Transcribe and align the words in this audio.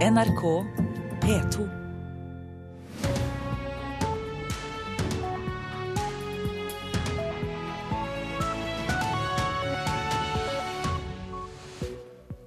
NRK 0.00 0.64
P2. 1.20 1.68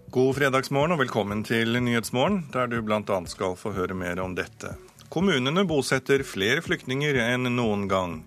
God 0.09 0.35
fredagsmorgen 0.35 0.95
og 0.95 0.97
velkommen 1.03 1.43
til 1.45 1.77
Nyhetsmorgen, 1.77 2.47
der 2.49 2.65
du 2.71 2.79
bl.a. 2.81 3.03
skal 3.29 3.53
få 3.53 3.75
høre 3.77 3.93
mer 3.93 4.17
om 4.25 4.33
dette. 4.33 4.73
Kommunene 5.13 5.61
bosetter 5.69 6.25
flere 6.25 6.65
flyktninger 6.65 7.21
enn 7.21 7.53
noen 7.53 7.85
gang. 7.85 8.23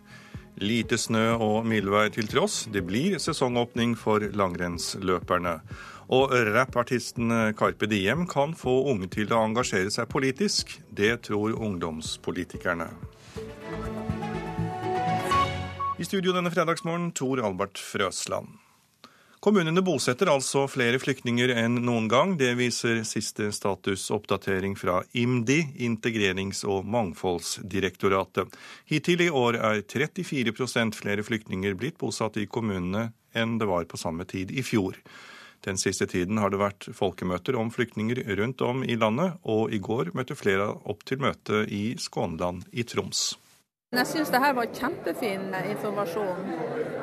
Lite 0.62 0.96
snø 1.02 1.34
og 1.34 1.66
mildvær 1.66 2.14
til 2.14 2.30
tross, 2.30 2.62
det 2.70 2.86
blir 2.86 3.18
sesongåpning 3.18 3.98
for 3.98 4.22
langrennsløperne. 4.22 5.58
Og 6.06 6.30
rappartisten 6.54 7.32
Carpe 7.58 7.88
Diem 7.90 8.26
kan 8.30 8.54
få 8.54 8.76
unge 8.92 9.08
til 9.10 9.32
å 9.34 9.40
engasjere 9.42 9.90
seg 9.90 10.06
politisk. 10.12 10.76
Det 10.86 11.16
tror 11.26 11.56
ungdomspolitikerne. 11.58 12.92
I 15.96 16.04
studio 16.04 16.34
denne 16.36 16.52
fredagsmorgen, 16.52 17.10
Tor 17.16 17.40
Albert 17.42 17.80
Frøsland. 17.80 18.54
Kommunene 19.46 19.82
bosetter 19.84 20.30
altså 20.32 20.64
flere 20.66 20.98
flyktninger 20.98 21.52
enn 21.54 21.78
noen 21.86 22.08
gang. 22.10 22.34
Det 22.38 22.50
viser 22.58 23.02
siste 23.06 23.50
statusoppdatering 23.54 24.74
fra 24.78 25.02
IMDi, 25.14 25.60
Integrerings- 25.86 26.64
og 26.66 26.88
mangfoldsdirektoratet. 26.90 28.52
Hittil 28.90 29.22
i 29.26 29.30
år 29.30 29.60
er 29.60 29.84
34% 29.86 30.98
flere 30.98 31.26
flyktninger 31.26 31.78
blitt 31.78 31.98
bosatt 32.02 32.40
i 32.42 32.48
kommunene 32.50 33.12
enn 33.36 33.58
det 33.60 33.70
var 33.70 33.86
på 33.86 34.00
samme 34.00 34.26
tid 34.28 34.50
i 34.50 34.66
fjor. 34.66 34.98
Den 35.66 35.80
siste 35.82 36.06
tiden 36.06 36.38
har 36.38 36.52
det 36.52 36.60
vært 36.62 36.86
folkemøter 36.94 37.56
om 37.58 37.72
flyktninger 37.74 38.20
rundt 38.38 38.62
om 38.62 38.84
i 38.86 38.94
landet, 38.94 39.40
og 39.42 39.74
i 39.74 39.80
går 39.82 40.12
møtte 40.14 40.38
flere 40.38 40.68
opp 40.86 41.02
til 41.08 41.18
møte 41.24 41.64
i 41.66 41.96
Skånland 41.98 42.68
i 42.70 42.86
Troms. 42.86 43.32
Jeg 43.94 44.06
syns 44.10 44.30
det 44.30 44.42
her 44.42 44.54
var 44.54 44.70
kjempefin 44.74 45.52
informasjon. 45.72 46.48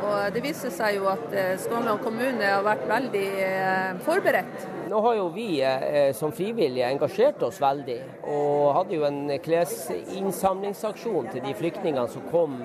Og 0.04 0.36
det 0.36 0.42
viser 0.44 0.72
seg 0.72 0.98
jo 0.98 1.08
at 1.12 1.32
eh, 1.32 1.54
Skånland 1.64 2.04
kommune 2.04 2.44
har 2.44 2.64
vært 2.66 2.84
veldig 2.90 3.28
eh, 3.48 4.02
forberedt. 4.04 4.66
Nå 4.92 5.00
har 5.06 5.16
jo 5.18 5.30
vi 5.36 5.48
eh, 5.64 6.12
som 6.16 6.36
frivillige 6.36 6.92
engasjert 6.92 7.44
oss 7.48 7.62
veldig, 7.64 8.00
og 8.32 8.74
hadde 8.80 9.00
jo 9.00 9.08
en 9.08 9.22
klesinnsamlingsaksjon 9.44 11.32
til 11.32 11.48
de 11.48 11.56
flyktningene 11.60 12.08
som 12.12 12.28
kom 12.32 12.60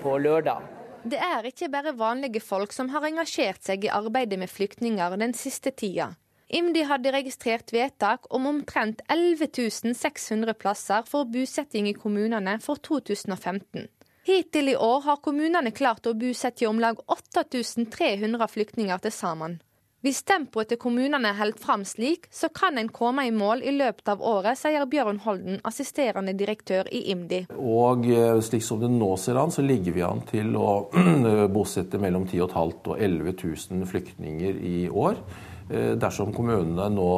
på 0.00 0.16
lørdag. 0.24 0.81
Det 1.02 1.18
er 1.18 1.46
ikke 1.48 1.66
bare 1.72 1.96
vanlige 1.98 2.40
folk 2.40 2.72
som 2.72 2.92
har 2.92 3.02
engasjert 3.08 3.64
seg 3.66 3.86
i 3.86 3.90
arbeidet 3.90 4.38
med 4.38 4.50
flyktninger 4.50 5.16
den 5.18 5.34
siste 5.34 5.72
tida. 5.74 6.12
IMDi 6.52 6.84
hadde 6.84 7.14
registrert 7.14 7.72
vedtak 7.72 8.28
om 8.30 8.46
omtrent 8.46 9.00
11 9.10 9.94
600 9.96 10.54
plasser 10.54 11.02
for 11.08 11.24
bosetting 11.24 11.88
i 11.88 11.96
kommunene 11.96 12.58
for 12.60 12.76
2015. 12.76 13.88
Hittil 14.28 14.68
i 14.70 14.76
år 14.76 15.00
har 15.08 15.22
kommunene 15.24 15.72
klart 15.74 16.06
å 16.06 16.14
bosette 16.14 16.68
om 16.68 16.78
lag 16.78 17.00
8300 17.10 18.48
flyktninger 18.52 19.02
til 19.02 19.14
sammen. 19.16 19.58
Hvis 20.02 20.24
tempoet 20.26 20.66
til 20.66 20.80
kommunene 20.82 21.30
holder 21.38 21.58
fram 21.62 21.84
slik, 21.86 22.24
så 22.34 22.48
kan 22.50 22.74
en 22.80 22.88
komme 22.90 23.22
i 23.28 23.30
mål 23.30 23.60
i 23.62 23.70
løpet 23.76 24.08
av 24.10 24.22
året, 24.26 24.58
sier 24.58 24.82
Bjørn 24.90 25.20
Holden, 25.22 25.60
assisterende 25.62 26.34
direktør 26.34 26.88
i 26.90 27.04
IMDi. 27.12 27.44
Og 27.54 28.08
eh, 28.10 28.40
slik 28.42 28.64
som 28.66 28.80
det 28.82 28.90
nå 28.90 29.12
ser 29.22 29.38
an, 29.38 29.54
så 29.54 29.62
ligger 29.62 29.94
vi 29.94 30.02
an 30.02 30.24
til 30.26 30.56
å 30.58 30.72
bosette 31.54 32.02
mellom 32.02 32.26
10 32.26 32.48
500 32.50 32.90
og 32.90 32.98
11 32.98 33.36
000 33.44 33.86
flyktninger 33.92 34.58
i 34.58 34.76
år. 34.90 35.22
Eh, 35.70 35.92
dersom 36.02 36.34
kommunene 36.34 36.88
nå 36.90 37.12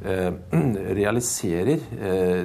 eh, 0.00 0.30
realiserer 1.02 1.84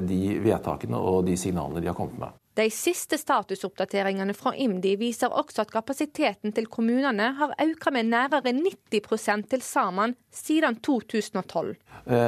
de 0.03 0.21
vedtakene 0.43 0.99
og 0.99 1.23
de 1.31 1.39
signalene 1.39 1.79
de 1.79 1.93
har 1.93 1.95
kommet 1.95 2.19
med. 2.25 2.35
De 2.57 2.65
siste 2.73 3.19
statusoppdateringene 3.21 4.33
fra 4.33 4.55
IMDi 4.57 4.95
viser 4.97 5.29
også 5.29 5.61
at 5.61 5.71
kapasiteten 5.75 6.55
til 6.57 6.65
kommunene 6.73 7.27
har 7.37 7.51
økt 7.61 7.91
med 7.93 8.09
nærmere 8.09 8.49
90 8.49 9.45
til 9.51 9.61
sammen 9.61 10.15
siden 10.33 10.79
2012. 10.81 11.75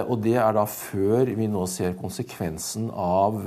Og 0.06 0.22
Det 0.22 0.36
er 0.38 0.54
da 0.54 0.68
før 0.70 1.34
vi 1.34 1.48
nå 1.50 1.66
ser 1.66 1.98
konsekvensen 1.98 2.92
av 2.94 3.42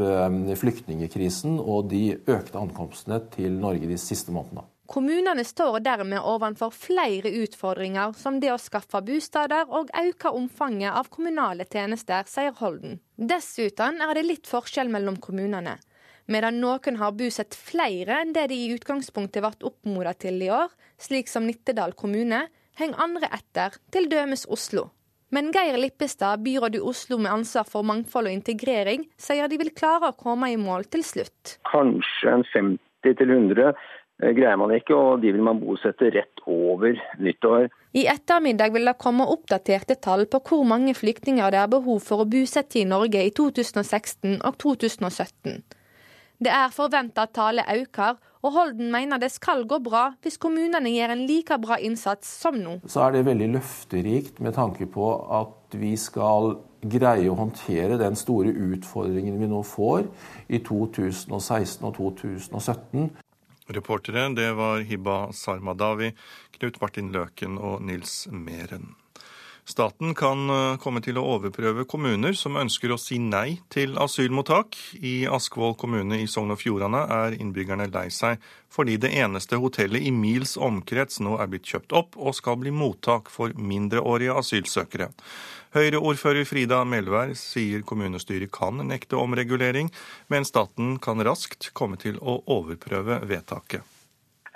flyktningekrisen 0.58 1.60
og 1.60 1.86
de 1.94 2.16
økte 2.26 2.58
ankomstene 2.58 3.20
til 3.30 3.54
Norge 3.62 3.86
de 3.86 4.00
siste 4.00 4.34
månedene. 4.34 4.66
Kommunene 4.92 5.44
står 5.46 5.78
dermed 5.86 6.18
overfor 6.18 6.74
flere 6.74 7.30
utfordringer, 7.44 8.10
som 8.18 8.42
det 8.42 8.50
å 8.52 8.58
skaffe 8.60 9.00
bosteder 9.06 9.70
og 9.70 9.94
øke 10.02 10.34
omfanget 10.34 10.90
av 10.98 11.08
kommunale 11.14 11.64
tjenester, 11.64 12.26
sier 12.28 12.52
Holden. 12.58 12.98
Dessuten 13.16 14.02
er 14.02 14.12
det 14.18 14.26
litt 14.26 14.50
forskjell 14.50 14.90
mellom 14.92 15.16
kommunene. 15.22 15.78
Medan 16.30 16.60
noen 16.62 16.98
har 17.00 17.14
bosatt 17.18 17.56
flere 17.58 18.20
enn 18.22 18.34
det 18.36 18.48
de 18.52 18.58
i 18.58 18.72
utgangspunktet 18.74 19.42
ble 19.42 19.68
oppmoda 19.68 20.14
til 20.14 20.42
i 20.44 20.50
år, 20.52 20.70
slik 21.00 21.30
som 21.30 21.46
Nittedal 21.48 21.96
kommune, 21.98 22.44
henger 22.78 23.02
andre 23.02 23.30
etter, 23.34 23.78
til 23.92 24.08
dømes 24.10 24.46
Oslo. 24.46 24.90
Men 25.32 25.48
Geir 25.54 25.78
Lippestad, 25.80 26.44
byråd 26.44 26.76
i 26.76 26.84
Oslo 26.92 27.16
med 27.18 27.32
ansvar 27.32 27.64
for 27.68 27.86
mangfold 27.88 28.28
og 28.28 28.36
integrering, 28.36 29.06
sier 29.16 29.48
de 29.48 29.58
vil 29.60 29.72
klare 29.72 30.12
å 30.12 30.18
komme 30.18 30.52
i 30.52 30.60
mål 30.60 30.86
til 30.92 31.04
slutt. 31.08 31.56
Kanskje 31.70 32.36
en 32.36 32.46
50 32.52 33.18
til 33.18 33.32
100 33.32 33.72
Eh, 34.22 34.30
greier 34.36 34.58
man 34.60 34.72
ikke, 34.74 34.94
og 34.94 35.22
de 35.22 35.32
vil 35.34 35.42
man 35.42 35.60
bosette 35.60 36.10
rett 36.14 36.42
over 36.46 36.98
nyttår. 37.22 37.68
I 37.98 38.06
ettermiddag 38.12 38.74
vil 38.74 38.86
det 38.86 38.98
komme 39.02 39.26
oppdaterte 39.28 39.96
tall 40.04 40.28
på 40.30 40.40
hvor 40.46 40.66
mange 40.68 40.94
flyktninger 40.94 41.50
det 41.52 41.60
er 41.62 41.72
behov 41.72 42.02
for 42.06 42.22
å 42.22 42.28
bosette 42.28 42.78
i 42.80 42.88
Norge 42.88 43.24
i 43.26 43.32
2016 43.34 44.38
og 44.38 44.58
2017. 44.62 45.62
Det 46.42 46.50
er 46.50 46.72
forventa 46.75 47.22
at 47.28 47.34
tallet 47.36 47.69
øker, 47.70 48.16
og 48.42 48.53
Holden 48.56 48.88
mener 48.91 49.20
det 49.22 49.30
skal 49.30 49.62
gå 49.70 49.78
bra 49.78 50.08
hvis 50.25 50.41
kommunene 50.42 50.91
gjør 50.91 51.14
en 51.14 51.25
like 51.28 51.58
bra 51.62 51.76
innsats 51.78 52.26
som 52.42 52.56
nå. 52.58 52.80
Så 52.91 53.04
er 53.04 53.14
det 53.14 53.26
veldig 53.28 53.48
løfterikt 53.53 54.41
med 54.42 54.56
tanke 54.56 54.88
på 54.91 55.12
at 55.38 55.76
vi 55.78 55.92
skal 56.00 56.56
greie 56.82 57.31
å 57.31 57.38
håndtere 57.38 58.00
den 58.00 58.19
store 58.19 58.50
utfordringen 58.50 59.38
vi 59.38 59.50
nå 59.50 59.62
får 59.62 60.08
i 60.50 60.58
2016 60.66 61.86
og 61.86 61.94
2017. 62.00 63.12
Reportere 63.72 64.26
det 64.34 64.48
var 64.58 64.82
Hibba 64.88 65.20
Sarmadawi, 65.31 66.10
Knut 66.58 66.82
Martin 66.82 67.14
Løken 67.14 67.60
og 67.62 67.86
Nils 67.86 68.26
Meren. 68.34 68.97
Staten 69.64 70.14
kan 70.14 70.50
eh, 70.50 70.76
komme 70.82 70.98
til 71.04 71.20
å 71.20 71.24
overprøve 71.36 71.84
kommuner 71.86 72.34
som 72.34 72.58
ønsker 72.58 72.90
å 72.90 72.98
si 72.98 73.20
nei 73.22 73.60
til 73.70 73.94
asylmottak. 74.00 74.74
I 74.98 75.22
Askvoll 75.30 75.76
kommune 75.78 76.18
i 76.18 76.26
Sogn 76.26 76.50
og 76.50 76.58
Fjordane 76.58 77.04
er 77.14 77.36
innbyggerne 77.38 77.86
lei 77.92 78.08
seg 78.10 78.42
fordi 78.72 78.96
det 78.98 79.12
eneste 79.20 79.60
hotellet 79.62 80.02
i 80.02 80.10
mils 80.10 80.56
omkrets 80.56 81.20
nå 81.22 81.36
er 81.38 81.50
blitt 81.52 81.68
kjøpt 81.68 81.94
opp 81.94 82.18
og 82.18 82.34
skal 82.34 82.58
bli 82.58 82.72
mottak 82.74 83.30
for 83.30 83.54
mindreårige 83.54 84.34
asylsøkere. 84.42 85.12
Høyre-ordfører 85.76 86.44
Frida 86.48 86.82
Melvær 86.84 87.36
sier 87.38 87.84
kommunestyret 87.86 88.50
kan 88.52 88.82
nekte 88.88 89.16
omregulering, 89.20 89.92
men 90.28 90.48
staten 90.48 90.98
kan 91.04 91.22
raskt 91.22 91.70
komme 91.76 92.00
til 92.02 92.18
å 92.18 92.40
overprøve 92.50 93.22
vedtaket. 93.30 93.86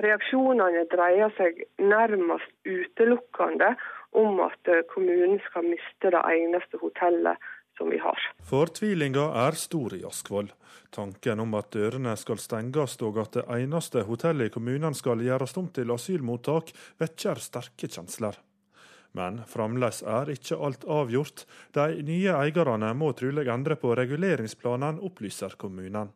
Reaksjonene 0.02 0.82
dreier 0.92 1.30
seg 1.38 1.62
nærmest 1.80 2.50
utelukkende 2.68 3.70
om 4.16 4.40
at 4.44 4.72
kommunen 4.92 5.38
skal 5.48 5.68
miste 5.68 6.12
det 6.12 6.22
eneste 6.32 6.80
hotellet 6.80 7.42
som 7.76 7.90
vi 7.92 7.98
har. 8.00 8.18
Fortvilinga 8.48 9.26
er 9.46 9.58
stor 9.60 9.94
i 9.94 10.02
Askvoll. 10.08 10.48
Tanken 10.90 11.42
om 11.42 11.54
at 11.58 11.70
dørene 11.74 12.14
skal 12.16 12.40
stenges 12.40 12.96
og 13.04 13.18
at 13.20 13.36
det 13.36 13.46
eneste 13.58 14.06
hotellet 14.08 14.48
i 14.48 14.54
kommunen 14.54 14.96
skal 14.96 15.20
gjøres 15.24 15.56
om 15.60 15.68
til 15.74 15.92
asylmottak, 15.92 16.72
vekker 17.02 17.42
sterke 17.42 17.90
kjensler. 17.90 18.38
Men 19.16 19.40
fremdeles 19.48 20.02
er 20.02 20.30
ikke 20.32 20.58
alt 20.60 20.84
avgjort. 20.88 21.46
De 21.72 22.02
nye 22.04 22.34
eierne 22.36 22.92
må 22.96 23.12
trolig 23.16 23.46
endre 23.48 23.76
på 23.80 23.94
reguleringsplanen, 23.96 25.00
opplyser 25.00 25.56
kommunen. 25.60 26.12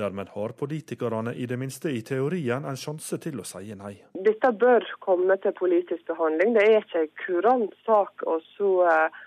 Dermed 0.00 0.30
har 0.32 0.54
politikerne 0.56 1.34
i 1.36 1.46
det 1.46 1.58
minste 1.60 1.92
i 1.92 2.00
teorien 2.06 2.64
en 2.64 2.78
sjanse 2.80 3.18
til 3.20 3.42
å 3.42 3.46
si 3.48 3.74
nei. 3.76 3.98
Dette 4.26 4.52
bør 4.56 4.86
komme 5.04 5.36
til 5.42 5.52
politisk 5.58 6.06
behandling. 6.08 6.54
Det 6.56 6.66
er 6.66 6.78
ikke 6.80 7.02
en 7.04 7.10
kurant 7.24 7.74
sak 7.84 8.24
å 8.24 8.38
så 8.54 8.70
eh, 8.88 9.18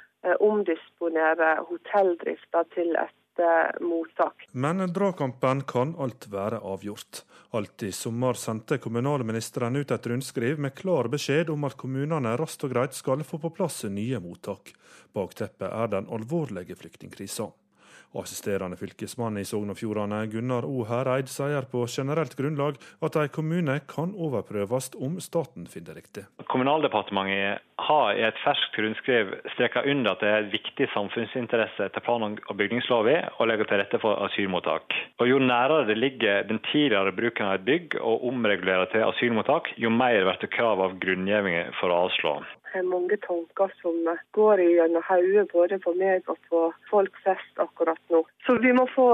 omdisponere 0.41 1.59
hotelldrifta 1.69 2.65
til 2.73 2.95
et 2.97 3.19
mottak. 3.81 4.47
Men 4.51 4.81
dragkampen 4.93 5.63
kan 5.69 5.95
alt 5.97 6.27
være 6.29 6.59
avgjort. 6.61 7.23
Alt 7.53 7.83
i 7.83 7.91
sommer 7.91 8.33
sendte 8.33 8.77
kommunalministeren 8.81 9.75
ut 9.75 9.91
et 9.91 10.07
rundskriv 10.07 10.59
med 10.59 10.75
klar 10.77 11.09
beskjed 11.13 11.49
om 11.53 11.65
at 11.69 11.77
kommunene 11.77 12.35
raskt 12.37 12.65
og 12.65 12.73
greit 12.73 12.97
skal 12.97 13.21
få 13.25 13.37
på 13.41 13.53
plass 13.53 13.83
nye 13.89 14.21
mottak. 14.21 14.73
Bakteppet 15.13 15.69
er 15.69 15.91
den 15.93 16.09
alvorlige 16.09 16.77
flyktningkrisa. 16.79 17.51
Assisterende 18.13 18.77
fylkesmann 18.77 19.39
i 19.41 19.45
Sogn 19.47 19.73
og 19.73 19.79
Fjordane, 19.79 20.23
Gunnar 20.29 20.67
O. 20.69 20.83
Hereid, 20.85 21.31
sier 21.31 21.65
på 21.71 21.85
generelt 21.89 22.35
grunnlag 22.37 22.77
at 23.01 23.17
en 23.17 23.31
kommune 23.33 23.79
kan 23.89 24.13
overprøves 24.13 24.91
om 25.01 25.19
staten 25.23 25.65
finner 25.71 25.93
det 25.93 26.03
riktig. 26.03 26.25
Kommunaldepartementet 26.53 27.63
har 27.83 28.13
i 28.15 28.23
et 28.27 28.39
ferskt 28.43 28.77
rundskriv 28.79 29.33
streket 29.55 29.89
under 29.89 30.13
at 30.13 30.23
det 30.23 30.31
er 30.31 30.49
viktig 30.53 30.87
samfunnsinteresse 30.93 31.89
etter 31.89 32.05
plan- 32.05 32.23
og 32.23 32.55
bygningsloven 32.59 33.33
å 33.41 33.47
legge 33.49 33.67
til 33.67 33.81
rette 33.81 33.99
for 34.03 34.21
asylmottak. 34.27 34.93
Og 35.19 35.29
Jo 35.33 35.39
nærere 35.41 35.87
det 35.89 35.97
ligger 35.97 36.45
den 36.47 36.61
tidligere 36.71 37.15
bruken 37.15 37.49
av 37.49 37.59
et 37.59 37.67
bygg 37.67 37.97
og 37.99 38.27
omregulere 38.29 38.89
til 38.93 39.05
asylmottak, 39.07 39.73
jo 39.77 39.89
mer 39.89 40.21
blir 40.23 40.39
det 40.39 40.51
krav 40.53 40.81
av 40.83 40.99
grunngjevinger 41.01 41.73
for 41.79 41.89
å 41.89 42.05
avslå 42.07 42.37
mange 42.81 43.17
tanker 43.21 43.73
som 43.81 43.97
går 44.37 44.63
gjennom 44.63 45.05
hodet 45.07 45.45
både 45.51 45.79
på 45.83 45.93
meg 45.99 46.29
og 46.31 46.39
på 46.49 46.63
folk 46.89 47.19
flest 47.23 47.61
akkurat 47.61 48.01
nå. 48.09 48.23
Så 48.45 48.57
vi 48.63 48.73
må 48.73 48.87
få 48.95 49.09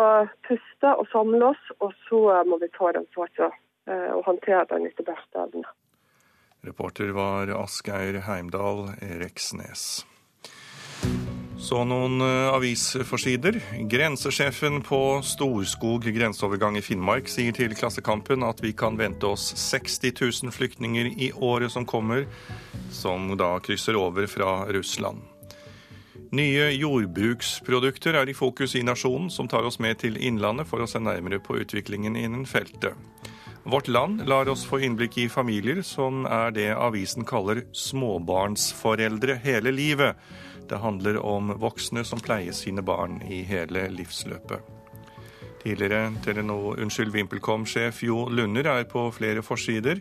puste 0.47 0.93
og 0.95 1.07
samle 1.11 1.51
oss, 1.51 1.65
og 1.79 1.93
så 2.07 2.21
må 2.47 2.59
vi 2.63 2.71
ta 2.77 2.93
den 2.95 3.07
saken 3.15 3.51
eh, 3.89 4.11
og 4.15 4.23
håndtere 4.29 4.65
den 4.71 4.87
etter 4.89 5.07
beste 5.11 5.43
evne. 5.43 5.67
Reporter 6.65 7.11
var 7.15 7.51
Asgeir 7.55 8.21
Heimdal 8.27 8.89
Reksnes. 9.21 10.05
Så 11.59 11.81
noen 11.83 12.21
uh, 12.23 12.53
avisforsider. 12.55 13.59
Grensesjefen 13.91 14.79
på 14.81 15.19
Storskog 15.27 16.07
grenseovergang 16.15 16.77
i 16.79 16.83
Finnmark 16.83 17.27
sier 17.27 17.51
til 17.55 17.75
Klassekampen 17.75 18.45
at 18.47 18.63
vi 18.63 18.71
kan 18.71 18.95
vente 18.99 19.27
oss 19.27 19.51
60 19.59 20.13
000 20.47 20.55
flyktninger 20.55 21.11
i 21.19 21.33
året 21.35 21.75
som 21.75 21.85
kommer, 21.85 22.23
som 22.95 23.33
da 23.37 23.57
krysser 23.59 23.99
over 23.99 24.29
fra 24.31 24.63
Russland. 24.71 25.19
Nye 26.31 26.69
jordbruksprodukter 26.77 28.15
er 28.15 28.31
i 28.31 28.37
fokus 28.37 28.77
i 28.79 28.85
Nasjonen, 28.85 29.27
som 29.33 29.49
tar 29.51 29.67
oss 29.67 29.81
med 29.83 29.99
til 29.99 30.15
Innlandet 30.15 30.69
for 30.69 30.79
å 30.79 30.87
se 30.87 31.01
nærmere 31.03 31.41
på 31.43 31.59
utviklingen 31.59 32.15
innen 32.15 32.47
feltet. 32.47 32.95
Vårt 33.67 33.89
Land 33.91 34.23
lar 34.29 34.47
oss 34.49 34.63
få 34.65 34.79
innblikk 34.85 35.17
i 35.19 35.29
familier 35.29 35.81
som 35.83 36.23
er 36.23 36.53
det 36.55 36.69
avisen 36.71 37.27
kaller 37.27 37.65
småbarnsforeldre 37.75 39.41
hele 39.43 39.73
livet 39.75 40.15
det 40.69 40.81
handler 40.83 41.19
om 41.25 41.53
voksne 41.59 42.03
som 42.05 42.21
pleier 42.23 42.55
sine 42.55 42.81
barn 42.85 43.19
i 43.27 43.41
hele 43.47 43.87
livsløpet. 43.93 44.75
Tidligere 45.59 46.13
Telenor, 46.23 46.79
unnskyld, 46.79 47.11
VimpelCom-sjef 47.11 48.03
Jo 48.03 48.29
Lunder 48.31 48.69
er 48.71 48.85
på 48.87 49.09
flere 49.11 49.43
forsider. 49.43 49.99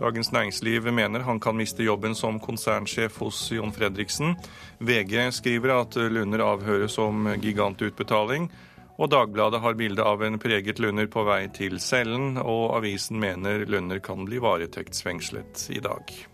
Dagens 0.00 0.32
Næringsliv 0.32 0.88
mener 0.92 1.20
han 1.20 1.40
kan 1.40 1.56
miste 1.56 1.84
jobben 1.84 2.14
som 2.14 2.40
konsernsjef 2.40 3.18
hos 3.20 3.52
Jon 3.52 3.72
Fredriksen. 3.72 4.36
VG 4.78 5.28
skriver 5.32 5.76
at 5.76 5.96
Lunder 5.96 6.42
avhøres 6.46 6.98
om 6.98 7.28
gigantutbetaling. 7.36 8.50
Og 8.98 9.10
Dagbladet 9.10 9.60
har 9.60 9.74
bilde 9.74 10.02
av 10.06 10.22
en 10.22 10.38
preget 10.38 10.78
Lunder 10.78 11.06
på 11.10 11.24
vei 11.26 11.48
til 11.52 11.80
cellen, 11.82 12.38
og 12.38 12.76
avisen 12.78 13.20
mener 13.20 13.66
Lunder 13.66 13.98
kan 13.98 14.24
bli 14.24 14.38
varetektsfengslet 14.42 15.68
i 15.74 15.82
dag. 15.82 16.33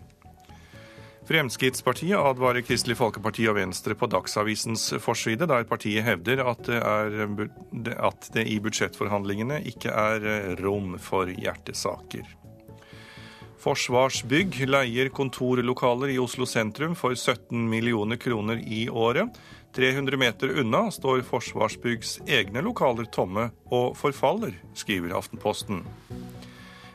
Fremskrittspartiet 1.27 2.17
advarer 2.17 2.63
Kristelig 2.65 2.97
Folkeparti 2.97 3.45
og 3.49 3.59
Venstre 3.59 3.93
på 3.95 4.09
Dagsavisens 4.09 4.87
forside, 5.03 5.45
der 5.47 5.67
partiet 5.69 6.03
hevder 6.03 6.41
at 6.49 6.65
det, 6.65 6.81
er, 6.81 7.97
at 8.09 8.29
det 8.33 8.47
i 8.49 8.57
budsjettforhandlingene 8.63 9.61
ikke 9.69 9.93
er 9.93 10.55
rom 10.63 10.95
for 10.99 11.29
hjertesaker. 11.29 12.25
Forsvarsbygg 13.61 14.63
leier 14.65 15.11
kontorlokaler 15.13 16.15
i 16.15 16.17
Oslo 16.21 16.47
sentrum 16.49 16.95
for 16.97 17.13
17 17.13 17.69
millioner 17.69 18.17
kroner 18.17 18.57
i 18.57 18.87
året. 18.89 19.37
300 19.77 20.17
meter 20.17 20.55
unna 20.63 20.87
står 20.91 21.21
Forsvarsbyggs 21.29 22.17
egne 22.25 22.65
lokaler 22.65 23.05
tomme 23.13 23.51
og 23.69 23.93
forfaller, 24.01 24.57
skriver 24.73 25.13
Aftenposten. 25.21 25.85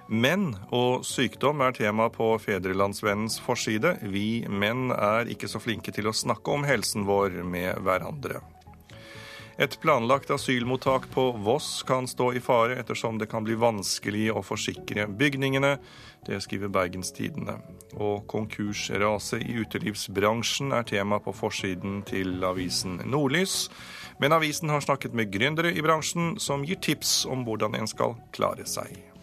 Menn 0.07 0.53
og 0.71 1.03
sykdom 1.03 1.65
er 1.67 1.73
tema 1.75 2.07
på 2.15 2.29
Fedrelandsvennens 2.39 3.41
forside. 3.43 3.97
Vi 4.07 4.47
menn 4.47 4.93
er 4.95 5.27
ikke 5.27 5.51
så 5.51 5.59
flinke 5.59 5.91
til 5.91 6.07
å 6.07 6.15
snakke 6.15 6.53
om 6.55 6.67
helsen 6.67 7.09
vår 7.09 7.41
med 7.43 7.81
hverandre. 7.83 8.39
Et 9.59 9.73
planlagt 9.81 10.31
asylmottak 10.31 11.09
på 11.11 11.25
Voss 11.43 11.81
kan 11.89 12.07
stå 12.07 12.29
i 12.37 12.43
fare 12.45 12.77
ettersom 12.77 13.19
det 13.19 13.27
kan 13.33 13.43
bli 13.43 13.57
vanskelig 13.59 14.29
å 14.37 14.45
forsikre 14.45 15.09
bygningene. 15.09 15.79
Det 16.29 16.39
skriver 16.45 16.71
Bergenstidene. 16.71 17.57
Og 17.97 18.29
konkursraset 18.31 19.43
i 19.43 19.57
utelivsbransjen 19.65 20.77
er 20.77 20.87
tema 20.87 21.19
på 21.25 21.35
forsiden 21.35 22.03
til 22.07 22.45
avisen 22.47 23.01
Nordlys. 23.09 23.71
Men 24.21 24.37
avisen 24.37 24.71
har 24.71 24.85
snakket 24.85 25.17
med 25.17 25.33
gründere 25.35 25.73
i 25.73 25.83
bransjen 25.83 26.37
som 26.39 26.63
gir 26.63 26.79
tips 26.79 27.25
om 27.27 27.49
hvordan 27.49 27.81
en 27.81 27.91
skal 27.91 28.15
klare 28.37 28.69
seg. 28.69 29.16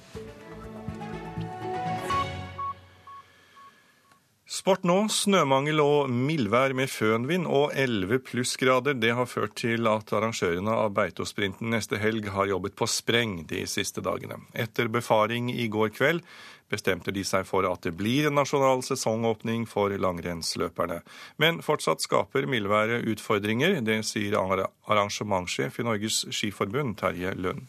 Sport 4.54 4.84
nå. 4.86 5.00
Snømangel 5.10 5.80
og 5.82 6.12
mildvær 6.14 6.76
med 6.78 6.92
fønvind 6.94 7.48
og 7.50 7.72
11 7.74 8.20
plussgrader. 8.28 8.94
Det 9.02 9.16
har 9.18 9.26
ført 9.26 9.56
til 9.58 9.90
at 9.90 10.14
arrangørene 10.14 10.76
av 10.78 10.92
Beitosprinten 10.94 11.74
neste 11.74 11.98
helg 11.98 12.30
har 12.36 12.52
jobbet 12.52 12.76
på 12.78 12.86
spreng 12.86 13.40
de 13.50 13.64
siste 13.66 14.04
dagene. 14.06 14.38
Etter 14.54 14.92
befaring 14.94 15.50
i 15.50 15.66
går 15.74 15.90
kveld 15.98 16.22
bestemte 16.70 17.10
de 17.16 17.26
seg 17.26 17.48
for 17.50 17.66
at 17.66 17.82
det 17.88 17.96
blir 17.98 18.30
en 18.30 18.38
nasjonal 18.38 18.86
sesongåpning 18.86 19.66
for 19.70 19.90
langrennsløperne. 20.06 21.02
Men 21.42 21.64
fortsatt 21.66 22.06
skaper 22.06 22.46
mildværet 22.46 23.10
utfordringer. 23.10 23.80
Det 23.82 24.04
sier 24.06 24.38
arrangementssjef 24.38 25.82
i 25.82 25.88
Norges 25.90 26.28
Skiforbund, 26.30 27.00
Terje 27.02 27.34
Lund 27.42 27.66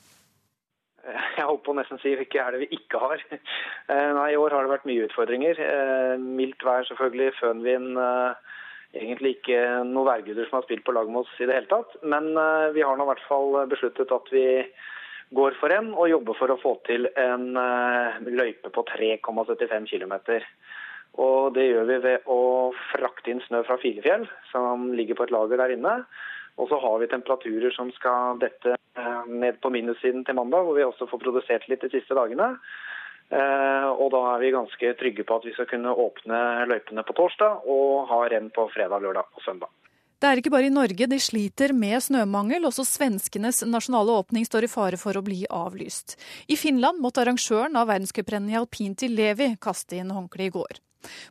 holdt 1.55 1.65
på 1.67 1.75
å 1.75 1.79
nesten 1.79 2.01
si 2.03 2.15
hvilke 2.19 2.41
er 2.43 2.55
det 2.55 2.65
vi 2.65 2.81
ikke 2.81 3.01
har. 3.03 3.23
Eh, 3.85 4.11
nei, 4.17 4.31
I 4.33 4.39
år 4.41 4.55
har 4.57 4.65
det 4.65 4.73
vært 4.73 4.87
mye 4.89 5.05
utfordringer. 5.05 5.59
Eh, 5.61 6.15
mildt 6.17 6.63
vær 6.65 6.87
selvfølgelig, 6.89 7.35
fønvind. 7.37 7.99
Eh, 8.01 8.55
egentlig 8.97 9.35
ikke 9.35 9.59
noen 9.85 10.09
værguder 10.09 10.49
som 10.49 10.57
har 10.57 10.65
spilt 10.65 10.87
på 10.87 10.95
lag 10.97 11.11
med 11.11 11.21
oss 11.21 11.35
i 11.37 11.49
det 11.51 11.59
hele 11.59 11.69
tatt. 11.69 11.93
Men 12.03 12.31
vi 12.73 12.85
har 12.87 12.97
nå 12.97 13.05
i 13.05 13.11
hvert 13.11 13.25
fall 13.29 13.59
besluttet 13.69 14.15
at 14.15 14.31
vi 14.33 14.47
går 15.37 15.59
for 15.59 15.75
en 15.75 15.91
og 15.93 16.09
jobber 16.09 16.39
for 16.39 16.55
å 16.55 16.61
få 16.63 16.77
til 16.87 17.11
en 17.19 17.45
løype 18.25 18.71
på 18.73 18.87
3,75 18.93 19.91
km. 19.91 20.15
Og 21.21 21.53
det 21.59 21.67
gjør 21.69 21.91
vi 21.91 21.99
ved 22.07 22.31
å 22.31 22.41
frakte 22.93 23.35
inn 23.35 23.43
snø 23.45 23.65
fra 23.67 23.77
Filefjell, 23.83 24.25
som 24.53 24.93
ligger 24.97 25.19
på 25.19 25.29
et 25.29 25.35
lager 25.35 25.61
der 25.61 25.75
inne. 25.77 25.99
Og 26.59 26.71
så 26.71 26.79
har 26.79 26.99
vi 27.03 27.11
temperaturer 27.11 27.75
som 27.75 27.91
skal 27.97 28.39
dette 28.43 28.77
Eh, 28.97 29.27
ned 29.27 29.61
på 29.61 29.71
minussiden 29.71 30.25
til 30.25 30.37
mandag, 30.39 30.63
hvor 30.63 30.77
vi 30.77 30.85
også 30.87 31.09
får 31.11 31.19
produsert 31.19 31.65
litt 31.67 31.83
de 31.83 31.91
siste 31.91 32.15
dagene. 32.15 32.53
Eh, 33.35 33.87
og 33.91 34.13
da 34.15 34.21
er 34.35 34.43
vi 34.45 34.53
ganske 34.55 34.93
trygge 35.01 35.25
på 35.27 35.39
at 35.41 35.49
vi 35.49 35.55
skal 35.57 35.67
kunne 35.67 35.91
åpne 35.91 36.43
løypene 36.71 37.03
på 37.03 37.17
torsdag 37.19 37.67
og 37.67 38.05
ha 38.13 38.21
renn 38.31 38.53
på 38.55 38.69
fredag, 38.71 39.03
lørdag 39.03 39.27
og 39.35 39.43
søndag. 39.43 39.73
Det 40.23 40.31
er 40.31 40.39
ikke 40.39 40.55
bare 40.55 40.71
i 40.71 40.73
Norge 40.73 41.09
de 41.11 41.19
sliter 41.19 41.75
med 41.75 41.99
snømangel, 42.07 42.69
også 42.71 42.87
svenskenes 42.87 43.65
nasjonale 43.67 44.15
åpning 44.23 44.47
står 44.47 44.69
i 44.69 44.71
fare 44.71 45.01
for 45.01 45.19
å 45.19 45.25
bli 45.27 45.43
avlyst. 45.51 46.15
I 46.47 46.57
Finland 46.57 47.03
måtte 47.03 47.25
arrangøren 47.25 47.75
av 47.75 47.91
verdenscuprennet 47.91 48.55
i 48.55 48.61
alpint 48.63 49.03
i 49.03 49.11
Levi 49.11 49.57
kaste 49.59 49.99
inn 49.99 50.15
håndkleet 50.15 50.55
i 50.55 50.55
går. 50.55 50.85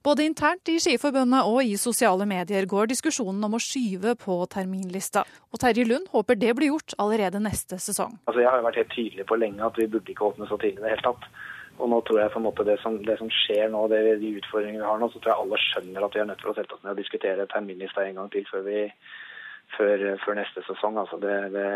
Både 0.06 0.26
internt 0.28 0.70
i 0.72 0.80
Skiforbundet 0.84 1.48
og 1.50 1.64
i 1.64 1.78
sosiale 1.80 2.28
medier 2.30 2.68
går 2.70 2.92
diskusjonen 2.92 3.44
om 3.48 3.58
å 3.58 3.62
skyve 3.64 4.16
på 4.20 4.38
terminlista. 4.54 5.26
Og 5.54 5.62
Terje 5.64 5.88
Lund 5.88 6.12
håper 6.14 6.40
det 6.40 6.54
blir 6.58 6.74
gjort 6.74 6.96
allerede 7.02 7.42
neste 7.44 7.80
sesong. 7.82 8.18
Altså, 8.28 8.44
jeg 8.44 8.52
har 8.52 8.62
jo 8.62 8.68
vært 8.68 8.80
helt 8.82 8.96
tydelig 8.96 9.28
på 9.30 9.40
lenge 9.40 9.66
at 9.66 9.80
vi 9.80 9.90
burde 9.90 10.14
ikke 10.14 10.30
åpne 10.30 10.50
så 10.50 10.60
tidlig 10.62 10.82
i 10.82 10.86
det 10.86 10.96
hele 10.96 11.08
tatt. 11.10 11.28
Og 11.82 11.90
nå 11.90 12.00
tror 12.06 12.20
jeg 12.22 12.34
på 12.34 12.40
en 12.40 12.46
måte 12.46 12.66
det 12.68 12.78
som, 12.84 13.00
det 13.02 13.18
som 13.18 13.30
skjer 13.34 13.72
nå, 13.74 13.88
det, 13.90 14.02
de 14.22 14.36
utfordringene 14.38 14.84
vi 14.84 14.90
har 14.90 15.00
nå, 15.02 15.10
så 15.10 15.20
tror 15.20 15.34
jeg 15.34 15.46
alle 15.46 15.62
skjønner 15.64 16.06
at 16.06 16.16
vi 16.16 16.22
er 16.22 16.30
nødt 16.30 16.42
til 16.44 16.52
å 16.52 16.56
sette 16.58 16.76
oss 16.76 16.84
ned 16.84 16.94
og 16.94 17.02
diskutere 17.02 17.50
terminlista 17.50 18.06
en 18.06 18.20
gang 18.22 18.30
til 18.34 18.46
før, 18.50 18.64
vi, 18.68 18.84
før, 19.78 20.06
før 20.22 20.38
neste 20.38 20.66
sesong. 20.70 21.00
Altså 21.02 21.18
det, 21.24 21.38
det, 21.56 21.68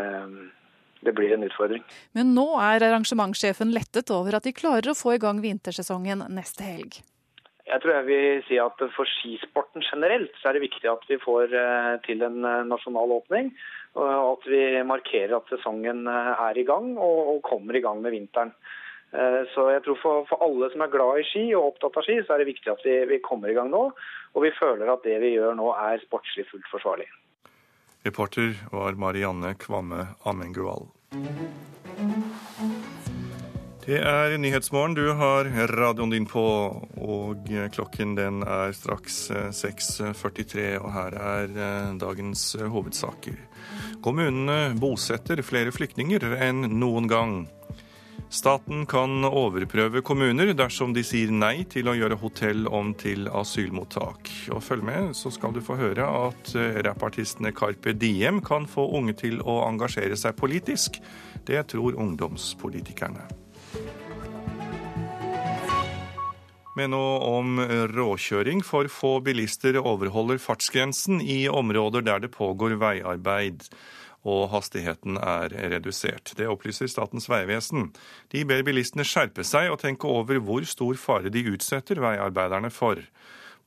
det 1.07 1.15
blir 1.17 1.33
en 1.33 1.47
utfordring. 1.49 1.85
Men 2.17 2.35
nå 2.37 2.45
er 2.61 2.85
arrangementssjefen 2.91 3.73
lettet 3.73 4.13
over 4.13 4.37
at 4.37 4.45
de 4.45 4.53
klarer 4.55 4.93
å 4.93 4.97
få 4.97 5.15
i 5.17 5.21
gang 5.23 5.41
vintersesongen 5.41 6.27
neste 6.37 6.67
helg. 6.67 7.01
Jeg 7.67 7.83
tror 7.83 7.97
jeg 7.97 8.07
vil 8.07 8.41
si 8.47 8.57
at 8.63 8.81
For 8.95 9.09
skisporten 9.17 9.83
generelt 9.83 10.35
så 10.39 10.49
er 10.49 10.57
det 10.57 10.67
viktig 10.67 10.87
at 10.91 11.03
vi 11.09 11.19
får 11.19 11.51
eh, 11.51 11.93
til 12.07 12.23
en 12.23 12.39
eh, 12.47 12.65
nasjonal 12.69 13.13
åpning. 13.19 13.51
Og 13.97 14.37
at 14.37 14.47
vi 14.47 14.61
markerer 14.87 15.35
at 15.37 15.51
sesongen 15.51 16.05
eh, 16.07 16.33
er 16.47 16.59
i 16.59 16.65
gang 16.67 16.93
og 17.01 17.41
kommer 17.47 17.75
i 17.75 17.83
gang 17.83 18.03
med 18.03 18.15
vinteren. 18.15 18.53
Så 19.55 19.69
jeg 19.71 19.79
tror 19.85 19.95
for, 20.01 20.25
for, 20.27 20.41
alle 20.43 20.67
som 20.73 20.81
er 20.83 20.89
glad 20.91 21.21
i 21.21 21.23
ski 21.23 21.43
og 21.55 21.69
opptatt 21.69 21.95
av 21.95 22.03
ski, 22.03 22.17
så 22.27 22.33
er 22.35 22.41
det 22.41 22.49
viktig 22.49 22.73
at 22.73 22.81
vi, 22.83 22.97
vi 23.07 23.21
kommer 23.23 23.47
i 23.47 23.55
gang 23.55 23.71
nå. 23.71 23.85
Og 24.35 24.43
vi 24.43 24.51
føler 24.59 24.91
at 24.91 25.07
det 25.07 25.15
vi 25.23 25.31
gjør 25.37 25.55
nå 25.55 25.69
er 25.79 26.03
sportslig 26.03 26.43
fullt 26.51 26.67
forsvarlig. 26.73 27.07
Reporter 28.03 28.59
var 28.75 28.99
Marianne 28.99 29.55
Kvamme 29.63 30.09
Ammengual. 30.27 30.89
Det 33.87 34.01
er 34.03 34.33
Nyhetsmorgen. 34.35 34.97
Du 34.97 35.13
har 35.15 35.47
radioen 35.71 36.09
din 36.11 36.25
på, 36.27 36.41
og 36.99 37.45
klokken 37.71 38.17
den 38.17 38.41
er 38.43 38.73
straks 38.75 39.29
6.43, 39.31 40.65
og 40.81 40.89
her 40.91 41.15
er 41.15 41.53
eh, 41.55 41.93
dagens 41.95 42.41
hovedsaker. 42.67 43.37
Kommunene 44.03 44.73
bosetter 44.75 45.39
flere 45.39 45.71
flyktninger 45.71 46.27
enn 46.35 46.67
noen 46.81 47.07
gang. 47.07 47.37
Staten 48.27 48.83
kan 48.91 49.23
overprøve 49.23 50.03
kommuner 50.03 50.51
dersom 50.51 50.91
de 50.91 51.05
sier 51.07 51.31
nei 51.31 51.63
til 51.71 51.87
å 51.87 51.95
gjøre 51.95 52.19
hotell 52.19 52.67
om 52.67 52.91
til 52.91 53.31
asylmottak. 53.31 54.35
Og 54.51 54.63
følg 54.67 54.83
med, 54.91 55.15
så 55.15 55.31
skal 55.31 55.55
du 55.55 55.63
få 55.63 55.79
høre 55.79 56.11
at 56.27 56.51
rappartistene 56.91 57.55
Carpe 57.55 57.95
Diem 57.95 58.43
kan 58.43 58.67
få 58.67 58.89
unge 58.99 59.15
til 59.23 59.39
å 59.47 59.61
engasjere 59.71 60.19
seg 60.19 60.35
politisk. 60.43 60.99
Det 61.47 61.69
tror 61.71 61.95
ungdomspolitikerne. 61.95 63.46
Men 66.77 66.93
noe 66.93 67.17
om 67.25 67.61
råkjøring, 67.89 68.61
for 68.61 68.89
få 68.91 69.17
bilister 69.25 69.79
overholder 69.81 70.37
fartsgrensen 70.41 71.23
i 71.23 71.47
områder 71.49 72.05
der 72.05 72.21
det 72.25 72.35
pågår 72.35 72.77
veiarbeid 72.77 73.65
og 74.27 74.49
hastigheten 74.51 75.17
er 75.21 75.53
redusert. 75.71 76.33
Det 76.37 76.47
opplyser 76.49 76.89
Statens 76.91 77.29
vegvesen. 77.31 77.91
De 78.33 78.43
ber 78.47 78.65
bilistene 78.67 79.05
skjerpe 79.07 79.45
seg 79.47 79.71
og 79.71 79.81
tenke 79.83 80.09
over 80.09 80.41
hvor 80.43 80.65
stor 80.67 80.99
fare 80.99 81.31
de 81.33 81.45
utsetter 81.53 82.01
veiarbeiderne 82.03 82.71
for. 82.73 83.01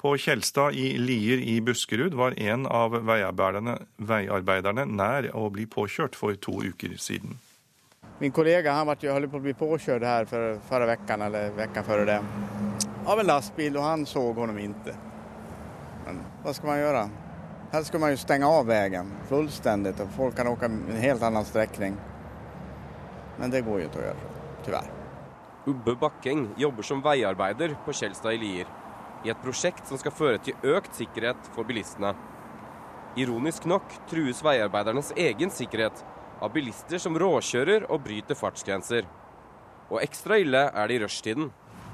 På 0.00 0.14
Kjelstad 0.17 0.76
i 0.81 0.95
Lier 0.97 1.43
i 1.45 1.59
Buskerud 1.61 2.17
var 2.17 2.37
en 2.40 2.64
av 2.67 2.97
veiarbeiderne, 3.05 3.76
veiarbeiderne 4.00 4.87
nær 4.88 5.29
å 5.37 5.50
bli 5.52 5.69
påkjørt 5.69 6.17
for 6.17 6.37
to 6.40 6.57
uker 6.64 6.97
siden. 6.97 7.37
Min 8.21 8.33
kollega 8.37 8.73
han 8.76 8.88
ble, 8.88 9.12
holdt 9.12 9.33
på 9.33 9.40
å 9.40 9.45
bli 9.45 9.57
påkjørt 9.57 10.05
her 10.05 10.29
for, 10.29 10.57
forrige 10.69 11.00
uke 11.00 11.21
eller 11.29 11.69
uka 11.69 11.85
før 11.85 12.05
det 12.09 12.21
av 13.07 13.21
en 13.21 13.26
lastbil 13.26 13.76
och 13.76 13.83
han 13.83 14.07
såg 14.07 14.37
honom 14.37 14.59
inte. 14.59 14.97
Men 16.07 16.21
vad 16.45 16.57
ska 16.57 16.66
man 16.66 16.78
göra? 16.78 17.11
Här 17.73 17.83
ska 17.83 17.99
man 17.99 18.11
ju 18.11 18.16
stänga 18.16 18.49
av 18.49 18.66
vägen 18.66 19.12
fullständigt 19.28 20.00
och 20.00 20.09
folk 20.16 20.37
kan 20.37 20.47
åka 20.47 20.64
en 20.64 20.97
helt 20.97 21.23
annan 21.23 21.45
sträckning. 21.45 21.97
Men 23.38 23.50
det 23.50 23.61
går 23.61 23.78
ju 23.78 23.85
inte 23.85 23.99
att 23.99 24.04
göra, 24.04 24.16
tyvärr. 24.64 24.90
Ubbe 25.66 25.95
Bakkeng 25.95 26.49
jobber 26.57 26.83
som 26.83 27.02
veiarbeider 27.02 27.76
på 27.85 27.92
Kjelstad 27.92 28.33
i 28.33 28.38
Lier, 28.38 28.66
i 29.25 29.30
et 29.30 29.42
prosjekt 29.42 29.88
som 29.88 29.99
skal 30.00 30.12
føre 30.12 30.38
til 30.38 30.57
økt 30.64 30.97
sikkerhet 30.97 31.50
for 31.54 31.69
bilistene. 31.69 32.14
Ironisk 33.21 33.66
nok 33.69 33.85
trues 34.11 34.40
veiarbeidernes 34.45 35.12
egen 35.16 35.50
sikkerhet 35.50 36.04
av 36.40 36.52
bilister 36.54 36.99
som 36.99 37.19
råkjører 37.21 37.90
og 37.90 38.04
bryter 38.07 38.38
fartsgrenser. 38.38 39.09
Og 39.90 40.00
ekstra 40.02 40.38
ille 40.40 40.62
er 40.69 40.88
det 40.88 40.97
i 40.97 41.02
rushtiden. 41.04 41.50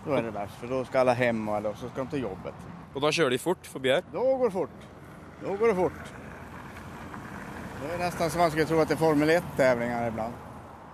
Da 0.07 0.21
er 0.21 0.29
det 0.29 0.35
verst, 0.37 0.59
for 0.61 0.71
da 0.71 0.81
skal 0.87 1.03
alle 1.03 1.17
hjem, 1.19 1.43
eller 1.57 1.75
så 1.75 1.89
skal 1.91 2.07
de 2.07 2.15
til 2.15 2.29
jobbet. 2.29 2.67
Og 2.95 3.03
da 3.03 3.11
kjører 3.11 3.35
de 3.35 3.43
fort 3.43 3.67
förbi 3.67 3.91
her? 3.91 4.05
Da 4.13 4.23
går 4.23 4.45
det 4.47 4.55
fort. 4.55 4.89
Da 5.43 5.55
går 5.59 5.73
det 5.73 5.77
fort. 5.81 6.11
Det 7.77 7.89
er 7.93 7.99
nesten 8.01 8.31
så 8.31 8.39
man 8.41 8.53
skulle 8.53 8.69
tro 8.71 8.79
at 8.81 8.89
det 8.89 8.97
er 8.97 9.03
Formel 9.03 9.33
1-tävlinger 9.35 10.09
iblant. 10.13 10.45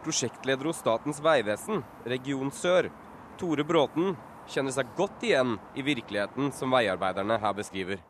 Prosjektleder 0.02 0.66
hos 0.66 0.80
Statens 0.82 1.20
vegvesen, 1.22 1.84
Region 2.08 2.50
Sør, 2.56 2.88
Tore 3.38 3.64
Bråten, 3.68 4.16
kjenner 4.50 4.74
seg 4.74 4.90
godt 4.98 5.22
igjen 5.28 5.58
i 5.78 5.84
virkeligheten 5.86 6.50
som 6.56 6.72
veiarbeiderne 6.74 7.36
her 7.38 7.54
beskriver. 7.54 8.00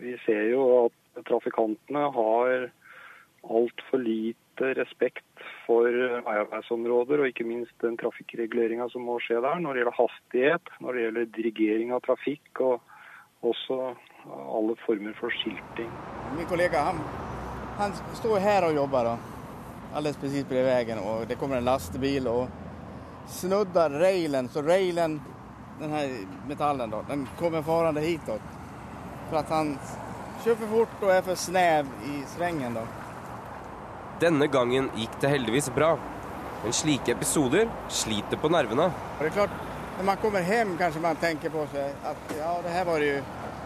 Vi 0.00 0.14
ser 0.24 0.46
jo 0.54 0.62
at 0.86 1.26
trafikantene 1.28 2.06
har 2.14 2.70
altfor 3.42 4.00
lite 4.00 4.72
respekt 4.78 5.26
for 5.66 5.88
veiarbeidsområder, 6.26 7.20
og 7.22 7.30
ikke 7.30 7.46
minst 7.46 7.74
den 7.84 7.98
trafikkreguleringa 8.00 8.88
som 8.92 9.04
må 9.06 9.18
skje 9.22 9.40
der 9.42 9.60
når 9.62 9.74
det 9.74 9.82
gjelder 9.82 9.98
hastighet, 9.98 10.72
når 10.80 10.92
det 10.92 11.04
gjelder 11.04 11.28
dirigering 11.36 11.92
av 11.94 12.02
trafikk 12.06 12.62
og 12.64 12.80
også 13.42 13.78
alle 14.30 14.76
former 14.86 15.14
for 15.18 15.34
skilting. 15.34 15.90
Min 16.36 16.48
kollega 16.50 16.82
han, 16.88 17.02
han 17.78 17.94
står 18.14 18.38
her 18.42 18.68
og 18.68 18.76
jobber, 18.76 19.12
da. 19.12 19.16
Alldeles 19.92 20.20
precis 20.22 20.46
på 20.48 20.56
veien, 20.56 21.02
og 21.02 21.26
det 21.28 21.36
kommer 21.40 21.58
en 21.58 21.68
lastebil 21.68 22.28
og 22.30 22.46
snudder 23.28 23.98
railen, 24.00 24.48
så 24.48 24.62
railen, 24.64 25.18
den 25.80 25.92
her 25.92 26.16
metallen, 26.48 26.90
da, 26.90 27.02
den 27.08 27.26
kommer 27.38 27.62
farende 27.66 28.00
hitåt. 28.00 28.46
For 29.28 29.42
at 29.42 29.52
han 29.52 29.76
kjører 30.42 30.58
for 30.64 30.74
fort 30.76 31.06
og 31.06 31.14
er 31.14 31.22
for 31.26 31.38
snev 31.38 31.90
i 32.08 32.22
svengen. 32.34 32.78
da. 32.78 33.01
Denne 34.22 34.46
gangen 34.46 34.90
gikk 34.94 35.14
det 35.20 35.32
heldigvis 35.32 35.70
bra. 35.74 35.96
Men 36.62 36.72
slike 36.72 37.12
episoder 37.12 37.70
sliter 37.90 38.38
på 38.38 38.50
nervene. 38.54 38.90
Det 39.18 39.26
er 39.26 39.34
klart, 39.34 39.56
Når 39.96 40.04
man 40.04 40.16
kommer 40.16 40.42
hjem, 40.46 40.76
kanskje 40.78 41.00
man 41.02 41.16
tenker 41.20 41.50
på 41.50 41.66
seg 41.72 42.06
at 42.08 42.30
ja, 42.38 42.52
det 42.64 42.70
her 42.72 42.84
var 42.88 43.02
jo, 43.02 43.16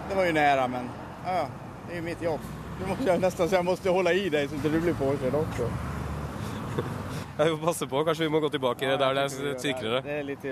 det 0.09 0.17
var 0.17 0.25
jo 0.27 0.33
nære, 0.35 0.65
men 0.69 0.89
ja, 1.25 1.43
det 1.87 1.93
er 1.93 2.01
jo 2.01 2.07
mitt 2.09 2.25
jobb. 2.25 2.49
Du 2.79 2.83
må 2.89 2.97
nesten 3.21 3.49
si 3.49 3.55
jeg 3.55 3.65
må 3.65 3.77
holde 3.99 4.15
i 4.17 4.25
deg 4.33 4.51
så 4.51 4.59
du 4.65 4.81
blir 4.81 4.97
påkjørt 4.99 5.37
også. 5.39 5.69
Jeg 7.39 7.53
får 7.53 7.61
passe 7.63 7.87
på, 7.93 8.03
kanskje 8.09 8.25
vi 8.25 8.33
må 8.33 8.41
gå 8.41 8.51
tilbake 8.53 8.89
ja, 8.89 8.97
der 9.01 9.15
det 9.15 9.25
er 9.29 9.59
sikrere. 9.61 10.01
Det 10.05 10.19
er 10.19 10.25
litt, 10.25 10.45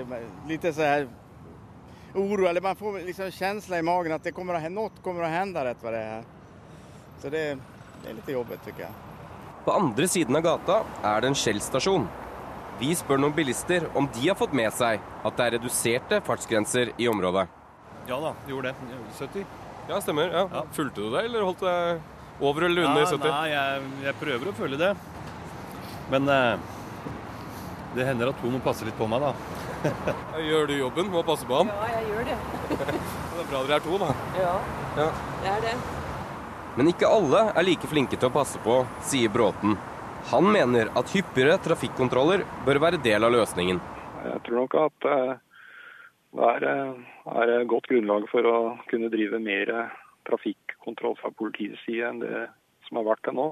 litt 0.47 0.67
så 0.69 0.85
her 0.85 1.07
oro, 2.13 2.45
eller 2.47 2.61
man 2.61 2.77
får 2.77 3.01
liksom 3.09 3.33
kjensla 3.33 3.81
i 3.81 3.85
magen 3.85 4.15
at 4.15 4.23
det 4.23 4.33
kommer 4.37 4.57
å, 4.57 4.69
något 4.69 5.01
kommer 5.03 5.25
å 5.25 5.33
hende 5.33 5.65
rett 5.65 5.83
ved 5.83 5.97
det 5.97 6.05
her. 6.05 6.31
Så 7.21 7.33
det, 7.33 7.43
det 8.03 8.13
er 8.13 8.17
litt 8.21 8.33
jobbet, 8.37 8.63
syns 8.69 8.85
jeg. 8.85 9.04
På 9.65 9.73
andre 9.73 10.07
siden 10.07 10.37
av 10.37 10.43
gata 10.45 10.75
er 11.01 11.23
det 11.23 11.31
en 11.31 11.37
Shell-stasjon. 11.41 12.03
Vi 12.77 12.91
spør 12.93 13.17
noen 13.23 13.33
bilister 13.33 13.87
om 13.97 14.05
de 14.13 14.27
har 14.27 14.37
fått 14.37 14.53
med 14.53 14.69
seg 14.77 15.01
at 15.25 15.39
det 15.39 15.45
er 15.45 15.55
reduserte 15.55 16.19
fartsgrenser 16.27 16.91
i 17.01 17.07
området. 17.09 17.47
Ja 18.05 18.19
da, 18.21 18.35
gjorde 18.45 18.75
det. 18.75 18.99
70. 19.17 19.47
Ja, 19.89 20.01
stemmer. 20.05 20.29
Ja. 20.29 20.45
Ja. 20.53 20.63
Fulgte 20.75 21.01
du 21.01 21.09
det, 21.09 21.25
eller 21.25 21.47
holdt 21.47 21.65
deg 21.65 22.45
over 22.45 22.67
eller 22.67 22.85
under 22.91 23.07
ja, 23.07 23.09
70? 23.09 23.25
Nei, 23.31 23.49
jeg, 23.55 23.89
jeg, 24.05 24.17
prøver 24.21 24.51
å 24.51 24.55
følge 24.61 24.81
det. 24.83 24.93
Men 26.13 26.29
eh, 26.35 26.71
det 27.97 28.09
hender 28.11 28.35
at 28.35 28.41
to 28.43 28.53
må 28.53 28.61
passe 28.61 28.85
litt 28.85 28.97
på 29.01 29.09
meg, 29.09 29.25
da. 29.25 30.15
gjør 30.51 30.69
du 30.69 30.77
jobben 30.77 31.09
med 31.09 31.23
å 31.23 31.25
passe 31.25 31.49
på 31.49 31.63
ham? 31.63 31.73
Ja, 31.73 31.91
jeg 31.95 32.11
gjør 32.13 32.33
det. 32.33 32.41
det 32.77 33.45
er 33.47 33.49
bra 33.49 33.65
dere 33.65 33.79
er 33.79 33.85
to, 33.89 34.01
da. 34.05 34.15
Ja, 34.37 34.57
ja. 35.01 35.13
det 35.41 35.55
er 35.57 35.71
det. 35.71 35.77
Men 36.75 36.91
ikke 36.91 37.07
alle 37.07 37.47
er 37.55 37.67
like 37.67 37.87
flinke 37.87 38.19
til 38.19 38.29
å 38.29 38.35
passe 38.35 38.59
på, 38.63 38.81
sier 39.07 39.31
Bråten. 39.31 39.77
Han 40.31 40.49
mener 40.51 40.89
at 40.97 41.11
hyppigere 41.13 41.59
trafikkontroller 41.63 42.43
bør 42.65 42.81
være 42.83 43.01
del 43.03 43.23
av 43.23 43.31
løsningen. 43.35 43.79
Jeg 44.25 44.41
tror 44.47 44.61
nok 44.63 44.75
at 44.81 45.07
eh, 45.11 45.33
det 46.35 46.49
er, 46.51 46.67
eh, 46.71 47.39
er 47.45 47.69
godt 47.69 47.87
grunnlag 47.91 48.27
for 48.31 48.49
å 48.49 48.57
kunne 48.89 49.11
drive 49.13 49.39
mer 49.39 49.71
trafikkontroll 50.27 51.15
fra 51.21 51.31
politiets 51.37 51.81
side 51.85 52.09
enn 52.09 52.23
det 52.23 52.47
som 52.87 52.99
har 52.99 53.09
vært 53.11 53.27
det 53.29 53.35
nå. 53.37 53.47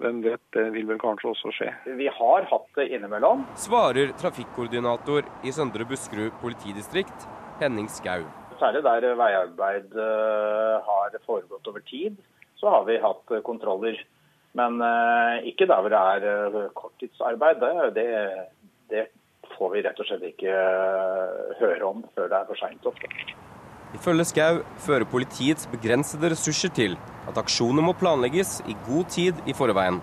Hvem 0.00 0.20
vet, 0.24 0.42
det 0.56 0.66
vil 0.74 0.86
vel 0.88 1.00
kanskje 1.00 1.32
også 1.32 1.52
skje. 1.52 1.70
Vi 1.98 2.08
har 2.08 2.46
hatt 2.48 2.68
det 2.78 2.88
innimellom. 2.94 3.44
Svarer 3.60 4.14
trafikkoordinator 4.20 5.28
i 5.44 5.52
Søndre 5.52 5.84
Buskerud 5.88 6.36
politidistrikt, 6.40 7.28
Henning 7.60 7.90
Skau. 7.92 8.24
Særlig 8.60 8.82
der 8.84 9.14
veiarbeid 9.16 9.94
eh, 9.96 10.74
har 10.84 11.14
foregått 11.24 11.68
over 11.70 11.80
tid, 11.88 12.16
så 12.60 12.68
har 12.74 12.84
vi 12.84 12.98
hatt 13.00 13.32
eh, 13.32 13.40
kontroller. 13.46 13.96
Men 14.58 14.80
eh, 14.84 15.46
ikke 15.48 15.68
der 15.70 15.80
hvor 15.80 15.92
det 15.94 16.00
er 16.00 16.66
korttidsarbeid. 16.76 17.62
Det, 17.96 18.04
det 18.92 19.06
får 19.56 19.72
vi 19.72 19.84
rett 19.86 20.02
og 20.02 20.08
slett 20.10 20.26
ikke 20.28 20.56
høre 21.60 21.86
om 21.88 22.02
før 22.16 22.28
det 22.28 22.40
er 22.40 22.50
for 22.50 22.60
seint 22.60 22.90
ofte. 22.90 23.08
Ifølge 23.96 24.28
Skau 24.28 24.60
fører 24.84 25.08
politiets 25.08 25.66
begrensede 25.72 26.30
ressurser 26.30 26.70
til 26.76 26.98
at 27.30 27.40
aksjoner 27.40 27.82
må 27.82 27.96
planlegges 27.98 28.60
i 28.68 28.76
god 28.86 29.08
tid 29.16 29.40
i 29.50 29.56
forveien. 29.56 30.02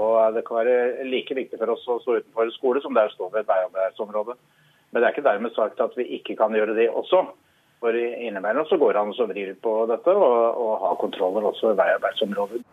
Og 0.00 0.34
Det 0.34 0.46
kan 0.46 0.62
være 0.62 1.04
like 1.04 1.36
viktig 1.36 1.58
for 1.60 1.74
oss 1.74 1.84
å 1.84 2.00
stå 2.00 2.16
utenfor 2.22 2.50
skole 2.56 2.80
som 2.80 2.96
det 2.96 3.04
er 3.04 3.12
å 3.12 3.14
stå 3.14 3.28
ved 3.28 3.44
et 3.44 3.52
veiarbeidsområde. 3.52 4.38
Men 4.90 5.02
det 5.02 5.06
er 5.06 5.14
ikke 5.14 5.28
dermed 5.28 5.54
sagt 5.54 5.84
at 5.84 5.94
vi 5.98 6.08
ikke 6.16 6.38
kan 6.40 6.54
gjøre 6.56 6.74
det 6.78 6.88
også. 6.88 7.26
For 7.80 7.96
innimellom 7.96 8.66
så 8.68 8.76
går 8.76 8.94
han 8.94 9.12
og 9.14 9.28
vrir 9.30 9.54
på 9.62 9.72
dette 9.88 10.12
og, 10.12 10.58
og 10.60 10.72
har 10.84 10.98
kontroller 11.00 11.46
også 11.48 11.72
i 11.72 11.78
veiarbeidsområder. 11.78 12.64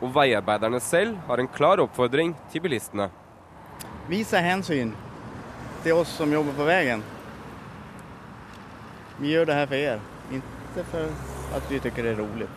Og 0.00 0.12
veiarbeiderne 0.12 0.80
selv 0.80 1.16
har 1.28 1.40
en 1.40 1.48
klar 1.48 1.80
oppfordring 1.84 2.32
til 2.52 2.64
bilistene. 2.64 3.10
Vise 4.08 4.40
hensyn 4.40 4.94
til 5.84 6.00
oss 6.00 6.16
som 6.16 6.32
jobber 6.32 6.56
på 6.56 6.68
veien. 6.68 7.04
Vi 9.20 9.32
gjør 9.32 9.48
det 9.48 9.58
her 9.60 9.68
for 9.68 9.80
dere, 9.80 10.00
ikke 10.40 10.86
for 10.92 11.56
at 11.56 11.68
vi 11.70 11.80
syns 11.80 12.00
det 12.00 12.12
er 12.12 12.20
rolig. 12.20 12.48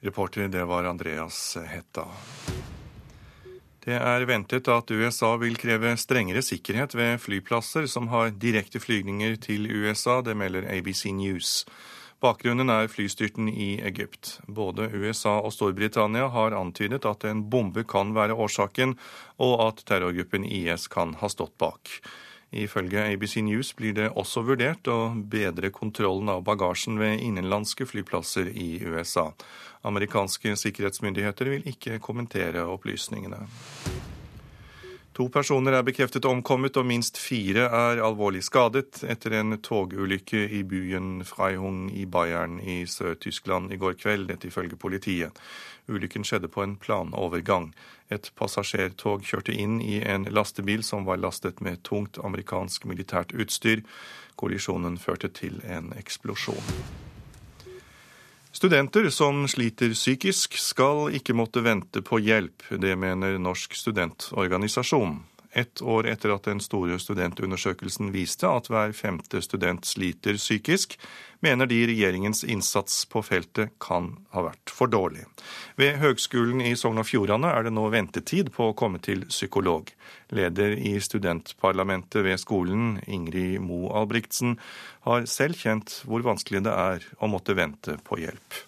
Reporter, 0.00 0.48
det 0.48 0.64
var 0.64 0.90
Andreas 0.90 1.58
Hetta. 1.70 2.06
Det 3.80 3.96
er 3.96 4.26
ventet 4.28 4.68
at 4.68 4.90
USA 4.92 5.30
vil 5.40 5.54
kreve 5.56 5.94
strengere 5.96 6.42
sikkerhet 6.44 6.92
ved 6.98 7.20
flyplasser 7.22 7.86
som 7.88 8.10
har 8.12 8.34
direkte 8.36 8.80
flygninger 8.82 9.38
til 9.40 9.64
USA, 9.72 10.18
det 10.20 10.36
melder 10.36 10.68
ABC 10.68 11.06
News. 11.16 11.64
Bakgrunnen 12.20 12.68
er 12.68 12.90
flystyrten 12.92 13.48
i 13.48 13.78
Egypt. 13.80 14.34
Både 14.44 14.90
USA 14.92 15.38
og 15.40 15.54
Storbritannia 15.56 16.26
har 16.28 16.52
antydet 16.52 17.06
at 17.08 17.24
en 17.24 17.46
bombe 17.48 17.86
kan 17.88 18.12
være 18.12 18.36
årsaken, 18.36 18.98
og 19.40 19.54
at 19.70 19.80
terrorgruppen 19.88 20.44
IS 20.44 20.84
kan 20.92 21.16
ha 21.22 21.32
stått 21.32 21.56
bak. 21.56 21.88
Ifølge 22.52 23.00
ABC 23.14 23.38
News 23.46 23.72
blir 23.78 23.94
det 23.96 24.10
også 24.18 24.42
vurdert 24.44 24.88
å 24.90 25.14
bedre 25.32 25.70
kontrollen 25.72 26.28
av 26.32 26.42
bagasjen 26.44 26.98
ved 27.00 27.22
innenlandske 27.22 27.86
flyplasser 27.88 28.50
i 28.52 28.82
USA. 28.84 29.30
Amerikanske 29.82 30.56
sikkerhetsmyndigheter 30.56 31.48
vil 31.54 31.68
ikke 31.68 31.98
kommentere 32.04 32.66
opplysningene. 32.68 33.46
To 35.20 35.26
personer 35.28 35.74
er 35.74 35.82
bekreftet 35.84 36.24
omkommet, 36.24 36.76
og 36.80 36.86
minst 36.86 37.18
fire 37.18 37.66
er 37.66 37.98
alvorlig 38.00 38.44
skadet 38.46 39.02
etter 39.04 39.34
en 39.40 39.58
togulykke 39.60 40.46
i 40.56 40.62
byen 40.64 41.24
Freihung 41.28 41.90
i 41.92 42.06
Bayern 42.06 42.60
i 42.62 42.84
Sør-Tyskland 42.86 43.74
i 43.74 43.76
går 43.80 43.98
kveld, 44.00 44.28
dette 44.30 44.48
ifølge 44.48 44.78
politiet. 44.80 45.36
Ulykken 45.90 46.24
skjedde 46.24 46.48
på 46.48 46.62
en 46.62 46.76
planovergang. 46.80 47.72
Et 48.08 48.32
passasjertog 48.38 49.26
kjørte 49.26 49.52
inn 49.52 49.80
i 49.82 49.98
en 50.00 50.24
lastebil 50.30 50.86
som 50.86 51.04
var 51.04 51.20
lastet 51.20 51.60
med 51.60 51.82
tungt 51.82 52.22
amerikansk 52.22 52.86
militært 52.86 53.34
utstyr. 53.34 53.82
Kollisjonen 54.40 54.96
førte 54.98 55.28
til 55.28 55.60
en 55.66 55.92
eksplosjon. 55.98 57.09
Studenter 58.60 59.06
som 59.10 59.46
sliter 59.48 59.94
psykisk, 59.96 60.58
skal 60.60 61.14
ikke 61.16 61.32
måtte 61.32 61.62
vente 61.64 62.02
på 62.04 62.18
hjelp. 62.20 62.66
Det 62.76 62.92
mener 62.92 63.38
Norsk 63.40 63.72
studentorganisasjon. 63.72 65.14
Ett 65.52 65.82
år 65.82 66.06
etter 66.06 66.30
at 66.30 66.46
den 66.46 66.60
store 66.62 66.94
studentundersøkelsen 67.02 68.12
viste 68.14 68.46
at 68.46 68.68
hver 68.70 68.92
femte 68.94 69.40
student 69.42 69.88
sliter 69.88 70.38
psykisk, 70.38 70.94
mener 71.42 71.66
de 71.66 71.80
regjeringens 71.90 72.44
innsats 72.44 73.02
på 73.10 73.22
feltet 73.26 73.72
kan 73.82 74.12
ha 74.30 74.44
vært 74.46 74.70
for 74.70 74.92
dårlig. 74.92 75.24
Ved 75.80 75.98
Høgskolen 75.98 76.62
i 76.62 76.76
Sogn 76.78 77.02
og 77.02 77.08
Fjordane 77.08 77.50
er 77.50 77.66
det 77.66 77.74
nå 77.74 77.88
ventetid 77.90 78.52
på 78.54 78.70
å 78.70 78.76
komme 78.78 79.02
til 79.02 79.26
psykolog. 79.26 79.90
Leder 80.30 80.76
i 80.78 80.94
studentparlamentet 81.02 82.22
ved 82.28 82.38
skolen, 82.38 83.00
Ingrid 83.10 83.58
Mo 83.64 83.88
Albrigtsen, 83.90 84.54
har 85.08 85.26
selv 85.26 85.58
kjent 85.58 85.98
hvor 86.06 86.22
vanskelig 86.22 86.62
det 86.68 86.76
er 86.76 87.10
å 87.18 87.30
måtte 87.32 87.58
vente 87.58 87.98
på 88.06 88.22
hjelp. 88.22 88.62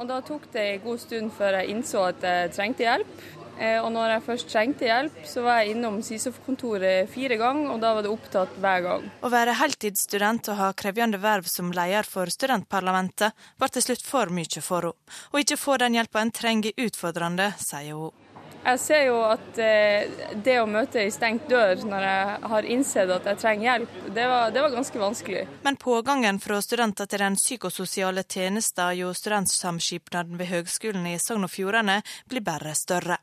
Og 0.00 0.08
Da 0.08 0.22
tok 0.24 0.48
det 0.54 0.62
en 0.70 0.84
god 0.86 1.00
stund 1.04 1.32
før 1.36 1.60
jeg 1.60 1.74
innså 1.74 2.08
at 2.08 2.24
jeg 2.24 2.52
trengte 2.56 2.88
hjelp. 2.88 3.41
Eh, 3.58 3.78
og 3.78 3.90
når 3.94 4.14
jeg 4.16 4.24
først 4.26 4.48
trengte 4.52 4.88
hjelp, 4.88 5.20
så 5.28 5.44
var 5.44 5.60
jeg 5.60 5.74
innom 5.74 6.00
SISOF-kontoret 6.04 7.10
fire 7.12 7.38
ganger, 7.40 7.74
og 7.74 7.82
da 7.82 7.92
var 7.96 8.06
det 8.06 8.12
opptatt 8.12 8.56
hver 8.62 8.86
gang. 8.86 9.06
Å 9.22 9.32
være 9.32 9.58
heltidsstudent 9.60 10.52
og 10.52 10.60
ha 10.60 10.72
krevende 10.76 11.20
verv 11.22 11.48
som 11.50 11.72
leder 11.74 12.08
for 12.08 12.32
studentparlamentet 12.32 13.36
ble 13.60 13.70
til 13.72 13.86
slutt 13.88 14.04
for 14.06 14.32
mye 14.32 14.64
for 14.64 14.90
henne. 14.90 14.98
Å 15.32 15.40
ikke 15.40 15.60
få 15.60 15.78
den 15.82 15.96
hjelpa 15.98 16.22
en 16.22 16.34
trenger, 16.34 16.74
utfordrende, 16.80 17.52
sier 17.60 17.96
hun. 17.98 18.18
Jeg 18.62 18.78
ser 18.78 19.00
jo 19.08 19.16
at 19.26 19.56
eh, 19.58 20.10
det 20.38 20.54
å 20.62 20.68
møte 20.70 21.00
ei 21.02 21.10
stengt 21.10 21.48
dør 21.50 21.80
når 21.82 22.04
jeg 22.06 22.50
har 22.52 22.68
innsett 22.76 23.10
at 23.10 23.26
jeg 23.26 23.40
trenger 23.42 23.66
hjelp, 23.66 23.96
det 24.14 24.26
var, 24.30 24.52
det 24.54 24.62
var 24.62 24.76
ganske 24.76 25.02
vanskelig. 25.02 25.42
Men 25.66 25.78
pågangen 25.82 26.38
fra 26.42 26.60
studenter 26.62 27.10
til 27.10 27.24
den 27.24 27.38
psykososiale 27.40 28.22
tjenesten 28.22 28.94
jo 29.00 29.10
Studentsamskipnaden 29.18 30.38
ved 30.38 30.52
Høgskolen 30.52 31.10
i 31.10 31.18
Sogn 31.18 31.48
og 31.48 31.50
Fjordane 31.50 31.98
blir 32.30 32.46
bare 32.46 32.76
større. 32.78 33.18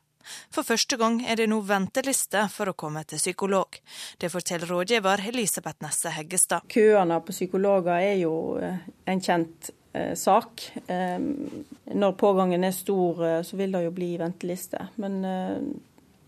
For 0.52 0.66
første 0.66 0.98
gang 1.00 1.20
er 1.24 1.40
det 1.40 1.48
nå 1.50 1.60
venteliste 1.66 2.46
for 2.52 2.70
å 2.70 2.76
komme 2.78 3.02
til 3.08 3.20
psykolog. 3.20 3.80
Det 4.20 4.30
forteller 4.32 4.70
rådgiver 4.70 5.24
Elisabeth 5.32 5.84
Nesse 5.84 6.12
Heggestad. 6.14 6.66
Køene 6.70 7.20
på 7.24 7.34
psykologer 7.36 7.98
er 7.98 8.16
jo 8.22 8.34
eh, 8.62 8.80
en 9.10 9.22
kjent 9.24 9.70
eh, 9.92 10.14
sak. 10.18 10.66
Eh, 10.86 11.18
når 11.94 12.18
pågangen 12.20 12.64
er 12.66 12.76
stor, 12.76 13.22
så 13.46 13.60
vil 13.60 13.76
det 13.76 13.84
jo 13.86 13.94
bli 13.94 14.14
venteliste. 14.20 14.88
Men 15.02 15.22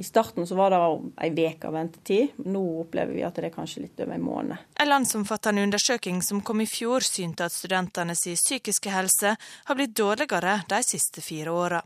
i 0.02 0.04
starten 0.04 0.46
så 0.46 0.56
var 0.58 0.72
det 0.74 0.78
ei 1.22 1.30
uke 1.46 1.70
ventetid. 1.70 2.40
Nå 2.50 2.62
opplever 2.80 3.14
vi 3.14 3.22
at 3.22 3.36
det 3.38 3.52
er 3.52 3.54
kanskje 3.54 3.84
litt 3.84 4.00
over 4.02 4.16
en 4.16 4.24
måned. 4.26 4.64
En 4.82 4.88
landsomfattende 4.90 5.62
undersøking 5.62 6.18
som 6.26 6.40
kom 6.42 6.64
i 6.64 6.66
fjor, 6.66 7.06
synte 7.06 7.46
at 7.46 7.54
studentenes 7.54 8.24
psykiske 8.26 8.90
helse 8.90 9.36
har 9.38 9.78
blitt 9.78 9.94
dårligere 9.94 10.56
de 10.66 10.80
siste 10.82 11.22
fire 11.22 11.54
åra. 11.54 11.82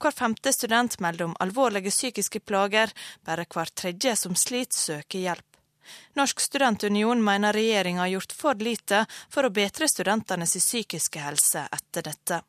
Hver 0.00 0.16
femte 0.16 0.52
student 0.52 0.94
melder 1.00 1.26
om 1.28 1.36
alvorlige 1.44 1.90
psykiske 1.92 2.40
plager, 2.40 2.92
bare 3.24 3.44
hver 3.44 3.68
tredje 3.76 4.14
som 4.16 4.36
sliter, 4.36 4.76
søker 4.76 5.18
hjelp. 5.18 5.58
Norsk 6.16 6.40
studentunion 6.40 7.20
mener 7.24 7.52
regjeringa 7.52 8.00
har 8.00 8.14
gjort 8.14 8.32
for 8.32 8.54
lite 8.64 9.02
for 9.28 9.44
å 9.44 9.52
bedre 9.52 9.88
studentenes 9.90 10.56
psykiske 10.56 11.20
helse 11.20 11.66
etter 11.68 12.06
dette. 12.08 12.40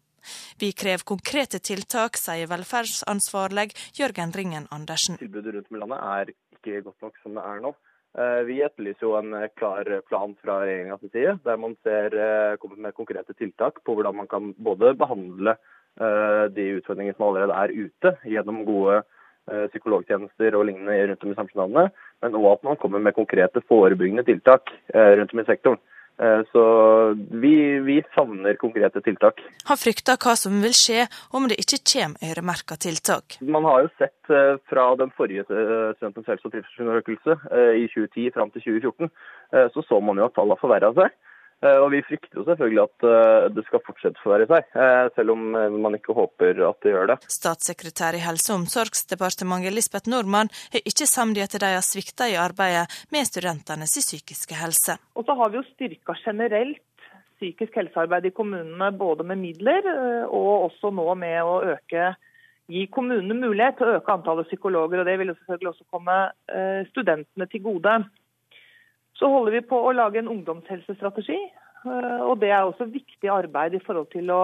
Vi 0.62 0.72
krever 0.72 1.04
konkrete 1.04 1.60
tiltak, 1.60 2.20
sier 2.22 2.48
velferdsansvarlig 2.48 3.72
Jørgen 3.98 4.32
Ringen 4.38 4.68
Andersen. 4.72 5.18
Tilbudet 5.20 5.56
rundt 5.56 5.72
om 5.72 5.80
i 5.80 5.82
landet 5.84 6.04
er 6.16 6.34
ikke 6.56 6.84
godt 6.88 7.08
nok 7.08 7.24
som 7.24 7.36
det 7.36 7.48
er 7.52 7.64
nå. 7.66 7.74
Eh, 8.12 8.42
vi 8.48 8.62
etterlyser 8.66 9.08
jo 9.08 9.16
en 9.20 9.36
klar 9.56 9.88
plan 10.10 10.34
fra 10.44 10.62
regjeringas 10.64 11.04
side, 11.12 11.38
der 11.46 11.58
man 11.58 11.78
ser, 11.84 12.16
eh, 12.16 12.58
kommer 12.58 12.78
med 12.78 12.98
konkrete 12.98 13.34
tiltak 13.34 13.84
på 13.86 13.96
hvordan 13.96 14.16
man 14.16 14.28
kan 14.28 14.54
både 14.60 14.94
behandle 15.00 15.56
Eh, 16.00 16.46
de 16.56 16.68
utfordringene 16.80 17.18
som 17.18 17.28
allerede 17.28 17.56
er 17.58 17.74
ute, 17.76 18.14
gjennom 18.24 18.62
gode 18.64 19.02
eh, 19.52 19.66
psykologtjenester 19.74 20.56
og 20.56 20.64
lignende 20.70 20.96
rundt 21.10 21.26
om 21.26 21.34
i 21.34 21.36
samfunnslandene, 21.36 21.92
men 22.24 22.38
òg 22.40 22.48
at 22.54 22.64
man 22.70 22.80
kommer 22.80 23.04
med 23.04 23.18
konkrete 23.18 23.60
forebyggende 23.68 24.24
tiltak 24.30 24.72
eh, 24.96 25.18
rundt 25.20 25.36
om 25.36 25.44
i 25.44 25.48
sektoren. 25.50 25.82
Så 26.52 26.64
vi, 27.42 27.80
vi, 27.82 27.96
savner 28.14 28.54
konkrete 28.62 29.02
tiltak. 29.02 29.40
Han 29.66 29.80
frykter 29.80 30.20
hva 30.22 30.36
som 30.38 30.60
vil 30.62 30.76
skje 30.78 31.08
om 31.34 31.48
det 31.50 31.58
ikke 31.64 31.80
kommer 31.94 32.28
øremerka 32.30 32.78
tiltak. 32.78 33.40
Man 33.42 33.66
har 33.66 33.88
jo 33.88 33.90
sett 33.98 34.34
fra 34.70 34.86
den 35.00 35.10
forrige 35.18 35.48
Studentens 35.48 36.30
helse- 36.30 36.46
og 36.46 36.54
trivselsundersøkelse 36.54 37.38
i 37.80 37.88
2010 37.90 38.28
fram 38.38 38.54
til 38.54 38.68
2014, 38.68 39.10
så 39.74 39.86
så 39.88 40.00
man 40.00 40.22
jo 40.22 40.30
at 40.30 40.38
tallene 40.38 40.62
forverra 40.62 40.94
seg. 41.00 41.18
Eh, 41.62 41.78
og 41.78 41.92
Vi 41.94 42.02
frykter 42.06 42.40
jo 42.40 42.46
selvfølgelig 42.48 42.82
at 42.84 43.06
eh, 43.06 43.48
det 43.54 43.64
skal 43.68 43.84
fortsette 43.86 44.18
å 44.18 44.24
forverre 44.24 44.48
seg, 44.50 44.70
eh, 44.74 45.10
selv 45.18 45.36
om 45.36 45.44
man 45.84 45.98
ikke 45.98 46.16
håper 46.18 46.62
at 46.66 46.80
det 46.82 46.94
gjør 46.94 47.12
det. 47.14 47.18
Statssekretær 47.30 48.18
i 48.18 48.24
Helse- 48.24 48.54
og 48.54 48.64
omsorgsdepartementet 48.64 49.76
Lisbeth 49.76 50.10
Nordmann 50.10 50.50
er 50.74 50.82
ikke 50.90 51.10
samd 51.10 51.38
i 51.38 51.46
at 51.46 51.54
de 51.54 51.74
har 51.76 51.86
svikta 51.86 52.30
i 52.32 52.40
arbeidet 52.40 52.88
med 53.14 53.30
studentenes 53.30 53.94
psykiske 54.02 54.58
helse. 54.58 54.98
Og 55.16 55.28
så 55.28 55.38
har 55.38 55.52
vi 55.52 55.62
jo 55.62 55.68
styrka 55.70 56.18
generelt 56.24 56.82
psykisk 57.38 57.78
helsearbeid 57.78 58.26
i 58.30 58.34
kommunene, 58.38 58.92
både 58.94 59.26
med 59.26 59.40
midler 59.42 59.88
og 60.30 60.68
også 60.68 60.92
nå 60.94 61.08
med 61.18 61.40
å 61.42 61.56
øke 61.74 62.12
gi 62.72 62.84
kommunene 62.94 63.34
mulighet 63.34 63.80
til 63.80 63.90
å 63.90 63.96
øke 63.98 64.14
antallet 64.14 64.50
psykologer. 64.50 65.02
og 65.02 65.10
Det 65.10 65.16
vil 65.18 65.32
jo 65.34 65.38
selvfølgelig 65.40 65.72
også 65.72 65.88
komme 65.90 66.18
studentene 66.92 67.48
til 67.50 67.64
gode. 67.66 67.96
Så 69.22 69.30
holder 69.30 69.54
vi 69.60 69.62
på 69.70 69.78
å 69.78 69.94
lage 69.94 70.18
en 70.18 70.32
ungdomshelsestrategi. 70.34 71.38
Eh, 71.86 72.22
og 72.26 72.40
Det 72.42 72.50
er 72.50 72.66
også 72.66 72.90
viktig 72.90 73.30
arbeid 73.30 73.78
i 73.78 73.84
forhold 73.86 74.10
til 74.14 74.34
å 74.34 74.44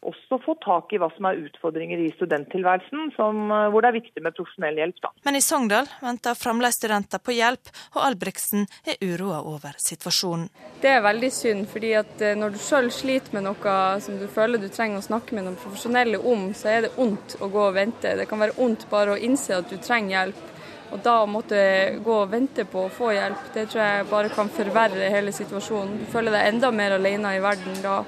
også 0.00 0.38
få 0.40 0.54
tak 0.64 0.92
i 0.94 0.98
hva 1.00 1.10
som 1.12 1.26
er 1.28 1.40
utfordringer 1.42 2.00
i 2.00 2.08
studenttilværelsen, 2.14 3.10
som, 3.16 3.50
eh, 3.50 3.68
hvor 3.68 3.82
det 3.82 3.90
er 3.90 3.98
viktig 4.00 4.22
med 4.22 4.34
profesjonell 4.36 4.78
hjelp. 4.80 5.00
Da. 5.02 5.10
Men 5.24 5.36
i 5.36 5.42
Sogndal 5.44 5.90
venter 6.00 6.38
fremdeles 6.38 6.78
studenter 6.78 7.20
på 7.20 7.34
hjelp, 7.36 7.72
og 7.96 8.02
Albrigtsen 8.08 8.66
er 8.86 8.96
uroa 9.02 9.42
over 9.44 9.76
situasjonen. 9.76 10.48
Det 10.80 10.88
er 10.88 11.02
veldig 11.04 11.32
synd, 11.32 11.68
fordi 11.68 11.92
at 12.00 12.22
eh, 12.22 12.34
når 12.34 12.56
du 12.56 12.58
sjøl 12.62 12.90
sliter 12.90 13.34
med 13.36 13.44
noe 13.44 14.00
som 14.00 14.18
du 14.18 14.26
føler 14.26 14.58
du 14.58 14.68
trenger 14.68 15.02
å 15.02 15.08
snakke 15.10 15.34
med 15.34 15.44
noen 15.44 15.60
profesjonelle 15.60 16.22
om, 16.22 16.54
så 16.54 16.72
er 16.76 16.80
det 16.86 16.96
vondt 16.96 17.36
å 17.40 17.50
gå 17.50 17.66
og 17.68 17.74
vente. 17.74 18.16
Det 18.16 18.28
kan 18.28 18.40
være 18.40 18.56
vondt 18.56 18.88
bare 18.90 19.16
å 19.16 19.20
innse 19.20 19.58
at 19.58 19.68
du 19.68 19.76
trenger 19.76 20.16
hjelp. 20.16 20.46
Og 20.90 21.02
da 21.04 21.20
å 21.22 21.26
måtte 21.30 21.58
gå 22.02 22.14
og 22.24 22.30
vente 22.32 22.64
på 22.66 22.86
å 22.86 22.92
få 22.92 23.12
hjelp, 23.14 23.50
det 23.54 23.68
tror 23.70 23.82
jeg 23.84 24.06
bare 24.10 24.32
kan 24.34 24.50
forverre 24.50 25.10
hele 25.14 25.32
situasjonen. 25.34 26.00
Du 26.02 26.08
føler 26.10 26.34
deg 26.34 26.54
enda 26.54 26.72
mer 26.74 26.96
alene 26.98 27.36
i 27.36 27.42
verden 27.42 27.78
da. 27.84 28.00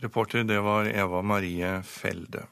Reporter, 0.00 0.46
det 0.48 0.60
var 0.64 0.88
Eva 0.88 1.20
Marie 1.26 1.80
Felde. 1.84 2.46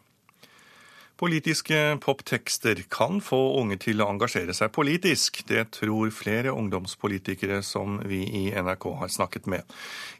Politiske 1.16 1.98
poptekster 2.04 2.82
kan 2.92 3.22
få 3.24 3.38
unge 3.56 3.78
til 3.80 4.02
å 4.04 4.08
engasjere 4.12 4.52
seg 4.52 4.68
politisk. 4.76 5.38
Det 5.48 5.62
tror 5.78 6.10
flere 6.12 6.52
ungdomspolitikere 6.52 7.62
som 7.64 7.96
vi 8.04 8.20
i 8.28 8.42
NRK 8.52 8.84
har 9.00 9.12
snakket 9.14 9.48
med. 9.48 9.64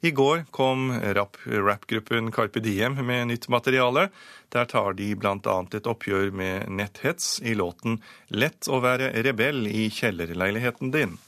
I 0.00 0.14
går 0.16 0.46
kom 0.56 0.88
rappgruppen 0.96 2.32
Carpe 2.32 2.64
Diem 2.64 2.96
med 3.04 3.28
nytt 3.28 3.50
materiale. 3.52 4.08
Der 4.48 4.64
tar 4.72 4.96
de 4.96 5.12
bl.a. 5.20 5.58
et 5.76 5.92
oppgjør 5.92 6.32
med 6.32 6.72
netthets 6.72 7.42
i 7.44 7.52
låten 7.52 8.00
'Lett 8.32 8.64
å 8.72 8.80
være 8.80 9.12
rebell 9.20 9.66
i 9.68 9.90
kjellerleiligheten 9.92 10.96
din'. 10.96 11.18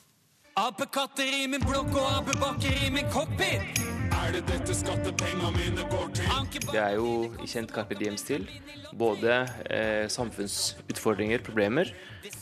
Apekatter 0.57 1.29
i 1.45 1.47
min 1.47 1.61
blokk 1.61 1.93
og 1.93 2.09
apebakker 2.23 2.87
i 2.89 2.91
min 2.91 3.13
cockpit. 3.13 3.98
Er 4.09 4.33
det 4.33 4.43
dette 4.49 4.75
skattepengene 4.77 5.51
mine 5.55 5.85
går 5.91 6.09
til? 6.17 6.61
Det 6.69 6.81
er 6.81 6.97
jo 6.97 7.29
i 7.43 7.49
kjent 7.49 7.73
Carpe 7.75 7.97
Diem-stil. 7.99 8.47
Både 8.99 9.43
eh, 9.69 10.07
samfunnsutfordringer, 10.13 11.43
problemer, 11.45 11.91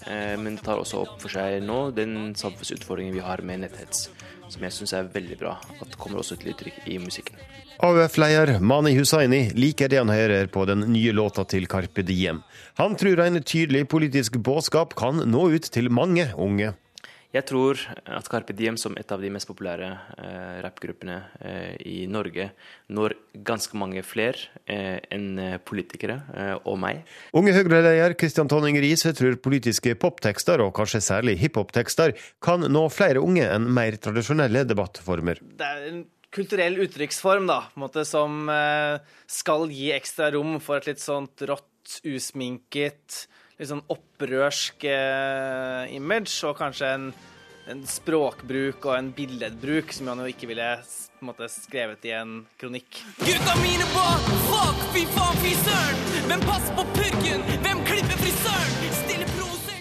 eh, 0.07 0.37
men 0.40 0.59
tar 0.62 0.83
også 0.83 1.02
opp 1.05 1.18
for 1.22 1.33
seg 1.33 1.61
nå 1.66 1.90
den 1.96 2.35
samfunnsutfordringen 2.38 3.16
vi 3.16 3.24
har 3.24 3.42
med 3.46 3.64
netthets. 3.64 4.09
Som 4.46 4.62
jeg 4.62 4.76
syns 4.76 4.94
er 4.94 5.11
veldig 5.11 5.40
bra. 5.40 5.57
At 5.81 5.90
det 5.90 5.98
kommer 5.98 6.22
også 6.22 6.38
til 6.38 6.55
uttrykk 6.55 6.87
i 6.87 7.00
musikken. 7.02 7.38
AUF-leder 7.83 8.57
Mani 8.64 8.94
Hussaini 8.96 9.50
liker 9.59 9.90
det 9.92 9.98
han 10.00 10.12
hører 10.12 10.48
på 10.48 10.64
den 10.70 10.87
nye 10.94 11.12
låta 11.12 11.44
til 11.44 11.66
Carpe 11.68 12.07
Diem. 12.07 12.40
Han 12.81 12.96
tror 12.96 13.20
en 13.26 13.42
tydelig 13.42 13.85
politisk 13.92 14.38
budskap 14.38 14.94
kan 14.96 15.20
nå 15.29 15.50
ut 15.57 15.70
til 15.74 15.90
mange 15.92 16.31
unge. 16.38 16.72
Jeg 17.35 17.47
tror 17.49 17.81
at 18.07 18.29
Carpe 18.31 18.55
Diem, 18.57 18.79
som 18.81 18.95
et 18.99 19.12
av 19.12 19.23
de 19.23 19.31
mest 19.33 19.49
populære 19.49 19.89
eh, 20.23 20.57
rappgruppene 20.65 21.17
eh, 21.41 21.75
i 21.89 21.97
Norge, 22.11 22.49
når 22.95 23.17
ganske 23.47 23.77
mange 23.79 24.03
flere 24.07 24.62
eh, 24.65 24.99
enn 25.12 25.59
politikere 25.67 26.21
eh, 26.33 26.55
og 26.62 26.79
meg. 26.81 27.03
Unge 27.37 27.55
Høyre-leder 27.57 28.17
Kristian 28.19 28.51
Tonning 28.51 28.79
Riise 28.83 29.12
tror 29.17 29.39
politiske 29.43 29.97
poptekster, 30.01 30.62
og 30.65 30.75
kanskje 30.79 31.03
særlig 31.05 31.39
hiphop-tekster, 31.43 32.17
kan 32.43 32.67
nå 32.71 32.87
flere 32.95 33.23
unge 33.23 33.47
enn 33.51 33.69
mer 33.75 33.99
tradisjonelle 34.01 34.65
debattformer. 34.69 35.43
Det 35.43 35.73
er 35.73 35.89
en 35.91 36.05
kulturell 36.37 36.81
uttrykksform 36.85 37.49
da, 37.49 37.62
måte, 37.81 38.05
som 38.09 38.47
eh, 38.53 38.99
skal 39.31 39.71
gi 39.73 39.91
ekstra 39.97 40.31
rom 40.35 40.59
for 40.62 40.81
et 40.81 40.91
litt 40.93 41.03
sånt 41.03 41.45
rått, 41.49 42.01
usminket 42.03 43.27
litt 43.57 43.71
sånn 43.71 43.85
opprørsk 43.92 44.85
eh, 44.90 45.95
image, 45.97 46.35
og 46.49 46.59
kanskje 46.59 46.92
en, 46.99 47.07
en, 47.73 47.83
språkbruk 47.88 48.85
og 48.85 48.99
en 48.99 49.11
billedbruk 49.16 49.95
som 49.97 50.12
han 50.12 50.25
jo 50.25 50.31
ikke 50.33 50.51
ville 50.53 50.69
på 51.16 51.25
en 51.25 51.31
måte, 51.31 51.49
skrevet 51.49 52.05
i 52.05 52.12
en 52.19 52.38
kronikk. 52.61 53.01
Gutta 53.23 53.57
mine 53.62 53.88
på 53.95 54.07
fuck, 54.51 54.87
fy 54.92 55.07
faen, 55.16 55.42
fy 55.45 55.57
søren! 55.64 56.07
Hvem 56.29 56.47
passer 56.51 56.77
på 56.77 56.88
purken? 56.99 57.51
Hvem 57.64 57.85
klipper 57.88 58.25
frisøren? 58.25 59.06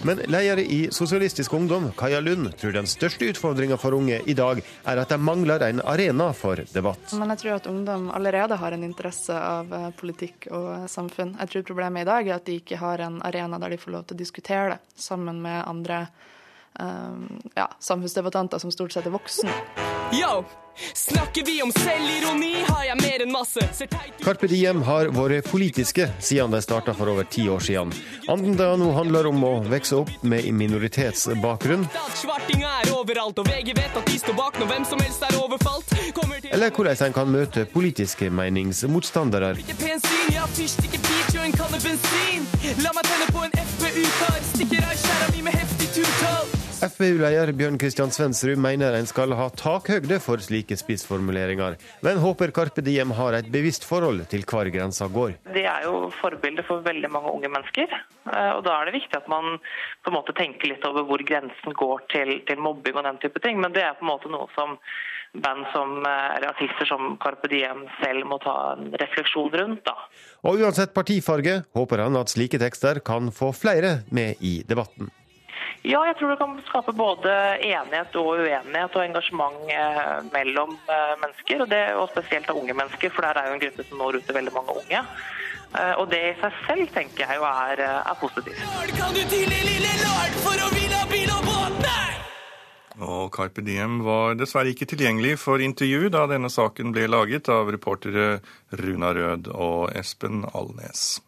Men 0.06 0.20
leder 0.26 0.58
i 0.58 0.88
Sosialistisk 0.90 1.52
Ungdom, 1.52 1.92
Kaja 1.92 2.20
Lund, 2.20 2.52
tror 2.56 2.72
den 2.72 2.86
største 2.86 3.26
utfordringa 3.26 3.74
for 3.76 3.94
unge 3.96 4.20
i 4.22 4.34
dag 4.38 4.60
er 4.84 5.00
at 5.02 5.10
de 5.10 5.16
mangler 5.18 5.64
en 5.66 5.80
arena 5.82 6.28
for 6.30 6.62
debatt. 6.70 7.10
Men 7.18 7.32
jeg 7.34 7.40
tror 7.40 7.56
at 7.56 7.66
ungdom 7.66 8.04
allerede 8.14 8.54
har 8.60 8.76
en 8.76 8.84
interesse 8.86 9.34
av 9.34 9.74
eh, 9.74 9.88
politikk 9.98 10.46
og 10.54 10.86
samfunn. 10.92 11.34
Jeg 11.40 11.50
tror 11.50 11.66
problemet 11.72 12.06
i 12.06 12.10
dag 12.12 12.30
er 12.30 12.36
at 12.36 12.46
de 12.46 12.54
ikke 12.60 12.78
har 12.78 13.02
en 13.02 13.18
arena 13.26 13.58
der 13.58 13.74
de 13.74 13.80
får 13.82 13.96
lov 13.96 14.06
til 14.06 14.14
å 14.14 14.22
diskutere 14.22 14.68
det 14.76 15.02
sammen 15.08 15.42
med 15.42 15.64
andre 15.66 16.04
um, 16.80 17.26
ja, 17.54 17.70
samfunnsdebattanter 17.78 18.58
som 18.58 18.72
stort 18.74 18.92
sett 18.92 19.06
er 19.06 19.14
voksne. 19.14 19.52
Yo! 20.12 20.44
Snakker 20.94 21.44
vi 21.44 21.62
om 21.62 21.72
selvironi, 21.72 22.54
har 22.68 22.84
jeg 22.84 22.96
mer 23.00 23.22
enn 23.24 23.32
masse. 23.32 23.62
Carpe 24.20 24.48
Diem 24.50 24.82
har 24.84 25.08
vært 25.16 25.48
politiske 25.48 26.08
siden 26.20 26.52
de 26.52 26.60
starta 26.60 26.92
for 26.96 27.08
over 27.08 27.24
ti 27.24 27.46
år 27.48 27.64
siden. 27.64 27.92
Nå 28.28 28.90
handler 28.98 29.30
om 29.30 29.44
å 29.44 29.52
vokse 29.70 29.96
opp 30.02 30.12
med 30.22 30.44
minoritetsbakgrunn, 30.52 31.86
eller 36.52 36.70
hvordan 36.70 37.06
en 37.06 37.16
kan 37.16 37.32
møte 37.32 37.64
politiske 37.72 38.30
meningsmotstandere. 38.30 39.54
La 42.76 42.92
meg 42.92 43.08
tenne 43.08 43.26
på 43.32 43.42
en 43.46 43.58
FPU-kar, 43.64 44.38
stikker 44.52 44.84
av 44.84 44.94
skjæra 45.00 45.32
mi 45.32 45.48
med 45.48 45.56
heftig 45.56 45.92
turtall. 45.96 46.55
FpU-leder 46.86 47.50
Bjørn 47.56 47.78
Kristian 47.80 48.12
Svensrud 48.14 48.60
mener 48.62 48.94
en 48.94 49.08
skal 49.08 49.32
ha 49.34 49.46
takhøgde 49.50 50.18
for 50.22 50.42
slike 50.42 50.76
spissformuleringer, 50.78 51.76
men 52.06 52.20
håper 52.22 52.52
Carpe 52.54 52.84
Diem 52.86 53.14
har 53.18 53.36
et 53.38 53.48
bevisst 53.52 53.86
forhold 53.88 54.22
til 54.30 54.44
hvor 54.46 54.68
grensa 54.72 55.08
går. 55.10 55.34
Det 55.54 55.64
er 55.66 55.86
jo 55.88 56.06
forbilde 56.20 56.64
for 56.68 56.84
veldig 56.86 57.10
mange 57.10 57.32
unge 57.32 57.50
mennesker. 57.50 57.90
Eh, 58.30 58.52
og 58.54 58.62
Da 58.66 58.76
er 58.76 58.88
det 58.88 58.96
viktig 59.00 59.18
at 59.18 59.28
man 59.32 59.58
på 59.58 60.12
en 60.12 60.16
måte 60.18 60.36
tenker 60.38 60.70
litt 60.70 60.86
over 60.86 61.06
hvor 61.08 61.22
grensen 61.26 61.76
går 61.82 62.06
til, 62.14 62.32
til 62.46 62.62
mobbing 62.62 62.96
og 62.96 63.06
den 63.08 63.20
type 63.24 63.42
ting. 63.42 63.60
Men 63.60 63.74
det 63.74 63.82
er 63.82 63.98
på 63.98 64.06
en 64.06 64.12
måte 64.12 64.32
noe 64.32 64.48
som 64.54 64.78
band 65.34 65.66
som, 65.74 65.98
eh, 66.06 66.36
eller 66.36 66.54
artister 66.54 66.86
som 66.88 67.18
Carpe 67.22 67.50
Diem 67.52 67.84
selv 68.00 68.26
må 68.30 68.38
ta 68.42 68.56
en 68.76 68.90
refleksjon 68.92 69.52
rundt. 69.52 69.84
da. 69.84 69.96
Og 70.44 70.62
uansett 70.62 70.94
partifarge 70.94 71.64
håper 71.74 72.06
han 72.06 72.16
at 72.16 72.32
slike 72.32 72.58
tekster 72.62 73.00
kan 73.04 73.30
få 73.30 73.52
flere 73.54 74.02
med 74.10 74.36
i 74.40 74.62
debatten. 74.66 75.10
Ja, 75.82 76.00
jeg 76.08 76.16
tror 76.18 76.32
det 76.32 76.38
kan 76.40 76.54
skape 76.68 76.94
både 76.96 77.32
enighet 77.60 78.16
og 78.18 78.42
uenighet 78.42 78.96
og 78.96 79.04
engasjement 79.04 79.72
eh, 79.72 80.14
mellom 80.32 80.76
eh, 80.88 81.14
mennesker. 81.22 81.64
Og, 81.64 81.70
det, 81.70 81.82
og 81.94 82.08
spesielt 82.14 82.50
av 82.50 82.60
unge 82.60 82.76
mennesker, 82.76 83.12
for 83.14 83.26
der 83.26 83.42
er 83.42 83.50
jo 83.50 83.58
en 83.58 83.64
gruppe 83.66 83.88
som 83.88 84.00
når 84.02 84.20
ut 84.20 84.26
til 84.26 84.38
veldig 84.38 84.54
mange 84.56 84.78
unge. 84.82 85.04
Eh, 85.76 85.94
og 86.00 86.08
det 86.10 86.22
i 86.30 86.34
seg 86.40 86.62
selv 86.66 86.96
tenker 86.96 87.26
jeg 87.26 87.42
jo 87.42 87.46
er, 87.50 87.84
er 88.00 88.18
positivt. 88.20 88.64
Kan 88.96 89.14
du 89.14 89.22
tidlig, 89.26 89.62
lille 89.68 89.94
lord, 90.02 90.40
for 90.46 90.66
å 90.66 90.72
ville 90.74 91.02
ha 91.02 91.10
bil 91.12 91.36
og 91.36 91.44
båt? 91.50 91.56
Og 92.96 93.28
Carpe 93.34 93.60
Diem 93.60 93.98
var 94.06 94.38
dessverre 94.40 94.72
ikke 94.72 94.88
tilgjengelig 94.88 95.34
for 95.42 95.60
intervju 95.60 96.08
da 96.14 96.24
denne 96.30 96.48
saken 96.52 96.94
ble 96.96 97.04
laget 97.10 97.50
av 97.52 97.68
reportere 97.68 98.38
Runa 98.72 99.12
Rød 99.12 99.50
og 99.52 99.92
Espen 99.92 100.46
Alnes. 100.56 101.18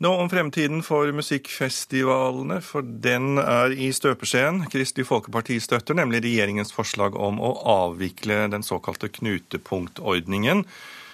Nå 0.00 0.14
om 0.16 0.30
fremtiden 0.32 0.78
for 0.80 1.10
musikkfestivalene, 1.12 2.62
for 2.64 2.86
den 3.04 3.36
er 3.36 3.74
i 3.76 3.90
støpeskjeen. 3.92 4.62
Kristelig 4.72 5.04
Folkeparti 5.10 5.58
støtter 5.60 5.98
nemlig 5.98 6.22
regjeringens 6.24 6.72
forslag 6.72 7.18
om 7.20 7.36
å 7.36 7.50
avvikle 7.68 8.46
den 8.48 8.64
såkalte 8.64 9.10
knutepunktordningen, 9.12 10.64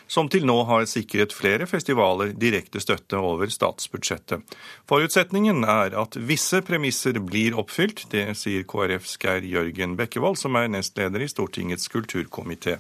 som 0.07 0.31
til 0.31 0.47
nå 0.47 0.61
har 0.71 0.87
sikret 0.87 1.35
flere 1.35 1.67
festivaler 1.67 2.31
direkte 2.39 2.79
støtte 2.79 3.19
over 3.19 3.51
statsbudsjettet. 3.51 4.47
Forutsetningen 4.87 5.67
er 5.67 5.99
at 5.99 6.15
visse 6.15 6.63
premisser 6.63 7.19
blir 7.19 7.59
oppfylt. 7.59 8.07
Det 8.15 8.29
sier 8.39 8.63
KrFs 8.71 9.19
Geir 9.19 9.51
Jørgen 9.51 9.99
Bekkevold, 9.99 10.39
som 10.39 10.55
er 10.63 10.71
nestleder 10.71 11.27
i 11.27 11.33
Stortingets 11.35 11.91
kulturkomité. 11.91 12.79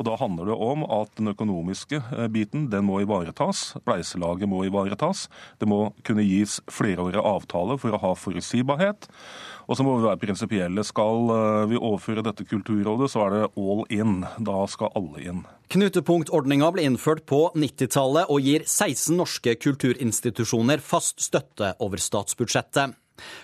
Og 0.00 0.06
Da 0.08 0.16
handler 0.16 0.48
det 0.48 0.56
om 0.56 0.84
at 0.88 1.12
den 1.18 1.28
økonomiske 1.28 2.00
eh, 2.00 2.28
biten 2.32 2.70
den 2.72 2.86
må 2.88 3.02
ivaretas. 3.04 3.74
Spleiselaget 3.76 4.48
må 4.48 4.62
ivaretas. 4.64 5.26
Det 5.60 5.68
må 5.68 5.90
kunne 6.08 6.24
gis 6.24 6.56
flerårige 6.72 7.20
avtaler 7.20 7.76
for 7.76 7.92
å 7.92 8.00
ha 8.00 8.14
forutsigbarhet. 8.16 9.10
Og 9.68 9.76
så 9.76 9.84
må 9.84 9.98
vi 9.98 10.06
være 10.08 10.22
prinsipielle. 10.22 10.86
Skal 10.88 11.28
eh, 11.36 11.66
vi 11.74 11.76
overføre 11.76 12.24
dette 12.24 12.48
Kulturrådet, 12.48 13.10
så 13.12 13.26
er 13.26 13.36
det 13.36 13.50
all 13.60 13.84
in. 13.92 14.22
Da 14.40 14.64
skal 14.72 14.94
alle 14.96 15.20
inn. 15.20 15.44
Knutepunktordninga 15.70 16.72
ble 16.74 16.88
innført 16.88 17.26
på 17.28 17.44
90-tallet 17.52 18.32
og 18.32 18.40
gir 18.42 18.64
16 18.64 19.20
norske 19.20 19.54
kulturinstitusjoner 19.60 20.80
fast 20.82 21.20
støtte 21.22 21.74
over 21.84 22.00
statsbudsjettet. 22.00 22.96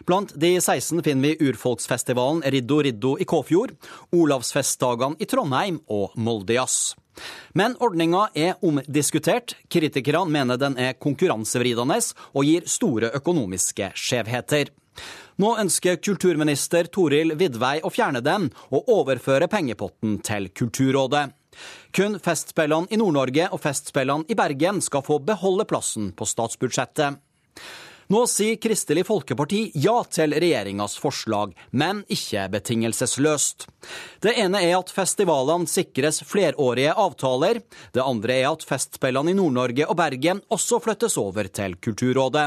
Blant 0.06 0.34
de 0.34 0.54
16 0.60 1.02
finner 1.06 1.28
vi 1.28 1.50
urfolksfestivalen 1.50 2.44
Riddo 2.52 2.82
Riddo 2.82 3.16
i 3.20 3.26
Kåfjord, 3.28 3.74
Olavsfestdagene 4.16 5.18
i 5.18 5.28
Trondheim 5.30 5.80
og 5.86 6.16
Moldejazz. 6.16 6.94
Men 7.56 7.76
ordninga 7.80 8.26
er 8.36 8.58
omdiskutert. 8.64 9.56
Kritikerne 9.72 10.32
mener 10.32 10.60
den 10.60 10.76
er 10.76 10.98
konkurransevridende 11.00 12.00
og 12.34 12.44
gir 12.44 12.66
store 12.68 13.12
økonomiske 13.16 13.92
skjevheter. 13.96 14.72
Nå 15.36 15.52
ønsker 15.60 15.98
kulturminister 16.00 16.88
Toril 16.92 17.34
Vidvei 17.36 17.78
å 17.84 17.92
fjerne 17.92 18.22
den 18.24 18.48
og 18.70 18.88
overføre 18.92 19.48
pengepotten 19.52 20.20
til 20.24 20.48
Kulturrådet. 20.56 21.26
Kun 21.96 22.18
Festspillene 22.20 22.88
i 22.92 22.98
Nord-Norge 23.00 23.48
og 23.52 23.60
Festspillene 23.64 24.28
i 24.32 24.36
Bergen 24.36 24.82
skal 24.84 25.04
få 25.04 25.18
beholde 25.24 25.68
plassen 25.68 26.10
på 26.16 26.28
statsbudsjettet. 26.28 27.20
Nå 28.06 28.20
sier 28.30 28.54
Kristelig 28.62 29.02
Folkeparti 29.08 29.64
ja 29.74 29.96
til 30.06 30.30
regjeringas 30.38 30.94
forslag, 31.02 31.56
men 31.74 32.04
ikke 32.06 32.44
betingelsesløst. 32.52 33.66
Det 34.22 34.36
ene 34.38 34.60
er 34.62 34.76
at 34.78 34.92
festivalene 34.94 35.66
sikres 35.66 36.20
flerårige 36.26 36.92
avtaler. 36.94 37.58
Det 37.90 38.04
andre 38.04 38.36
er 38.36 38.52
at 38.52 38.62
Festspillene 38.66 39.32
i 39.32 39.38
Nord-Norge 39.38 39.88
og 39.90 39.98
Bergen 39.98 40.44
også 40.54 40.78
flyttes 40.84 41.18
over 41.18 41.50
til 41.50 41.74
Kulturrådet. 41.82 42.46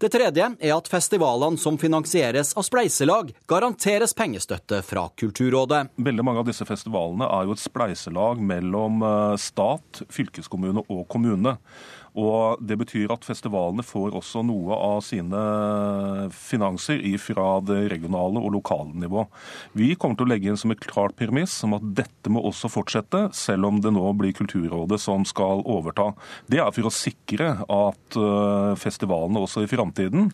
Det 0.00 0.08
tredje 0.14 0.46
er 0.60 0.72
at 0.72 0.88
festivalene 0.88 1.60
som 1.60 1.76
finansieres 1.80 2.54
av 2.56 2.64
spleiselag, 2.64 3.34
garanteres 3.50 4.14
pengestøtte 4.16 4.80
fra 4.86 5.08
Kulturrådet. 5.18 5.82
Veldig 6.08 6.24
mange 6.24 6.40
av 6.40 6.48
disse 6.48 6.64
festivalene 6.68 7.28
er 7.28 7.44
jo 7.44 7.56
et 7.56 7.64
spleiselag 7.64 8.40
mellom 8.40 9.04
eh, 9.04 9.36
stat, 9.42 10.04
fylkeskommune 10.12 10.86
og 10.88 11.04
kommune. 11.12 11.56
Og 12.16 12.62
Det 12.64 12.78
betyr 12.80 13.12
at 13.12 13.26
festivalene 13.26 13.84
får 13.84 14.14
også 14.16 14.40
noe 14.46 14.76
av 14.76 15.02
sine 15.04 15.40
finanser 16.32 17.02
fra 17.20 17.58
det 17.64 17.82
regionale 17.92 18.40
og 18.40 18.54
lokale 18.56 18.96
nivå. 18.96 19.26
Vi 19.76 19.92
kommer 19.94 20.16
til 20.16 20.26
å 20.26 20.32
legge 20.32 20.48
inn 20.50 20.60
som 20.60 20.72
et 20.72 20.80
klart 20.80 21.16
premiss 21.18 21.58
om 21.66 21.76
at 21.76 21.84
dette 21.98 22.32
må 22.32 22.40
også 22.48 22.70
fortsette, 22.72 23.26
selv 23.36 23.68
om 23.68 23.82
det 23.84 23.92
nå 23.92 24.06
blir 24.16 24.34
Kulturrådet 24.36 24.98
som 25.00 25.24
skal 25.28 25.62
overta. 25.68 26.10
Det 26.50 26.60
er 26.60 26.72
for 26.74 26.88
å 26.88 26.94
sikre 26.94 27.52
at 27.62 28.18
eh, 28.20 28.72
festivalene 28.80 29.42
også 29.44 29.64
i 29.64 29.70
framtiden 29.70 30.32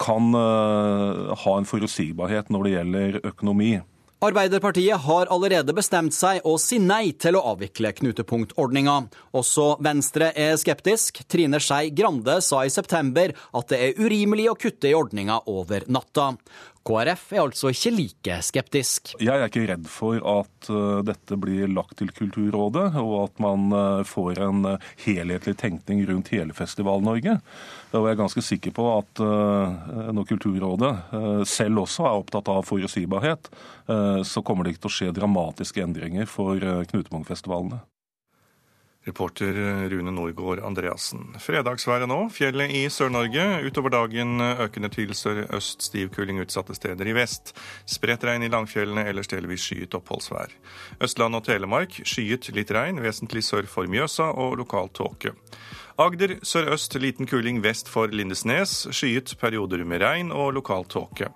kan 0.00 0.32
eh, 0.36 1.36
ha 1.44 1.54
en 1.58 1.68
forutsigbarhet 1.68 2.52
når 2.52 2.66
det 2.66 2.74
gjelder 2.74 3.20
økonomi. 3.32 3.72
Arbeiderpartiet 4.18 4.98
har 4.98 5.28
allerede 5.30 5.70
bestemt 5.70 6.10
seg 6.10 6.42
å 6.42 6.56
si 6.58 6.80
nei 6.82 7.12
til 7.22 7.36
å 7.38 7.42
avvikle 7.52 7.92
knutepunktordninga. 7.94 8.96
Også 9.38 9.66
Venstre 9.86 10.32
er 10.34 10.56
skeptisk. 10.58 11.20
Trine 11.30 11.60
Skei 11.62 11.92
Grande 11.94 12.40
sa 12.42 12.64
i 12.66 12.72
september 12.74 13.30
at 13.30 13.70
det 13.70 13.78
er 13.78 14.00
urimelig 14.02 14.48
å 14.50 14.56
kutte 14.58 14.90
i 14.90 14.96
ordninga 14.98 15.38
over 15.46 15.86
natta. 15.86 16.32
KrF 16.88 17.24
er 17.34 17.42
altså 17.42 17.68
ikke 17.74 17.90
like 17.92 18.36
skeptisk. 18.46 19.12
Jeg 19.20 19.34
er 19.34 19.50
ikke 19.50 19.66
redd 19.68 19.88
for 19.92 20.16
at 20.16 20.70
uh, 20.72 21.00
dette 21.04 21.36
blir 21.40 21.68
lagt 21.68 21.98
til 22.00 22.08
Kulturrådet, 22.16 22.86
og 23.02 23.14
at 23.26 23.42
man 23.44 23.66
uh, 23.74 24.06
får 24.08 24.40
en 24.46 24.64
uh, 24.64 24.86
helhetlig 25.04 25.58
tenkning 25.60 26.00
rundt 26.08 26.32
hele 26.32 26.56
Festival-Norge. 26.56 27.36
Og 27.92 28.08
jeg 28.08 28.14
er 28.14 28.20
ganske 28.22 28.44
sikker 28.44 28.72
på 28.76 28.84
at 28.92 29.20
når 30.12 30.26
Kulturrådet 30.28 30.90
selv 31.48 31.86
også 31.86 32.04
er 32.04 32.18
opptatt 32.20 32.50
av 32.52 32.66
forutsigbarhet, 32.68 33.48
så 34.28 34.42
kommer 34.44 34.66
det 34.66 34.74
ikke 34.74 34.82
til 34.84 34.90
å 34.90 34.96
skje 34.98 35.14
dramatiske 35.16 35.86
endringer 35.86 36.28
for 36.28 36.60
Knutepunktfestivalene. 36.60 37.80
Reporter 39.08 39.56
Rune 39.88 40.12
Norgård 40.12 40.60
Andreassen. 40.64 41.24
Fredagsværet 41.40 42.10
nå. 42.10 42.18
Fjellet 42.34 42.74
i 42.76 42.84
Sør-Norge. 42.92 43.46
Utover 43.64 43.94
dagen 43.94 44.40
økende 44.40 44.90
til 44.92 45.14
sørøst 45.16 45.88
stiv 45.88 46.12
kuling 46.14 46.42
utsatte 46.42 46.76
steder 46.76 47.08
i 47.08 47.16
vest. 47.16 47.54
Spredt 47.88 48.26
regn 48.28 48.44
i 48.44 48.52
langfjellene, 48.52 49.06
ellers 49.08 49.30
delvis 49.32 49.64
skyet 49.64 49.96
oppholdsvær. 49.96 50.52
Østland 51.04 51.40
og 51.40 51.46
Telemark 51.48 52.00
skyet 52.04 52.50
litt 52.56 52.72
regn, 52.74 53.00
vesentlig 53.04 53.46
sør 53.48 53.68
for 53.70 53.88
Mjøsa 53.88 54.28
og 54.36 54.58
lokal 54.60 54.92
tåke. 54.92 55.34
Agder 55.98 56.36
sørøst 56.46 56.94
liten 57.02 57.26
kuling 57.26 57.62
vest 57.64 57.88
for 57.90 58.12
Lindesnes. 58.12 58.84
Skyet 58.94 59.32
perioder 59.40 59.82
med 59.82 60.04
regn 60.04 60.30
og 60.30 60.52
lokal 60.54 60.86
tåke. 60.86 61.32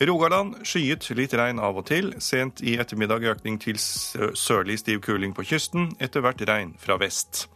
Rogaland 0.00 0.62
skyet, 0.66 1.10
litt 1.14 1.34
regn 1.36 1.60
av 1.62 1.76
og 1.78 1.86
til. 1.90 2.14
Sent 2.18 2.62
i 2.64 2.78
ettermiddag 2.80 3.24
økning 3.34 3.58
til 3.62 3.78
sørlig 3.78 4.80
stiv 4.80 5.02
kuling 5.04 5.34
på 5.36 5.44
kysten, 5.46 5.92
etter 6.02 6.24
hvert 6.24 6.42
regn 6.48 6.72
fra 6.80 6.96
vest. 7.00 7.46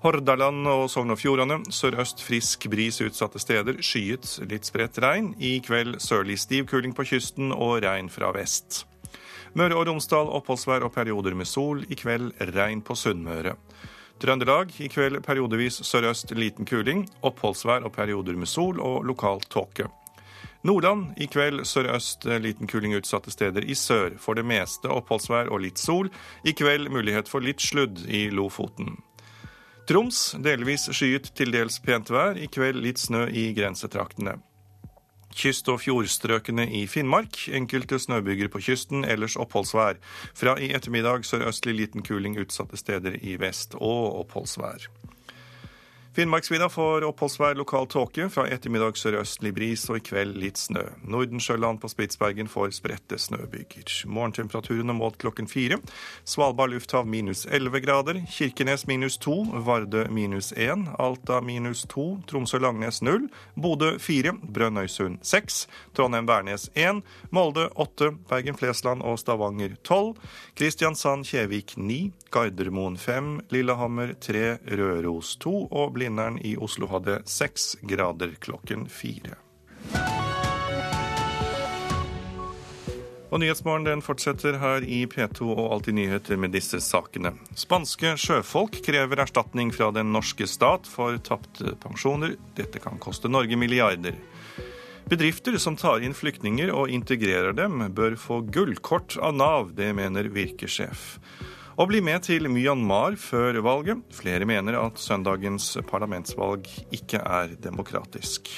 Hordaland 0.00 0.64
og 0.64 0.86
Sogn 0.88 1.12
og 1.12 1.18
Fjordane 1.20 1.58
sørøst 1.76 2.22
frisk 2.24 2.64
bris 2.72 3.02
utsatte 3.04 3.40
steder. 3.42 3.82
Skyet, 3.84 4.38
litt 4.48 4.68
spredt 4.68 5.00
regn. 5.02 5.34
I 5.36 5.58
kveld 5.64 5.98
sørlig 6.00 6.38
stiv 6.40 6.70
kuling 6.70 6.94
på 6.96 7.04
kysten 7.10 7.52
og 7.52 7.82
regn 7.84 8.08
fra 8.12 8.30
vest. 8.32 8.86
Møre 9.58 9.76
og 9.76 9.88
Romsdal 9.90 10.30
oppholdsvær 10.30 10.86
og 10.86 10.94
perioder 10.94 11.36
med 11.36 11.48
sol. 11.50 11.84
I 11.90 11.98
kveld 12.00 12.32
regn 12.54 12.80
på 12.86 12.96
Sunnmøre. 12.96 13.56
Trøndelag 14.20 14.72
i 14.80 14.88
kveld 14.92 15.20
periodevis 15.26 15.82
sørøst 15.84 16.32
liten 16.36 16.68
kuling. 16.68 17.04
Oppholdsvær 17.20 17.84
og 17.84 17.92
perioder 17.92 18.40
med 18.40 18.48
sol 18.48 18.80
og 18.80 19.04
lokal 19.08 19.44
tåke. 19.52 19.90
Nordland 20.62 21.14
i 21.16 21.24
kveld 21.30 21.62
sørøst 21.64 22.26
liten 22.44 22.68
kuling 22.68 22.92
utsatte 22.98 23.32
steder. 23.32 23.64
I 23.64 23.74
sør 23.78 24.18
for 24.20 24.36
det 24.36 24.44
meste 24.44 24.90
oppholdsvær 24.92 25.48
og 25.48 25.62
litt 25.64 25.80
sol. 25.80 26.10
I 26.44 26.52
kveld 26.52 26.90
mulighet 26.92 27.30
for 27.32 27.40
litt 27.40 27.64
sludd 27.64 28.02
i 28.04 28.26
Lofoten. 28.34 28.98
Troms 29.88 30.36
delvis 30.38 30.84
skyet, 30.92 31.32
til 31.34 31.50
dels 31.56 31.80
pent 31.82 32.12
vær. 32.12 32.36
I 32.36 32.50
kveld 32.52 32.78
litt 32.84 33.00
snø 33.00 33.24
i 33.32 33.48
grensetraktene. 33.56 34.36
Kyst- 35.34 35.70
og 35.72 35.80
fjordstrøkene 35.80 36.66
i 36.76 36.84
Finnmark. 36.90 37.46
Enkelte 37.48 37.96
snøbyger 37.98 38.52
på 38.52 38.60
kysten, 38.68 39.06
ellers 39.08 39.38
oppholdsvær. 39.40 39.96
Fra 40.36 40.58
i 40.60 40.74
ettermiddag 40.76 41.24
sørøstlig 41.24 41.78
liten 41.78 42.04
kuling 42.04 42.36
utsatte 42.42 42.76
steder 42.76 43.16
i 43.22 43.38
vest 43.40 43.78
og 43.80 44.20
oppholdsvær. 44.26 44.90
Finnmarksvidda 46.10 46.66
får 46.68 47.04
oppholdsvær 47.06 47.54
lokal 47.54 47.86
tåke. 47.86 48.24
Fra 48.34 48.42
ettermiddag 48.50 48.96
sørøstlig 48.98 49.52
bris 49.54 49.84
og 49.92 50.00
i 50.00 50.02
kveld 50.02 50.34
litt 50.42 50.58
snø. 50.58 50.82
Nordensjøland 51.06 51.78
på 51.78 51.86
Spitsbergen 51.92 52.48
får 52.50 52.72
spredte 52.74 53.14
snøbyger. 53.14 53.86
Morgentemperaturene 54.10 54.96
målt 54.98 55.20
klokken 55.22 55.46
fire. 55.46 55.78
Svalbard 56.26 56.74
lufthav 56.74 57.06
minus 57.06 57.44
11 57.46 57.82
grader. 57.84 58.18
Kirkenes 58.26 58.88
minus 58.90 59.20
2. 59.22 59.36
Vardø 59.68 60.02
minus 60.10 60.50
1. 60.56 60.88
Alta 60.98 61.38
minus 61.46 61.84
2. 61.94 62.08
Tromsø-Langnes 62.32 62.98
0. 63.06 63.28
Bodø 63.54 63.92
4. 64.02 64.34
Brønnøysund 64.42 65.22
6. 65.22 65.60
Trondheim-Værnes 65.94 66.72
1. 66.74 67.04
Molde 67.30 67.68
8. 67.78 68.10
Bergen-Flesland 68.26 69.06
og 69.06 69.22
Stavanger 69.22 69.78
12. 69.86 70.18
Kristiansand-Kjevik 70.58 71.78
9. 71.78 72.02
Gardermoen 72.34 72.98
5. 72.98 73.32
Lillehammer 73.54 74.16
3. 74.18 74.58
Røros 74.74 75.36
2. 75.38 75.56
og 75.70 75.94
Blindern 75.94 76.09
i 76.42 76.56
Oslo 76.56 76.88
hadde 76.90 77.20
seks 77.28 77.76
grader 77.82 78.34
klokken 78.40 78.88
fire. 78.90 79.38
Og 83.30 83.38
Nyhetsmorgen 83.38 84.02
fortsetter 84.02 84.56
her 84.58 84.82
i 84.82 85.04
P2 85.06 85.52
og 85.52 85.68
Alltid 85.76 85.94
nyheter 85.94 86.38
med 86.40 86.50
disse 86.50 86.80
sakene. 86.82 87.30
Spanske 87.54 88.16
sjøfolk 88.18 88.80
krever 88.82 89.22
erstatning 89.22 89.70
fra 89.70 89.92
den 89.94 90.10
norske 90.10 90.48
stat 90.50 90.90
for 90.90 91.14
tapte 91.22 91.76
pensjoner. 91.78 92.34
Dette 92.58 92.82
kan 92.82 92.98
koste 92.98 93.30
Norge 93.30 93.54
milliarder. 93.60 94.18
Bedrifter 95.10 95.56
som 95.62 95.78
tar 95.78 96.02
inn 96.02 96.14
flyktninger 96.14 96.72
og 96.74 96.90
integrerer 96.90 97.54
dem, 97.54 97.86
bør 97.94 98.18
få 98.18 98.42
gullkort 98.50 99.14
av 99.22 99.38
Nav. 99.38 99.72
Det 99.78 99.92
mener 99.94 100.30
virkesjef 100.34 101.18
og 101.80 101.88
bli 101.88 102.02
med 102.04 102.26
til 102.26 102.44
Myanmar 102.52 103.14
før 103.16 103.56
valget. 103.64 104.02
Flere 104.12 104.44
mener 104.44 104.76
at 104.82 105.00
søndagens 105.00 105.78
parlamentsvalg 105.88 106.68
ikke 106.92 107.22
er 107.24 107.54
demokratisk. 107.56 108.52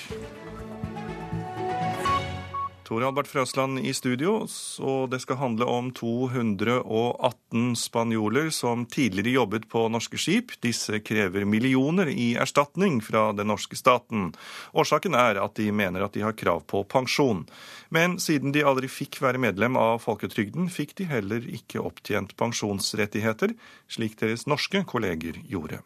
Tor 2.93 3.07
Albert 3.07 3.29
Frøsland 3.31 3.79
i 3.81 3.95
studio, 3.97 4.43
og 4.85 5.07
det 5.09 5.23
skal 5.23 5.39
handle 5.41 5.65
om 5.65 5.87
218 5.97 7.71
spanjoler 7.81 8.51
som 8.53 8.83
tidligere 8.85 9.33
jobbet 9.39 9.65
på 9.73 9.87
norske 9.89 10.19
skip. 10.21 10.53
Disse 10.61 11.01
krever 11.01 11.47
millioner 11.49 12.11
i 12.13 12.35
erstatning 12.37 12.99
fra 13.01 13.31
den 13.33 13.49
norske 13.49 13.79
staten. 13.81 14.35
Årsaken 14.77 15.17
er 15.17 15.41
at 15.41 15.57
de 15.57 15.71
mener 15.73 16.05
at 16.05 16.13
de 16.13 16.27
har 16.27 16.37
krav 16.37 16.67
på 16.69 16.83
pensjon. 16.85 17.47
Men 17.89 18.19
siden 18.21 18.53
de 18.53 18.61
aldri 18.61 18.93
fikk 18.93 19.23
være 19.25 19.41
medlem 19.41 19.81
av 19.81 20.03
folketrygden, 20.05 20.69
fikk 20.69 20.93
de 21.01 21.09
heller 21.09 21.49
ikke 21.49 21.81
opptjent 21.81 22.37
pensjonsrettigheter, 22.37 23.57
slik 23.89 24.21
deres 24.21 24.45
norske 24.45 24.85
kolleger 24.85 25.41
gjorde. 25.49 25.81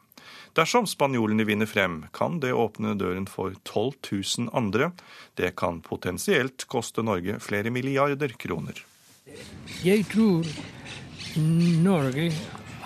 Dersom 0.57 0.87
spanjolene 0.89 1.45
vinner 1.45 1.69
frem, 1.69 2.05
kan 2.17 2.41
det 2.41 2.55
åpne 2.57 2.95
døren 2.99 3.27
for 3.29 3.55
12 3.65 3.93
000 4.45 4.51
andre. 4.57 4.91
Det 5.37 5.55
kan 5.57 5.83
potensielt 5.85 6.65
koste 6.73 7.05
Norge 7.05 7.39
flere 7.45 7.71
milliarder 7.71 8.33
kroner. 8.41 8.85
Jeg 9.85 10.07
tror 10.13 10.47
Norge 11.37 12.31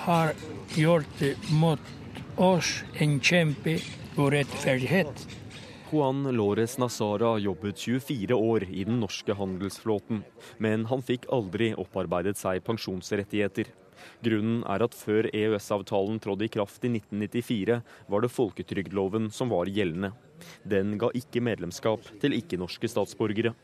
har 0.06 0.32
gjort 0.74 1.22
mot 1.52 1.92
oss 2.40 2.80
en 2.98 3.20
kjempe 3.20 3.76
urettferdighet. 4.16 5.26
Juan 5.90 6.22
Lores 6.22 6.78
Nazara 6.78 7.38
jobbet 7.38 7.78
24 7.78 8.34
år 8.34 8.64
i 8.70 8.84
den 8.84 9.00
norske 9.02 9.34
handelsflåten, 9.34 10.22
men 10.58 10.86
han 10.86 11.02
fikk 11.02 11.26
aldri 11.34 11.72
opparbeidet 11.74 12.38
seg 12.38 12.62
pensjonsrettigheter. 12.66 13.72
Grunnen 14.24 14.62
er 14.68 14.84
at 14.84 14.96
før 14.96 15.28
EØS-avtalen 15.32 16.20
trådte 16.22 16.46
i 16.46 16.52
kraft 16.52 16.84
i 16.84 16.92
1994, 16.92 17.80
var 18.08 18.24
det 18.24 18.32
folketrygdloven 18.34 19.30
som 19.34 19.52
var 19.52 19.70
gjeldende. 19.70 20.12
Den 20.64 20.96
ga 21.00 21.10
ikke 21.16 21.42
medlemskap 21.44 22.06
til 22.20 22.36
ikke-norske 22.38 22.88
statsborgere. 22.88 23.54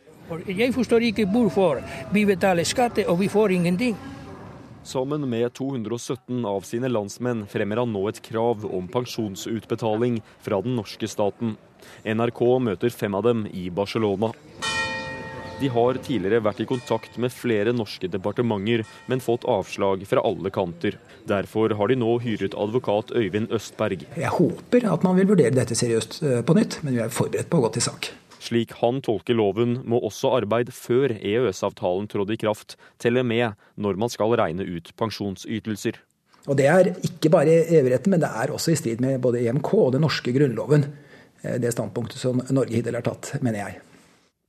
Jeg 0.51 0.75
forstår 0.75 1.07
ikke 1.07 1.29
hvorfor 1.31 1.81
vi 2.13 2.25
betaler 2.27 2.67
skatt 2.67 2.99
og 3.07 3.21
vi 3.21 3.31
får 3.31 3.55
ingenting. 3.61 3.97
Sammen 4.87 5.25
med 5.27 5.51
217 5.55 6.45
av 6.47 6.63
sine 6.63 6.87
landsmenn 6.87 7.43
fremmer 7.51 7.81
han 7.83 7.91
nå 7.91 8.05
et 8.07 8.21
krav 8.23 8.63
om 8.71 8.87
pensjonsutbetaling 8.87 10.21
fra 10.45 10.61
den 10.63 10.77
norske 10.79 11.09
staten. 11.11 11.57
NRK 12.07 12.43
møter 12.63 12.95
fem 12.95 13.19
av 13.19 13.27
dem 13.27 13.47
i 13.51 13.67
Barcelona. 13.75 14.31
De 15.57 15.69
har 15.73 15.97
tidligere 16.05 16.43
vært 16.45 16.59
i 16.61 16.67
kontakt 16.69 17.15
med 17.17 17.33
flere 17.33 17.73
norske 17.73 18.11
departementer, 18.13 18.83
men 19.09 19.23
fått 19.25 19.47
avslag 19.49 20.03
fra 20.05 20.21
alle 20.29 20.51
kanter. 20.53 20.99
Derfor 21.25 21.73
har 21.79 21.89
de 21.89 21.97
nå 21.97 22.19
hyret 22.21 22.53
advokat 22.53 23.15
Øyvind 23.17 23.55
Østberg. 23.57 24.05
Jeg 24.21 24.33
håper 24.35 24.85
at 24.93 25.07
man 25.07 25.17
vil 25.17 25.31
vurdere 25.31 25.57
dette 25.57 25.79
seriøst 25.79 26.19
eh, 26.21 26.43
på 26.45 26.59
nytt, 26.59 26.83
men 26.85 26.99
vi 26.99 27.01
er 27.07 27.15
forberedt 27.15 27.49
på 27.49 27.63
å 27.63 27.65
gå 27.65 27.73
til 27.79 27.87
sak. 27.89 28.11
Slik 28.37 28.77
han 28.83 29.01
tolker 29.01 29.39
loven, 29.41 29.79
må 29.89 30.03
også 30.05 30.35
arbeid 30.37 30.75
før 30.77 31.17
EØS-avtalen 31.17 32.05
trådte 32.13 32.37
i 32.37 32.43
kraft 32.45 32.77
telle 33.01 33.25
med 33.25 33.57
når 33.81 33.97
man 34.05 34.13
skal 34.13 34.37
regne 34.37 34.69
ut 34.69 34.93
pensjonsytelser. 35.01 36.03
Og 36.47 36.61
Det 36.61 36.69
er 36.69 36.93
ikke 37.01 37.33
bare 37.33 37.63
EU-retten, 37.65 38.13
men 38.13 38.21
det 38.23 38.29
er 38.29 38.53
også 38.53 38.77
i 38.77 38.79
strid 38.79 39.01
med 39.01 39.25
både 39.25 39.41
EMK 39.41 39.73
og 39.73 39.97
den 39.97 40.05
norske 40.05 40.37
grunnloven. 40.37 40.85
Eh, 41.41 41.57
det 41.65 41.73
standpunktet 41.73 42.21
som 42.21 42.45
Norge 42.53 42.77
hittil 42.77 43.01
har 43.01 43.09
tatt, 43.09 43.39
mener 43.41 43.65
jeg. 43.65 43.81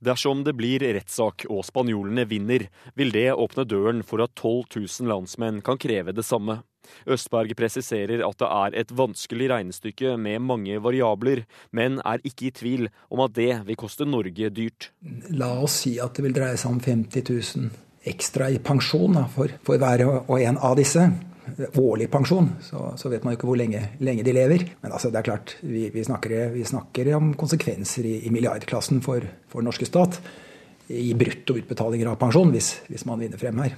Dersom 0.04 0.44
det 0.46 0.54
blir 0.54 0.82
rettssak 0.94 1.48
og 1.50 1.64
spanjolene 1.66 2.22
vinner, 2.30 2.68
vil 2.94 3.10
det 3.14 3.32
åpne 3.34 3.64
døren 3.66 4.04
for 4.06 4.22
at 4.22 4.34
12 4.38 4.76
000 4.76 5.10
landsmenn 5.10 5.58
kan 5.66 5.80
kreve 5.80 6.14
det 6.14 6.26
samme. 6.26 6.60
Østberg 7.10 7.52
presiserer 7.58 8.22
at 8.24 8.38
det 8.40 8.48
er 8.48 8.76
et 8.80 8.92
vanskelig 8.96 9.50
regnestykke 9.50 10.14
med 10.20 10.44
mange 10.46 10.78
variabler, 10.80 11.42
men 11.74 11.98
er 12.06 12.22
ikke 12.24 12.48
i 12.48 12.54
tvil 12.54 12.86
om 13.10 13.24
at 13.26 13.34
det 13.36 13.50
vil 13.66 13.80
koste 13.80 14.06
Norge 14.08 14.52
dyrt. 14.54 14.92
La 15.34 15.50
oss 15.58 15.82
si 15.82 15.98
at 16.00 16.14
det 16.16 16.24
vil 16.28 16.36
dreie 16.36 16.56
seg 16.56 16.76
om 16.76 16.80
50 16.80 17.26
000 17.28 17.74
ekstra 18.08 18.48
i 18.54 18.62
pensjon 18.62 19.18
for, 19.34 19.52
for 19.66 19.82
hver 19.82 20.06
og 20.06 20.36
en 20.38 20.62
av 20.62 20.78
disse 20.78 21.02
årlig 21.78 22.08
pensjon, 22.10 22.50
så, 22.64 22.92
så, 22.96 23.10
vet 23.12 23.24
man 23.24 23.34
jo 23.34 23.38
ikke 23.38 23.48
hvor 23.50 23.58
lenge, 23.60 23.82
lenge 24.04 24.24
de 24.26 24.34
lever. 24.36 24.64
Men 24.82 24.94
altså, 24.94 25.12
det 25.12 25.20
er 25.20 25.28
klart, 25.30 25.56
vi, 25.62 25.88
vi, 25.94 26.04
snakker, 26.04 26.36
vi 26.54 26.64
snakker, 26.68 27.12
om 27.18 27.32
konsekvenser 27.38 28.06
i, 28.08 28.16
i 28.28 28.32
milliardklassen 28.34 29.02
for, 29.04 29.24
for 29.50 29.66
norske 29.66 29.88
stat. 29.88 30.20
i 30.88 31.12
bruttoutbetalinger 31.12 32.08
av 32.08 32.16
pensjon 32.16 32.48
hvis, 32.54 32.78
hvis 32.88 33.04
man 33.04 33.20
vinner 33.20 33.40
frem 33.40 33.58
her. 33.60 33.74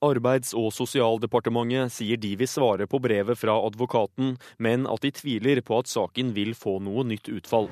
Arbeids- 0.00 0.54
og 0.56 0.70
sosialdepartementet 0.72 1.92
sier 1.92 2.16
de 2.16 2.32
vil 2.40 2.48
svare 2.48 2.86
på 2.88 3.02
brevet 3.04 3.36
fra 3.36 3.58
advokaten, 3.60 4.38
men 4.56 4.88
at 4.88 5.04
de 5.04 5.12
tviler 5.12 5.60
på 5.60 5.82
at 5.82 5.92
saken 5.92 6.32
vil 6.32 6.56
få 6.56 6.78
noe 6.80 7.04
nytt 7.04 7.28
utfall. 7.28 7.68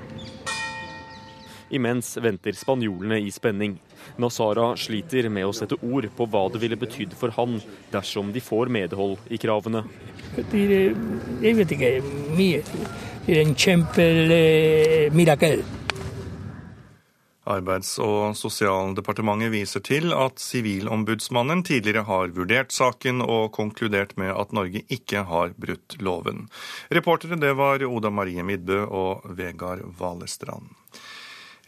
Imens 1.70 2.16
venter 2.16 2.56
spanjolene 2.56 3.18
i 3.20 3.30
spenning. 3.30 3.76
Nasara 4.16 4.70
sliter 4.76 5.28
med 5.32 5.48
å 5.48 5.54
sette 5.56 5.76
ord 5.82 6.08
på 6.16 6.28
hva 6.30 6.46
det 6.52 6.62
ville 6.62 6.78
betydd 6.80 7.16
for 7.18 7.34
han 7.36 7.58
dersom 7.92 8.32
de 8.32 8.42
får 8.44 8.72
medhold 8.72 9.18
i 9.28 9.40
kravene. 9.40 9.84
Jeg 10.38 11.58
vet 11.58 11.76
ikke 11.76 11.92
mye. 12.38 12.62
Det 13.26 13.36
er 13.36 13.42
en 13.42 13.58
kjempemirakel. 13.58 15.66
Arbeids- 17.48 17.96
og 18.04 18.34
sosialdepartementet 18.36 19.48
viser 19.54 19.80
til 19.84 20.12
at 20.12 20.40
Sivilombudsmannen 20.42 21.62
tidligere 21.64 22.04
har 22.04 22.34
vurdert 22.36 22.74
saken 22.76 23.22
og 23.24 23.54
konkludert 23.56 24.12
med 24.20 24.34
at 24.34 24.52
Norge 24.52 24.82
ikke 24.92 25.24
har 25.30 25.54
brutt 25.56 25.96
loven. 26.04 26.44
Reportere 26.92 27.40
det 27.40 27.54
var 27.56 27.84
Oda 27.88 28.12
Marie 28.12 28.44
Midbø 28.44 28.82
og 28.84 29.24
Vegard 29.38 29.86
Valestrand. 30.00 30.76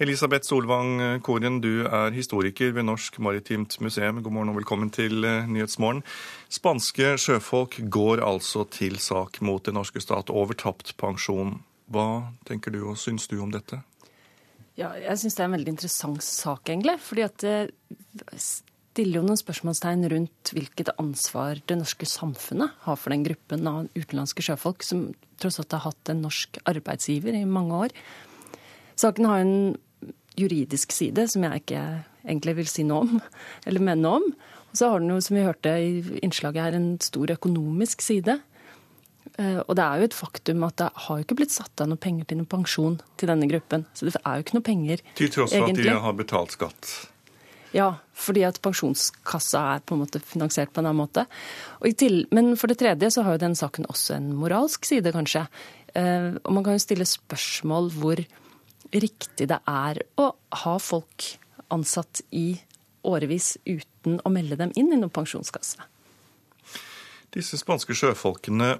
Elisabeth 0.01 0.49
Solvang 0.49 1.21
Koren, 1.21 1.59
du 1.61 1.83
er 1.85 2.15
historiker 2.17 2.71
ved 2.73 2.87
Norsk 2.89 3.19
Maritimt 3.21 3.75
Museum. 3.85 4.23
God 4.25 4.33
morgen 4.33 4.49
og 4.49 4.55
velkommen 4.57 4.89
til 4.89 5.27
eh, 5.29 5.45
Nyhetsmorgen. 5.45 6.01
Spanske 6.49 7.19
sjøfolk 7.21 7.77
går 7.93 8.23
altså 8.25 8.65
til 8.73 8.97
sak 8.97 9.43
mot 9.45 9.61
den 9.69 9.77
norske 9.77 10.01
stat 10.01 10.33
over 10.33 10.57
tapt 10.57 10.95
pensjon. 10.97 11.59
Hva 11.93 12.07
tenker 12.49 12.73
du 12.73 12.79
og 12.87 12.97
syns 12.97 13.29
du 13.29 13.43
om 13.45 13.53
dette? 13.53 13.83
Ja, 14.81 14.95
jeg 14.97 15.21
syns 15.21 15.37
det 15.37 15.45
er 15.45 15.51
en 15.51 15.59
veldig 15.59 15.75
interessant 15.75 16.25
sak, 16.25 16.73
egentlig. 16.73 16.97
fordi 17.05 17.27
at 17.27 17.45
det 17.45 18.41
stiller 18.41 19.21
jo 19.21 19.27
noen 19.27 19.43
spørsmålstegn 19.43 20.09
rundt 20.15 20.55
hvilket 20.57 20.95
ansvar 20.97 21.61
det 21.61 21.77
norske 21.83 22.09
samfunnet 22.09 22.73
har 22.87 22.97
for 22.97 23.13
den 23.13 23.29
gruppen 23.29 23.69
av 23.69 23.93
utenlandske 23.93 24.49
sjøfolk 24.49 24.81
som 24.81 25.11
tross 25.37 25.61
alt 25.61 25.77
har 25.77 25.91
hatt 25.91 26.15
en 26.15 26.25
norsk 26.25 26.57
arbeidsgiver 26.73 27.37
i 27.37 27.45
mange 27.45 27.85
år. 27.85 27.97
Saken 28.97 29.29
har 29.29 29.45
en 29.45 29.77
juridisk 30.41 30.95
side 30.95 31.27
som 31.31 31.47
jeg 31.47 31.65
ikke 31.65 31.83
egentlig 32.25 32.57
vil 32.61 32.71
si 32.71 32.85
noe 32.87 33.07
om, 33.07 33.21
eller 33.67 33.87
mene 33.91 34.15
om. 34.21 34.31
Og 34.71 34.79
så 34.79 34.93
har 34.93 35.03
den 35.03 35.13
jo, 35.13 35.19
som 35.25 35.37
vi 35.39 35.47
hørte 35.47 35.75
i 35.83 36.21
innslaget 36.23 36.69
her, 36.69 36.79
en 36.79 36.93
stor 37.03 37.33
økonomisk 37.35 38.05
side. 38.07 38.39
Eh, 39.39 39.61
og 39.61 39.73
det 39.79 39.85
er 39.85 40.01
jo 40.01 40.09
et 40.11 40.17
faktum 40.17 40.67
at 40.67 40.77
det 40.81 40.91
har 41.07 41.19
jo 41.19 41.27
ikke 41.27 41.39
blitt 41.43 41.55
satt 41.55 41.83
av 41.83 41.91
noe 41.91 42.01
penger 42.01 42.29
til 42.31 42.41
noen 42.41 42.51
pensjon 42.51 42.99
til 43.21 43.31
denne 43.31 43.49
gruppen. 43.51 43.87
Så 43.95 44.09
det 44.09 44.19
er 44.21 44.37
jo 44.39 44.47
ikke 44.47 44.59
noe 44.59 44.67
penger, 44.67 45.07
Til 45.19 45.33
tross 45.33 45.57
for 45.57 45.71
at 45.71 45.81
de 45.81 45.97
har 46.05 46.19
betalt 46.19 46.55
skatt? 46.57 46.93
Ja, 47.71 47.93
fordi 48.19 48.43
at 48.43 48.59
pensjonskassa 48.65 49.61
er 49.77 49.83
på 49.87 49.95
en 49.95 50.03
måte 50.03 50.19
finansiert 50.27 50.73
på 50.75 50.83
en 50.83 50.89
annen 50.91 51.05
måte. 51.05 51.27
Til, 51.99 52.25
men 52.35 52.57
for 52.59 52.71
det 52.71 52.81
tredje 52.81 53.13
så 53.15 53.23
har 53.27 53.37
jo 53.37 53.45
den 53.45 53.55
saken 53.59 53.87
også 53.91 54.17
en 54.17 54.33
moralsk 54.39 54.89
side, 54.89 55.13
kanskje. 55.15 55.45
Eh, 55.95 56.35
og 56.43 56.51
man 56.57 56.67
kan 56.67 56.77
jo 56.77 56.83
stille 56.83 57.07
spørsmål 57.07 57.93
hvor 57.95 58.23
riktig 58.93 59.49
det 59.51 59.61
er 59.69 60.03
å 60.19 60.31
ha 60.65 60.75
folk 60.83 61.29
ansatt 61.71 62.23
i 62.35 62.61
årevis 63.07 63.55
uten 63.65 64.21
å 64.25 64.33
melde 64.33 64.59
dem 64.61 64.73
inn 64.77 64.93
i 64.93 64.99
noen 64.99 65.13
pensjonskasse. 65.15 65.87
Disse 67.31 67.59
spanske 67.61 67.95
sjøfolkene 67.95 68.79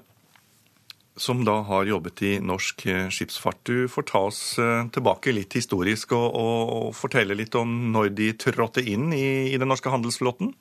som 1.21 1.43
da 1.45 1.57
har 1.67 1.87
jobbet 1.87 2.21
i 2.23 2.31
norsk 2.43 2.85
skipsfart. 3.11 3.59
Du 3.67 3.87
får 3.91 4.07
ta 4.11 4.21
oss 4.29 4.41
eh, 4.59 4.87
tilbake 4.95 5.33
litt 5.35 5.55
historisk 5.57 6.15
og, 6.15 6.27
og, 6.39 6.71
og 6.77 6.95
fortelle 6.97 7.35
litt 7.37 7.55
om 7.59 7.91
når 7.93 8.13
de 8.17 8.29
trådte 8.39 8.83
inn 8.87 9.11
i, 9.13 9.51
i 9.51 9.59
den 9.59 9.69
norske 9.71 9.91
handelsflåten? 9.91 10.53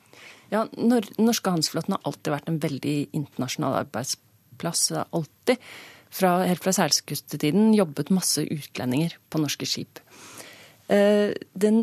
Ja, 0.51 0.67
Den 0.75 0.99
norske 1.23 1.53
handelsflåten 1.53 1.95
har 1.95 2.03
alltid 2.05 2.35
vært 2.35 2.51
en 2.51 2.59
veldig 2.63 2.97
internasjonal 3.15 3.79
arbeidsplass. 3.85 4.89
Alltid 5.15 5.63
fra, 6.11 6.41
helt 6.47 6.63
fra 6.65 6.75
seilskutetiden 6.75 7.73
jobbet 7.77 8.13
masse 8.15 8.45
utlendinger 8.45 9.17
på 9.31 9.43
norske 9.43 9.69
skip. 9.69 10.03
Eh, 10.91 11.33
den, 11.53 11.83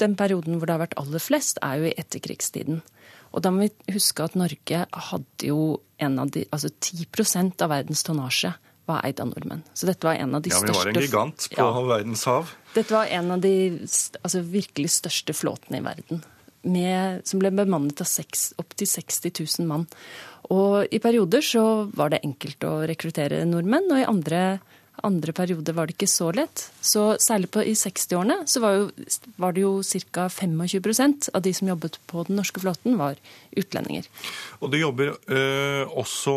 den, 0.00 0.16
perioden 0.16 0.58
hvor 0.58 0.68
det 0.68 0.76
har 0.76 0.84
vært 0.86 0.98
aller 1.00 1.22
flest, 1.22 1.60
er 1.62 1.80
jo 1.80 1.90
i 1.90 1.96
etterkrigstiden. 2.00 2.82
Og 3.34 3.42
da 3.42 3.50
må 3.50 3.66
vi 3.66 3.96
huske 3.96 4.24
at 4.24 4.36
Norge 4.38 4.84
hadde 5.10 5.48
jo 5.48 5.80
en 6.02 6.20
av 6.22 6.30
de, 6.34 6.46
altså 6.54 6.70
10% 6.70 7.64
av 7.64 7.72
verdens 7.74 8.04
tonnasje 8.06 8.54
var 8.88 9.00
eid 9.06 9.20
av 9.20 9.30
nordmenn. 9.32 9.64
Så 9.74 9.88
dette 9.88 10.06
var 10.06 10.18
en 10.20 10.36
av 10.36 10.44
de 10.44 10.52
største... 10.52 10.68
Ja, 10.68 10.84
vi 10.84 10.92
var 10.92 10.92
en 10.92 11.02
gigant 11.02 11.48
på 11.50 11.64
ja, 11.64 11.82
verdens 11.88 12.24
hav. 12.28 12.52
Dette 12.74 12.94
var 12.94 13.10
en 13.16 13.32
av 13.34 13.42
de 13.44 13.54
altså, 13.80 14.42
virkelig 14.54 14.92
største 14.98 15.36
flåtene 15.36 15.80
i 15.80 15.84
verden. 15.84 16.22
Med, 16.64 17.24
som 17.28 17.40
ble 17.42 17.50
bemannet 17.52 18.00
av 18.00 18.08
opptil 18.60 18.88
60 18.88 19.34
000 19.60 19.68
mann. 19.68 19.88
Og 20.52 20.92
i 20.92 21.00
perioder 21.00 21.44
så 21.44 21.64
var 21.96 22.12
det 22.12 22.24
enkelt 22.26 22.64
å 22.68 22.82
rekruttere 22.88 23.44
nordmenn, 23.48 23.88
og 23.92 24.02
i 24.02 24.08
andre 24.08 24.40
andre 25.02 25.32
periode 25.34 25.74
var 25.74 25.88
det 25.88 25.96
ikke 25.96 26.08
så 26.10 26.30
lett. 26.34 26.68
Så 26.84 27.16
særlig 27.22 27.50
på, 27.52 27.62
i 27.64 27.74
60-årene 27.76 28.44
så 28.50 28.60
var, 28.62 28.76
jo, 28.78 29.08
var, 29.40 29.54
det 29.56 29.64
jo 29.64 29.72
ca. 29.82 30.28
25 30.30 31.30
av 31.34 31.42
de 31.42 31.52
som 31.56 31.68
jobbet 31.68 31.98
på 32.10 32.24
den 32.28 32.38
norske 32.38 32.62
flåten, 32.62 32.96
var 33.00 33.18
utlendinger. 33.58 34.06
Og 34.60 34.70
det 34.72 34.80
jobber 34.80 35.14
øh, 35.14 35.96
også 35.98 36.34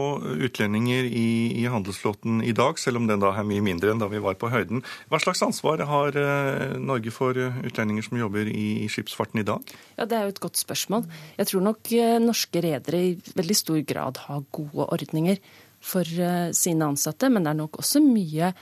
utlendinger 0.47 1.05
i, 1.05 1.27
i, 1.61 1.67
handelsflåten 1.69 2.41
i 2.43 2.55
dag, 2.57 2.79
selv 2.81 3.01
om 3.01 3.07
den 3.09 3.21
da 3.21 3.33
er 3.35 3.47
mye 3.47 3.63
mindre 3.63 3.93
enn 3.93 4.01
da 4.01 4.09
vi 4.11 4.21
var 4.23 4.39
på 4.39 4.49
høyden. 4.53 4.83
Hva 5.11 5.21
slags 5.21 5.43
ansvar 5.45 5.83
har 5.87 6.17
øh, 6.17 6.77
Norge 6.81 7.13
for 7.13 7.37
utlendinger 7.37 8.07
som 8.09 8.19
jobber 8.19 8.49
i, 8.49 8.67
i, 8.83 8.89
skipsfarten 8.91 9.43
i 9.43 9.47
dag? 9.47 9.75
Ja, 9.97 10.05
Det 10.05 10.17
er 10.17 10.27
jo 10.27 10.35
et 10.35 10.43
godt 10.43 10.57
spørsmål. 10.57 11.05
Jeg 11.37 11.51
tror 11.51 11.69
nok 11.69 11.93
øh, 11.93 12.17
norske 12.23 12.63
redere 12.63 13.05
i 13.05 13.15
veldig 13.37 13.57
stor 13.61 13.79
grad 13.87 14.25
har 14.27 14.43
gode 14.51 14.89
ordninger 14.89 15.37
for 15.83 16.03
eh, 16.03 16.51
sine 16.57 16.91
ansatte, 16.91 17.29
men 17.31 17.45
det 17.45 17.53
er 17.53 17.61
nok 17.61 17.81
også 17.81 18.03
mye 18.03 18.53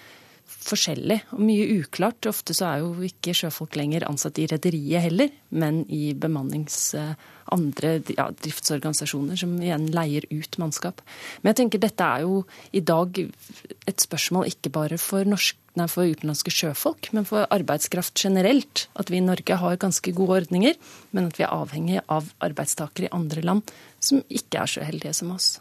forskjellig 0.46 1.18
og 1.34 1.42
mye 1.42 1.66
uklart. 1.82 2.28
Ofte 2.30 2.56
så 2.58 2.68
er 2.70 2.84
jo 2.84 3.06
ikke 3.06 3.34
sjøfolk 3.38 3.78
lenger 3.80 4.06
ansatt 4.10 4.38
i 4.42 4.48
rederiet 4.50 5.08
heller, 5.08 5.32
men 5.58 5.84
i 5.94 6.14
bemannings 6.18 6.78
eh, 6.98 7.14
andre 7.54 7.98
ja, 8.16 8.28
driftsorganisasjoner 8.30 9.38
som 9.40 9.54
igjen 9.62 9.88
leier 9.94 10.26
ut 10.32 10.58
mannskap. 10.62 11.04
Men 11.42 11.52
jeg 11.52 11.62
tenker 11.62 11.84
dette 11.84 12.08
er 12.08 12.26
jo 12.26 12.44
i 12.74 12.82
dag 12.86 13.20
et 13.22 14.06
spørsmål 14.06 14.50
ikke 14.50 14.74
bare 14.74 15.00
for, 15.02 15.28
norsk, 15.30 15.58
nei, 15.78 15.90
for 15.92 16.10
utenlandske 16.10 16.54
sjøfolk, 16.54 17.12
men 17.18 17.28
for 17.30 17.50
arbeidskraft 17.54 18.18
generelt. 18.22 18.88
At 18.98 19.14
vi 19.14 19.22
i 19.22 19.26
Norge 19.26 19.60
har 19.62 19.82
ganske 19.82 20.16
gode 20.18 20.42
ordninger, 20.44 20.78
men 21.14 21.30
at 21.30 21.38
vi 21.42 21.46
er 21.46 21.54
avhengig 21.54 22.02
av 22.06 22.34
arbeidstakere 22.46 23.10
i 23.10 23.16
andre 23.18 23.46
land 23.46 23.78
som 24.04 24.26
ikke 24.30 24.62
er 24.62 24.76
så 24.78 24.86
heldige 24.86 25.14
som 25.18 25.34
oss. 25.36 25.56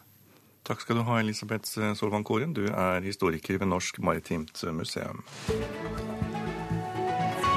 Takk 0.64 0.80
skal 0.80 0.96
du 0.96 1.02
ha, 1.04 1.18
Elisabeth 1.20 1.68
Solvang 1.94 2.24
Koren. 2.24 2.54
Du 2.56 2.64
er 2.64 3.04
historiker 3.04 3.58
ved 3.60 3.68
Norsk 3.68 3.98
Maritimt 4.00 4.64
Museum. 4.72 5.20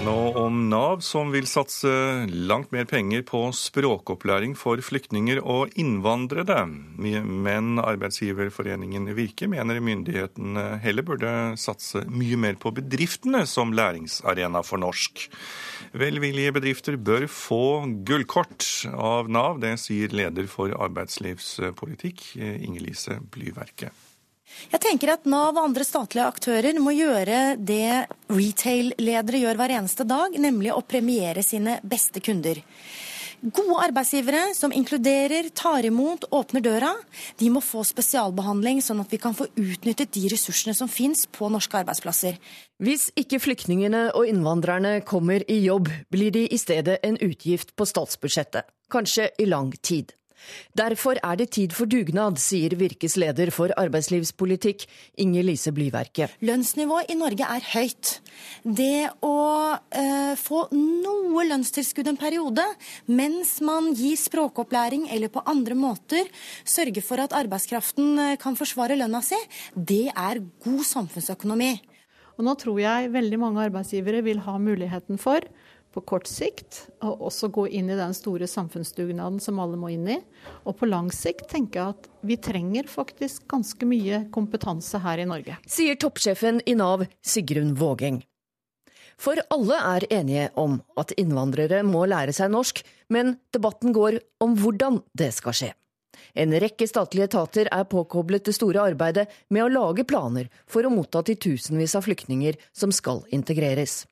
Nå 0.05 0.13
om 0.37 0.57
Nav, 0.69 0.99
som 1.01 1.31
vil 1.33 1.47
satse 1.49 1.89
langt 2.29 2.71
mer 2.71 2.85
penger 2.87 3.23
på 3.27 3.39
språkopplæring 3.55 4.53
for 4.55 4.79
flyktninger 4.85 5.41
og 5.41 5.73
innvandrere. 5.79 6.61
Men 6.97 7.81
arbeidsgiverforeningen 7.81 9.09
Virke 9.17 9.49
mener 9.51 9.81
myndighetene 9.83 10.77
heller 10.83 11.07
burde 11.07 11.33
satse 11.59 12.05
mye 12.07 12.37
mer 12.39 12.59
på 12.61 12.71
bedriftene 12.77 13.43
som 13.49 13.73
læringsarena 13.75 14.63
for 14.63 14.79
norsk. 14.85 15.27
Velvillige 15.97 16.53
bedrifter 16.55 16.97
bør 17.01 17.27
få 17.31 17.63
gullkort 18.07 18.67
av 18.93 19.31
Nav. 19.33 19.59
Det 19.63 19.75
sier 19.81 20.13
leder 20.13 20.47
for 20.51 20.77
arbeidslivspolitikk, 20.77 22.29
Inger-Lise 22.37 23.17
Blyverket. 23.33 24.06
Jeg 24.71 24.81
tenker 24.83 25.13
at 25.13 25.27
Nav 25.29 25.55
og 25.55 25.63
andre 25.63 25.85
statlige 25.87 26.27
aktører 26.27 26.79
må 26.83 26.93
gjøre 26.95 27.57
det 27.59 28.07
retail-ledere 28.31 29.43
gjør 29.43 29.59
hver 29.59 29.75
eneste 29.79 30.07
dag, 30.07 30.33
nemlig 30.39 30.73
å 30.73 30.83
premiere 30.83 31.43
sine 31.45 31.77
beste 31.83 32.23
kunder. 32.23 32.63
Gode 33.37 33.77
arbeidsgivere 33.85 34.55
som 34.57 34.73
inkluderer, 34.73 35.51
tar 35.53 35.85
imot, 35.85 36.25
åpner 36.33 36.63
døra, 36.65 36.89
de 37.37 37.51
må 37.53 37.61
få 37.61 37.83
spesialbehandling, 37.85 38.81
sånn 38.81 39.03
at 39.03 39.13
vi 39.13 39.19
kan 39.21 39.37
få 39.37 39.45
utnyttet 39.53 40.09
de 40.17 40.23
ressursene 40.33 40.73
som 40.73 40.89
finnes 40.89 41.27
på 41.29 41.51
norske 41.53 41.77
arbeidsplasser. 41.77 42.39
Hvis 42.81 43.11
ikke 43.13 43.37
flyktningene 43.43 44.07
og 44.17 44.25
innvandrerne 44.31 44.97
kommer 45.05 45.45
i 45.45 45.59
jobb, 45.67 45.91
blir 46.09 46.33
de 46.33 46.47
i 46.49 46.57
stedet 46.57 46.97
en 47.05 47.21
utgift 47.21 47.75
på 47.77 47.85
statsbudsjettet. 47.85 48.65
Kanskje 48.89 49.29
i 49.37 49.45
lang 49.45 49.69
tid. 49.85 50.16
Derfor 50.77 51.19
er 51.23 51.39
det 51.39 51.49
tid 51.55 51.73
for 51.75 51.89
dugnad, 51.89 52.39
sier 52.41 52.75
Virkes 52.77 53.17
leder 53.19 53.51
for 53.53 53.73
arbeidslivspolitikk, 53.79 54.85
Inger 55.23 55.45
Lise 55.47 55.73
Blyverket. 55.75 56.37
Lønnsnivået 56.45 57.11
i 57.11 57.17
Norge 57.19 57.47
er 57.47 57.65
høyt. 57.73 58.13
Det 58.63 59.09
å 59.25 59.35
eh, 59.91 60.33
få 60.39 60.67
noe 60.75 61.47
lønnstilskudd 61.49 62.11
en 62.11 62.19
periode, 62.19 62.65
mens 63.09 63.57
man 63.65 63.91
gir 63.97 64.17
språkopplæring 64.19 65.07
eller 65.13 65.31
på 65.33 65.43
andre 65.49 65.77
måter 65.77 66.29
sørger 66.67 67.05
for 67.05 67.23
at 67.23 67.35
arbeidskraften 67.37 68.13
eh, 68.23 68.39
kan 68.41 68.57
forsvare 68.59 68.97
lønna 68.99 69.23
si, 69.25 69.39
det 69.73 70.07
er 70.13 70.43
god 70.63 70.83
samfunnsøkonomi. 70.87 71.75
Og 72.37 72.45
nå 72.45 72.53
tror 72.61 72.77
jeg 72.81 73.13
veldig 73.13 73.39
mange 73.41 73.63
arbeidsgivere 73.65 74.21
vil 74.25 74.43
ha 74.45 74.59
muligheten 74.61 75.17
for 75.21 75.41
på 75.93 76.03
kort 76.05 76.27
sikt, 76.29 76.83
og 77.01 77.23
også 77.29 77.49
gå 77.53 77.67
inn 77.79 77.89
i 77.89 77.97
den 77.97 78.13
store 78.15 78.47
samfunnsdugnaden 78.49 79.39
som 79.43 79.59
alle 79.63 79.79
må 79.79 79.91
inn 79.93 80.07
i. 80.13 80.17
Og 80.67 80.77
på 80.79 80.89
lang 80.89 81.09
sikt 81.15 81.47
tenker 81.51 81.79
jeg 81.79 81.95
at 81.95 82.09
vi 82.27 82.37
trenger 82.37 82.89
faktisk 82.91 83.47
ganske 83.51 83.87
mye 83.89 84.25
kompetanse 84.33 85.01
her 85.03 85.23
i 85.23 85.27
Norge. 85.29 85.57
Sier 85.67 85.97
toppsjefen 85.99 86.61
i 86.65 86.75
Nav, 86.77 87.07
Sigrun 87.25 87.73
Vågeng. 87.79 88.21
For 89.17 89.39
alle 89.53 89.79
er 89.81 90.05
enige 90.13 90.49
om 90.61 90.77
at 90.99 91.15
innvandrere 91.17 91.81
må 91.85 92.05
lære 92.05 92.35
seg 92.37 92.51
norsk, 92.53 92.83
men 93.09 93.37
debatten 93.55 93.95
går 93.95 94.19
om 94.43 94.53
hvordan 94.59 95.01
det 95.17 95.31
skal 95.33 95.57
skje. 95.57 95.71
En 96.37 96.53
rekke 96.61 96.85
statlige 96.89 97.29
etater 97.31 97.69
er 97.73 97.87
påkoblet 97.89 98.45
det 98.45 98.53
store 98.57 98.83
arbeidet 98.91 99.25
med 99.53 99.65
å 99.65 99.71
lage 99.73 100.05
planer 100.07 100.51
for 100.69 100.85
å 100.85 100.93
motta 100.93 101.23
titusenvis 101.25 101.97
av 101.97 102.05
flyktninger 102.05 102.59
som 102.77 102.93
skal 102.93 103.23
integreres. 103.33 104.03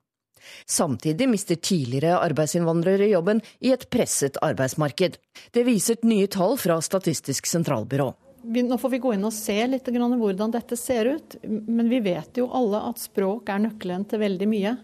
Samtidig 0.65 1.29
mister 1.29 1.55
tidligere 1.55 2.19
arbeidsinnvandrere 2.19 3.09
jobben 3.11 3.41
i 3.59 3.71
et 3.75 3.87
presset 3.89 4.37
arbeidsmarked. 4.45 5.17
Det 5.51 5.65
viser 5.67 6.01
nye 6.07 6.27
tall 6.31 6.57
fra 6.61 6.79
Statistisk 6.81 7.47
sentralbyrå. 7.49 8.11
Nå 8.45 8.77
får 8.77 8.91
vi 8.93 9.01
gå 9.01 9.13
inn 9.15 9.25
og 9.25 9.33
se 9.33 9.57
litt 9.67 9.87
hvordan 9.89 10.51
dette 10.53 10.77
ser 10.77 11.09
ut. 11.17 11.37
Men 11.43 11.89
vi 11.89 11.99
vet 12.05 12.37
jo 12.37 12.49
alle 12.53 12.83
at 12.91 13.01
språk 13.01 13.49
er 13.49 13.63
nøkkelen 13.65 14.05
til 14.05 14.21
veldig 14.21 14.49
mye. 14.51 14.75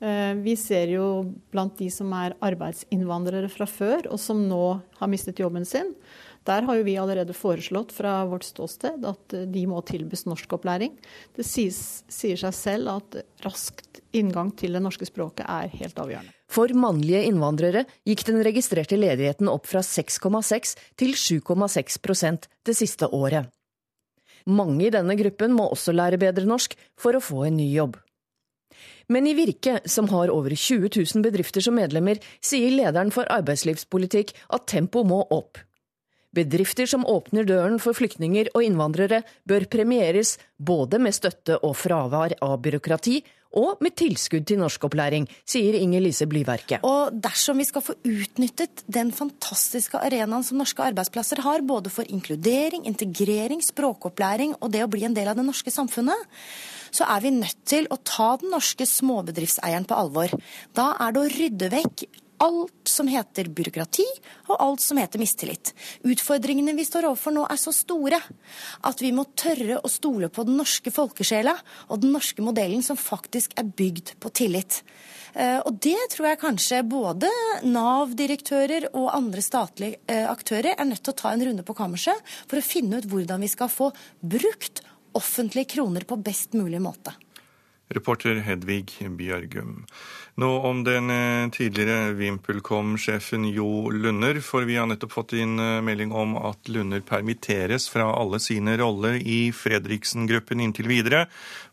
Eh, 0.00 0.34
vi 0.42 0.56
ser 0.60 0.90
jo 0.92 1.06
blant 1.54 1.78
de 1.78 1.88
som 1.92 2.10
er 2.12 2.34
arbeidsinnvandrere 2.44 3.48
fra 3.48 3.68
før, 3.70 4.10
og 4.10 4.20
som 4.20 4.42
nå 4.48 4.64
har 4.98 5.08
mistet 5.08 5.40
jobben 5.40 5.64
sin, 5.64 5.94
der 6.46 6.66
har 6.68 6.78
jo 6.78 6.86
vi 6.86 6.96
allerede 7.00 7.34
foreslått 7.36 7.92
fra 7.94 8.20
vårt 8.30 8.46
ståsted 8.46 9.04
at 9.08 9.34
eh, 9.34 9.46
de 9.50 9.66
må 9.70 9.82
tilbys 9.86 10.26
norskopplæring. 10.28 10.94
Det 11.36 11.46
sies, 11.46 12.04
sier 12.12 12.38
seg 12.40 12.54
selv 12.56 12.94
at 12.96 13.18
raskt 13.44 14.00
inngang 14.16 14.52
til 14.56 14.76
det 14.76 14.82
norske 14.84 15.08
språket 15.08 15.46
er 15.48 15.72
helt 15.80 15.98
avgjørende. 16.00 16.32
For 16.46 16.70
mannlige 16.78 17.24
innvandrere 17.26 17.84
gikk 18.06 18.22
den 18.28 18.40
registrerte 18.46 18.98
ledigheten 18.98 19.50
opp 19.50 19.66
fra 19.66 19.82
6,6 19.82 20.76
til 20.98 21.14
7,6% 21.18 22.48
det 22.66 22.76
siste 22.78 23.10
året. 23.10 23.50
Mange 24.46 24.86
i 24.86 24.92
denne 24.94 25.16
gruppen 25.18 25.56
må 25.58 25.66
også 25.74 25.94
lære 25.94 26.20
bedre 26.22 26.46
norsk 26.46 26.76
for 26.94 27.18
å 27.18 27.22
få 27.22 27.48
en 27.48 27.58
ny 27.58 27.66
jobb. 27.74 27.98
Men 29.10 29.26
i 29.26 29.34
Virke, 29.38 29.80
som 29.90 30.08
har 30.10 30.30
over 30.34 30.54
20 30.54 30.90
000 30.90 31.22
bedrifter 31.22 31.62
som 31.62 31.76
medlemmer, 31.78 32.18
sier 32.42 32.74
lederen 32.74 33.12
for 33.14 33.26
arbeidslivspolitikk 33.30 34.34
at 34.54 34.66
tempoet 34.70 35.10
må 35.10 35.22
opp. 35.34 35.58
Bedrifter 36.34 36.88
som 36.90 37.06
åpner 37.06 37.46
døren 37.48 37.78
for 37.82 37.96
flyktninger 37.96 38.50
og 38.54 38.64
innvandrere, 38.66 39.22
bør 39.48 39.68
premieres 39.70 40.36
både 40.58 41.00
med 41.02 41.14
støtte 41.16 41.60
og 41.62 41.76
fravær 41.78 42.36
av 42.44 42.58
byråkrati, 42.64 43.20
og 43.56 43.80
med 43.80 43.94
tilskudd 43.96 44.44
til 44.48 44.60
norskopplæring, 44.60 45.24
sier 45.48 45.78
Inger 45.78 46.02
Lise 46.04 46.26
Blyverket. 46.28 46.84
Og 46.84 47.14
dersom 47.24 47.60
vi 47.60 47.64
skal 47.68 47.84
få 47.84 47.94
utnyttet 48.04 48.82
den 48.92 49.12
fantastiske 49.16 50.00
arenaen 50.02 50.44
som 50.44 50.60
norske 50.60 50.84
arbeidsplasser 50.84 51.40
har, 51.46 51.64
både 51.64 51.92
for 51.92 52.08
inkludering, 52.12 52.84
integrering, 52.90 53.62
språkopplæring 53.64 54.58
og 54.60 54.74
det 54.74 54.84
å 54.84 54.90
bli 54.92 55.06
en 55.08 55.16
del 55.16 55.30
av 55.32 55.38
det 55.38 55.46
norske 55.46 55.72
samfunnet, 55.72 56.36
så 56.92 57.08
er 57.08 57.24
vi 57.24 57.32
nødt 57.38 57.64
til 57.68 57.88
å 57.90 57.98
ta 58.04 58.34
den 58.40 58.52
norske 58.52 58.86
småbedriftseieren 58.88 59.88
på 59.88 59.96
alvor. 59.96 60.36
Da 60.76 60.92
er 61.00 61.16
det 61.16 61.22
å 61.22 61.32
rydde 61.32 61.72
vekk 61.72 62.06
alt 62.42 62.90
som 62.90 63.08
heter 63.10 63.48
byråkrati, 63.52 64.04
og 64.50 64.60
alt 64.62 64.82
som 64.84 65.00
heter 65.00 65.20
mistillit. 65.20 65.72
Utfordringene 66.06 66.74
vi 66.76 66.86
står 66.86 67.08
overfor 67.10 67.34
nå 67.34 67.46
er 67.50 67.60
så 67.60 67.72
store 67.74 68.20
at 68.86 69.02
vi 69.02 69.12
må 69.16 69.26
tørre 69.38 69.80
å 69.80 69.90
stole 69.90 70.30
på 70.32 70.46
den 70.46 70.58
norske 70.60 70.92
folkesjela 70.94 71.56
og 71.88 72.02
den 72.02 72.14
norske 72.16 72.44
modellen 72.44 72.84
som 72.86 72.98
faktisk 73.00 73.56
er 73.58 73.68
bygd 73.68 74.16
på 74.22 74.32
tillit. 74.36 74.82
Eh, 75.34 75.58
og 75.58 75.80
det 75.84 75.98
tror 76.14 76.30
jeg 76.30 76.42
kanskje 76.42 76.82
både 76.88 77.30
Nav-direktører 77.68 78.90
og 78.94 79.12
andre 79.16 79.44
statlige 79.44 80.00
eh, 80.08 80.24
aktører 80.30 80.74
er 80.76 80.88
nødt 80.88 81.04
til 81.04 81.12
å 81.12 81.20
ta 81.20 81.32
en 81.32 81.44
runde 81.48 81.66
på 81.66 81.76
kammerset 81.76 82.36
for 82.46 82.60
å 82.60 82.64
finne 82.64 83.00
ut 83.00 83.10
hvordan 83.10 83.44
vi 83.44 83.52
skal 83.52 83.72
få 83.72 83.90
brukt 84.20 84.84
offentlige 85.16 85.76
kroner 85.76 86.04
på 86.08 86.18
best 86.20 86.56
mulig 86.56 86.80
måte. 86.84 87.12
Reporter 87.94 88.40
Hedvig 88.42 88.98
Bjørgum. 89.18 89.84
Nå 90.36 90.48
om 90.68 90.82
den 90.84 91.08
eh, 91.10 91.48
tidligere 91.48 92.10
VimpelCom-sjefen 92.12 93.46
Jo 93.54 93.88
Lunder, 93.88 94.36
for 94.44 94.66
vi 94.68 94.74
har 94.76 94.88
nettopp 94.90 95.14
fått 95.14 95.32
inn 95.38 95.54
eh, 95.62 95.78
melding 95.80 96.10
om 96.12 96.34
at 96.36 96.68
Lunder 96.68 97.00
permitteres 97.00 97.86
fra 97.88 98.10
alle 98.12 98.40
sine 98.42 98.74
roller 98.76 99.16
i 99.16 99.48
Fredriksen-gruppen 99.56 100.60
inntil 100.60 100.90
videre, 100.90 101.22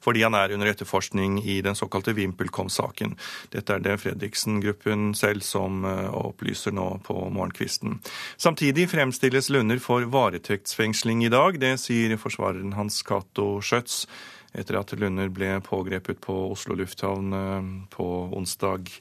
fordi 0.06 0.24
han 0.24 0.38
er 0.40 0.54
under 0.56 0.70
etterforskning 0.72 1.42
i 1.44 1.58
den 1.66 1.76
såkalte 1.76 2.14
VimpelCom-saken. 2.16 3.18
Dette 3.52 3.76
er 3.76 3.84
det 3.84 3.98
Fredriksen-gruppen 4.06 5.12
selv 5.20 5.44
som 5.44 5.84
eh, 5.84 6.08
opplyser 6.14 6.78
nå 6.78 6.88
på 7.04 7.18
morgenkvisten. 7.36 7.98
Samtidig 8.38 8.88
fremstilles 8.94 9.52
Lunder 9.52 9.82
for 9.84 10.08
varetektsfengsling 10.14 11.26
i 11.26 11.34
dag. 11.34 11.60
Det 11.60 11.74
sier 11.84 12.16
forsvareren 12.22 12.78
hans 12.80 13.02
Cato 13.04 13.58
Schjøtz 13.60 14.06
etter 14.54 14.78
at 14.80 14.94
Lunder 15.00 15.32
ble 15.34 15.50
pågrepet 15.66 16.22
på 16.24 16.36
Oslo 16.52 16.78
lufthavn 16.78 17.34
eh, 17.38 17.70
på 17.94 18.08
onsdag. 18.38 18.92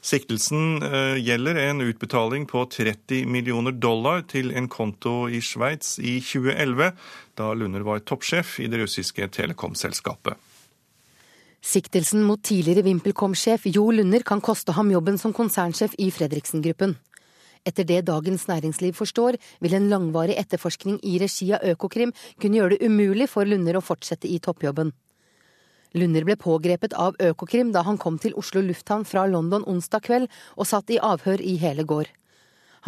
Siktelsen 0.00 0.82
eh, 0.82 1.18
gjelder 1.20 1.60
en 1.66 1.84
utbetaling 1.84 2.46
på 2.50 2.64
30 2.72 3.26
millioner 3.30 3.76
dollar 3.76 4.24
til 4.28 4.52
en 4.56 4.70
konto 4.72 5.26
i 5.28 5.42
Sveits 5.44 5.98
i 6.00 6.18
2011, 6.24 6.92
da 7.38 7.52
Lunder 7.56 7.84
var 7.86 8.02
toppsjef 8.06 8.58
i 8.62 8.70
det 8.72 8.82
russiske 8.82 9.28
telekomselskapet. 9.36 10.40
Siktelsen 11.62 12.24
mot 12.26 12.42
tidligere 12.42 12.82
VimpelCom-sjef 12.82 13.68
Jo 13.70 13.84
Lunder 13.94 14.24
kan 14.26 14.40
koste 14.42 14.74
ham 14.74 14.90
jobben 14.90 15.18
som 15.20 15.34
konsernsjef 15.36 15.94
i 16.02 16.10
Fredriksen-gruppen. 16.10 16.96
Etter 17.62 17.86
det 17.86 18.00
Dagens 18.08 18.48
Næringsliv 18.48 18.96
forstår, 18.98 19.36
vil 19.62 19.74
en 19.74 19.88
langvarig 19.90 20.34
etterforskning 20.40 20.98
i 21.06 21.18
regi 21.22 21.52
av 21.54 21.62
Økokrim 21.62 22.10
kunne 22.40 22.58
gjøre 22.58 22.74
det 22.74 22.88
umulig 22.88 23.28
for 23.30 23.46
Lunder 23.46 23.78
å 23.78 23.84
fortsette 23.84 24.26
i 24.26 24.40
toppjobben. 24.42 24.90
Lunder 25.94 26.24
ble 26.24 26.38
pågrepet 26.40 26.96
av 26.98 27.18
Økokrim 27.20 27.70
da 27.72 27.84
han 27.86 28.00
kom 28.00 28.16
til 28.18 28.34
Oslo 28.40 28.62
lufthavn 28.64 29.04
fra 29.06 29.26
London 29.28 29.66
onsdag 29.68 30.02
kveld 30.08 30.32
og 30.56 30.66
satt 30.66 30.90
i 30.90 30.98
avhør 30.98 31.44
i 31.44 31.54
hele 31.60 31.84
går. 31.84 32.10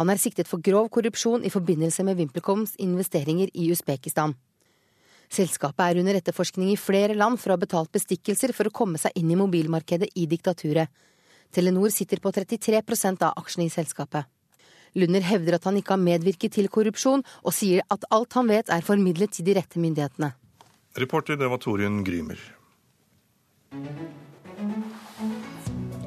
Han 0.01 0.11
er 0.11 0.19
siktet 0.19 0.49
for 0.49 0.59
grov 0.59 0.89
korrupsjon 0.91 1.45
i 1.47 1.53
forbindelse 1.53 2.03
med 2.03 2.17
VimpelComs 2.19 2.75
investeringer 2.83 3.53
i 3.53 3.69
Usbekistan. 3.71 4.35
Selskapet 5.31 5.85
er 5.85 6.01
under 6.01 6.19
etterforskning 6.19 6.73
i 6.73 6.79
flere 6.79 7.15
land 7.15 7.39
for 7.39 7.53
å 7.53 7.55
ha 7.55 7.63
betalt 7.63 7.93
bestikkelser 7.95 8.51
for 8.53 8.67
å 8.67 8.75
komme 8.75 8.99
seg 9.01 9.15
inn 9.15 9.31
i 9.31 9.39
mobilmarkedet 9.39 10.11
i 10.19 10.27
diktaturet. 10.29 10.91
Telenor 11.55 11.93
sitter 11.93 12.19
på 12.19 12.33
33% 12.35 13.23
av 13.23 13.37
aksjene 13.39 13.69
i 13.69 13.73
selskapet. 13.73 14.27
Lunder 14.95 15.23
hevder 15.27 15.57
at 15.57 15.67
han 15.67 15.77
ikke 15.79 15.95
har 15.95 16.01
medvirket 16.01 16.55
til 16.55 16.69
korrupsjon, 16.71 17.23
og 17.43 17.55
sier 17.55 17.83
at 17.91 18.07
alt 18.15 18.37
han 18.39 18.49
vet 18.51 18.71
er 18.71 18.85
formidlet 18.85 19.35
til 19.35 19.47
de 19.47 19.57
rette 19.59 19.81
myndighetene. 19.81 20.31
Reporter 20.95 21.35
det 21.39 21.49
var 21.51 21.59
Torunn 21.59 22.03
Grymer. 22.07 22.39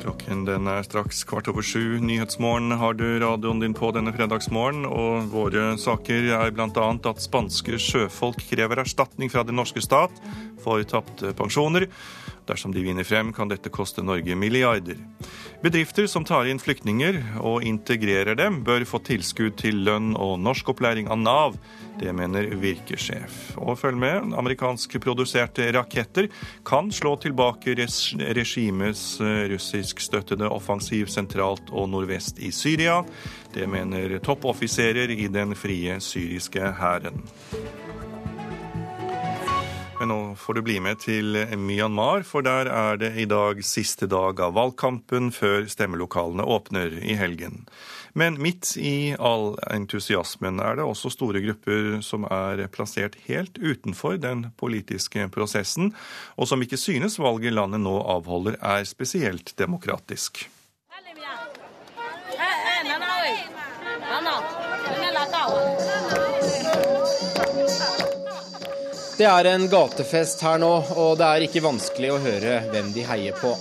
Klokken 0.08 0.46
den 0.46 0.64
er 0.72 0.86
straks 0.86 1.18
kvart 1.28 1.50
over 1.52 1.60
sju. 1.60 1.98
Nyhetsmorgen 2.00 2.72
har 2.80 2.94
du 2.96 3.04
radioen 3.20 3.58
din 3.60 3.74
på 3.76 3.90
denne 3.92 4.08
fredagsmorgen, 4.16 4.86
og 4.88 5.26
våre 5.28 5.74
saker 5.76 6.30
er 6.32 6.54
bl.a. 6.56 6.86
at 7.10 7.20
spanske 7.20 7.76
sjøfolk 7.76 8.40
krever 8.48 8.80
erstatning 8.80 9.28
fra 9.28 9.44
den 9.44 9.60
norske 9.60 9.82
stat 9.84 10.14
for 10.64 10.80
tapte 10.88 11.34
pensjoner. 11.36 11.90
Dersom 12.48 12.72
de 12.72 12.86
vinner 12.86 13.04
frem, 13.04 13.34
kan 13.36 13.52
dette 13.52 13.68
koste 13.68 14.00
Norge 14.00 14.32
milliarder. 14.32 14.96
Bedrifter 15.60 16.08
som 16.08 16.24
tar 16.24 16.48
inn 16.48 16.62
flyktninger 16.62 17.20
og 17.44 17.68
integrerer 17.68 18.38
dem, 18.40 18.62
bør 18.64 18.88
få 18.88 19.02
tilskudd 19.04 19.60
til 19.60 19.84
lønn 19.84 20.14
og 20.16 20.38
norskopplæring 20.40 21.12
av 21.12 21.20
Nav. 21.20 21.60
Det 21.98 22.12
mener 22.14 22.46
Virkesjef. 22.60 23.56
Og 23.58 23.78
følg 23.80 23.98
med, 23.98 24.32
amerikanskproduserte 24.38 25.66
raketter 25.74 26.28
kan 26.66 26.92
slå 26.94 27.16
tilbake 27.22 27.74
regimets 27.74 29.02
eh, 29.20 29.48
russiskstøttede 29.52 30.46
offensiv 30.46 31.10
sentralt 31.10 31.72
og 31.72 31.90
nordvest 31.90 32.38
i 32.38 32.52
Syria. 32.54 33.00
Det 33.54 33.66
mener 33.66 34.18
toppoffiserer 34.22 35.10
i 35.10 35.26
den 35.32 35.56
frie 35.58 35.98
syriske 36.04 36.72
hæren. 36.78 37.24
Men 39.98 40.12
nå 40.12 40.18
får 40.38 40.54
du 40.54 40.62
bli 40.62 40.76
med 40.78 41.00
til 41.02 41.34
Myanmar, 41.58 42.22
for 42.22 42.46
der 42.46 42.70
er 42.70 43.00
det 43.00 43.16
i 43.18 43.26
dag 43.26 43.58
siste 43.66 44.06
dag 44.06 44.38
av 44.38 44.54
valgkampen 44.54 45.32
før 45.34 45.66
stemmelokalene 45.66 46.46
åpner 46.46 47.00
i 47.02 47.18
helgen. 47.18 47.64
Men 48.18 48.42
midt 48.42 48.72
i 48.76 49.14
all 49.18 49.52
entusiasmen 49.70 50.58
er 50.58 50.80
det 50.80 50.86
også 50.88 51.12
store 51.14 51.38
grupper 51.44 52.00
som 52.02 52.24
er 52.26 52.64
plassert 52.74 53.14
helt 53.28 53.60
utenfor 53.62 54.16
den 54.18 54.48
politiske 54.58 55.28
prosessen, 55.30 55.92
og 56.34 56.50
som 56.50 56.64
ikke 56.64 56.80
synes 56.82 57.20
valget 57.22 57.54
landet 57.54 57.84
nå 57.84 57.94
avholder 58.16 58.58
er 58.58 58.82
spesielt 58.90 59.54
demokratisk. 59.60 60.48
Det 69.18 69.26
er 69.30 69.52
en 69.54 69.70
gatefest 69.70 70.42
her 70.42 70.58
nå, 70.58 70.74
og 70.98 71.18
det 71.22 71.26
er 71.26 71.46
ikke 71.46 71.62
vanskelig 71.62 72.16
å 72.16 72.22
høre 72.26 72.62
hvem 72.72 72.90
de 72.98 73.06
heier 73.06 73.38
på. 73.38 73.54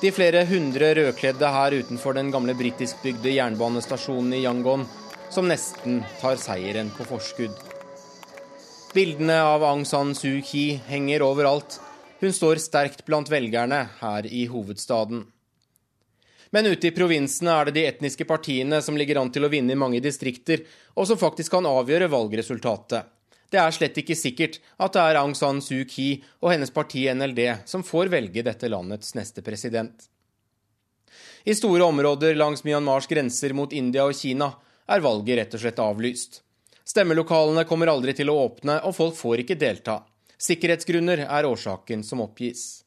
De 0.00 0.08
flere 0.08 0.46
hundre 0.48 0.94
rødkledde 0.96 1.48
her 1.52 1.74
utenfor 1.76 2.14
den 2.16 2.30
gamle 2.32 2.54
britiskbygde 2.56 3.34
jernbanestasjonen 3.34 4.32
i 4.32 4.38
Yangon, 4.46 4.86
som 5.28 5.44
nesten 5.44 5.98
tar 6.22 6.40
seieren 6.40 6.88
på 6.96 7.04
forskudd. 7.04 7.52
Bildene 8.94 9.36
av 9.44 9.66
Aung 9.68 9.84
San 9.84 10.14
Suu 10.16 10.40
Kyi 10.40 10.78
henger 10.88 11.26
overalt. 11.26 11.76
Hun 12.22 12.32
står 12.32 12.62
sterkt 12.64 13.04
blant 13.04 13.28
velgerne 13.28 13.82
her 14.00 14.24
i 14.24 14.46
hovedstaden. 14.48 15.26
Men 16.50 16.72
ute 16.72 16.88
i 16.88 16.96
provinsene 16.96 17.52
er 17.60 17.68
det 17.68 17.76
de 17.76 17.86
etniske 17.92 18.24
partiene 18.24 18.80
som 18.82 18.96
ligger 18.96 19.20
an 19.20 19.28
til 19.30 19.44
å 19.44 19.52
vinne 19.52 19.76
i 19.76 19.78
mange 19.78 20.00
distrikter, 20.00 20.64
og 20.96 21.12
som 21.12 21.20
faktisk 21.20 21.58
kan 21.58 21.68
avgjøre 21.68 22.08
valgresultatet. 22.08 23.04
Det 23.50 23.58
er 23.58 23.74
slett 23.74 23.96
ikke 23.98 24.14
sikkert 24.14 24.60
at 24.78 24.94
det 24.94 25.02
er 25.02 25.18
Aung 25.18 25.34
San 25.34 25.58
Suu 25.64 25.82
Kyi 25.88 26.20
og 26.38 26.52
hennes 26.52 26.70
parti 26.70 27.08
NLD 27.10 27.66
som 27.66 27.82
får 27.86 28.12
velge 28.12 28.44
dette 28.46 28.70
landets 28.70 29.16
neste 29.18 29.42
president. 29.42 30.06
I 31.44 31.56
store 31.56 31.86
områder 31.88 32.36
langs 32.36 32.62
Myanmars 32.64 33.08
grenser 33.10 33.54
mot 33.56 33.72
India 33.72 34.04
og 34.06 34.14
Kina 34.14 34.52
er 34.90 35.02
valget 35.02 35.38
rett 35.40 35.56
og 35.56 35.62
slett 35.64 35.82
avlyst. 35.82 36.42
Stemmelokalene 36.86 37.64
kommer 37.66 37.90
aldri 37.90 38.14
til 38.18 38.30
å 38.30 38.38
åpne, 38.46 38.80
og 38.86 38.94
folk 38.96 39.16
får 39.18 39.44
ikke 39.44 39.58
delta. 39.58 40.00
Sikkerhetsgrunner 40.40 41.24
er 41.26 41.46
årsaken 41.46 42.02
som 42.06 42.22
oppgis. 42.24 42.82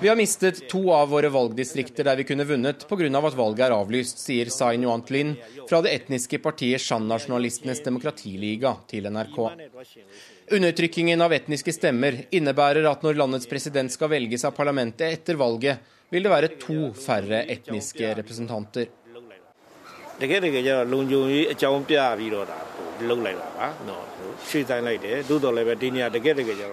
Vi 0.00 0.08
har 0.08 0.16
mistet 0.16 0.68
to 0.68 0.92
av 0.92 1.08
våre 1.08 1.28
valgdistrikter 1.34 2.06
der 2.06 2.16
vi 2.16 2.24
kunne 2.28 2.44
vunnet 2.44 2.86
pga. 2.88 3.18
at 3.18 3.34
valget 3.34 3.64
er 3.66 3.74
avlyst, 3.74 4.18
sier 4.18 4.50
Sai 4.54 4.76
Nuant 4.76 5.10
Lin 5.10 5.34
fra 5.68 5.82
det 5.82 5.94
etniske 5.94 6.38
partiet 6.38 6.80
Shan-nasjonalistenes 6.80 7.82
demokratiliga 7.82 8.76
til 8.86 9.10
NRK. 9.10 9.38
Undertrykkingen 10.52 11.20
av 11.20 11.32
etniske 11.32 11.72
stemmer 11.72 12.26
innebærer 12.30 12.86
at 12.86 13.02
når 13.02 13.18
landets 13.18 13.50
president 13.50 13.90
skal 13.90 14.12
velges 14.14 14.44
av 14.44 14.54
parlamentet 14.54 15.10
etter 15.10 15.34
valget, 15.34 15.78
vil 16.10 16.22
det 16.22 16.30
være 16.30 16.54
to 16.60 16.92
færre 16.94 17.42
etniske 17.50 18.14
representanter. 18.20 18.86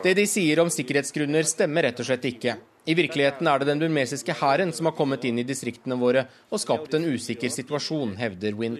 Det 0.04 0.14
de 0.18 0.26
sier 0.28 0.60
om 0.64 0.70
sikkerhetsgrunner 0.72 1.48
stemmer 1.48 1.88
rett 1.88 2.00
og 2.02 2.08
slett 2.08 2.28
ikke. 2.32 2.56
I 2.86 2.96
virkeligheten 2.98 3.48
er 3.48 3.62
det 3.62 3.68
den 3.70 3.82
burmesiske 3.84 4.34
hæren 4.40 4.72
som 4.74 4.90
har 4.90 4.96
kommet 4.98 5.26
inn 5.30 5.40
i 5.42 5.46
distriktene 5.46 5.98
våre 6.02 6.26
og 6.50 6.62
skapt 6.64 6.96
en 6.98 7.06
usikker 7.14 7.52
situasjon, 7.54 8.16
hevder 8.18 8.58
Win. 8.58 8.80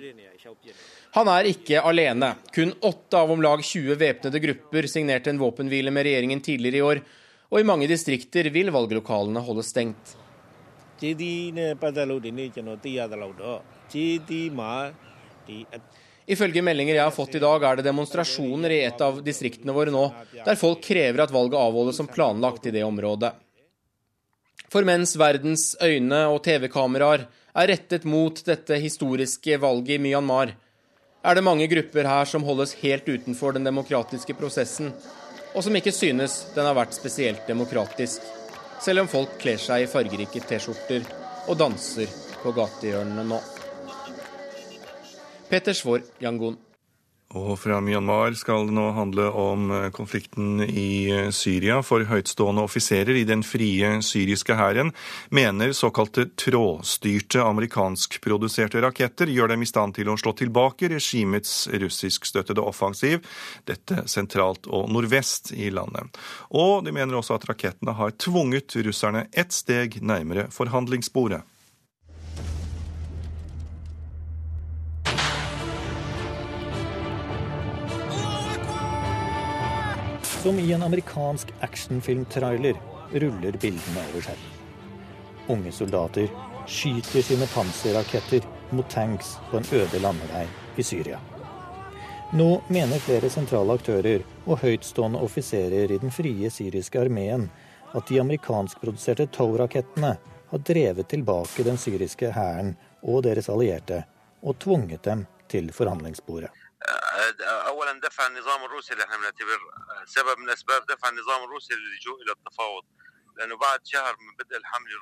Han 1.12 1.28
er 1.28 1.50
ikke 1.52 1.82
alene. 1.84 2.34
Kun 2.56 2.72
åtte 2.88 3.20
av 3.20 3.32
om 3.34 3.42
lag 3.44 3.62
20 3.62 4.00
væpnede 4.00 4.40
grupper 4.42 4.88
signerte 4.88 5.30
en 5.30 5.42
våpenhvile 5.42 5.92
med 5.92 6.08
regjeringen 6.08 6.42
tidligere 6.42 6.80
i 6.80 6.86
år, 6.88 7.02
og 7.52 7.60
i 7.60 7.68
mange 7.68 7.88
distrikter 7.92 8.48
vil 8.50 8.72
valglokalene 8.72 9.44
holde 9.44 9.66
stengt. 9.68 10.16
Ifølge 16.30 16.62
meldinger 16.62 16.96
jeg 16.98 17.04
har 17.04 17.16
fått 17.16 17.36
i 17.36 17.42
dag, 17.42 17.64
er 17.64 17.80
det 17.80 17.88
demonstrasjoner 17.88 18.74
i 18.74 18.82
et 18.86 19.02
av 19.02 19.22
distriktene 19.26 19.74
våre 19.74 19.94
nå, 19.94 20.04
der 20.46 20.60
folk 20.60 20.84
krever 20.86 21.24
at 21.24 21.34
valget 21.34 21.60
avholdes 21.60 21.98
som 21.98 22.10
planlagt 22.10 22.68
i 22.70 22.74
det 22.76 22.84
området. 22.86 23.34
For 24.72 24.88
mens 24.88 25.18
verdens 25.20 25.74
øyne 25.84 26.24
og 26.32 26.44
TV-kameraer 26.46 27.26
er 27.52 27.72
rettet 27.74 28.06
mot 28.08 28.38
dette 28.48 28.78
historiske 28.80 29.58
valget 29.60 29.98
i 29.98 30.04
Myanmar, 30.06 30.54
er 31.22 31.38
det 31.38 31.46
mange 31.46 31.68
grupper 31.70 32.08
her 32.08 32.26
som 32.26 32.46
holdes 32.48 32.74
helt 32.82 33.10
utenfor 33.10 33.54
den 33.54 33.68
demokratiske 33.68 34.34
prosessen, 34.38 34.94
og 35.54 35.66
som 35.66 35.76
ikke 35.76 35.94
synes 35.94 36.40
den 36.56 36.66
har 36.66 36.78
vært 36.78 36.96
spesielt 36.98 37.46
demokratisk, 37.50 38.24
selv 38.82 39.04
om 39.04 39.12
folk 39.12 39.36
kler 39.42 39.62
seg 39.62 39.84
i 39.84 39.90
fargerike 39.92 40.42
T-skjorter 40.48 41.06
og 41.52 41.60
danser 41.60 42.10
på 42.42 42.54
gatehjørnene 42.56 43.28
nå. 43.28 43.42
Peter 45.52 45.74
Svår 45.74 46.02
Yangon. 46.20 46.56
Og 47.36 47.58
fra 47.60 47.82
Myanmar 47.84 48.32
skal 48.40 48.70
det 48.70 48.76
nå 48.76 48.86
handle 48.96 49.26
om 49.36 49.66
eh, 49.72 49.90
konflikten 49.92 50.62
i 50.64 51.12
eh, 51.12 51.28
Syria. 51.36 51.82
For 51.84 52.06
høytstående 52.08 52.64
offiserer 52.64 53.20
i 53.20 53.26
den 53.28 53.44
frie 53.44 53.90
syriske 54.04 54.56
hæren 54.56 54.94
mener 55.28 55.76
såkalte 55.76 56.30
trådstyrte 56.40 57.44
amerikanskproduserte 57.44 58.84
raketter 58.84 59.32
gjør 59.32 59.52
dem 59.52 59.64
i 59.64 59.68
stand 59.68 59.96
til 60.00 60.12
å 60.12 60.18
slå 60.20 60.38
tilbake 60.40 60.92
regimets 60.92 61.68
russiskstøttede 61.84 62.64
offensiv, 62.64 63.20
dette 63.68 64.08
sentralt 64.12 64.72
og 64.72 64.88
nordvest 64.92 65.52
i 65.56 65.68
landet. 65.72 66.16
Og 66.56 66.84
de 66.88 66.96
mener 66.96 67.20
også 67.20 67.36
at 67.36 67.52
rakettene 67.52 68.00
har 68.00 68.16
tvunget 68.20 68.80
russerne 68.88 69.28
ett 69.32 69.52
steg 69.56 70.00
nærmere 70.00 70.48
forhandlingsbordet. 70.56 71.44
Som 80.44 80.60
i 80.60 80.72
en 80.74 80.84
amerikansk 80.84 81.48
actionfilmtrailer 81.60 82.76
ruller 83.12 83.52
bildene 83.52 84.06
over 84.12 84.22
skjermen. 84.22 84.56
Unge 85.48 85.72
soldater 85.72 86.32
skyter 86.68 87.22
sine 87.22 87.46
panserraketter 87.46 88.48
mot 88.70 88.90
tanks 88.90 89.36
på 89.52 89.60
en 89.60 89.68
øde 89.72 90.00
landevei 90.02 90.48
i 90.76 90.84
Syria. 90.84 91.20
Nå 92.34 92.62
mener 92.68 93.04
flere 93.06 93.30
sentrale 93.30 93.76
aktører 93.78 94.26
og 94.48 94.64
høytstående 94.64 95.22
offiserer 95.22 95.92
i 95.92 96.00
den 96.02 96.16
frie 96.16 96.50
syriske 96.50 97.02
armeen 97.02 97.46
at 97.94 98.10
de 98.10 98.18
amerikanskproduserte 98.24 99.30
Tow-rakettene 99.36 100.16
har 100.50 100.66
drevet 100.72 101.12
tilbake 101.14 101.68
den 101.70 101.78
syriske 101.78 102.34
hæren 102.34 102.74
og 103.04 103.22
deres 103.30 103.50
allierte 103.50 104.02
og 104.42 104.58
tvunget 104.58 105.06
dem 105.06 105.28
til 105.54 105.70
forhandlingsbordet. 105.70 106.50
اولا 107.43 108.01
دفع 108.01 108.27
النظام 108.27 108.65
الروسي 108.65 108.93
اللي 108.93 109.05
احنا 109.05 109.17
بنعتبر 109.17 109.61
سبب 110.07 110.39
من 110.39 110.51
اسباب 110.51 110.87
دفع 110.87 111.09
النظام 111.09 111.45
الروسي 111.45 111.75
للجوء 111.75 112.23
الى 112.23 112.33
التفاوض 112.33 112.85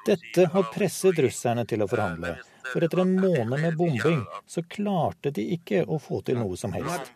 dette 0.06 0.46
har 0.52 0.64
presset 0.74 1.18
russerne 1.22 1.64
til 1.70 1.84
å 1.84 1.86
forhandle, 1.86 2.32
for 2.66 2.82
etter 2.82 3.02
en 3.04 3.12
måned 3.14 3.60
med 3.62 3.76
bombing 3.78 4.24
så 4.50 4.64
klarte 4.74 5.30
de 5.36 5.44
ikke 5.54 5.84
å 5.86 6.00
få 6.02 6.18
til 6.26 6.40
noe 6.42 6.58
som 6.58 6.74
helst. 6.74 7.12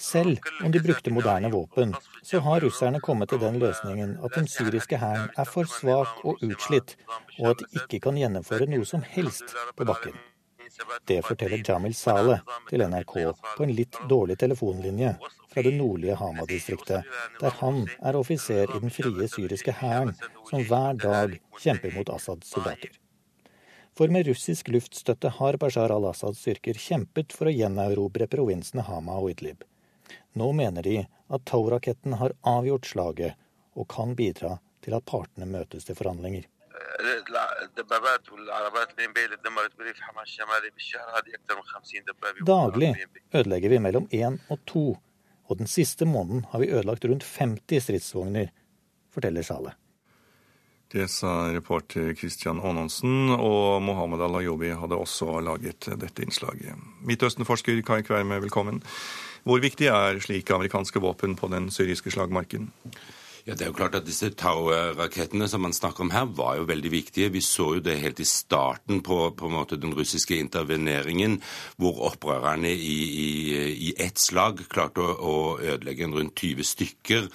Selv 0.00 0.42
om 0.64 0.72
de 0.74 0.80
brukte 0.82 1.12
moderne 1.14 1.52
våpen, 1.52 1.94
så 2.22 2.40
har 2.42 2.64
russerne 2.66 3.00
kommet 3.08 3.30
til 3.30 3.42
den 3.44 3.60
løsningen 3.62 4.16
at 4.26 4.38
den 4.38 4.48
syriske 4.50 4.98
hæren 4.98 5.30
er 5.36 5.46
for 5.46 5.70
svak 5.70 6.24
og 6.24 6.42
utslitt, 6.42 6.96
og 7.38 7.52
at 7.52 7.62
de 7.62 7.84
ikke 7.84 8.02
kan 8.08 8.18
gjennomføre 8.18 8.66
noe 8.72 8.88
som 8.88 9.04
helst 9.06 9.54
på 9.76 9.86
bakken. 9.86 10.16
Det 11.05 11.19
forteller 11.25 11.63
Jamil 11.67 11.95
Saleh 11.95 12.41
til 12.69 12.83
NRK 12.87 13.13
på 13.57 13.65
en 13.65 13.73
litt 13.75 13.97
dårlig 14.09 14.37
telefonlinje 14.39 15.13
fra 15.51 15.63
det 15.65 15.73
nordlige 15.75 16.15
Hama-distriktet, 16.19 17.07
der 17.41 17.57
han 17.59 17.83
er 17.99 18.17
offiser 18.19 18.69
i 18.69 18.79
den 18.79 18.93
frie 18.93 19.27
syriske 19.31 19.75
hæren, 19.81 20.13
som 20.49 20.63
hver 20.67 20.99
dag 21.01 21.35
kjemper 21.59 21.95
mot 21.97 22.11
Assads 22.15 22.53
soldater. 22.53 22.93
For 23.97 24.07
med 24.07 24.29
russisk 24.29 24.71
luftstøtte 24.71 25.33
har 25.35 25.57
Bashar 25.59 25.91
al-Assads 25.91 26.39
styrker 26.39 26.79
kjempet 26.79 27.35
for 27.35 27.49
å 27.49 27.55
gjenerobre 27.55 28.29
provinsene 28.31 28.85
Hama 28.87 29.17
og 29.19 29.33
Idlib. 29.33 29.65
Nå 30.39 30.51
mener 30.55 30.87
de 30.87 30.97
at 31.03 31.45
Tau-raketten 31.51 32.15
har 32.21 32.37
avgjort 32.47 32.87
slaget 32.87 33.35
og 33.75 33.89
kan 33.91 34.15
bidra 34.15 34.57
til 34.83 34.95
at 34.95 35.07
partene 35.07 35.47
møtes 35.49 35.87
til 35.87 35.97
forhandlinger. 35.99 36.47
Daglig 42.47 42.91
ødelegger 43.33 43.69
vi 43.69 43.79
mellom 43.79 44.07
én 44.13 44.39
og 44.49 44.65
to, 44.69 44.85
og 45.49 45.57
den 45.59 45.67
siste 45.67 46.05
måneden 46.05 46.45
har 46.51 46.63
vi 46.63 46.71
ødelagt 46.71 47.05
rundt 47.05 47.27
50 47.37 47.87
stridsvogner, 47.87 48.51
forteller 49.11 49.43
Saleh. 49.43 49.75
Det 50.91 51.05
sa 51.07 51.47
reporter 51.55 52.11
Christian 52.19 52.59
Aanonsen, 52.59 53.31
og 53.31 53.79
Mohammed 53.83 54.19
al-Ayobi 54.25 54.73
hadde 54.75 54.97
også 54.99 55.39
laget 55.39 55.87
dette 56.01 56.25
innslaget. 56.25 56.75
Midtøsten-forsker 57.07 57.79
Kai 57.87 58.01
Kverme, 58.03 58.41
velkommen. 58.43 58.81
Hvor 59.47 59.63
viktig 59.63 59.87
er 59.87 60.19
slike 60.19 60.51
amerikanske 60.53 60.99
våpen 60.99 61.37
på 61.39 61.47
den 61.53 61.71
syriske 61.71 62.11
slagmarken? 62.11 62.73
Ja, 63.45 63.55
det 63.55 63.65
er 63.65 63.71
jo 63.71 63.77
klart 63.77 63.95
at 63.97 64.05
Disse 64.05 64.29
Tau-rakettene 64.37 65.47
som 65.49 65.63
man 65.65 65.73
snakker 65.73 66.05
om 66.05 66.11
her, 66.13 66.27
var 66.37 66.59
jo 66.59 66.67
veldig 66.69 66.91
viktige. 66.93 67.31
Vi 67.33 67.41
så 67.41 67.71
jo 67.77 67.83
det 67.83 67.97
helt 68.03 68.19
i 68.21 68.27
starten 68.27 69.01
på, 69.05 69.17
på 69.37 69.49
en 69.49 69.55
måte 69.55 69.79
den 69.81 69.95
russiske 69.97 70.37
interveneringen, 70.37 71.39
hvor 71.81 72.03
opprørerne 72.11 72.69
i, 72.69 72.97
i, 73.25 73.29
i 73.89 73.93
ett 73.97 74.21
slag 74.21 74.61
klarte 74.69 75.01
å, 75.01 75.15
å, 75.17 75.33
ødelegge 75.61 76.09
rundt 76.11 76.37
20 76.37 76.67
stykker 76.69 77.27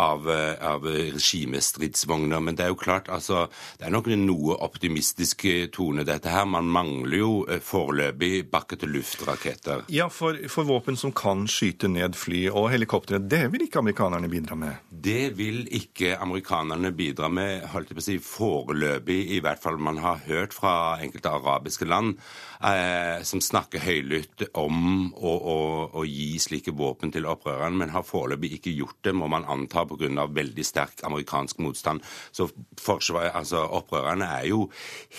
av, 0.00 0.28
av 0.60 0.84
regimestridsvogner. 0.84 2.44
Men 2.44 2.58
det 2.58 2.66
er 2.66 2.74
jo 2.74 2.80
klart, 2.80 3.08
altså, 3.08 3.46
det 3.80 3.88
er 3.88 3.94
nok 3.94 4.12
en 4.12 4.26
noe 4.28 4.58
optimistisk 4.64 5.46
tone, 5.72 6.04
dette 6.04 6.32
her. 6.32 6.44
Man 6.48 6.68
mangler 6.68 7.18
jo 7.18 7.32
eh, 7.48 7.62
foreløpig 7.64 8.50
bakke-til-luft-raketter. 8.52 9.86
Ja, 9.94 10.10
for, 10.12 10.36
for 10.52 10.68
våpen 10.68 11.00
som 11.00 11.14
kan 11.16 11.48
skyte 11.50 11.88
ned 11.88 12.18
fly 12.18 12.46
og 12.52 12.68
helikoptre, 12.74 13.22
det 13.22 13.46
vil 13.54 13.64
ikke 13.66 13.80
amerikanerne 13.80 14.28
bidra 14.28 14.58
med? 14.58 14.84
Det 14.90 15.32
vil 15.38 15.53
vil 15.54 15.68
ikke 15.74 16.14
amerikanerne 16.20 16.90
bidra 16.96 17.28
med, 17.32 17.64
holdt 17.72 17.90
jeg 17.90 17.98
på 17.98 18.02
å 18.02 18.06
si, 18.06 18.16
foreløpig, 18.22 19.18
i 19.36 19.40
hvert 19.44 19.62
fall 19.62 19.78
man 19.82 20.00
har 20.02 20.22
hørt 20.26 20.54
fra 20.56 20.96
enkelte 21.02 21.30
arabiske 21.30 21.86
land, 21.88 22.16
eh, 22.64 23.22
som 23.26 23.42
snakker 23.44 23.84
høylytt 23.84 24.46
om 24.60 25.12
å, 25.14 25.32
å, 25.32 25.58
å, 25.94 26.04
gi 26.08 26.38
slike 26.42 26.74
våpen 26.76 27.12
til 27.14 27.28
opprørerne, 27.30 27.78
men 27.82 27.94
har 27.94 28.06
foreløpig 28.06 28.56
ikke 28.58 28.74
gjort 28.74 29.00
det, 29.06 29.14
må 29.14 29.28
man 29.30 29.46
anta 29.50 29.84
pga. 29.88 30.26
veldig 30.34 30.64
sterk 30.66 31.04
amerikansk 31.06 31.58
motstand. 31.62 32.02
Så 32.32 32.48
forsvar, 32.80 33.30
altså, 33.34 33.64
opprørerne 33.78 34.28
er 34.40 34.48
jo 34.50 34.68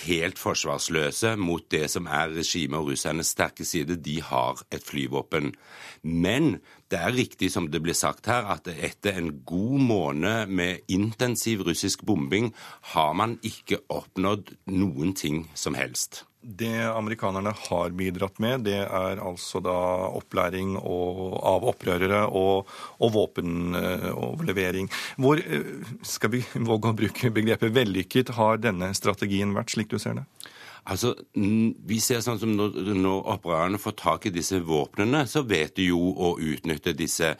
helt 0.05 0.39
forsvarsløse 0.41 1.35
mot 1.37 1.65
det 1.71 1.87
som 1.91 2.07
er 2.07 2.33
regimet 2.35 2.79
og 2.79 2.91
russernes 2.91 3.31
sterke 3.35 3.65
side. 3.65 4.01
De 4.03 4.19
har 4.21 4.61
et 4.71 4.83
flyvåpen. 4.83 5.53
Men 6.03 6.59
det 6.95 7.01
er 7.03 7.15
riktig 7.15 7.49
som 7.51 7.67
det 7.71 7.81
blir 7.83 7.97
sagt 7.97 8.29
her, 8.31 8.45
at 8.47 8.69
etter 8.71 9.17
en 9.19 9.33
god 9.47 9.81
måned 9.83 10.51
med 10.55 10.85
intensiv 10.91 11.65
russisk 11.67 12.05
bombing 12.07 12.53
har 12.93 13.11
man 13.19 13.35
ikke 13.43 13.81
oppnådd 13.91 14.53
noen 14.71 15.11
ting 15.17 15.43
som 15.59 15.75
helst. 15.75 16.23
Det 16.45 16.85
amerikanerne 16.85 17.51
har 17.57 17.95
bidratt 17.97 18.37
med, 18.39 18.67
det 18.67 18.77
er 18.85 19.19
altså 19.19 19.59
da 19.65 19.75
opplæring 20.13 20.75
og, 20.77 21.39
av 21.41 21.65
opprørere 21.71 22.21
og, 22.29 22.69
og 23.01 23.15
våpenoverlevering. 23.17 24.91
Hvor, 25.17 25.41
eh, 25.41 25.95
skal 26.05 26.35
vi 26.37 26.43
våge 26.69 26.93
å 26.93 26.99
bruke 27.01 27.33
begrepet 27.33 27.73
vellykket, 27.75 28.35
har 28.37 28.61
denne 28.61 28.93
strategien 28.95 29.57
vært, 29.57 29.73
slik 29.73 29.89
du 29.91 29.97
ser 29.99 30.21
det? 30.21 30.27
Altså, 30.85 31.15
vi 31.33 31.97
ser 32.03 32.21
sånn 32.21 32.37
som 32.41 32.51
når, 32.53 32.75
når 32.93 33.29
opprørerne 33.35 33.79
får 33.81 33.95
tak 34.01 34.27
i 34.29 34.33
disse 34.33 34.59
våpnene, 34.61 35.23
så 35.27 35.41
vet 35.47 35.75
de 35.79 35.89
jo 35.89 35.99
å 36.13 36.35
utnytte 36.37 36.93
disse. 36.97 37.33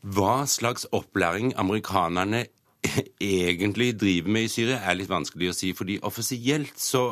Hva 0.00 0.44
slags 0.48 0.86
opplæring 0.96 1.52
amerikanerne 1.60 2.46
egentlig 3.20 3.94
driver 4.00 4.32
med 4.36 4.48
i 4.48 4.52
Syria, 4.52 4.80
er 4.80 4.98
litt 4.98 5.12
vanskelig 5.12 5.52
å 5.52 5.56
si. 5.56 5.72
fordi 5.76 5.98
offisielt 6.02 6.78
så 6.80 7.10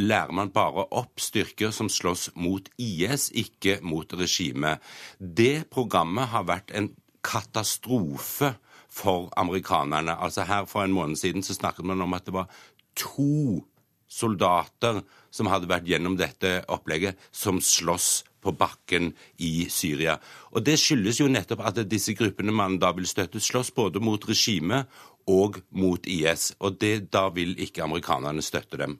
lærer 0.00 0.32
man 0.32 0.52
bare 0.52 0.86
opp 0.96 1.20
styrker 1.20 1.72
som 1.72 1.88
slåss 1.92 2.30
mot 2.34 2.68
IS, 2.80 3.30
ikke 3.32 3.78
mot 3.84 4.12
regimet. 4.16 4.80
Det 5.18 5.68
programmet 5.70 6.32
har 6.32 6.48
vært 6.48 6.72
en 6.76 6.92
katastrofe 7.24 8.54
for 8.92 9.28
amerikanerne. 9.36 10.16
Altså 10.16 10.44
Her 10.44 10.64
for 10.64 10.84
en 10.84 10.92
måned 10.96 11.16
siden 11.16 11.42
så 11.42 11.54
snakket 11.54 11.84
man 11.84 12.00
om 12.00 12.12
at 12.14 12.26
det 12.26 12.34
var 12.34 12.48
to 12.96 13.64
soldater 14.12 15.00
som 15.32 15.48
hadde 15.48 15.70
vært 15.70 15.88
gjennom 15.88 16.18
dette 16.20 16.60
opplegget, 16.72 17.16
som 17.32 17.60
slåss 17.62 18.22
på 18.42 18.52
bakken 18.58 19.12
i 19.38 19.68
Syria. 19.70 20.18
Og 20.52 20.64
Det 20.66 20.76
skyldes 20.80 21.20
jo 21.22 21.30
nettopp 21.30 21.62
at 21.64 21.80
disse 21.88 22.14
gruppene 22.18 22.52
man 22.52 22.78
da 22.82 22.92
vil 22.92 23.06
støtte, 23.06 23.40
slåss 23.40 23.72
både 23.74 24.02
mot 24.02 24.28
regimet 24.28 24.90
og 25.30 25.62
mot 25.70 26.06
IS. 26.06 26.52
Og 26.60 26.78
det, 26.82 27.12
da 27.14 27.28
vil 27.30 27.54
ikke 27.58 27.84
amerikanerne 27.86 28.42
støtte 28.42 28.80
dem. 28.82 28.98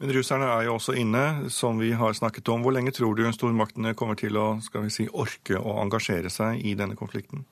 Men 0.00 0.14
russerne 0.16 0.46
er 0.48 0.64
jo 0.64 0.78
også 0.78 0.94
inne, 0.96 1.50
som 1.52 1.78
vi 1.78 1.92
har 1.92 2.16
snakket 2.16 2.48
om. 2.48 2.62
Hvor 2.64 2.72
lenge 2.72 2.92
tror 2.96 3.14
du 3.14 3.26
stormaktene 3.36 3.92
kommer 3.94 4.16
til 4.16 4.38
å 4.40 4.54
skal 4.64 4.86
vi 4.86 4.94
si, 4.94 5.04
orke 5.12 5.60
å 5.60 5.76
engasjere 5.82 6.32
seg 6.32 6.64
i 6.64 6.72
denne 6.74 6.96
konflikten? 6.96 7.44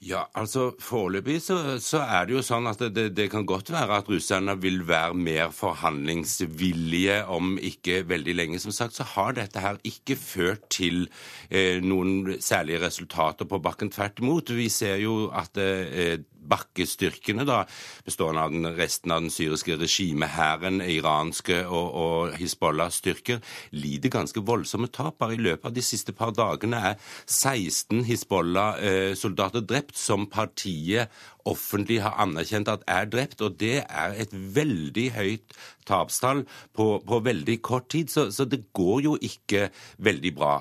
Ja, 0.00 0.22
altså 0.32 0.70
Foreløpig 0.80 1.42
så, 1.44 1.76
så, 1.84 1.98
er 2.00 2.24
det 2.24 2.32
jo 2.32 2.42
sånn 2.44 2.64
at 2.70 2.80
det, 2.96 3.10
det, 3.12 3.26
kan 3.28 3.44
godt 3.44 3.68
være 3.74 3.98
at 4.00 4.06
russerne 4.08 4.54
vil 4.56 4.80
være 4.88 5.12
mer 5.12 5.50
forhandlingsvillige 5.52 7.18
om 7.28 7.58
ikke 7.60 7.98
veldig 8.08 8.34
lenge. 8.38 8.60
Som 8.62 8.72
sagt 8.72 8.96
så 8.96 9.04
har 9.12 9.36
dette 9.36 9.60
her 9.60 9.76
ikke 9.84 10.16
ført 10.16 10.64
til 10.72 11.04
eh, 11.50 11.84
noen 11.84 12.38
særlige 12.40 12.80
resultater 12.86 13.44
på 13.44 13.60
bakken. 13.60 13.92
Tvert 13.92 14.24
imot. 14.24 14.54
Vi 14.56 14.70
ser 14.72 14.96
jo 15.04 15.26
at 15.36 15.60
eh, 15.60 16.16
bakkestyrkene, 16.50 17.46
da, 17.48 17.62
bestående 18.06 18.44
av 18.44 18.54
den 18.54 18.68
resten 18.76 19.14
av 19.14 19.24
den 19.24 19.32
syriske 19.34 19.78
regimehæren, 19.80 20.80
iranske 20.84 21.62
og, 21.66 21.88
og 22.04 22.38
Hizbollah-styrker, 22.40 23.40
lider 23.76 24.12
ganske 24.12 24.42
voldsomme 24.44 24.90
tap. 24.92 25.18
Bare 25.20 25.36
i 25.36 25.42
løpet 25.42 25.70
av 25.70 25.76
de 25.76 25.84
siste 25.84 26.14
par 26.16 26.34
dagene 26.36 26.80
er 26.92 27.12
16 27.26 28.04
Hizbollah-soldater 28.08 29.64
drept, 29.66 29.96
som 29.98 30.28
partiet 30.30 31.10
offentlig 31.48 32.00
har 32.04 32.18
anerkjent 32.20 32.68
at 32.68 32.84
er 32.90 33.08
drept. 33.10 33.40
Og 33.44 33.56
det 33.60 33.84
er 33.84 34.18
et 34.20 34.32
veldig 34.32 35.06
høyt 35.16 35.56
tapstall 35.88 36.44
på, 36.76 36.92
på 37.06 37.22
veldig 37.24 37.60
kort 37.62 37.90
tid, 37.92 38.12
så, 38.12 38.28
så 38.34 38.46
det 38.48 38.66
går 38.76 39.00
jo 39.06 39.16
ikke 39.20 39.68
veldig 39.98 40.34
bra. 40.36 40.60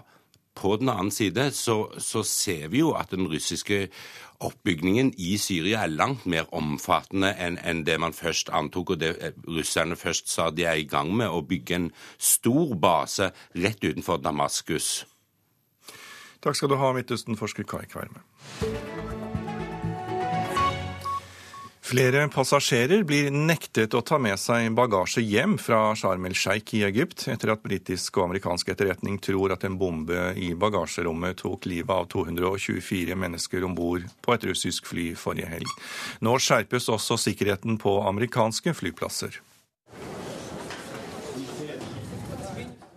På 0.60 0.76
den 0.76 0.90
annen 0.92 1.12
side 1.14 1.52
så, 1.56 1.86
så, 2.04 2.24
ser 2.28 2.68
vi 2.74 2.82
jo 2.82 2.92
at 2.98 3.14
den 3.14 3.30
russiske 3.32 3.88
oppbygningen 4.40 5.12
i 5.18 5.36
Syria 5.42 5.84
er 5.84 5.94
langt 5.94 6.26
mer 6.30 6.48
omfattende 6.56 7.34
enn 7.36 7.60
en 7.64 7.84
det 7.88 7.98
man 8.00 8.16
først 8.16 8.52
antok, 8.56 8.96
og 8.96 9.02
det 9.02 9.34
russerne 9.48 9.98
først 10.00 10.32
sa 10.32 10.50
de 10.52 10.66
er 10.68 10.80
i 10.80 10.88
gang 10.88 11.12
med, 11.16 11.28
å 11.28 11.44
bygge 11.46 11.76
en 11.76 11.90
stor 12.18 12.76
base 12.80 13.32
rett 13.60 13.84
utenfor 13.84 14.24
Damaskus. 14.24 15.06
Takk 16.40 16.56
skal 16.56 16.72
du 16.72 16.80
ha, 16.80 16.94
Midtøsten-forsker 16.96 17.68
Kai 17.68 17.84
Kverme. 17.92 18.24
Flere 21.90 22.28
passasjerer 22.30 23.02
blir 23.02 23.32
nektet 23.34 23.96
å 23.98 24.04
ta 24.06 24.20
med 24.22 24.38
seg 24.38 24.68
bagasje 24.78 25.24
hjem 25.26 25.56
fra 25.58 25.96
Sharm 25.98 26.28
el-Sheikh 26.30 26.76
i 26.78 26.84
Egypt, 26.86 27.24
etter 27.34 27.50
at 27.50 27.64
britisk 27.64 28.20
og 28.20 28.28
amerikansk 28.28 28.68
etterretning 28.76 29.16
tror 29.26 29.56
at 29.56 29.64
en 29.66 29.78
bombe 29.80 30.28
i 30.38 30.52
bagasjerommet 30.54 31.40
tok 31.42 31.66
livet 31.66 31.90
av 31.90 32.06
224 32.14 33.18
mennesker 33.18 33.66
om 33.66 33.74
bord 33.74 34.06
på 34.22 34.36
et 34.36 34.46
russisk 34.52 34.86
fly 34.92 35.08
forrige 35.18 35.50
helg. 35.50 35.72
Nå 36.22 36.36
skjerpes 36.38 36.92
også 36.94 37.18
sikkerheten 37.24 37.80
på 37.82 37.96
amerikanske 38.06 38.76
flyplasser. 38.78 39.40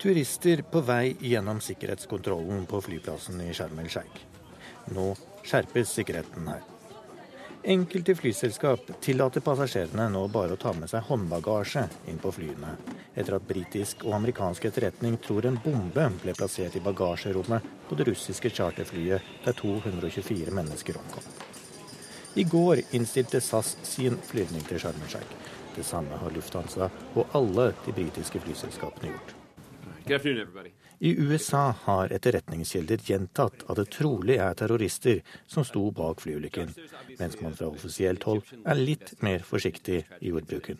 Turister 0.04 0.66
på 0.68 0.84
vei 0.84 1.14
gjennom 1.32 1.64
sikkerhetskontrollen 1.64 2.68
på 2.68 2.84
flyplassen 2.84 3.40
i 3.40 3.56
Sharm 3.56 3.80
el-Sheikh. 3.86 4.28
Nå 4.92 5.14
skjerpes 5.48 5.96
sikkerheten 5.96 6.52
her. 6.52 6.71
Enkelte 7.64 8.14
flyselskap 8.18 8.88
tillater 9.00 9.40
passasjerene 9.40 10.08
nå 10.10 10.24
bare 10.34 10.56
å 10.56 10.58
ta 10.58 10.72
med 10.74 10.90
seg 10.90 11.04
håndbagasje 11.06 11.84
inn 12.10 12.18
på 12.18 12.32
flyene, 12.34 12.72
etter 13.14 13.36
at 13.36 13.46
britisk 13.46 14.02
og 14.02 14.16
amerikansk 14.16 14.66
etterretning 14.66 15.14
tror 15.22 15.46
en 15.46 15.60
bombe 15.62 16.08
ble 16.24 16.34
plassert 16.34 16.74
i 16.74 16.82
bagasjerommet 16.82 17.68
på 17.86 17.98
det 18.00 18.08
russiske 18.10 18.50
charterflyet 18.50 19.30
der 19.44 19.54
224 19.62 20.58
mennesker 20.58 20.98
omkom. 21.04 21.30
I 22.34 22.48
går 22.50 22.82
innstilte 22.98 23.38
SAS 23.38 23.76
sin 23.86 24.18
flyvning 24.26 24.66
til 24.66 24.82
Sharm 24.82 24.98
el-Sheikh. 25.06 25.38
Det 25.76 25.86
samme 25.86 26.18
har 26.18 26.34
Lufthansa 26.34 26.90
og 27.14 27.36
alle 27.38 27.70
de 27.86 27.94
britiske 27.94 28.42
flyselskapene 28.42 29.14
gjort. 29.14 29.36
I 31.02 31.16
USA 31.18 31.74
har 31.82 32.12
etterretningskilder 32.14 33.00
gjentatt 33.02 33.64
at 33.66 33.78
det 33.80 33.88
trolig 33.90 34.36
er 34.38 34.54
terrorister 34.54 35.16
som 35.50 35.64
sto 35.66 35.88
bak 35.90 36.20
flyulykken, 36.22 36.68
mens 37.18 37.34
man 37.40 37.56
fra 37.58 37.66
offisielt 37.72 38.22
hold 38.22 38.44
er 38.62 38.78
litt 38.78 39.10
mer 39.18 39.42
forsiktig 39.42 40.04
i 40.20 40.30
ordbruken. 40.30 40.78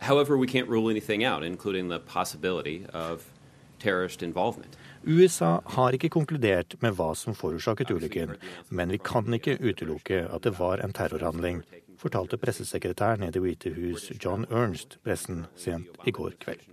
However, 0.00 0.36
we 0.36 0.46
can't 0.46 0.68
rule 0.68 0.90
anything 0.90 1.24
out, 1.24 1.42
including 1.42 1.88
the 1.88 2.00
possibility 2.00 2.84
of 2.92 3.30
terrorist 3.78 4.22
involvement. 4.22 4.76
USA 5.06 5.62
har 5.64 5.96
ikke 5.96 6.10
konkludert 6.10 6.76
med 6.82 6.98
hva 6.98 7.14
som 7.14 7.32
forårsaket 7.34 7.90
ulykken, 7.90 8.36
men 8.68 8.92
vi 8.92 8.98
kan 8.98 9.32
ikke 9.32 9.56
utelukke 9.62 10.26
at 10.28 10.44
det 10.44 10.58
var 10.58 10.84
en 10.84 10.92
terrorhandling 10.92 11.62
fortalte 12.00 12.38
pressesekretæren 12.40 13.26
i 13.26 13.30
Det 13.34 13.42
hvite 13.42 13.72
hus 13.76 14.10
John 14.22 14.46
Ernst 14.50 14.98
pressen 15.04 15.46
sent 15.56 15.96
i 16.06 16.14
går 16.14 16.36
kveld. 16.42 16.64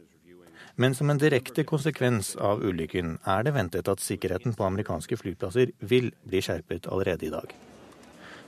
Men 0.76 0.96
som 0.98 1.10
en 1.10 1.22
direkte 1.22 1.64
konsekvens 1.70 2.34
av 2.42 2.64
ulykken 2.66 3.20
er 3.30 3.44
det 3.46 3.54
ventet 3.54 3.90
at 3.92 4.02
sikkerheten 4.02 4.56
på 4.58 4.66
amerikanske 4.66 5.20
flyplasser 5.22 5.76
vil 5.80 6.10
bli 6.26 6.42
skjerpet 6.42 6.90
allerede 6.90 7.28
i 7.28 7.34
dag. 7.34 7.54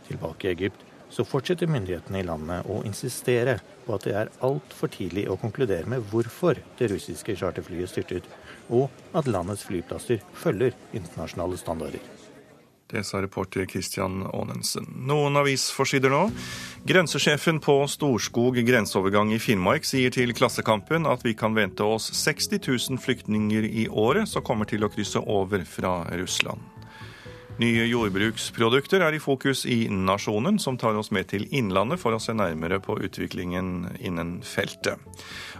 Tilbake 0.07 0.47
i 0.47 0.53
Egypt 0.55 0.81
så 1.13 1.23
fortsetter 1.27 1.69
myndighetene 1.69 2.23
i 2.23 2.25
landet 2.25 2.65
å 2.65 2.81
insistere 2.87 3.59
på 3.85 3.93
at 3.95 4.07
det 4.07 4.15
er 4.17 4.33
altfor 4.45 4.89
tidlig 4.91 5.27
å 5.29 5.37
konkludere 5.39 5.85
med 5.89 6.03
hvorfor 6.09 6.59
det 6.79 6.89
russiske 6.91 7.37
charterflyet 7.37 7.93
styrtet, 7.93 8.25
og 8.73 8.89
at 9.13 9.29
landets 9.29 9.63
flyplasser 9.69 10.23
følger 10.33 10.73
internasjonale 10.97 11.61
standarder. 11.61 12.14
Det 12.95 13.03
sa 13.03 13.19
reporter 13.19 13.65
Christian 13.67 14.21
Aanensen. 14.29 14.85
Noen 15.09 15.35
avisforsider 15.35 16.13
nå. 16.13 16.29
Grensesjefen 16.87 17.59
på 17.59 17.81
Storskog 17.91 18.55
grenseovergang 18.63 19.33
i 19.35 19.39
Finnmark 19.41 19.83
sier 19.83 20.13
til 20.15 20.31
Klassekampen 20.37 21.09
at 21.11 21.25
vi 21.27 21.33
kan 21.35 21.57
vente 21.57 21.83
oss 21.83 22.07
60 22.15 22.61
000 22.61 23.03
flyktninger 23.03 23.67
i 23.67 23.89
året 23.91 24.31
som 24.31 24.45
kommer 24.47 24.69
til 24.69 24.87
å 24.87 24.91
krysse 24.93 25.19
over 25.19 25.67
fra 25.67 25.97
Russland. 26.15 26.74
Nye 27.55 27.85
jordbruksprodukter 27.87 28.99
er 28.99 29.15
i 29.15 29.19
fokus 29.23 29.61
i 29.65 29.85
Nasjonen, 29.87 30.57
som 30.59 30.75
tar 30.75 30.97
oss 30.99 31.07
med 31.15 31.29
til 31.31 31.45
Innlandet 31.55 32.01
for 32.01 32.11
å 32.11 32.19
se 32.19 32.35
nærmere 32.35 32.81
på 32.83 32.97
utviklingen 32.99 33.95
innen 34.03 34.41
feltet. 34.43 34.99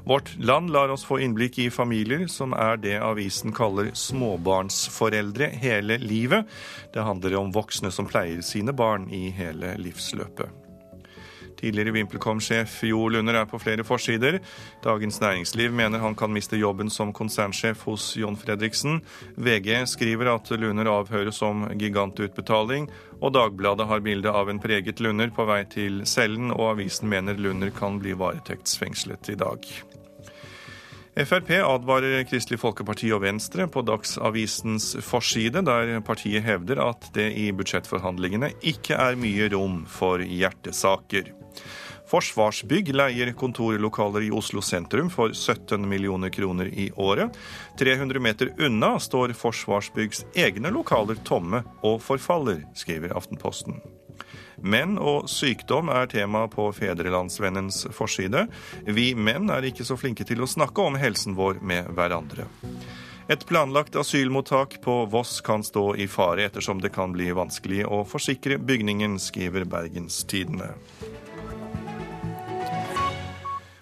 Vårt 0.04 0.34
Land 0.36 0.74
lar 0.76 0.92
oss 0.92 1.06
få 1.08 1.22
innblikk 1.24 1.62
i 1.64 1.70
familier 1.72 2.28
som 2.28 2.52
er 2.52 2.82
det 2.84 2.98
avisen 3.00 3.56
kaller 3.56 3.94
småbarnsforeldre 3.96 5.48
hele 5.64 5.96
livet. 6.04 6.52
Det 6.92 7.08
handler 7.08 7.40
om 7.40 7.56
voksne 7.56 7.94
som 7.96 8.12
pleier 8.12 8.44
sine 8.44 8.76
barn 8.76 9.08
i 9.16 9.30
hele 9.32 9.78
livsløpet. 9.80 10.65
Tidligere 11.60 11.94
VimpelCom-sjef 11.96 12.82
Jo 12.90 13.08
Lunder 13.10 13.40
er 13.40 13.48
på 13.50 13.60
flere 13.62 13.86
forsider. 13.88 14.40
Dagens 14.84 15.22
Næringsliv 15.22 15.74
mener 15.74 16.04
han 16.04 16.16
kan 16.16 16.34
miste 16.34 16.60
jobben 16.60 16.92
som 16.94 17.14
konsernsjef 17.16 17.86
hos 17.88 18.12
John 18.20 18.38
Fredriksen. 18.40 19.02
VG 19.38 19.86
skriver 19.88 20.34
at 20.36 20.52
Lunder 20.60 20.92
avhøres 20.92 21.42
om 21.46 21.66
gigantutbetaling, 21.80 22.90
og 23.22 23.34
Dagbladet 23.36 23.88
har 23.88 24.06
bilde 24.06 24.32
av 24.32 24.52
en 24.52 24.62
preget 24.62 25.00
Lunder 25.04 25.32
på 25.36 25.48
vei 25.48 25.64
til 25.72 26.04
cellen, 26.06 26.52
og 26.52 26.76
avisen 26.76 27.10
mener 27.12 27.40
Lunder 27.40 27.72
kan 27.76 28.00
bli 28.04 28.16
varetektsfengslet 28.20 29.32
i 29.34 29.40
dag. 29.40 29.70
Frp 31.16 31.54
advarer 31.64 32.26
Kristelig 32.28 32.58
Folkeparti 32.60 33.08
og 33.16 33.22
Venstre 33.24 33.70
på 33.72 33.80
Dagsavisens 33.88 34.90
forside, 35.00 35.62
der 35.64 35.94
partiet 36.04 36.44
hevder 36.44 36.82
at 36.90 37.08
det 37.16 37.30
i 37.40 37.46
budsjettforhandlingene 37.56 38.50
ikke 38.60 38.98
er 39.00 39.16
mye 39.16 39.48
rom 39.54 39.86
for 39.88 40.20
hjertesaker. 40.20 41.32
Forsvarsbygg 42.12 42.92
leier 43.00 43.32
kontorlokaler 43.40 44.28
i 44.28 44.34
Oslo 44.36 44.60
sentrum 44.60 45.08
for 45.14 45.32
17 45.32 45.88
millioner 45.88 46.36
kroner 46.36 46.68
i 46.68 46.90
året. 47.00 47.40
300 47.80 48.20
meter 48.22 48.52
unna 48.68 48.98
står 49.00 49.38
Forsvarsbyggs 49.40 50.26
egne 50.36 50.74
lokaler 50.76 51.24
tomme 51.24 51.64
og 51.80 52.02
forfaller, 52.04 52.66
skriver 52.76 53.16
Aftenposten. 53.16 53.80
Menn 54.62 54.98
og 55.02 55.30
sykdom 55.30 55.90
er 55.94 56.08
tema 56.12 56.46
på 56.52 56.68
Fedrelandsvennens 56.76 57.86
forside. 57.96 58.46
Vi 58.86 59.14
menn 59.16 59.50
er 59.54 59.68
ikke 59.68 59.88
så 59.88 59.98
flinke 60.00 60.28
til 60.28 60.44
å 60.44 60.50
snakke 60.50 60.86
om 60.86 60.98
helsen 61.00 61.36
vår 61.38 61.60
med 61.62 61.92
hverandre. 61.96 62.48
Et 63.28 63.42
planlagt 63.50 63.96
asylmottak 63.98 64.78
på 64.84 65.00
Voss 65.10 65.40
kan 65.42 65.64
stå 65.66 65.96
i 65.98 66.06
fare 66.08 66.46
ettersom 66.46 66.82
det 66.82 66.94
kan 66.94 67.14
bli 67.16 67.32
vanskelig 67.34 67.82
å 67.90 68.04
forsikre 68.06 68.60
bygningen, 68.62 69.18
skriver 69.20 69.66
Bergenstidene. 69.66 70.76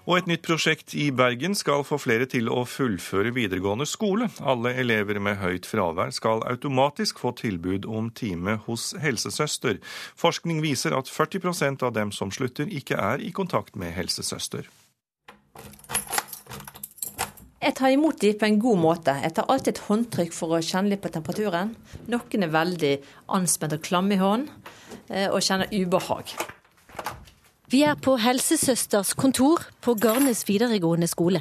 Og 0.03 0.17
et 0.17 0.25
nytt 0.27 0.41
prosjekt 0.43 0.91
i 0.99 1.05
Bergen 1.15 1.53
skal 1.55 1.85
få 1.87 1.95
flere 2.01 2.25
til 2.27 2.49
å 2.51 2.65
fullføre 2.67 3.31
videregående 3.35 3.85
skole. 3.87 4.27
Alle 4.43 4.73
elever 4.81 5.15
med 5.23 5.37
høyt 5.39 5.67
fravær 5.69 6.11
skal 6.11 6.43
automatisk 6.49 7.21
få 7.23 7.31
tilbud 7.39 7.87
om 7.87 8.09
time 8.11 8.57
hos 8.65 8.91
helsesøster. 8.99 9.79
Forskning 10.19 10.59
viser 10.65 10.95
at 10.97 11.07
40% 11.07 11.85
av 11.87 11.93
dem 11.95 12.11
som 12.11 12.33
slutter, 12.35 12.67
ikke 12.67 12.99
er 12.99 13.23
i 13.23 13.31
kontakt 13.31 13.79
med 13.79 13.95
helsesøster. 13.95 14.67
Jeg 17.63 17.77
tar 17.79 17.93
imot 17.95 18.19
de 18.19 18.33
på 18.35 18.49
en 18.49 18.59
god 18.59 18.81
måte. 18.83 19.13
Jeg 19.23 19.37
tar 19.37 19.47
alltid 19.47 19.77
et 19.77 19.85
håndtrykk 19.85 20.35
for 20.35 20.57
å 20.57 20.59
kjenne 20.59 20.91
litt 20.91 21.03
på 21.05 21.13
temperaturen. 21.15 21.71
Noen 22.11 22.43
er 22.43 22.51
veldig 22.51 22.91
anspent 23.39 23.77
og 23.77 23.87
klamme 23.87 24.17
i 24.17 24.19
hånden 24.19 24.51
eh, 25.07 25.29
og 25.29 25.39
kjenner 25.39 25.71
ubehag. 25.71 26.35
Vi 27.74 27.80
er 27.82 27.95
på 27.97 28.19
helsesøsters 28.21 29.15
kontor 29.17 29.63
på 29.82 29.95
Garnes 29.97 30.43
videregående 30.45 31.07
skole. 31.09 31.39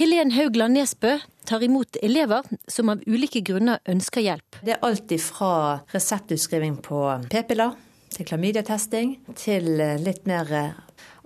Helen 0.00 0.32
Haugland 0.32 0.78
Nesbø 0.78 1.18
tar 1.44 1.60
imot 1.66 1.98
elever 2.00 2.46
som 2.64 2.88
av 2.88 3.02
ulike 3.04 3.42
grunner 3.44 3.82
ønsker 3.84 4.24
hjelp. 4.24 4.62
Det 4.64 4.78
er 4.78 4.86
alt 4.86 5.12
fra 5.20 5.52
reseptutskriving 5.92 6.78
på 6.80 7.02
p-piller, 7.28 7.76
til 8.16 8.30
klamydiatesting, 8.32 9.18
til 9.36 9.68
litt 10.00 10.24
mer 10.24 10.48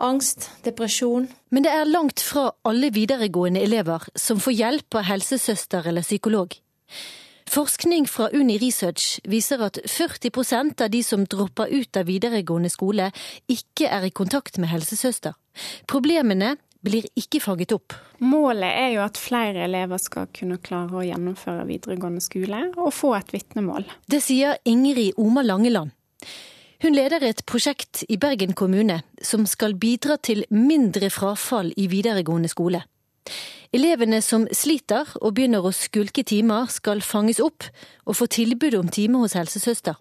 angst, 0.02 0.50
depresjon. 0.66 1.28
Men 1.54 1.62
det 1.62 1.78
er 1.78 1.86
langt 1.86 2.18
fra 2.18 2.48
alle 2.66 2.90
videregående 2.90 3.62
elever 3.62 4.10
som 4.18 4.42
får 4.42 4.58
hjelp 4.58 4.98
av 4.98 5.06
helsesøster 5.12 5.86
eller 5.86 6.02
psykolog. 6.02 6.58
Forskning 7.50 8.06
fra 8.08 8.30
Uni 8.32 8.56
Research 8.58 9.20
viser 9.28 9.62
at 9.66 9.78
40% 9.84 10.80
av 10.82 10.90
de 10.90 11.02
som 11.04 11.24
dropper 11.28 11.70
ut 11.70 11.96
av 11.96 12.08
videregående 12.08 12.70
skole, 12.72 13.10
ikke 13.50 13.90
er 13.90 14.06
i 14.08 14.14
kontakt 14.14 14.58
med 14.58 14.72
helsesøster. 14.72 15.36
Problemene 15.90 16.56
blir 16.84 17.06
ikke 17.16 17.40
fanget 17.40 17.72
opp. 17.76 17.94
Målet 18.24 18.68
er 18.68 18.90
jo 18.96 19.04
at 19.04 19.20
flere 19.20 19.64
elever 19.68 20.00
skal 20.02 20.28
kunne 20.36 20.60
klare 20.64 21.00
å 21.00 21.04
gjennomføre 21.04 21.66
videregående 21.68 22.24
skole 22.24 22.66
og 22.74 22.90
få 22.94 23.14
et 23.18 23.32
vitnemål. 23.36 23.86
Det 24.10 24.20
sier 24.24 24.58
Ingrid 24.68 25.16
Oma 25.20 25.44
Langeland. 25.44 25.94
Hun 26.84 26.92
leder 26.92 27.22
et 27.24 27.44
prosjekt 27.48 28.02
i 28.12 28.18
Bergen 28.20 28.52
kommune 28.52 28.98
som 29.24 29.46
skal 29.48 29.76
bidra 29.80 30.18
til 30.20 30.44
mindre 30.52 31.08
frafall 31.12 31.70
i 31.80 31.86
videregående 31.88 32.50
skole. 32.52 32.82
Elevene 33.74 34.20
som 34.22 34.44
sliter 34.54 35.08
og 35.20 35.34
begynner 35.34 35.64
å 35.64 35.72
skulke 35.74 36.22
timer, 36.26 36.68
skal 36.70 37.02
fanges 37.02 37.40
opp 37.42 37.66
og 38.04 38.18
få 38.20 38.28
tilbud 38.30 38.76
om 38.78 38.90
time 38.92 39.22
hos 39.24 39.34
helsesøster. 39.38 39.98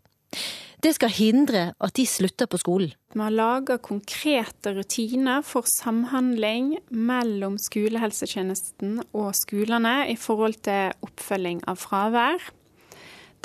Det 0.84 0.92
skal 0.98 1.14
hindre 1.16 1.62
at 1.80 1.94
de 1.96 2.04
slutter 2.10 2.50
på 2.52 2.60
skolen. 2.60 2.92
Vi 3.14 3.22
har 3.22 3.32
laga 3.32 3.78
konkrete 3.80 4.74
rutiner 4.76 5.46
for 5.48 5.64
samhandling 5.70 6.74
mellom 6.92 7.56
skolehelsetjenesten 7.62 8.98
og 9.16 9.30
skolene 9.40 10.10
i 10.12 10.18
forhold 10.20 10.60
til 10.68 10.92
oppfølging 11.08 11.64
av 11.72 11.80
fravær. 11.80 12.52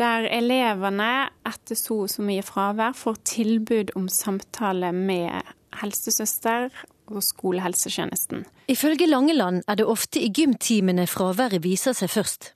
Der 0.03 0.27
elevene 0.35 1.29
etter 1.47 1.79
så 1.79 2.03
og 2.09 2.11
så 2.11 2.27
mye 2.27 2.43
fravær 2.47 2.99
får 2.99 3.23
tilbud 3.37 3.95
om 3.99 4.11
samtale 4.11 4.91
med 4.95 5.55
helsesøster 5.79 6.73
og 7.07 7.23
skolehelsetjenesten. 7.23 8.49
Ifølge 8.69 9.07
Langeland 9.09 9.63
er 9.69 9.79
det 9.81 9.87
ofte 9.89 10.21
i 10.21 10.29
gymtimene 10.29 11.07
fraværet 11.09 11.63
viser 11.65 11.95
seg 11.97 12.11
først. 12.13 12.51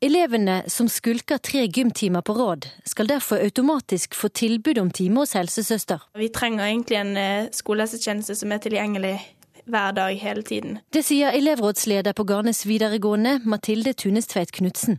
Elevene 0.00 0.62
som 0.72 0.88
skulker 0.88 1.36
tre 1.36 1.66
gymtimer 1.68 2.24
på 2.24 2.32
rad, 2.36 2.66
skal 2.88 3.08
derfor 3.08 3.42
automatisk 3.44 4.16
få 4.16 4.28
tilbud 4.28 4.80
om 4.80 4.90
time 4.90 5.20
hos 5.20 5.36
helsesøster. 5.36 6.00
Vi 6.16 6.30
trenger 6.32 6.64
egentlig 6.64 6.98
en 7.00 7.16
eh, 7.20 7.50
skolehelsetjeneste 7.52 8.36
som 8.40 8.52
er 8.52 8.62
tilgjengelig 8.64 9.18
hver 9.64 9.92
dag 9.96 10.16
hele 10.20 10.42
tiden. 10.42 10.78
Det 10.92 11.04
sier 11.04 11.36
elevrådsleder 11.36 12.16
på 12.16 12.24
Garnes 12.28 12.64
videregående, 12.68 13.38
Mathilde 13.44 13.92
Tunestveit 13.92 14.52
Knutsen. 14.52 14.98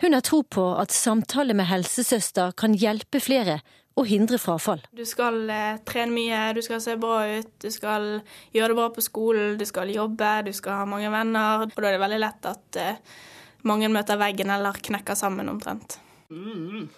Hun 0.00 0.16
har 0.16 0.24
tro 0.24 0.40
på 0.42 0.64
at 0.80 0.92
samtale 0.92 1.54
med 1.56 1.68
helsesøster 1.68 2.56
kan 2.56 2.72
hjelpe 2.72 3.20
flere 3.20 3.60
og 3.98 4.06
hindre 4.06 4.38
frafall. 4.40 4.82
Du 4.96 5.02
skal 5.08 5.42
eh, 5.50 5.80
trene 5.86 6.14
mye, 6.14 6.44
du 6.56 6.62
skal 6.64 6.80
se 6.82 6.94
bra 7.00 7.24
ut, 7.26 7.50
du 7.60 7.68
skal 7.74 8.08
gjøre 8.54 8.70
det 8.72 8.78
bra 8.78 8.88
på 8.94 9.04
skolen, 9.04 9.58
du 9.60 9.66
skal 9.68 9.92
jobbe, 9.92 10.30
du 10.46 10.52
skal 10.56 10.82
ha 10.82 10.88
mange 10.88 11.10
venner. 11.12 11.66
Og 11.66 11.74
da 11.74 11.90
er 11.90 11.98
det 11.98 12.04
veldig 12.04 12.22
lett 12.22 12.50
at 12.52 12.80
eh, 12.80 13.20
mange 13.68 13.90
møter 13.92 14.20
veggen 14.20 14.52
eller 14.54 14.80
knekker 14.80 15.18
sammen 15.18 15.52
omtrent. 15.52 15.98
Mm. 16.30 16.88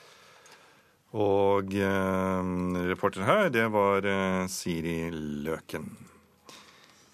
Og 1.12 1.74
eh, 1.76 2.54
reporter 2.92 3.26
her, 3.28 3.50
det 3.52 3.66
var 3.72 4.06
eh, 4.08 4.46
Siri 4.52 5.10
Løken. 5.12 5.90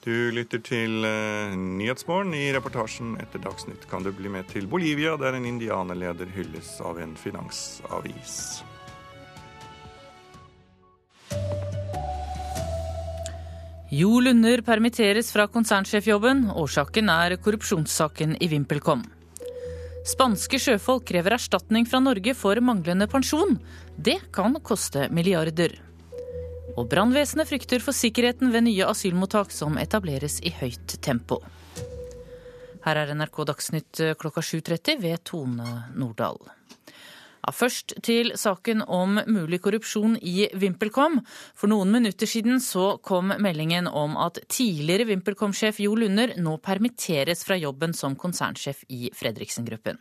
Du 0.04 0.30
lytter 0.30 0.62
til 0.62 1.04
eh, 1.04 1.56
Nyhetsmorgen. 1.58 2.30
I 2.34 2.52
reportasjen 2.54 3.16
etter 3.20 3.42
Dagsnytt 3.42 3.88
kan 3.90 4.06
du 4.06 4.12
bli 4.14 4.30
med 4.30 4.46
til 4.52 4.70
Bolivia, 4.70 5.16
der 5.20 5.36
en 5.36 5.48
indianerleder 5.48 6.30
hylles 6.36 6.76
av 6.80 7.02
en 7.02 7.16
finansavis. 7.18 8.62
Jo 13.88 14.18
Lunder 14.20 14.60
permitteres 14.60 15.30
fra 15.32 15.46
konsernsjefjobben. 15.48 16.50
Årsaken 16.52 17.08
er 17.08 17.38
korrupsjonssaken 17.40 18.34
i 18.36 18.48
VimpelCom. 18.52 19.00
Spanske 20.08 20.60
sjøfolk 20.60 21.06
krever 21.08 21.34
erstatning 21.38 21.88
fra 21.88 22.00
Norge 22.04 22.34
for 22.36 22.60
manglende 22.64 23.08
pensjon. 23.08 23.56
Det 23.96 24.18
kan 24.32 24.56
koste 24.60 25.06
milliarder. 25.08 25.72
Og 26.76 26.84
brannvesenet 26.92 27.48
frykter 27.48 27.80
for 27.80 27.96
sikkerheten 27.96 28.52
ved 28.52 28.66
nye 28.68 28.86
asylmottak 28.88 29.52
som 29.56 29.80
etableres 29.80 30.38
i 30.44 30.52
høyt 30.60 30.98
tempo. 31.04 31.40
Her 32.84 33.02
er 33.02 33.16
NRK 33.16 33.42
Dagsnytt 33.48 34.04
klokka 34.20 34.44
7.30 34.44 35.00
ved 35.00 35.24
Tone 35.24 35.82
Nordahl. 35.96 36.57
Først 37.54 37.94
til 38.04 38.32
saken 38.38 38.82
om 38.86 39.18
mulig 39.26 39.60
korrupsjon 39.64 40.16
i 40.20 40.48
VimpelCom. 40.54 41.18
For 41.58 41.70
noen 41.70 41.92
minutter 41.94 42.28
siden 42.28 42.62
så 42.62 42.96
kom 43.04 43.32
meldingen 43.40 43.88
om 43.88 44.16
at 44.20 44.40
tidligere 44.50 45.08
VimpelCom-sjef 45.10 45.80
Jo 45.84 45.96
Lunder 45.98 46.34
nå 46.40 46.56
permitteres 46.64 47.44
fra 47.46 47.58
jobben 47.58 47.94
som 47.96 48.16
konsernsjef 48.18 48.84
i 48.92 49.10
Fredriksen-gruppen. 49.16 50.00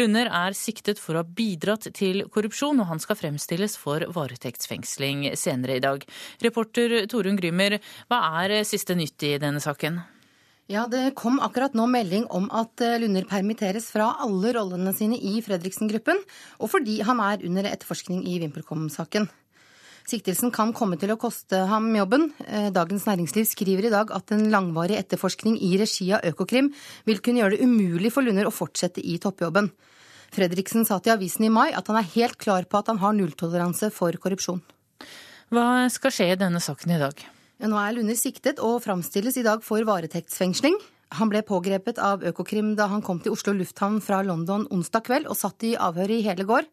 Lunder 0.00 0.30
er 0.42 0.56
siktet 0.58 1.00
for 1.02 1.16
å 1.16 1.24
ha 1.24 1.28
bidratt 1.40 1.90
til 1.96 2.24
korrupsjon, 2.32 2.80
og 2.82 2.90
han 2.90 3.02
skal 3.02 3.18
fremstilles 3.18 3.76
for 3.80 4.06
varetektsfengsling 4.14 5.30
senere 5.38 5.80
i 5.80 5.84
dag. 5.84 6.06
Reporter 6.44 7.04
Torunn 7.10 7.38
Grymer, 7.40 7.80
hva 8.10 8.24
er 8.44 8.60
siste 8.68 8.96
nytt 8.98 9.28
i 9.28 9.36
denne 9.42 9.62
saken? 9.62 10.02
Ja, 10.70 10.84
Det 10.86 11.16
kom 11.18 11.40
akkurat 11.42 11.74
nå 11.74 11.82
melding 11.90 12.28
om 12.30 12.44
at 12.54 12.78
eh, 12.78 12.94
Lunder 13.02 13.24
permitteres 13.26 13.88
fra 13.90 14.12
alle 14.22 14.52
rollene 14.54 14.92
sine 14.94 15.16
i 15.18 15.40
Fredriksen-gruppen, 15.42 16.20
og 16.62 16.70
fordi 16.70 17.00
han 17.02 17.18
er 17.24 17.42
under 17.48 17.66
etterforskning 17.66 18.20
i 18.30 18.36
VimpelCom-saken. 18.38 19.26
Siktelsen 20.06 20.52
kan 20.54 20.70
komme 20.70 20.94
til 21.00 21.10
å 21.10 21.16
koste 21.18 21.64
ham 21.66 21.88
jobben. 21.98 22.28
Eh, 22.46 22.68
Dagens 22.70 23.08
Næringsliv 23.08 23.48
skriver 23.50 23.88
i 23.88 23.90
dag 23.90 24.14
at 24.14 24.30
en 24.30 24.46
langvarig 24.52 24.94
etterforskning 25.00 25.58
i 25.58 25.72
regi 25.80 26.06
av 26.14 26.22
Økokrim 26.30 26.70
vil 27.10 27.18
kunne 27.18 27.42
gjøre 27.42 27.56
det 27.56 27.66
umulig 27.66 28.14
for 28.14 28.22
Lunder 28.22 28.46
å 28.46 28.54
fortsette 28.54 29.02
i 29.02 29.18
toppjobben. 29.18 29.72
Fredriksen 30.30 30.86
sa 30.86 31.00
til 31.02 31.16
avisen 31.16 31.50
i 31.50 31.50
mai 31.50 31.72
at 31.74 31.90
han 31.90 31.98
er 31.98 32.12
helt 32.14 32.38
klar 32.38 32.70
på 32.70 32.78
at 32.78 32.94
han 32.94 33.02
har 33.02 33.18
nulltoleranse 33.18 33.90
for 33.90 34.14
korrupsjon. 34.22 34.62
Hva 35.50 35.90
skal 35.90 36.14
skje 36.14 36.30
i 36.30 36.40
denne 36.46 36.62
saken 36.62 36.94
i 36.94 37.02
dag? 37.02 37.26
Nå 37.60 37.76
er 37.76 37.92
Lunder 37.92 38.16
siktet 38.16 38.56
og 38.64 38.78
framstilles 38.80 39.34
i 39.36 39.42
dag 39.44 39.60
for 39.60 39.84
varetektsfengsling. 39.84 40.78
Han 41.18 41.28
ble 41.28 41.42
pågrepet 41.44 41.98
av 42.00 42.22
Økokrim 42.24 42.70
da 42.78 42.86
han 42.88 43.02
kom 43.04 43.18
til 43.20 43.34
Oslo 43.34 43.52
lufthavn 43.52 43.98
fra 44.00 44.22
London 44.24 44.64
onsdag 44.72 45.04
kveld 45.04 45.28
og 45.28 45.36
satt 45.36 45.66
i 45.68 45.74
avhør 45.76 46.14
i 46.14 46.22
hele 46.24 46.46
går. 46.48 46.64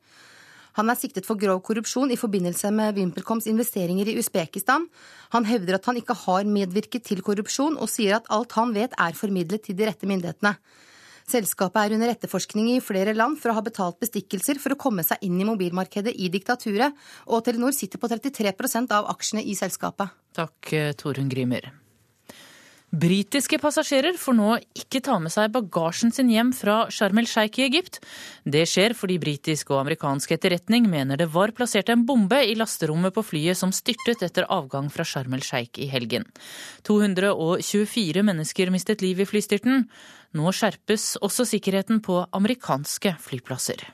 Han 0.80 0.88
er 0.88 0.96
siktet 0.96 1.28
for 1.28 1.36
grov 1.42 1.60
korrupsjon 1.68 2.14
i 2.14 2.20
forbindelse 2.22 2.72
med 2.72 2.96
VimpelComs 2.96 3.50
investeringer 3.52 4.08
i 4.08 4.16
Usbekistan. 4.22 4.88
Han 5.36 5.50
hevder 5.50 5.76
at 5.76 5.92
han 5.92 6.00
ikke 6.00 6.16
har 6.24 6.48
medvirket 6.48 7.04
til 7.10 7.20
korrupsjon, 7.26 7.76
og 7.76 7.92
sier 7.92 8.22
at 8.22 8.32
alt 8.32 8.56
han 8.56 8.72
vet 8.78 8.96
er 8.96 9.18
formidlet 9.18 9.68
til 9.68 9.76
de 9.76 9.90
rette 9.90 10.08
myndighetene. 10.08 10.56
Selskapet 11.28 11.82
er 11.82 11.96
under 11.98 12.14
etterforskning 12.14 12.70
i 12.72 12.84
flere 12.84 13.12
land 13.16 13.36
for 13.42 13.52
å 13.52 13.58
ha 13.58 13.64
betalt 13.66 14.00
bestikkelser 14.00 14.62
for 14.64 14.72
å 14.76 14.80
komme 14.80 15.04
seg 15.04 15.26
inn 15.28 15.36
i 15.42 15.48
mobilmarkedet 15.48 16.14
i 16.16 16.30
diktaturet, 16.32 16.96
og 17.28 17.44
Telenor 17.44 17.76
sitter 17.76 18.00
på 18.00 18.08
33% 18.14 18.96
av 18.96 19.10
aksjene 19.12 19.44
i 19.44 19.58
selskapet. 19.60 20.16
Takk, 20.38 20.72
Torun 20.72 20.96
Torunn 21.02 21.34
Grymer. 21.34 21.68
Britiske 22.88 23.58
passasjerer 23.60 24.16
får 24.16 24.36
nå 24.38 24.52
ikke 24.80 25.02
ta 25.04 25.18
med 25.20 25.34
seg 25.34 25.52
bagasjen 25.52 26.14
sin 26.16 26.30
hjem 26.32 26.54
fra 26.56 26.86
Sharm 26.88 27.20
el-Sheikh 27.20 27.60
i 27.60 27.66
Egypt. 27.66 28.00
Det 28.48 28.62
skjer 28.64 28.96
fordi 28.96 29.18
britisk 29.20 29.74
og 29.74 29.82
amerikansk 29.82 30.32
etterretning 30.38 30.88
mener 30.88 31.20
det 31.20 31.28
var 31.34 31.52
plassert 31.58 31.92
en 31.92 32.06
bombe 32.08 32.40
i 32.40 32.56
lasterommet 32.56 33.12
på 33.12 33.26
flyet 33.28 33.60
som 33.60 33.76
styrtet 33.76 34.24
etter 34.24 34.48
avgang 34.48 34.88
fra 34.94 35.04
Sharm 35.04 35.36
el-Sheikh 35.36 35.84
i 35.84 35.90
helgen. 35.92 36.24
224 36.88 38.24
mennesker 38.24 38.72
mistet 38.72 39.04
liv 39.04 39.20
i 39.20 39.28
flystyrten. 39.28 39.84
Nå 40.36 40.52
skjerpes 40.52 41.16
også 41.24 41.46
sikkerheten 41.48 42.02
på 42.04 42.20
amerikanske 42.36 43.14
flyplasser. 43.24 43.86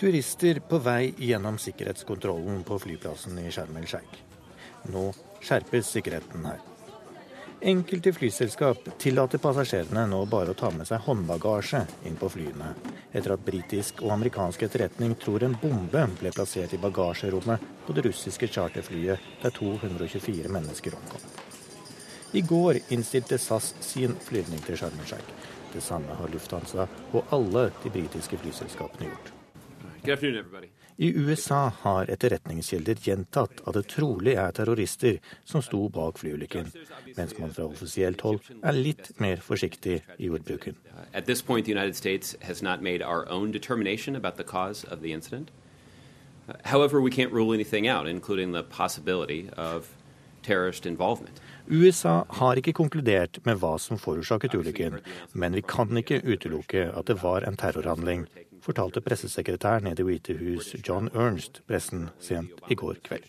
Turister 0.00 0.58
på 0.68 0.80
vei 0.82 1.12
gjennom 1.20 1.58
sikkerhetskontrollen 1.60 2.64
på 2.66 2.78
flyplassen 2.82 3.36
i 3.40 3.50
Sharm 3.52 3.76
el-Sheikh. 3.80 4.22
Nå 4.92 5.10
skjerpes 5.44 5.92
sikkerheten 5.94 6.48
her. 6.48 6.62
Enkelte 7.64 8.12
flyselskap 8.12 8.90
tillater 9.00 9.40
passasjerene 9.40 10.02
nå 10.10 10.18
bare 10.28 10.52
å 10.52 10.58
ta 10.58 10.68
med 10.74 10.84
seg 10.88 11.00
håndbagasje 11.06 11.80
inn 12.08 12.18
på 12.20 12.28
flyene, 12.34 12.74
etter 13.12 13.32
at 13.36 13.46
britisk 13.46 14.02
og 14.04 14.12
amerikansk 14.18 14.66
etterretning 14.66 15.14
tror 15.20 15.46
en 15.46 15.56
bombe 15.62 16.04
ble 16.18 16.34
plassert 16.34 16.74
i 16.76 16.82
bagasjerommet 16.82 17.64
på 17.86 17.96
det 17.96 18.04
russiske 18.10 18.50
charterflyet 18.52 19.32
der 19.46 19.56
224 19.56 20.52
mennesker 20.52 20.98
omkom. 20.98 21.33
I 22.34 22.40
går 22.40 22.78
innstilte 22.88 23.38
SAS 23.38 23.74
sin 23.80 24.16
flyvning 24.20 24.58
til 24.66 24.74
Sharm 24.78 24.96
el-Sheikh. 24.98 25.34
Det 25.72 25.82
samme 25.82 26.16
har 26.18 26.32
Lufthansa 26.32 26.86
og 27.12 27.30
alle 27.32 27.68
de 27.84 27.90
britiske 27.94 28.38
flyselskapene 28.42 29.06
gjort. 29.06 29.30
I 30.96 31.12
USA 31.14 31.68
har 31.84 32.10
etterretningskilder 32.10 32.98
gjentatt 33.06 33.62
at 33.62 33.78
det 33.78 33.84
trolig 33.94 34.34
er 34.34 34.50
terrorister 34.50 35.20
som 35.46 35.62
sto 35.62 35.88
bak 35.94 36.18
flyulykken, 36.18 36.72
mens 37.16 37.38
man 37.38 37.54
fra 37.54 37.68
offisielt 37.70 38.26
hold 38.26 38.42
er 38.62 38.78
litt 38.78 39.12
mer 39.22 39.38
forsiktig 39.38 40.02
i 40.18 40.30
ordbruken. 40.30 40.74
However, 46.64 47.00
we 47.00 47.10
can't 47.10 47.32
rule 47.32 47.54
anything 47.54 47.88
out, 47.88 48.06
including 48.06 48.52
the 48.52 48.62
possibility 48.62 49.48
of 49.56 49.88
terrorist 50.42 50.86
involvement. 50.86 51.40
USA 51.66 52.24
har 52.28 52.58
ikke 52.60 52.74
konkludert 52.76 53.38
med 53.46 53.56
hva 53.62 53.78
som 53.80 53.96
forårsaket 54.00 54.52
ulykken, 54.58 54.98
men 55.32 55.54
vi 55.56 55.62
kan 55.64 55.96
ikke 55.96 56.20
utelukke 56.20 56.90
at 56.92 57.08
det 57.08 57.22
var 57.22 57.46
en 57.48 57.56
terrorhandling, 57.56 58.26
fortalte 58.64 59.00
pressesekretæren 59.04 59.88
i 59.88 59.94
Det 59.96 60.04
hvite 60.04 60.36
hus 60.36 60.74
John 60.86 61.08
Ernst 61.14 61.62
pressen 61.68 62.10
sent 62.20 62.60
i 62.68 62.76
går 62.76 63.00
kveld. 63.04 63.24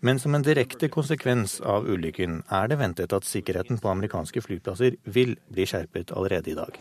Men 0.00 0.18
som 0.18 0.34
en 0.34 0.42
direkte 0.42 0.88
konsekvens 0.88 1.60
av 1.60 1.84
ulykken 1.86 2.40
er 2.50 2.72
det 2.72 2.80
ventet 2.80 3.12
at 3.12 3.28
sikkerheten 3.28 3.78
på 3.78 3.92
amerikanske 3.92 4.42
flyplasser 4.42 4.96
vil 5.04 5.36
bli 5.52 5.68
skjerpet 5.68 6.10
allerede 6.16 6.50
i 6.50 6.56
dag. 6.58 6.80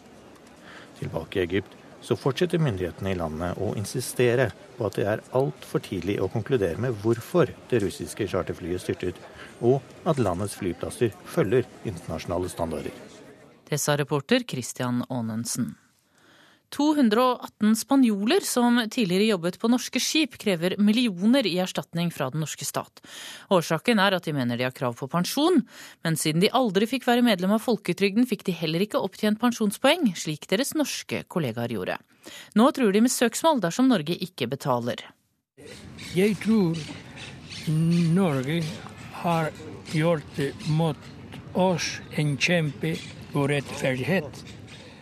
Tilbake 0.99 1.39
i 1.39 1.43
Egypt 1.43 1.75
så 2.01 2.17
fortsetter 2.17 2.61
myndighetene 2.61 3.11
i 3.11 3.19
landet 3.19 3.59
å 3.61 3.75
insistere 3.77 4.49
på 4.77 4.87
at 4.87 4.97
det 4.97 5.05
er 5.05 5.23
altfor 5.37 5.83
tidlig 5.85 6.17
å 6.21 6.31
konkludere 6.33 6.81
med 6.81 6.97
hvorfor 7.03 7.51
det 7.69 7.83
russiske 7.83 8.25
charterflyet 8.31 8.81
styrtet, 8.81 9.19
og 9.61 10.09
at 10.09 10.19
landets 10.21 10.57
flyplasser 10.59 11.13
følger 11.25 11.67
internasjonale 11.85 12.49
standarder. 12.49 12.91
Det 13.69 13.79
sa 13.79 13.95
reporter 13.95 14.43
Christian 14.47 15.05
Aanensen. 15.09 15.75
218 16.71 17.75
spanjoler 17.75 18.39
som 18.39 18.79
tidligere 18.91 19.25
jobbet 19.33 19.57
på 19.59 19.67
norske 19.67 19.99
skip, 19.99 20.37
krever 20.39 20.77
millioner 20.79 21.47
i 21.47 21.57
erstatning 21.59 22.11
fra 22.15 22.29
den 22.31 22.39
norske 22.45 22.65
stat. 22.65 23.01
Årsaken 23.51 23.99
er 23.99 24.15
at 24.15 24.27
de 24.27 24.33
mener 24.35 24.59
de 24.59 24.63
har 24.67 24.75
krav 24.75 24.95
på 24.99 25.09
pensjon, 25.11 25.59
men 26.05 26.19
siden 26.19 26.43
de 26.43 26.51
aldri 26.55 26.87
fikk 26.87 27.07
være 27.09 27.25
medlem 27.27 27.57
av 27.57 27.63
folketrygden, 27.65 28.27
fikk 28.29 28.45
de 28.47 28.55
heller 28.55 28.85
ikke 28.87 29.03
opptjent 29.03 29.41
pensjonspoeng, 29.41 30.13
slik 30.15 30.47
deres 30.51 30.71
norske 30.79 31.25
kollegaer 31.27 31.75
gjorde. 31.75 31.99
Nå 32.55 32.69
truer 32.71 32.95
de 32.95 33.03
med 33.03 33.11
søksmål 33.11 33.59
dersom 33.63 33.91
Norge 33.91 34.15
ikke 34.15 34.47
betaler. 34.51 35.03
Jeg 36.15 36.39
tror 36.39 36.79
Norge 38.15 38.61
har 39.21 39.51
gjort 39.93 40.39
mot 40.69 40.97
oss 41.53 41.99
en 42.17 42.37
kjempe 42.37 42.95
for 43.31 43.51
rettferdighet. 43.51 44.43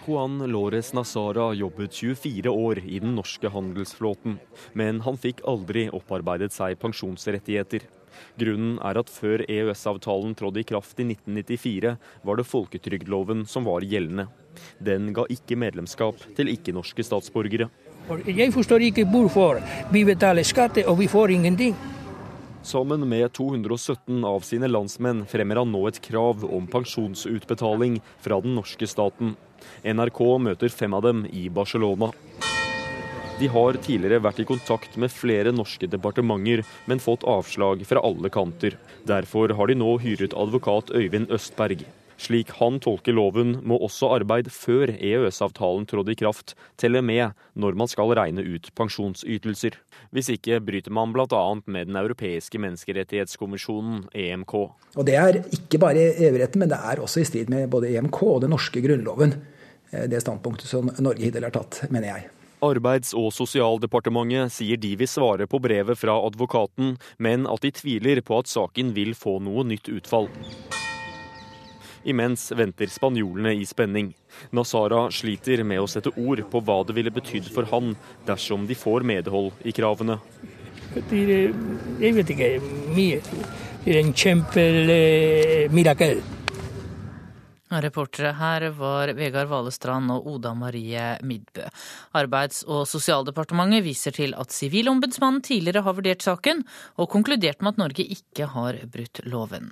Juan 0.06 0.40
Lores 0.52 0.94
Nazara 0.94 1.54
jobbet 1.54 1.94
24 1.94 2.50
år 2.50 2.82
i 2.86 3.00
den 3.00 3.16
norske 3.16 3.50
handelsflåten, 3.54 4.40
men 4.74 5.00
han 5.06 5.20
fikk 5.22 5.44
aldri 5.48 5.86
opparbeidet 5.94 6.52
seg 6.56 6.80
pensjonsrettigheter. 6.82 7.86
Grunnen 8.42 8.80
er 8.84 9.00
at 9.00 9.12
før 9.14 9.44
EØS-avtalen 9.46 10.34
trådte 10.36 10.64
i 10.64 10.68
kraft 10.68 11.00
i 11.00 11.06
1994, 11.06 11.94
var 12.26 12.40
det 12.40 12.48
folketrygdloven 12.50 13.46
som 13.48 13.70
var 13.70 13.86
gjeldende. 13.86 14.28
Den 14.84 15.14
ga 15.16 15.28
ikke 15.32 15.60
medlemskap 15.62 16.20
til 16.36 16.52
ikke-norske 16.52 17.06
statsborgere. 17.06 17.70
Jeg 18.26 18.52
forstår 18.52 18.88
ikke 18.90 19.06
hvorfor 19.14 19.62
vi 19.94 20.04
betaler 20.08 20.48
skatt 20.48 20.82
og 20.88 20.98
vi 21.00 21.08
får 21.08 21.38
ingenting. 21.38 21.78
Sammen 22.62 23.10
med 23.10 23.32
217 23.34 24.26
av 24.26 24.44
sine 24.44 24.68
landsmenn 24.68 25.24
fremmer 25.32 25.62
han 25.62 25.72
nå 25.72 25.86
et 25.88 26.02
krav 26.04 26.44
om 26.44 26.68
pensjonsutbetaling 26.68 28.02
fra 28.20 28.42
den 28.44 28.58
norske 28.58 28.88
staten. 28.88 29.38
NRK 29.88 30.20
møter 30.44 30.74
fem 30.74 30.94
av 30.94 31.06
dem 31.08 31.24
i 31.32 31.48
Barcelona. 31.50 32.12
De 33.40 33.48
har 33.48 33.80
tidligere 33.80 34.20
vært 34.20 34.42
i 34.44 34.48
kontakt 34.50 34.98
med 35.00 35.14
flere 35.16 35.54
norske 35.56 35.88
departementer, 35.88 36.66
men 36.92 37.00
fått 37.00 37.24
avslag 37.24 37.86
fra 37.88 38.04
alle 38.04 38.28
kanter. 38.28 38.76
Derfor 39.08 39.56
har 39.56 39.72
de 39.72 39.80
nå 39.80 39.96
hyret 40.04 40.36
advokat 40.36 40.92
Øyvind 40.92 41.32
Østberg. 41.32 41.86
Slik 42.20 42.50
han 42.60 42.82
tolker 42.84 43.16
loven, 43.16 43.54
må 43.64 43.78
også 43.80 44.10
arbeid 44.18 44.50
før 44.52 44.92
EØS-avtalen 44.92 45.86
trådte 45.88 46.12
i 46.12 46.20
kraft 46.20 46.52
telle 46.80 47.00
med 47.06 47.32
når 47.56 47.78
man 47.80 47.88
skal 47.88 48.12
regne 48.18 48.44
ut 48.44 48.68
pensjonsytelser. 48.76 49.78
Hvis 50.12 50.32
ikke 50.34 50.60
bryter 50.60 50.92
man 50.92 51.14
bl.a. 51.16 51.44
med 51.66 51.88
Den 51.88 51.96
europeiske 52.02 52.60
menneskerettighetskommisjonen, 52.60 54.10
EMK. 54.12 54.56
Og 55.00 55.06
Det 55.08 55.16
er 55.16 55.40
ikke 55.48 55.80
bare 55.80 56.10
EU-retten, 56.26 56.60
men 56.60 56.74
det 56.74 56.82
er 56.92 57.00
også 57.00 57.24
i 57.24 57.30
strid 57.30 57.54
med 57.54 57.70
både 57.72 57.94
EMK 57.94 58.20
og 58.28 58.44
den 58.44 58.52
norske 58.52 58.84
grunnloven. 58.84 59.38
Eh, 59.94 60.10
det 60.12 60.20
standpunktet 60.26 60.68
som 60.68 60.92
Norge 61.00 61.24
hittil 61.24 61.48
har 61.48 61.56
tatt, 61.56 61.86
mener 61.90 62.12
jeg. 62.12 62.28
Arbeids- 62.60 63.16
og 63.16 63.32
sosialdepartementet 63.32 64.52
sier 64.52 64.76
de 64.76 64.92
vil 65.00 65.08
svare 65.08 65.48
på 65.48 65.62
brevet 65.64 65.96
fra 65.96 66.18
advokaten, 66.20 66.98
men 67.18 67.48
at 67.48 67.64
de 67.64 67.72
tviler 67.72 68.20
på 68.20 68.42
at 68.44 68.52
saken 68.52 68.92
vil 68.98 69.16
få 69.16 69.38
noe 69.40 69.64
nytt 69.64 69.88
utfall. 69.88 70.28
Imens 72.04 72.50
venter 72.56 72.92
spanjolene 72.92 73.54
i 73.60 73.66
spenning. 73.68 74.14
Nazara 74.56 75.08
sliter 75.12 75.64
med 75.68 75.84
å 75.84 75.90
sette 75.90 76.14
ord 76.16 76.46
på 76.52 76.64
hva 76.64 76.82
det 76.88 76.96
ville 76.98 77.14
betydd 77.14 77.50
for 77.54 77.68
han 77.74 77.96
dersom 78.28 78.68
de 78.70 78.78
får 78.78 79.06
medhold 79.08 79.68
i 79.68 79.76
kravene. 79.76 80.20
Jeg 80.96 82.18
vet 82.18 82.34
ikke 82.34 82.52
mye. 82.96 83.22
Det 83.84 83.96
er 83.96 84.02
en 84.02 84.14
kjempemirakel. 84.14 86.22
Reportere 87.70 88.32
her 88.34 88.64
var 88.74 89.12
Vegard 89.14 89.46
Valestrand 89.52 90.10
og 90.10 90.26
Oda 90.32 90.56
Marie 90.58 91.04
Midbø. 91.22 91.68
Arbeids- 92.18 92.64
og 92.66 92.88
sosialdepartementet 92.90 93.86
viser 93.86 94.16
til 94.16 94.34
at 94.34 94.56
Sivilombudsmannen 94.56 95.44
tidligere 95.46 95.84
har 95.86 95.98
vurdert 96.00 96.26
saken, 96.26 96.64
og 96.98 97.12
konkludert 97.14 97.62
med 97.62 97.76
at 97.76 97.84
Norge 97.84 98.08
ikke 98.18 98.50
har 98.56 98.82
brutt 98.90 99.22
loven. 99.30 99.70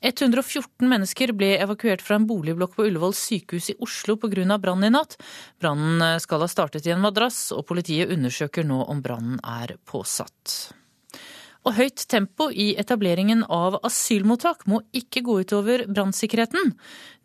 114 0.00 0.88
mennesker 0.88 1.34
ble 1.36 1.52
evakuert 1.60 2.02
fra 2.02 2.16
en 2.16 2.26
boligblokk 2.28 2.74
på 2.76 2.88
Ullevål 2.88 3.14
sykehus 3.16 3.70
i 3.74 3.78
Oslo 3.84 4.16
pga. 4.16 4.58
brann 4.58 4.84
i 4.84 4.90
natt. 4.90 5.16
Brannen 5.60 6.20
skal 6.20 6.40
ha 6.40 6.48
startet 6.48 6.86
i 6.86 6.94
en 6.94 7.04
madrass, 7.04 7.52
og 7.52 7.66
politiet 7.66 8.10
undersøker 8.10 8.64
nå 8.64 8.84
om 8.88 9.02
brannen 9.02 9.40
er 9.44 9.76
påsatt. 9.84 10.72
Og 11.68 11.76
høyt 11.76 12.06
tempo 12.08 12.46
i 12.48 12.70
etableringen 12.80 13.42
av 13.44 13.76
asylmottak 13.84 14.64
må 14.70 14.80
ikke 14.96 15.20
gå 15.26 15.34
utover 15.44 15.84
brannsikkerheten. 15.92 16.72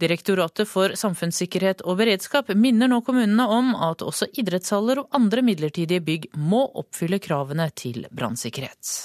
Direktoratet 0.04 0.68
for 0.68 0.92
samfunnssikkerhet 1.00 1.86
og 1.88 2.02
beredskap 2.02 2.52
minner 2.52 2.92
nå 2.92 3.00
kommunene 3.08 3.48
om 3.48 3.72
at 3.88 4.04
også 4.04 4.28
idrettshaller 4.36 5.06
og 5.06 5.16
andre 5.16 5.46
midlertidige 5.46 6.04
bygg 6.04 6.28
må 6.36 6.66
oppfylle 6.84 7.22
kravene 7.24 7.70
til 7.80 8.04
brannsikkerhet. 8.12 8.96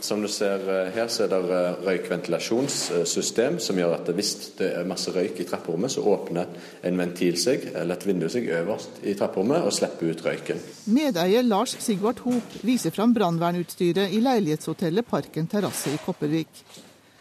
Som 0.00 0.22
du 0.24 0.28
ser 0.32 0.64
eh, 0.64 0.90
her, 0.94 1.08
så 1.12 1.26
er 1.26 1.32
det 1.32 1.40
eh, 1.56 1.80
røykventilasjonssystem 1.86 3.58
som 3.60 3.78
gjør 3.78 3.96
at 3.98 4.10
hvis 4.16 4.32
det 4.58 4.70
er 4.80 4.88
masse 4.88 5.12
røyk 5.12 5.42
i 5.42 5.46
trapperommet, 5.48 5.92
så 5.92 6.04
åpner 6.08 6.48
en 6.86 7.00
ventil 7.00 7.36
seg, 7.40 7.68
eller 7.74 7.98
et 7.98 8.06
vindu 8.08 8.28
seg 8.32 8.48
øverst 8.60 9.02
i 9.04 9.14
trapperommet 9.18 9.66
og 9.66 9.74
slipper 9.76 10.14
ut 10.14 10.24
røyken. 10.24 10.62
Medeier 10.96 11.44
Lars 11.44 11.76
Sigvart 11.84 12.24
Hop 12.24 12.60
viser 12.64 12.94
fram 12.96 13.12
brannvernutstyret 13.16 14.14
i 14.16 14.22
leilighetshotellet 14.24 15.08
Parken 15.10 15.50
terrasse 15.50 15.92
i 15.92 16.00
Kopervik. 16.04 16.64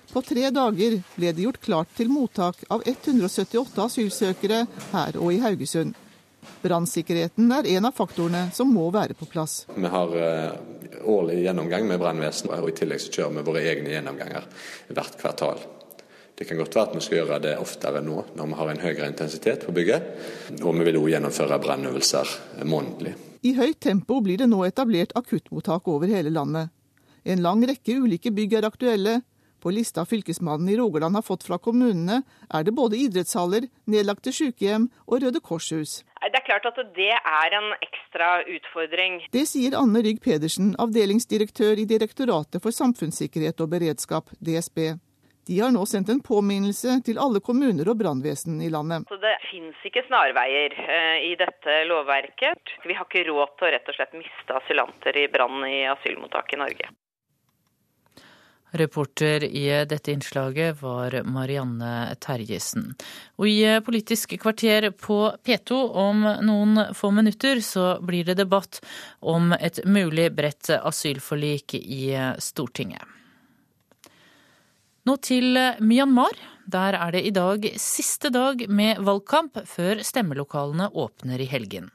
På 0.09 0.23
tre 0.25 0.47
dager 0.49 0.95
ble 1.13 1.33
det 1.35 1.43
gjort 1.43 1.61
klart 1.61 1.91
til 1.97 2.09
mottak 2.09 2.63
av 2.73 2.81
178 2.87 3.83
asylsøkere 3.85 4.63
her 4.93 5.19
og 5.19 5.35
i 5.35 5.41
Haugesund. 5.43 5.93
Brannsikkerheten 6.61 7.51
er 7.55 7.67
en 7.75 7.87
av 7.89 7.95
faktorene 7.95 8.49
som 8.55 8.71
må 8.73 8.89
være 8.93 9.15
på 9.17 9.27
plass. 9.31 9.63
Vi 9.75 9.91
har 9.93 10.15
eh, 10.19 11.03
årlig 11.07 11.41
gjennomgang 11.45 11.87
med 11.87 12.01
brannvesenet, 12.01 12.59
og 12.59 12.71
i 12.71 12.75
tillegg 12.77 13.03
så 13.03 13.13
kjører 13.13 13.37
vi 13.37 13.45
våre 13.51 13.63
egne 13.71 13.93
gjennomganger 13.93 14.47
hvert 14.91 15.19
kvartal. 15.21 15.63
Det 16.39 16.47
kan 16.47 16.59
godt 16.59 16.75
være 16.75 16.87
at 16.87 16.95
vi 16.95 17.01
skal 17.03 17.17
gjøre 17.19 17.39
det 17.43 17.55
oftere 17.59 18.01
nå 18.03 18.21
når 18.39 18.51
vi 18.51 18.59
har 18.59 18.69
en 18.71 18.83
høyere 18.83 19.07
intensitet 19.11 19.65
på 19.67 19.73
bygget. 19.75 20.05
Og 20.61 20.77
vi 20.77 20.85
vil 20.87 20.99
òg 21.01 21.09
gjennomføre 21.13 21.57
brannøvelser 21.63 22.35
månedlig. 22.63 23.15
I 23.43 23.55
høyt 23.55 23.79
tempo 23.83 24.19
blir 24.23 24.39
det 24.39 24.47
nå 24.51 24.61
etablert 24.67 25.15
akuttmottak 25.19 25.87
over 25.87 26.11
hele 26.11 26.31
landet. 26.31 26.71
En 27.27 27.43
lang 27.43 27.63
rekke 27.67 27.97
ulike 27.99 28.31
bygg 28.31 28.55
er 28.55 28.67
aktuelle, 28.67 29.19
på 29.59 29.71
lista 29.75 30.05
fylkesmannen 30.05 30.69
i 30.71 30.77
Rogaland 30.77 31.15
har 31.15 31.21
fått 31.21 31.43
fra 31.43 31.57
kommunene, 31.59 32.21
er 32.47 32.63
det 32.63 32.71
både 32.75 32.95
idrettshaller, 32.95 33.67
nedlagte 33.91 34.31
sykehjem 34.31 34.87
og 35.07 35.19
Røde 35.23 35.41
Korshus. 35.43 35.99
Det 36.19 36.35
er 36.35 36.45
klart 36.45 36.65
at 36.67 36.79
det 36.95 37.11
er 37.15 37.57
en 37.57 37.69
ekstra 37.79 38.31
utfordring. 38.43 39.21
Det 39.31 39.45
sier 39.47 39.77
Anne 39.79 40.03
Rygg 40.03 40.19
Pedersen, 40.23 40.73
avdelingsdirektør 40.79 41.79
i 41.79 41.87
Direktoratet 41.89 42.59
for 42.63 42.75
samfunnssikkerhet 42.75 43.63
og 43.63 43.71
beredskap, 43.71 44.33
DSB. 44.43 44.99
De 45.49 45.59
har 45.59 45.71
nå 45.73 45.81
sendt 45.89 46.11
en 46.13 46.19
påminnelse 46.21 46.99
til 47.07 47.17
alle 47.17 47.39
kommuner 47.41 47.87
og 47.89 47.97
brannvesen 47.97 48.59
i 48.61 48.69
landet. 48.69 49.07
Så 49.09 49.17
det 49.17 49.31
finnes 49.47 49.79
ikke 49.87 50.03
snarveier 50.05 50.75
eh, 50.77 51.23
i 51.25 51.31
dette 51.39 51.79
lovverket. 51.89 52.75
Vi 52.85 52.93
har 52.93 53.07
ikke 53.07 53.25
råd 53.31 53.55
til 53.57 53.65
å 53.65 53.71
rett 53.73 53.89
og 53.89 53.97
slett 53.97 54.13
miste 54.19 54.59
asylanter 54.59 55.17
i 55.17 55.25
brann 55.33 55.63
i 55.65 55.87
asylmottak 55.89 56.53
i 56.53 56.61
Norge. 56.61 56.91
Reporter 58.71 59.43
i 59.43 59.65
dette 59.89 60.11
innslaget 60.11 60.81
var 60.81 61.15
Marianne 61.25 62.15
Terjesen. 62.21 62.91
Og 63.41 63.49
i 63.49 63.63
Politisk 63.85 64.35
kvarter 64.41 64.91
på 64.93 65.21
P2 65.45 65.79
om 66.03 66.25
noen 66.45 66.83
få 66.93 67.11
minutter 67.15 67.63
så 67.65 67.97
blir 68.05 68.27
det 68.29 68.37
debatt 68.41 68.81
om 69.19 69.53
et 69.57 69.81
mulig 69.85 70.29
bredt 70.37 70.69
asylforlik 70.77 71.73
i 71.79 72.13
Stortinget. 72.37 73.03
Nå 75.09 75.15
til 75.25 75.57
Myanmar. 75.81 76.35
Der 76.69 76.93
er 76.93 77.15
det 77.15 77.23
i 77.25 77.33
dag 77.33 77.63
siste 77.81 78.29
dag 78.29 78.61
med 78.69 78.99
valgkamp 79.01 79.63
før 79.65 80.03
stemmelokalene 80.05 80.91
åpner 80.93 81.41
i 81.41 81.47
helgen. 81.49 81.89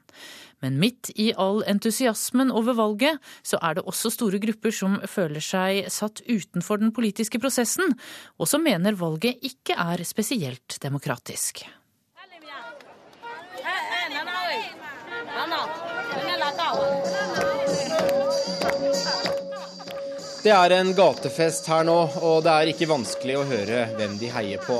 Men 0.62 0.78
midt 0.80 1.10
i 1.14 1.30
all 1.36 1.62
entusiasmen 1.66 2.52
over 2.54 2.76
valget, 2.78 3.22
så 3.42 3.58
er 3.62 3.78
det 3.78 3.86
også 3.88 4.12
store 4.14 4.40
grupper 4.42 4.74
som 4.74 4.98
føler 5.10 5.42
seg 5.44 5.88
satt 5.92 6.22
utenfor 6.28 6.82
den 6.82 6.92
politiske 6.94 7.40
prosessen, 7.42 7.96
og 8.38 8.50
som 8.50 8.64
mener 8.64 8.98
valget 8.98 9.40
ikke 9.44 9.76
er 9.78 10.04
spesielt 10.06 10.78
demokratisk. 10.82 11.64
Det 20.44 20.52
er 20.52 20.72
en 20.76 20.90
gatefest 20.92 21.70
her 21.72 21.86
nå, 21.88 21.96
og 22.20 22.42
det 22.44 22.52
er 22.52 22.70
ikke 22.74 22.90
vanskelig 22.90 23.38
å 23.40 23.46
høre 23.48 23.86
hvem 23.96 24.18
de 24.20 24.28
heier 24.28 24.60
på. 24.60 24.76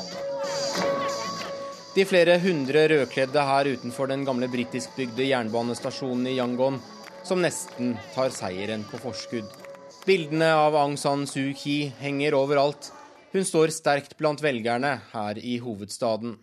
De 1.94 2.02
flere 2.02 2.40
hundre 2.42 2.88
rødkledde 2.90 3.42
her 3.46 3.68
utenfor 3.70 4.08
den 4.10 4.24
gamle 4.26 4.48
britiskbygde 4.50 5.28
jernbanestasjonen 5.28 6.26
i 6.26 6.32
Yangon, 6.40 6.80
som 7.22 7.38
nesten 7.38 7.92
tar 8.16 8.34
seieren 8.34 8.82
på 8.88 8.98
forskudd. 8.98 9.46
Bildene 10.02 10.48
av 10.58 10.74
Aung 10.74 10.96
San 10.98 11.22
Suu 11.30 11.52
Kyi 11.54 11.92
henger 12.00 12.34
overalt. 12.34 12.88
Hun 13.30 13.46
står 13.46 13.70
sterkt 13.70 14.18
blant 14.18 14.42
velgerne 14.42 14.90
her 15.12 15.38
i 15.38 15.54
hovedstaden. 15.62 16.34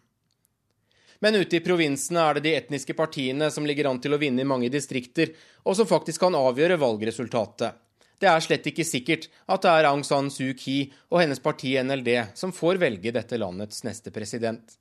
Men 1.20 1.36
ute 1.36 1.60
i 1.60 1.64
provinsene 1.66 2.24
er 2.24 2.40
det 2.40 2.48
de 2.48 2.58
etniske 2.62 2.96
partiene 2.96 3.52
som 3.52 3.68
ligger 3.68 3.92
an 3.92 4.00
til 4.00 4.16
å 4.16 4.24
vinne 4.24 4.46
i 4.46 4.48
mange 4.48 4.72
distrikter, 4.72 5.34
og 5.68 5.76
som 5.76 5.90
faktisk 5.90 6.24
kan 6.24 6.38
avgjøre 6.40 6.80
valgresultatet. 6.80 7.76
Det 8.24 8.32
er 8.32 8.40
slett 8.40 8.72
ikke 8.72 8.88
sikkert 8.88 9.28
at 9.52 9.68
det 9.68 9.76
er 9.76 9.92
Aung 9.92 10.08
San 10.08 10.32
Suu 10.32 10.56
Kyi 10.56 10.94
og 11.12 11.26
hennes 11.26 11.44
parti 11.44 11.76
NLD 11.76 12.38
som 12.40 12.56
får 12.56 12.80
velge 12.80 13.12
dette 13.12 13.36
landets 13.42 13.84
neste 13.84 14.16
president. 14.16 14.80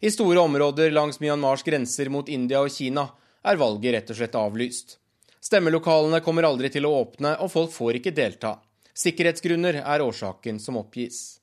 I 0.00 0.10
store 0.10 0.40
områder 0.40 0.90
langs 0.90 1.20
Myanmars 1.20 1.62
grenser 1.62 2.08
mot 2.08 2.28
India 2.28 2.60
og 2.62 2.70
Kina 2.70 3.08
er 3.42 3.58
valget 3.58 3.94
rett 3.96 4.10
og 4.12 4.18
slett 4.20 4.36
avlyst. 4.38 4.98
Stemmelokalene 5.42 6.20
kommer 6.22 6.46
aldri 6.46 6.70
til 6.70 6.86
å 6.86 6.92
åpne, 7.00 7.34
og 7.42 7.50
folk 7.50 7.72
får 7.74 7.98
ikke 7.98 8.14
delta. 8.14 8.58
Sikkerhetsgrunner 8.94 9.80
er 9.82 10.04
årsaken 10.04 10.60
som 10.62 10.78
oppgis. 10.78 11.40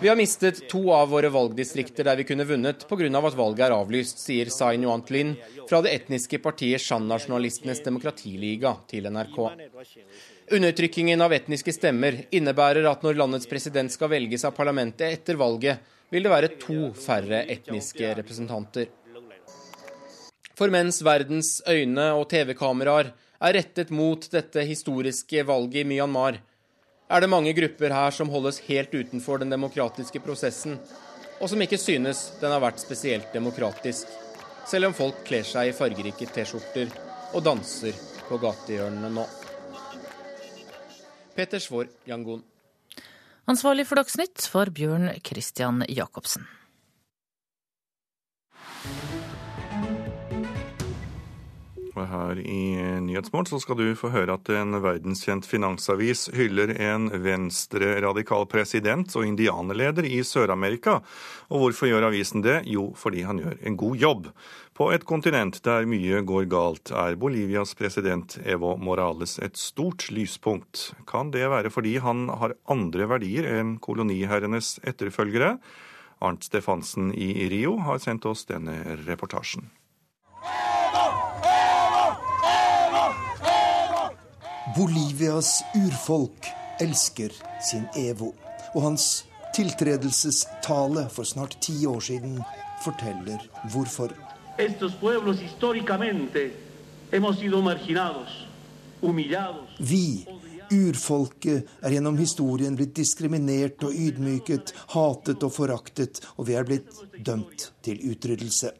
Vi 0.00 0.08
har 0.08 0.16
mistet 0.16 0.68
to 0.70 0.82
av 0.92 1.10
våre 1.10 1.30
valgdistrikter 1.32 2.06
der 2.06 2.16
vi 2.20 2.28
kunne 2.30 2.46
vunnet 2.46 2.86
pga. 2.88 3.10
at 3.26 3.34
valget 3.34 3.66
er 3.66 3.74
avlyst, 3.74 4.18
sier 4.22 4.50
Sai 4.50 4.76
Nuant 4.76 5.10
Lin 5.10 5.36
fra 5.68 5.82
det 5.82 5.94
etniske 5.98 6.38
partiet 6.38 6.80
Shan-nasjonalistenes 6.80 7.82
demokratiliga 7.82 8.76
til 8.86 9.10
NRK. 9.10 9.38
Undertrykkingen 10.46 11.22
av 11.24 11.32
etniske 11.34 11.72
stemmer 11.74 12.20
innebærer 12.30 12.86
at 12.86 13.02
når 13.02 13.16
landets 13.18 13.48
president 13.50 13.90
skal 13.90 14.12
velges 14.12 14.44
av 14.46 14.52
parlamentet 14.54 15.16
etter 15.16 15.34
valget, 15.40 15.80
vil 16.14 16.22
det 16.22 16.30
være 16.30 16.50
to 16.62 16.92
færre 16.94 17.40
etniske 17.50 18.12
representanter. 18.14 18.86
For 20.56 20.70
mens 20.70 21.00
verdens 21.02 21.58
øyne 21.66 22.12
og 22.14 22.28
TV-kameraer 22.30 23.10
er 23.10 23.56
rettet 23.58 23.90
mot 23.90 24.22
dette 24.30 24.62
historiske 24.68 25.42
valget 25.48 25.82
i 25.82 25.88
Myanmar, 25.90 26.38
er 27.10 27.22
det 27.22 27.30
mange 27.30 27.54
grupper 27.54 27.90
her 27.94 28.14
som 28.14 28.30
holdes 28.30 28.62
helt 28.68 28.94
utenfor 28.94 29.42
den 29.42 29.50
demokratiske 29.50 30.22
prosessen, 30.22 30.78
og 31.40 31.50
som 31.50 31.62
ikke 31.62 31.78
synes 31.78 32.22
den 32.40 32.54
har 32.54 32.62
vært 32.62 32.78
spesielt 32.82 33.34
demokratisk, 33.34 34.06
selv 34.66 34.92
om 34.92 34.94
folk 34.94 35.26
kler 35.26 35.46
seg 35.46 35.72
i 35.72 35.74
fargerike 35.74 36.30
T-skjorter 36.30 36.94
og 37.34 37.42
danser 37.50 37.98
på 38.30 38.38
gatehjørnene 38.42 39.10
nå. 39.18 39.26
Peter 41.36 41.60
Svår 41.60 41.88
Jangon. 42.08 42.42
Ansvarlig 43.44 43.84
for 43.86 44.00
Dagsnytt 44.00 44.48
var 44.54 44.72
Bjørn 44.74 45.10
Christian 45.22 45.84
Jacobsen. 45.88 46.48
Og 51.96 52.04
her 52.10 52.40
i 52.44 52.76
Nyhetsmorgen 53.00 53.48
så 53.48 53.60
skal 53.62 53.78
du 53.78 53.86
få 53.96 54.10
høre 54.12 54.34
at 54.36 54.50
en 54.52 54.76
verdenskjent 54.84 55.46
finansavis 55.48 56.26
hyller 56.36 56.74
en 56.74 57.08
venstre-radikal 57.24 58.44
president 58.52 59.14
og 59.16 59.24
indianerleder 59.24 60.04
i 60.04 60.20
Sør-Amerika. 60.20 60.98
Og 61.48 61.62
hvorfor 61.62 61.88
gjør 61.88 62.10
avisen 62.10 62.44
det? 62.44 62.58
Jo, 62.68 62.90
fordi 63.00 63.24
han 63.24 63.40
gjør 63.40 63.56
en 63.64 63.78
god 63.80 63.96
jobb. 64.02 64.28
På 64.76 64.90
et 64.92 65.06
kontinent 65.08 65.56
der 65.64 65.86
mye 65.88 66.18
går 66.28 66.50
galt, 66.52 66.90
er 66.92 67.14
Bolivias 67.16 67.70
president 67.78 68.34
Evo 68.44 68.74
Morales 68.76 69.38
et 69.40 69.56
stort 69.56 70.10
lyspunkt. 70.12 70.90
Kan 71.08 71.30
det 71.32 71.46
være 71.48 71.70
fordi 71.72 71.94
han 72.04 72.26
har 72.28 72.52
andre 72.68 73.06
verdier 73.08 73.48
enn 73.56 73.78
koloniherrenes 73.80 74.74
etterfølgere? 74.84 75.54
Arnt 76.20 76.44
Stefansen 76.44 77.08
i 77.16 77.48
Rio 77.48 77.78
har 77.88 78.02
sendt 78.04 78.28
oss 78.28 78.44
denne 78.50 78.76
reportasjen. 79.06 79.70
Bolivias 84.76 85.62
urfolk 85.72 86.52
elsker 86.84 87.32
sin 87.64 87.88
Evo, 87.96 88.34
og 88.74 88.90
hans 88.90 89.24
tiltredelsestale 89.56 91.08
for 91.08 91.24
snart 91.24 91.56
ti 91.64 91.80
år 91.88 92.04
siden 92.12 92.42
forteller 92.84 93.40
hvorfor. 93.72 94.12
Vi, 99.78 100.24
urfolket, 100.72 101.68
er 101.84 101.94
gjennom 101.94 102.16
historien 102.18 102.76
blitt 102.78 102.94
diskriminert 102.96 103.84
og 103.86 103.94
ydmyket, 103.94 104.72
hatet 104.96 105.44
og 105.46 105.52
foraktet, 105.54 106.22
og 106.36 106.48
vi 106.48 106.56
er 106.56 106.66
blitt 106.66 107.02
dømt 107.20 107.70
til 107.84 108.00
utryddelse. 108.10 108.72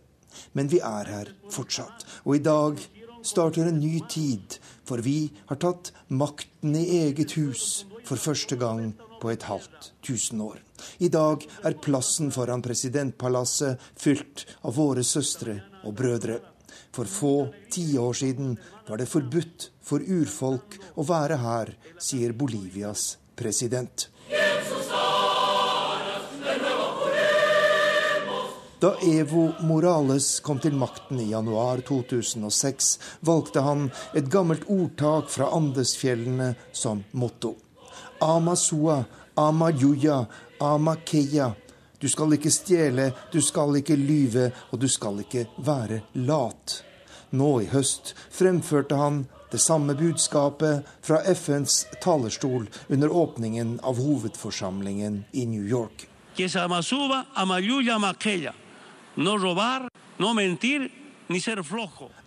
Men 0.57 0.73
vi 0.73 0.81
er 0.85 1.13
her 1.13 1.33
fortsatt. 1.53 2.07
Og 2.25 2.39
i 2.39 2.45
dag 2.45 2.81
starter 3.27 3.69
en 3.69 3.81
ny 3.81 4.01
tid, 4.09 4.59
for 4.87 5.03
vi 5.05 5.29
har 5.51 5.61
tatt 5.61 5.93
makten 6.09 6.77
i 6.79 6.87
eget 7.03 7.37
hus 7.37 7.85
for 8.07 8.17
første 8.21 8.57
gang 8.61 8.95
på 9.21 9.31
et 9.33 9.47
halvt 9.49 9.93
tusen 10.07 10.41
år. 10.45 10.61
I 10.99 11.09
dag 11.13 11.47
er 11.65 11.79
plassen 11.83 12.33
foran 12.35 12.65
presidentpalasset 12.65 13.81
fylt 13.97 14.47
av 14.63 14.77
våre 14.77 15.05
søstre 15.05 15.61
og 15.85 15.97
brødre. 15.99 16.41
For 16.93 17.09
få 17.09 17.35
tiår 17.73 18.17
siden 18.17 18.57
var 18.89 19.01
det 19.01 19.09
forbudt 19.11 19.71
for 19.85 20.01
urfolk 20.01 20.79
å 20.97 21.05
være 21.07 21.41
her, 21.43 21.73
sier 22.01 22.33
Bolivias 22.33 23.17
president. 23.37 24.09
Da 28.81 28.91
Evo 29.01 29.47
Morales 29.65 30.41
kom 30.45 30.59
til 30.61 30.75
makten 30.77 31.21
i 31.23 31.31
januar 31.31 31.81
2006, 31.89 32.91
valgte 33.25 33.65
han 33.65 33.87
et 34.13 34.29
gammelt 34.33 34.69
ordtak 34.69 35.33
fra 35.33 35.49
Andesfjellene 35.57 36.53
som 36.77 37.01
motto. 37.17 37.55
Amasua, 38.21 39.05
amayuya, 39.37 40.27
amakeya 40.61 41.55
du 41.99 42.09
skal 42.09 42.35
ikke 42.37 42.51
stjele, 42.53 43.13
du 43.33 43.41
skal 43.43 43.79
ikke 43.81 43.97
lyve, 43.97 44.51
og 44.71 44.81
du 44.81 44.89
skal 44.89 45.23
ikke 45.23 45.47
være 45.65 46.03
lat. 46.15 46.83
Nå 47.33 47.49
i 47.65 47.71
høst 47.73 48.13
fremførte 48.31 48.99
han 49.01 49.25
det 49.51 49.61
samme 49.63 49.97
budskapet 49.97 50.87
fra 51.03 51.23
FNs 51.35 51.87
talerstol 52.05 52.69
under 52.93 53.09
åpningen 53.09 53.79
av 53.83 53.99
hovedforsamlingen 54.03 55.25
i 55.33 55.47
New 55.47 55.65
York. 55.65 56.07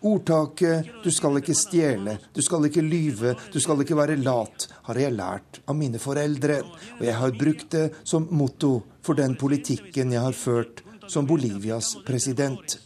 Ordtaket 0.02 0.90
'du 1.04 1.12
skal 1.12 1.38
ikke 1.40 1.56
stjele, 1.56 2.18
du 2.34 2.42
skal 2.44 2.66
ikke 2.68 2.84
lyve, 2.84 3.36
du 3.54 3.60
skal 3.60 3.80
ikke 3.80 3.96
være 3.96 4.18
lat' 4.20 4.68
har 4.90 5.00
jeg 5.00 5.16
lært 5.16 5.62
av 5.68 5.76
mine 5.76 6.00
foreldre, 6.00 6.60
og 7.00 7.06
jeg 7.06 7.16
har 7.16 7.32
brukt 7.32 7.70
det 7.72 7.86
som 8.04 8.28
motto 8.32 8.84
for 9.02 9.16
den 9.16 9.38
politikken 9.40 10.12
jeg 10.12 10.22
har 10.22 10.36
ført 10.36 10.84
som 11.08 11.26
Bolivias 11.26 11.96
president. 12.06 12.80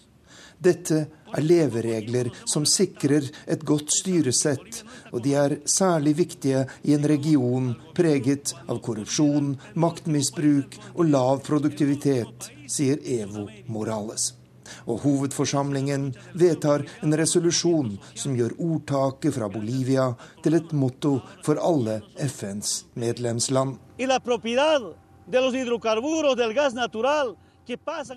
Dette 0.64 1.00
er 1.34 1.42
leveregler 1.42 2.30
som 2.46 2.66
sikrer 2.66 3.26
et 3.48 3.66
godt 3.66 3.90
styresett, 3.92 4.84
og 5.12 5.24
de 5.26 5.34
er 5.34 5.58
særlig 5.66 6.14
viktige 6.22 6.68
i 6.84 6.94
en 6.94 7.10
region 7.10 7.74
preget 7.98 8.54
av 8.68 8.80
korrupsjon, 8.86 9.58
maktmisbruk 9.74 10.78
og 10.94 11.10
lav 11.10 11.44
produktivitet, 11.44 12.54
sier 12.70 13.02
Evo 13.02 13.50
Morales. 13.68 14.43
Og 14.88 15.04
hovedforsamlingen 15.06 16.12
vedtar 16.34 16.86
en 17.02 17.18
resolusjon 17.18 17.96
som 18.16 18.36
gjør 18.38 18.58
ordtaket 18.58 19.36
fra 19.38 19.50
Bolivia 19.52 20.10
til 20.44 20.60
et 20.60 20.74
motto 20.74 21.20
for 21.46 21.60
alle 21.62 22.02
FNs 22.18 22.84
medlemsland. 23.00 23.78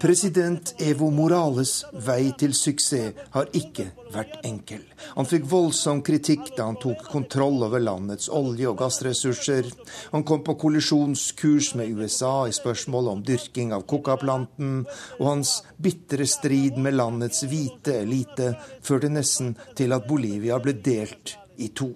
President 0.01 0.75
Evo 0.83 1.11
Morales' 1.15 1.85
vei 2.03 2.33
til 2.39 2.55
suksess 2.57 3.15
har 3.31 3.47
ikke 3.55 3.85
vært 4.11 4.41
enkel. 4.49 4.81
Han 5.15 5.29
fikk 5.31 5.45
voldsom 5.47 6.01
kritikk 6.07 6.49
da 6.57 6.67
han 6.67 6.79
tok 6.83 7.05
kontroll 7.13 7.63
over 7.63 7.83
landets 7.83 8.27
olje- 8.27 8.67
og 8.67 8.81
gassressurser. 8.81 9.69
Han 10.11 10.25
kom 10.27 10.43
på 10.43 10.57
kollisjonskurs 10.59 11.77
med 11.79 11.95
USA 11.95 12.49
i 12.49 12.57
spørsmålet 12.57 13.13
om 13.13 13.23
dyrking 13.23 13.75
av 13.77 13.87
coca-planten, 13.87 14.81
og 15.21 15.27
hans 15.31 15.61
bitre 15.79 16.27
strid 16.27 16.81
med 16.83 16.99
landets 16.99 17.47
hvite 17.47 18.01
elite 18.03 18.51
førte 18.83 19.13
nesten 19.13 19.55
til 19.79 19.95
at 19.95 20.09
Bolivia 20.11 20.59
ble 20.59 20.75
delt 20.75 21.37
i 21.63 21.71
to. 21.71 21.93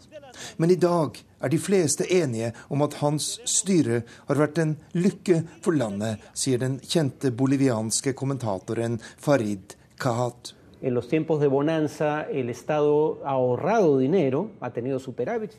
Men 0.63 0.71
i 0.71 0.79
dag 0.79 1.19
er 1.41 1.53
de 1.53 1.59
fleste 1.59 2.07
enige 2.15 2.53
om 2.69 2.83
at 2.87 2.99
hans 3.01 3.33
styre 3.49 4.03
har 4.29 4.41
vært 4.41 4.61
en 4.63 4.77
lykke 4.97 5.43
for 5.65 5.77
landet, 5.77 6.23
sier 6.35 6.61
den 6.61 6.79
kjente 6.85 7.33
bolivianske 7.33 8.15
kommentatoren 8.17 9.01
Farid 9.19 9.77
Kahat. 10.01 10.55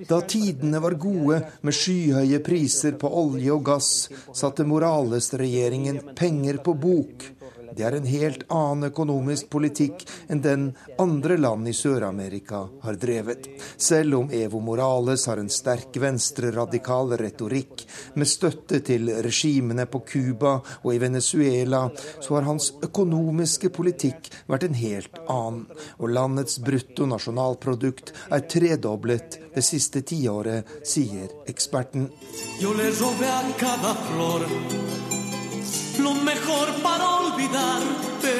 Da 0.09 0.21
tidene 0.25 0.81
var 0.81 0.95
gode 0.97 1.37
med 1.61 1.77
skyhøye 1.77 2.39
priser 2.41 2.97
på 2.97 3.11
olje 3.21 3.53
og 3.53 3.61
gass, 3.69 3.91
satte 4.33 4.65
Morales-regjeringen 4.65 6.01
penger 6.17 6.57
på 6.65 6.73
bok 6.73 7.29
det 7.75 7.85
er 7.87 7.95
en 7.97 8.07
helt 8.07 8.43
annen 8.51 8.89
økonomisk 8.89 9.49
politikk 9.53 10.03
enn 10.31 10.41
den 10.43 10.65
andre 11.01 11.37
land 11.39 11.69
i 11.69 11.73
Sør-Amerika 11.75 12.65
har 12.83 12.99
drevet. 12.99 13.47
Selv 13.77 14.19
om 14.19 14.31
Evo 14.35 14.59
Morales 14.63 15.25
har 15.29 15.41
en 15.41 15.51
sterk 15.51 15.95
venstreradikal 16.01 17.15
retorikk 17.21 17.85
med 18.19 18.29
støtte 18.29 18.81
til 18.85 19.11
regimene 19.23 19.87
på 19.91 20.03
Cuba 20.07 20.57
og 20.81 20.91
i 20.93 21.01
Venezuela, 21.01 21.87
så 22.19 22.37
har 22.37 22.49
hans 22.49 22.71
økonomiske 22.83 23.71
politikk 23.73 24.31
vært 24.51 24.67
en 24.67 24.79
helt 24.81 25.21
annen. 25.27 25.67
Og 26.01 26.11
landets 26.11 26.59
brutto 26.63 27.07
nasjonalprodukt 27.09 28.13
er 28.31 28.45
tredoblet 28.51 29.39
det 29.55 29.63
siste 29.65 30.03
tiåret, 30.07 30.67
sier 30.87 31.31
eksperten. 31.51 32.09
Yo 32.61 32.73
le 32.73 32.91
robe 32.99 33.27
a 33.27 33.41
cada 33.59 33.95
flor 34.07 35.10
lo 36.03 36.13
mejor 36.13 36.67
para 36.83 37.05
olvidarte, 37.21 38.33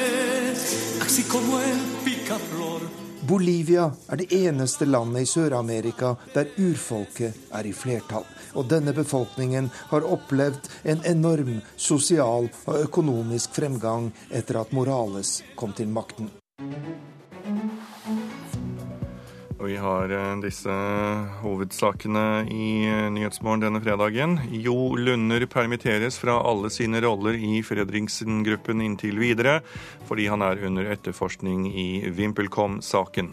así 1.00 1.22
como 1.24 1.60
el 1.60 1.78
picaflor. 2.04 2.80
Bolivia 3.22 3.92
er 4.08 4.16
det 4.16 4.32
eneste 4.32 4.84
landet 4.84 5.22
i 5.22 5.26
Sør-Amerika 5.26 6.16
der 6.34 6.48
urfolket 6.58 7.36
er 7.54 7.66
i 7.66 7.72
flertall. 7.72 8.26
Og 8.58 8.66
denne 8.68 8.92
befolkningen 8.92 9.70
har 9.92 10.02
opplevd 10.02 10.66
en 10.84 11.04
enorm 11.06 11.60
sosial 11.76 12.50
og 12.66 12.80
økonomisk 12.82 13.54
fremgang 13.54 14.10
etter 14.30 14.58
at 14.60 14.74
Morales 14.74 15.38
kom 15.56 15.72
til 15.72 15.88
makten. 15.88 16.30
Og 19.62 19.68
vi 19.70 19.76
har 19.78 20.10
eh, 20.10 20.40
disse 20.42 20.74
hovedsakene 21.38 22.22
i 22.50 22.70
eh, 22.82 23.04
Nyhetsmorgen 23.14 23.62
denne 23.62 23.78
fredagen. 23.84 24.34
Jo 24.50 24.96
Lunder 24.98 25.44
permitteres 25.46 26.16
fra 26.18 26.34
alle 26.42 26.66
sine 26.74 26.98
roller 27.04 27.38
i 27.38 27.60
Fredriksen-gruppen 27.62 28.82
inntil 28.82 29.20
videre, 29.22 29.60
fordi 30.08 30.26
han 30.32 30.42
er 30.42 30.64
under 30.66 30.90
etterforskning 30.90 31.68
i 31.70 31.86
VimpelCom-saken. 32.10 33.30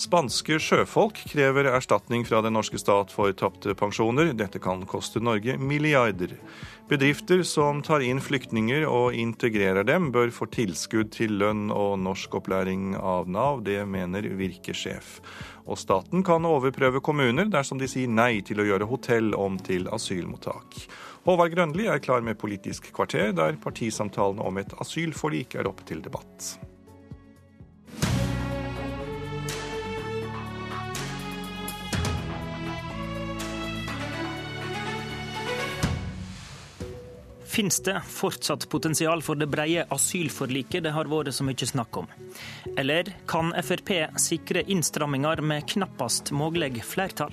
Spanske 0.00 0.56
sjøfolk 0.64 1.20
krever 1.28 1.68
erstatning 1.74 2.24
fra 2.24 2.40
den 2.40 2.56
norske 2.56 2.80
stat 2.80 3.12
for 3.12 3.36
tapte 3.36 3.76
pensjoner. 3.76 4.32
Dette 4.32 4.62
kan 4.64 4.88
koste 4.88 5.20
Norge 5.20 5.58
milliarder. 5.60 6.38
Bedrifter 6.88 7.42
som 7.42 7.80
tar 7.82 8.04
inn 8.06 8.20
flyktninger 8.22 8.84
og 8.86 9.16
integrerer 9.18 9.82
dem, 9.82 10.12
bør 10.14 10.30
få 10.30 10.46
tilskudd 10.54 11.08
til 11.16 11.34
lønn 11.40 11.64
og 11.74 11.96
norskopplæring 11.98 12.92
av 12.94 13.26
Nav. 13.26 13.64
Det 13.66 13.80
mener 13.90 14.28
Virke-sjef. 14.38 15.16
Og 15.66 15.80
staten 15.82 16.22
kan 16.22 16.46
overprøve 16.46 17.02
kommuner 17.02 17.50
dersom 17.50 17.82
de 17.82 17.90
sier 17.90 18.06
nei 18.06 18.38
til 18.46 18.62
å 18.62 18.68
gjøre 18.68 18.86
hotell 18.86 19.34
om 19.34 19.58
til 19.58 19.90
asylmottak. 19.90 20.78
Håvard 21.26 21.56
Grønli 21.56 21.90
er 21.90 21.98
klar 21.98 22.22
med 22.22 22.38
Politisk 22.38 22.92
kvarter, 22.94 23.34
der 23.34 23.58
partisamtalene 23.58 24.46
om 24.46 24.62
et 24.62 24.78
asylforlik 24.78 25.58
er 25.58 25.66
oppe 25.66 25.82
til 25.90 26.06
debatt. 26.06 26.54
Finnes 37.56 37.80
det 37.80 38.00
fortsatt 38.04 38.68
potensial 38.68 39.22
for 39.24 39.38
det 39.40 39.46
brede 39.48 39.86
asylforliket 39.88 40.82
det 40.84 40.90
har 40.92 41.08
vært 41.08 41.32
så 41.32 41.44
mye 41.46 41.66
snakk 41.70 41.96
om? 42.02 42.08
Eller 42.76 43.08
kan 43.24 43.54
Frp 43.64 43.92
sikre 44.20 44.60
innstramminger 44.60 45.40
med 45.40 45.64
knappast 45.70 46.34
mulig 46.36 46.82
flertall? 46.84 47.32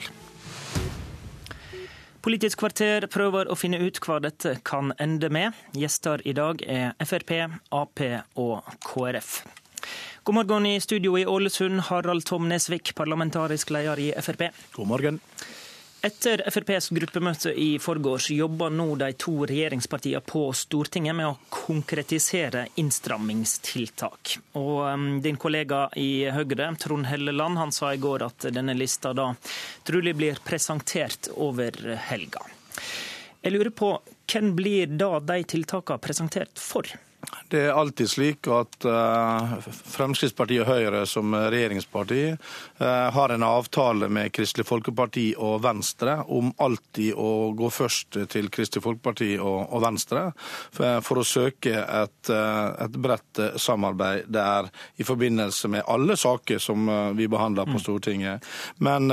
Politisk 2.24 2.62
kvarter 2.62 3.10
prøver 3.12 3.52
å 3.52 3.58
finne 3.60 3.82
ut 3.84 4.00
hva 4.06 4.22
dette 4.24 4.54
kan 4.64 4.94
ende 4.96 5.28
med. 5.28 5.52
Gjester 5.76 6.24
i 6.24 6.32
dag 6.38 6.64
er 6.64 6.96
Frp, 7.04 7.34
Ap 7.76 8.04
og 8.40 8.72
KrF. 8.88 9.34
God 10.24 10.40
morgen 10.40 10.70
i 10.72 10.78
studio 10.80 11.18
i 11.20 11.26
Ålesund, 11.28 11.84
Harald 11.90 12.24
Tom 12.24 12.48
Nesvik, 12.48 12.94
parlamentarisk 12.96 13.76
leder 13.76 14.00
i 14.00 14.08
Frp. 14.24 14.48
God 14.80 14.88
morgen. 14.88 15.20
Etter 16.04 16.42
FrPs 16.52 16.90
gruppemøte 16.90 17.54
i 17.56 17.78
forgårs 17.80 18.26
jobber 18.36 18.74
nå 18.76 18.90
de 19.00 19.08
to 19.16 19.46
regjeringspartiene 19.48 20.20
på 20.28 20.42
Stortinget 20.52 21.16
med 21.16 21.30
å 21.30 21.38
konkretisere 21.48 22.66
innstrammingstiltak. 22.82 24.34
Og 24.60 24.82
um, 24.84 25.06
Din 25.24 25.40
kollega 25.40 25.86
i 25.96 26.26
Høyre, 26.28 26.68
Trond 26.84 27.08
Helleland, 27.08 27.56
han 27.62 27.72
sa 27.72 27.94
i 27.96 28.02
går 28.04 28.28
at 28.28 28.50
denne 28.52 28.76
lista 28.76 29.14
da 29.16 29.30
trolig 29.88 30.12
blir 30.20 30.44
presentert 30.44 31.32
over 31.38 31.80
helga. 32.10 32.44
Jeg 33.40 33.56
lurer 33.56 33.72
på, 33.72 33.96
hvem 34.28 34.52
blir 34.60 34.92
da 35.00 35.22
de 35.24 35.40
tiltakene 35.56 36.04
presentert 36.04 36.60
for? 36.60 36.84
Det 37.48 37.60
er 37.68 37.76
alltid 37.78 38.10
slik 38.10 38.48
at 38.52 38.86
uh, 38.90 39.54
Fremskrittspartiet 39.94 40.64
og 40.64 40.72
Høyre 40.74 41.04
som 41.06 41.36
regjeringsparti 41.36 42.22
uh, 42.34 43.10
har 43.14 43.34
en 43.34 43.46
avtale 43.46 44.10
med 44.10 44.34
Kristelig 44.34 44.66
Folkeparti 44.68 45.28
og 45.38 45.62
Venstre 45.64 46.18
om 46.34 46.50
alltid 46.64 47.14
å 47.14 47.52
gå 47.58 47.70
først 47.70 48.18
til 48.34 48.50
Kristelig 48.54 48.84
Folkeparti 48.88 49.36
og, 49.38 49.76
Venstre 49.84 50.26
for, 50.36 51.00
for, 51.06 51.22
å 51.22 51.28
søke 51.28 51.76
et, 51.78 52.30
et, 52.32 52.98
bredt 53.04 53.42
samarbeid 53.60 54.30
der 54.34 54.70
i 54.98 55.06
forbindelse 55.06 55.70
med 55.72 55.86
alle 55.92 56.16
saker 56.20 56.62
som 56.62 56.88
vi 57.18 57.28
behandler 57.30 57.68
på 57.68 57.78
mm. 57.78 57.82
Stortinget. 57.84 58.48
Men 58.86 59.10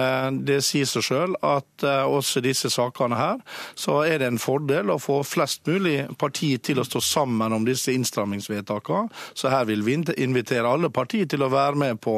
det 0.46 0.60
sier 0.66 0.88
seg 0.88 1.06
sjøl 1.06 1.34
at 1.44 1.84
også 1.84 2.42
disse 2.44 2.70
sakene 2.70 3.18
her, 3.18 3.40
så 3.74 4.02
er 4.06 4.20
det 4.22 4.30
en 4.30 4.40
fordel 4.40 4.92
å 4.94 5.00
få 5.02 5.20
flest 5.26 5.66
mulig 5.68 6.04
partier 6.20 6.62
til 6.62 6.80
å 6.80 6.86
stå 6.86 7.02
sammen 7.04 7.56
om 7.56 7.66
disse 7.66 7.92
innstrammingsvedtakene. 8.00 9.08
Så 9.34 9.52
her 9.52 9.68
vil 9.68 9.84
vi 9.86 9.98
invitere 10.16 10.68
alle 10.68 10.90
partier 10.90 11.28
til 11.30 11.44
å 11.44 11.50
være 11.52 11.78
med 11.78 12.00
på, 12.00 12.16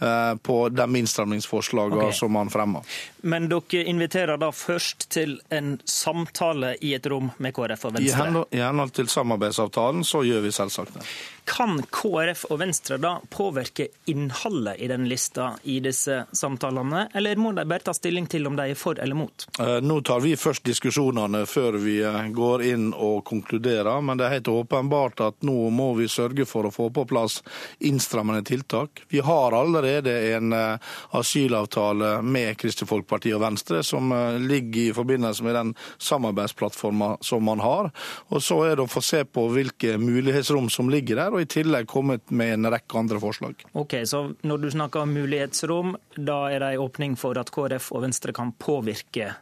eh, 0.00 0.34
på 0.42 0.58
de 0.68 0.88
innstrammingsforslagene 1.02 2.08
okay. 2.08 2.18
som 2.18 2.32
man 2.32 2.52
fremmer. 2.52 2.86
Men 3.22 3.48
dere 3.50 3.84
inviterer 3.86 4.40
da 4.40 4.50
først 4.52 5.08
til 5.14 5.36
en 5.54 5.76
samtale 5.88 6.74
i 6.82 6.94
et 6.96 7.06
rom 7.06 7.30
med 7.38 7.54
KrF 7.54 7.86
og 7.88 7.98
Venstre? 7.98 8.46
I 8.50 8.64
henhold 8.64 8.94
til 8.96 9.08
samarbeidsavtalen 9.10 10.02
så 10.06 10.24
gjør 10.26 10.42
vi 10.46 10.52
selvsagt 10.54 10.98
det. 10.98 11.06
Kan 11.46 11.80
KrF 11.90 12.44
og 12.50 12.58
Venstre 12.60 12.98
da 13.02 13.16
påvirke 13.30 13.88
innholdet 14.10 14.78
i 14.82 14.88
den 14.90 15.08
lista 15.10 15.52
i 15.62 15.80
disse 15.82 16.24
samtalene, 16.32 17.08
eller 17.14 17.38
må 17.38 17.52
de 17.56 17.64
bare 17.66 17.86
ta 17.88 17.94
stilling 17.94 18.28
til 18.30 18.46
om 18.46 18.58
de 18.58 18.68
er 18.70 18.78
for 18.78 18.98
eller 19.02 19.18
mot? 19.18 19.46
Eh, 19.58 19.78
nå 19.82 20.00
tar 20.06 20.22
vi 20.22 20.36
først 20.38 20.64
diskusjonene 20.66 21.44
før 21.50 21.78
vi 21.82 21.98
eh, 22.02 22.20
går 22.34 22.66
inn 22.70 22.90
og 22.94 23.24
konkluderer, 23.26 24.00
men 24.02 24.18
det 24.18 24.28
er 24.28 24.36
helt 24.38 24.52
åpenbart 24.52 25.21
at 25.28 25.46
nå 25.46 25.70
må 25.74 25.92
vi 25.98 26.08
sørge 26.10 26.46
for 26.48 26.68
å 26.68 26.72
få 26.74 26.88
på 26.94 27.04
plass 27.08 27.40
innstrammende 27.84 28.44
tiltak. 28.46 29.04
Vi 29.12 29.22
har 29.24 29.56
allerede 29.56 30.14
en 30.34 30.52
eh, 30.56 30.92
asylavtale 31.18 32.14
med 32.22 32.56
Kristelig 32.60 32.90
Folkeparti 32.90 33.34
og 33.36 33.42
Venstre 33.44 33.82
som 33.86 34.12
ligger 34.42 34.90
i 34.90 34.94
forbindelse 34.96 35.44
med 35.46 35.56
den 35.56 35.74
samarbeidsplattforma 36.02 37.16
som 37.20 37.44
man 37.44 37.60
har. 37.60 37.90
Og 38.28 38.42
Så 38.42 38.62
er 38.66 38.76
det 38.76 38.86
å 38.86 38.90
få 38.90 39.02
se 39.04 39.24
på 39.24 39.46
hvilke 39.52 39.96
mulighetsrom 40.00 40.70
som 40.70 40.90
ligger 40.92 41.20
der 41.20 41.34
og 41.34 41.44
i 41.44 41.50
tillegg 41.50 41.88
kommet 41.90 42.30
med 42.30 42.56
en 42.56 42.70
rekke 42.72 42.98
andre 42.98 43.20
forslag. 43.22 43.66
Ok, 43.72 44.02
Så 44.04 44.34
når 44.42 44.58
du 44.58 44.70
snakker 44.70 45.02
om 45.02 45.14
mulighetsrom, 45.14 45.96
da 46.16 46.50
er 46.50 46.60
det 46.60 46.72
en 46.74 46.86
åpning 46.86 47.16
for 47.16 47.38
at 47.38 47.50
KrF 47.50 47.92
og 47.92 48.02
Venstre 48.06 48.32
kan 48.32 48.52
påvirke 48.52 49.34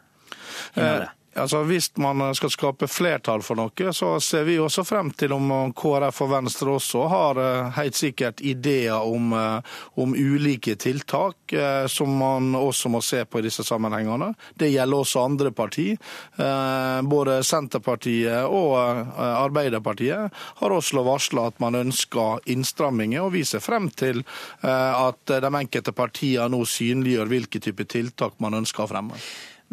innholdet? 0.75 1.20
Altså, 1.35 1.63
Hvis 1.63 1.97
man 1.97 2.35
skal 2.35 2.51
skape 2.51 2.87
flertall 2.91 3.41
for 3.41 3.55
noe, 3.55 3.91
så 3.95 4.17
ser 4.19 4.43
vi 4.43 4.57
også 4.59 4.83
frem 4.83 5.13
til 5.15 5.31
om 5.31 5.71
KrF 5.71 6.17
og 6.25 6.31
Venstre 6.33 6.73
også 6.75 7.05
har 7.07 7.39
eh, 7.39 7.69
helt 7.77 7.95
sikkert 7.95 8.41
ideer 8.43 8.99
om, 8.99 9.31
eh, 9.37 9.77
om 10.03 10.11
ulike 10.11 10.75
tiltak 10.75 11.53
eh, 11.55 11.85
som 11.87 12.11
man 12.19 12.51
også 12.59 12.91
må 12.91 12.99
se 13.05 13.23
på 13.23 13.39
i 13.39 13.45
disse 13.45 13.63
sammenhengene. 13.63 14.33
Det 14.59 14.73
gjelder 14.73 15.05
også 15.05 15.23
andre 15.23 15.51
partier. 15.55 15.99
Både 17.07 17.37
Senterpartiet 17.45 18.47
og 18.49 18.73
Arbeiderpartiet 19.17 20.41
har 20.59 20.75
også 20.75 21.03
varsla 21.05 21.47
at 21.49 21.59
man 21.63 21.77
ønsker 21.79 22.41
innstramminger, 22.51 23.23
og 23.23 23.35
vi 23.35 23.43
ser 23.47 23.63
frem 23.63 23.89
til 23.89 24.23
at 24.61 25.33
de 25.43 25.51
enkelte 25.61 25.93
partiene 25.95 26.49
nå 26.51 26.63
synliggjør 26.67 27.31
hvilke 27.31 27.61
type 27.63 27.87
tiltak 27.91 28.37
man 28.43 28.59
ønsker 28.61 28.85
å 28.85 28.91
fremme. 28.91 29.19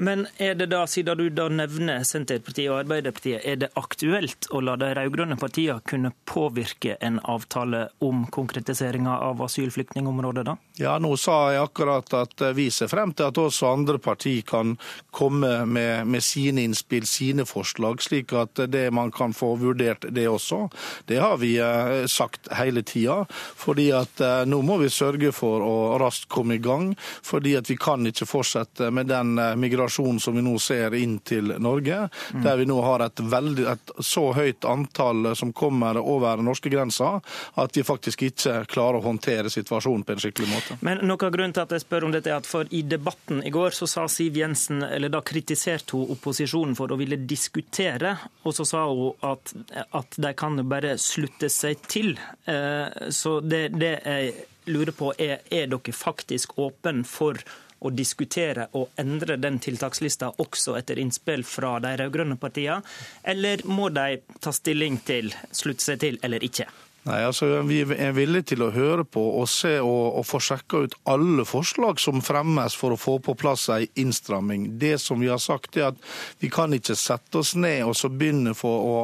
Men 0.00 0.28
er 0.36 0.54
det 0.54 0.68
da, 0.70 0.84
siden 0.86 1.18
du 1.18 1.24
da 1.34 1.48
nevner 1.50 2.04
Senterpartiet 2.06 2.70
og 2.70 2.84
Arbeiderpartiet, 2.84 3.40
er 3.42 3.56
det 3.58 3.68
aktuelt 3.74 4.46
å 4.54 4.60
la 4.62 4.76
de 4.78 4.92
rød-grønne 4.94 5.34
partiene 5.40 5.82
kunne 5.90 6.12
påvirke 6.22 6.94
en 7.02 7.16
avtale 7.26 7.88
om 8.06 8.20
konkretiseringa 8.30 9.16
av 9.26 9.42
asylflyktningområdet, 9.42 10.44
da? 10.46 10.54
Ja, 10.78 10.92
nå 11.02 11.16
sa 11.18 11.48
jeg 11.50 11.64
akkurat 11.64 12.14
at 12.14 12.44
vi 12.54 12.68
ser 12.70 12.86
frem 12.92 13.10
til 13.10 13.26
at 13.26 13.40
også 13.42 13.72
andre 13.72 13.98
partier 13.98 14.46
kan 14.46 14.76
komme 15.10 15.64
med, 15.66 16.06
med 16.06 16.22
sine 16.22 16.62
innspill, 16.68 17.02
sine 17.10 17.42
forslag, 17.50 17.98
slik 17.98 18.36
at 18.38 18.62
det 18.70 18.84
man 18.94 19.10
kan 19.10 19.34
få 19.34 19.56
vurdert 19.58 20.06
det 20.14 20.28
også. 20.30 20.68
Det 21.10 21.18
har 21.18 21.42
vi 21.42 21.56
eh, 21.58 22.06
sagt 22.06 22.46
hele 22.54 22.86
tida. 22.86 23.24
fordi 23.58 23.90
at 23.98 24.22
eh, 24.22 24.46
nå 24.46 24.62
må 24.62 24.78
vi 24.78 24.94
sørge 24.94 25.34
for 25.34 25.66
å 25.66 25.98
raskt 25.98 26.30
komme 26.30 26.54
i 26.54 26.62
gang. 26.62 26.94
fordi 27.22 27.56
at 27.58 27.66
vi 27.70 27.74
kan 27.74 28.06
ikke 28.06 28.30
fortsette 28.30 28.92
med 28.94 29.10
den 29.10 29.34
eh, 29.42 29.56
migrasjonen 29.58 29.87
migrasjon 29.88 30.20
som 30.20 30.34
vi 30.34 30.42
nå 30.42 30.58
ser 30.58 30.94
inn 30.94 31.18
til 31.20 31.54
Norge, 31.58 32.08
mm. 32.34 32.42
der 32.42 32.56
vi 32.56 32.66
nå 32.66 32.80
har 32.82 33.00
et, 33.00 33.20
veldig, 33.20 33.66
et 33.66 33.92
så 34.04 34.32
høyt 34.32 34.64
antall 34.64 35.34
som 35.36 35.52
kommer 35.52 35.96
over 35.98 36.42
norske 36.42 36.68
grenser, 36.68 37.20
at 37.54 37.76
vi 37.76 37.82
faktisk 37.82 38.22
ikke 38.22 38.64
klarer 38.68 38.98
å 38.98 39.06
håndtere 39.06 39.50
situasjonen 39.50 40.04
på 40.04 40.12
en 40.12 40.20
skikkelig 40.22 40.48
måte. 40.52 40.78
Men 40.80 41.02
noe 41.06 41.18
av 41.24 41.32
grunnen 41.32 41.54
til 41.54 41.64
at 41.64 41.72
jeg 41.72 41.84
spør 41.86 42.08
om 42.08 42.12
dette 42.12 42.30
er 42.30 42.38
at 42.38 42.48
for 42.48 42.68
I 42.70 42.82
debatten 42.82 43.42
i 43.42 43.50
går 43.50 43.70
så 43.76 43.88
sa 43.88 44.06
Siv 44.08 44.36
Jensen, 44.36 44.82
eller 44.82 45.08
da 45.12 45.22
kritiserte 45.22 45.96
hun 45.96 46.12
opposisjonen 46.12 46.76
for 46.78 46.92
å 46.92 46.98
ville 47.00 47.16
diskutere, 47.16 48.16
og 48.44 48.54
så 48.56 48.66
sa 48.68 48.84
hun 48.88 49.16
at, 49.26 49.54
at 49.96 50.20
de 50.20 50.34
kan 50.36 50.58
bare 50.68 50.98
slutte 51.00 51.48
seg 51.52 51.80
til. 51.88 52.14
Eh, 52.44 53.08
så 53.14 53.38
det, 53.40 53.68
det 53.78 53.94
jeg 54.04 54.34
lurer 54.68 54.92
på 54.92 55.14
er, 55.16 55.40
er 55.48 55.70
dere 55.70 55.96
faktisk 55.96 56.58
åpne 56.60 57.06
for 57.08 57.40
å 57.80 57.92
diskutere 57.94 58.68
og 58.78 58.98
endre 58.98 59.36
den 59.40 59.58
tiltakslista 59.62 60.32
også 60.42 60.76
etter 60.78 60.98
innspill 60.98 61.44
fra 61.46 61.76
de 61.82 61.94
rød-grønne 62.00 62.38
partiene, 62.40 62.82
eller 63.22 63.64
må 63.68 63.88
de 63.94 64.20
ta 64.40 64.52
stilling 64.54 65.00
til, 65.06 65.32
slutte 65.52 65.84
seg 65.84 66.02
til 66.02 66.20
eller 66.22 66.44
ikke? 66.44 66.66
Nei, 67.08 67.22
altså 67.24 67.46
Vi 67.64 67.78
er 67.96 68.12
villige 68.12 68.50
til 68.50 68.62
å 68.66 68.72
høre 68.74 69.04
på 69.08 69.22
og 69.40 69.46
se 69.48 69.78
og, 69.80 70.18
og 70.20 70.26
få 70.28 70.40
sjekka 70.44 70.82
ut 70.84 70.96
alle 71.08 71.46
forslag 71.48 72.00
som 72.02 72.20
fremmes 72.24 72.74
for 72.76 72.92
å 72.92 72.98
få 73.00 73.14
på 73.24 73.32
plass 73.38 73.68
ei 73.72 73.86
innstramming. 74.02 74.66
Det 74.80 74.98
som 75.00 75.20
vi 75.22 75.30
har 75.32 75.40
sagt 75.40 75.78
er 75.78 75.88
at 75.88 76.02
Vi 76.42 76.50
kan 76.52 76.74
ikke 76.76 76.96
sette 76.98 77.40
oss 77.40 77.54
ned 77.56 77.86
og 77.86 77.96
så 77.96 78.10
begynne 78.12 78.52
for 78.58 78.84
å, 78.84 78.98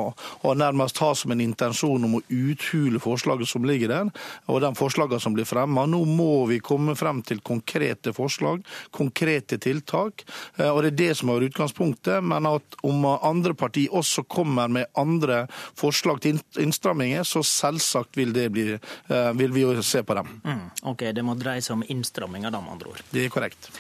å 0.45 0.53
nærmest 0.59 1.01
ha 1.01 1.13
som 1.17 1.33
en 1.33 1.41
intensjon 1.41 2.05
om 2.05 2.19
å 2.19 2.23
uthule 2.29 3.01
forslaget 3.01 3.49
som 3.49 3.65
ligger 3.65 3.93
der, 3.93 4.11
og 4.53 4.61
de 4.61 4.71
forslagene 4.77 5.23
som 5.23 5.35
blir 5.37 5.49
fremma. 5.49 5.87
Nå 5.89 6.03
må 6.05 6.45
vi 6.51 6.61
komme 6.65 6.97
frem 6.99 7.23
til 7.25 7.41
konkrete 7.45 8.13
forslag, 8.17 8.63
konkrete 8.95 9.59
tiltak. 9.63 10.27
Eh, 10.59 10.69
og 10.69 10.83
Det 10.85 10.93
er 10.93 11.01
det 11.01 11.11
som 11.19 11.33
er 11.33 11.49
utgangspunktet. 11.49 12.21
Men 12.25 12.49
at 12.51 12.79
om 12.85 13.07
andre 13.15 13.55
partier 13.57 13.95
også 13.95 14.27
kommer 14.29 14.69
med 14.69 14.91
andre 14.99 15.45
forslag 15.79 16.21
til 16.25 16.41
innstramminger, 16.61 17.25
så 17.25 17.45
selvsagt 17.45 17.94
selvsagt 17.95 18.17
vil, 18.17 18.33
det 18.33 18.51
bli, 18.51 18.73
eh, 19.09 19.33
vil 19.33 19.53
vi 19.53 19.61
jo 19.61 19.83
se 19.83 20.03
på 20.03 20.15
dem. 20.15 20.41
Mm, 20.45 20.71
ok, 20.83 21.13
Det 21.13 21.23
må 21.23 21.35
dreie 21.35 21.63
seg 21.63 21.77
om 21.79 21.85
innstramminger, 21.87 22.51
da, 22.51 22.61
med 22.61 22.73
andre 22.73 22.89
ord. 22.89 23.03
Det 23.11 23.25
er 23.25 23.29
korrekt. 23.29 23.71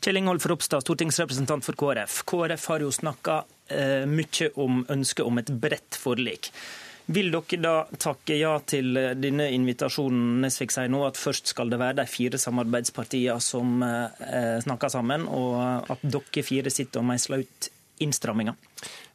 Kjell 0.00 0.16
Ingolf 0.16 0.46
Ropstad, 0.46 0.82
stortingsrepresentant 0.82 1.64
for 1.64 1.74
KrF. 1.74 2.24
KrF 2.24 2.66
har 2.66 2.80
jo 2.80 2.90
snakka 2.90 3.44
eh, 3.68 4.04
mye 4.06 4.50
om 4.56 4.84
ønsket 4.88 5.24
om 5.24 5.38
et 5.38 5.50
bredt 5.50 5.96
forlik. 5.96 6.50
Vil 7.06 7.30
dere 7.30 7.60
da 7.60 7.72
takke 8.00 8.36
ja 8.36 8.58
til 8.60 8.96
eh, 8.96 9.14
denne 9.16 9.50
invitasjonen 9.52 10.42
Nesvik 10.44 10.72
sier 10.72 10.90
nå, 10.92 11.06
at 11.06 11.16
først 11.16 11.54
skal 11.54 11.70
det 11.70 11.80
være 11.80 12.02
de 12.02 12.06
fire 12.06 12.38
samarbeidspartiene 12.40 13.40
som 13.40 13.80
eh, 13.82 14.60
snakker 14.64 14.92
sammen, 14.92 15.24
og 15.28 15.88
at 15.88 16.04
dere 16.04 16.44
fire 16.44 16.72
sitter 16.72 17.00
og 17.00 17.08
meisler 17.08 17.46
ut 17.46 17.70
innstramminger? 18.04 18.56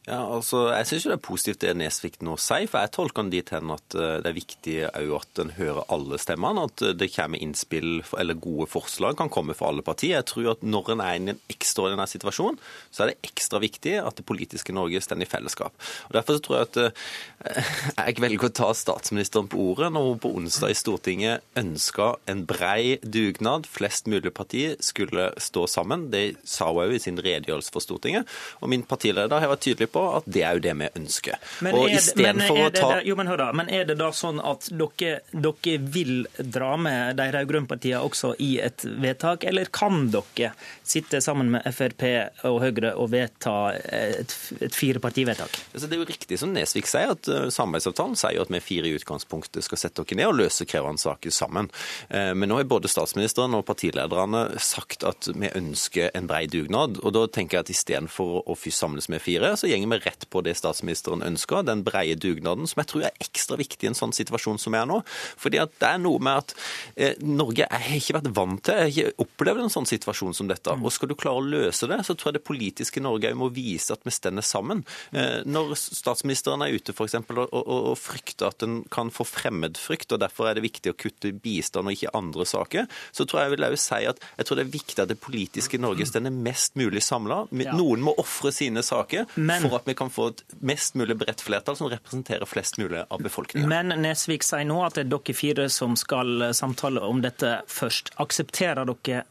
Ja, 0.08 0.22
altså, 0.24 0.70
Jeg 0.72 0.86
syns 0.88 1.04
det 1.04 1.12
er 1.12 1.20
positivt 1.20 1.60
det 1.60 1.74
Nesvik 1.76 2.14
nå 2.24 2.38
sier, 2.40 2.64
for 2.72 2.80
jeg 2.80 2.92
tolker 2.94 3.20
han 3.20 3.32
dit 3.32 3.50
hen 3.52 3.68
at 3.74 3.96
eh, 3.98 4.16
det 4.24 4.30
er 4.30 4.36
viktig 4.36 4.76
at 4.88 5.40
en 5.42 5.52
hører 5.58 5.84
alle 5.92 6.16
stemmene. 6.16 6.64
At 6.70 6.84
eh, 6.86 6.94
det 6.96 7.10
kommer 7.12 7.42
innspill 7.42 8.00
eller 8.16 8.38
gode 8.40 8.70
forslag 8.72 9.18
kan 9.18 9.28
komme 9.32 9.52
fra 9.56 9.68
alle 9.68 9.84
partier. 9.84 10.16
Jeg 10.16 10.28
tror 10.30 10.54
at 10.54 10.64
når 10.64 10.88
en 10.94 11.02
er 11.04 11.18
i 11.18 11.20
en 11.20 11.42
ekstraordinær 11.52 12.08
situasjon, 12.08 12.56
så 12.88 13.04
er 13.04 13.12
det 13.12 13.28
ekstra 13.28 13.60
viktig 13.60 13.98
at 14.00 14.16
det 14.16 14.24
politiske 14.24 14.72
Norge 14.72 15.02
står 15.04 15.20
i 15.20 15.28
fellesskap. 15.28 15.76
Og 16.08 16.16
Derfor 16.16 16.38
så 16.38 16.44
tror 16.46 16.56
jeg 16.56 16.70
at 16.70 16.80
eh, 16.86 17.70
jeg 18.00 18.24
velger 18.24 18.48
å 18.48 18.52
ta 18.56 18.70
statsministeren 18.72 19.52
på 19.52 19.60
ordet 19.74 19.92
når 19.92 20.08
hun 20.08 20.24
på 20.24 20.32
onsdag 20.40 20.72
i 20.72 20.80
Stortinget 20.80 21.44
ønska 21.60 22.14
en 22.30 22.46
brei 22.48 22.96
dugnad. 23.04 23.68
Flest 23.68 24.08
mulig 24.08 24.32
partier 24.32 24.80
skulle 24.80 25.28
stå 25.36 25.68
sammen. 25.68 26.08
Det 26.08 26.24
sa 26.48 26.72
hun 26.72 26.86
òg 26.86 26.96
i 26.96 27.04
sin 27.04 27.20
redegjørelse 27.20 27.76
for 27.76 27.84
Stortinget. 27.84 28.40
Og 28.64 28.72
min 28.72 28.88
partileder 28.88 29.44
har 29.44 29.52
vært 29.52 29.68
tydelige 29.68 29.89
på 29.92 30.02
at 30.18 30.26
det 30.30 30.42
er 30.46 30.58
jo 30.58 30.62
det 30.64 30.74
vi 30.80 30.88
ønsker. 31.00 31.38
Men 31.64 31.76
og 31.78 31.92
istedenfor 31.92 32.58
å 32.58 32.68
det, 32.68 32.82
ta 32.82 33.00
jo, 33.06 33.16
men, 33.18 33.30
hør 33.30 33.42
da, 33.42 33.48
men 33.56 33.70
er 33.72 33.86
det 33.88 33.96
da 34.00 34.10
sånn 34.14 34.40
at 34.42 34.68
dere, 34.70 35.20
dere 35.30 35.76
vil 35.94 36.26
dra 36.38 36.74
med 36.80 37.18
de 37.20 37.28
rød-grønne 37.34 37.70
partiene 37.70 38.02
også 38.06 38.34
i 38.42 38.52
et 38.62 38.84
vedtak, 39.02 39.44
eller 39.48 39.70
kan 39.74 40.08
dere 40.12 40.52
sitte 40.86 41.20
sammen 41.24 41.52
med 41.54 41.66
Frp 41.74 42.06
og 42.48 42.60
Høyre 42.62 42.94
og 42.98 43.10
vedta 43.12 43.56
et, 43.76 44.34
et 44.60 44.76
firepartivedtak? 44.76 45.58
Altså, 45.74 45.86
det 45.86 45.96
er 45.96 46.02
jo 46.02 46.08
riktig 46.10 46.40
som 46.40 46.54
Nesvik 46.54 46.88
sier, 46.90 47.14
at 47.14 47.30
uh, 47.30 47.48
samarbeidsavtalen 47.52 48.18
sier 48.18 48.38
jo 48.38 48.46
at 48.46 48.52
vi 48.54 48.62
fire 48.64 48.90
i 48.90 48.96
utgangspunktet 48.98 49.66
skal 49.66 49.80
sette 49.80 50.04
oss 50.04 50.16
ned 50.16 50.28
og 50.28 50.38
løse 50.40 50.66
krevende 50.68 51.02
saker 51.02 51.34
sammen. 51.34 51.70
Uh, 52.08 52.32
men 52.34 52.50
nå 52.50 52.60
har 52.60 52.70
både 52.70 52.90
statsministeren 52.90 53.56
og 53.58 53.66
partilederne 53.68 54.46
sagt 54.62 55.04
at 55.06 55.30
vi 55.30 55.52
ønsker 55.54 56.10
en 56.14 56.28
bred 56.30 56.50
dugnad. 56.50 56.98
og 57.02 57.14
da 57.14 57.26
tenker 57.30 57.58
jeg 57.58 57.66
at 57.66 57.70
Istedenfor 57.70 58.42
å 58.50 58.56
først 58.58 58.82
samles 58.82 59.08
med 59.12 59.22
fire, 59.22 59.52
så 59.56 59.68
gjenger 59.80 59.96
vi 59.96 60.04
rett 60.06 60.26
på 60.30 60.42
det 60.46 60.54
statsministeren 60.58 61.24
ønsker, 61.26 61.64
den 61.66 61.82
breie 61.86 62.16
dugnaden, 62.20 62.68
som 62.70 62.82
jeg 62.82 62.90
tror 62.92 63.06
er 63.08 63.22
ekstra 63.22 63.58
viktig 63.60 63.88
i 63.88 63.90
en 63.90 63.98
sånn 63.98 64.14
situasjon 64.16 64.60
som 64.60 64.74
vi 64.74 64.80
er 64.80 64.88
nå. 64.90 65.00
Fordi 65.40 65.60
at 65.62 65.74
det 65.80 65.88
er 65.90 66.02
noe 66.02 66.20
med 66.22 66.44
at 66.44 66.54
eh, 66.96 67.16
Norge 67.24 67.64
jeg 67.64 67.84
har 67.86 67.98
ikke 67.98 68.16
vært 68.18 68.30
vant 68.36 68.62
til, 68.66 68.78
jeg 68.78 68.86
har 68.86 69.10
ikke 69.10 69.26
opplevd 69.26 69.64
en 69.64 69.74
sånn 69.74 69.88
situasjon 69.90 70.36
som 70.36 70.50
dette. 70.50 70.74
Og 70.76 70.94
skal 70.94 71.10
du 71.10 71.16
klare 71.18 71.40
å 71.42 71.46
løse 71.46 71.88
det, 71.90 72.00
så 72.06 72.16
tror 72.16 72.30
jeg 72.30 72.40
det 72.40 72.46
politiske 72.48 73.02
Norge 73.02 73.32
må 73.38 73.50
vise 73.54 73.94
at 73.94 74.04
vi 74.06 74.14
stender 74.14 74.44
sammen. 74.46 74.84
Eh, 75.12 75.40
når 75.48 75.74
statsministeren 75.80 76.64
er 76.64 76.76
ute 76.76 76.94
for 76.96 77.08
eksempel, 77.08 77.42
og, 77.44 77.54
og, 77.56 77.90
og 77.92 77.98
frykter 78.00 78.50
at 78.50 78.64
en 78.66 78.80
kan 78.92 79.12
få 79.14 79.26
fremmedfrykt, 79.28 80.12
og 80.14 80.22
derfor 80.22 80.50
er 80.50 80.58
det 80.58 80.66
viktig 80.66 80.92
å 80.94 80.98
kutte 80.98 81.32
bistand 81.32 81.88
og 81.90 81.96
ikke 81.96 82.14
andre 82.16 82.46
saker, 82.48 82.88
så 83.12 83.26
tror 83.26 83.42
jeg 83.42 83.50
jeg 83.50 83.56
vil 83.56 83.66
også 83.70 83.82
si 83.84 84.00
at 84.10 84.20
jeg 84.38 84.46
tror 84.46 84.58
det 84.60 84.64
er 84.66 84.72
viktig 84.74 85.02
at 85.04 85.10
det 85.10 85.18
politiske 85.22 85.80
Norge 85.80 86.06
stender 86.08 86.34
mest 86.34 86.76
mulig 86.78 87.02
samla. 87.04 87.42
Noen 87.50 88.04
må 88.04 88.14
ofre 88.20 88.52
sine 88.54 88.82
saker 88.86 89.26
Men- 89.36 89.62
for 89.70 89.80
at 89.80 89.88
vi 89.88 89.96
kan 89.98 90.12
få 90.12 90.28
et 90.34 90.44
mest 90.66 90.98
mulig 90.98 91.16
bredt 91.22 91.42
flertall 91.44 91.78
som 91.78 91.90
representerer 91.92 92.48
flest 92.48 92.78
mulig 92.80 93.04
av 93.06 93.22
befolkningen. 93.24 93.70
Men 93.70 93.94
Nesvik 94.02 94.46
sier 94.46 94.66
nå 94.68 94.80
at 94.84 94.98
det 94.98 95.06
er 95.06 95.12
dere 95.14 95.36
fire 95.36 95.68
som 95.72 95.96
skal 95.98 96.50
samtale 96.56 97.02
om 97.06 97.22
dette 97.24 97.60
først. 97.70 98.12
Aksepterer 98.22 98.88
dere 98.90 99.24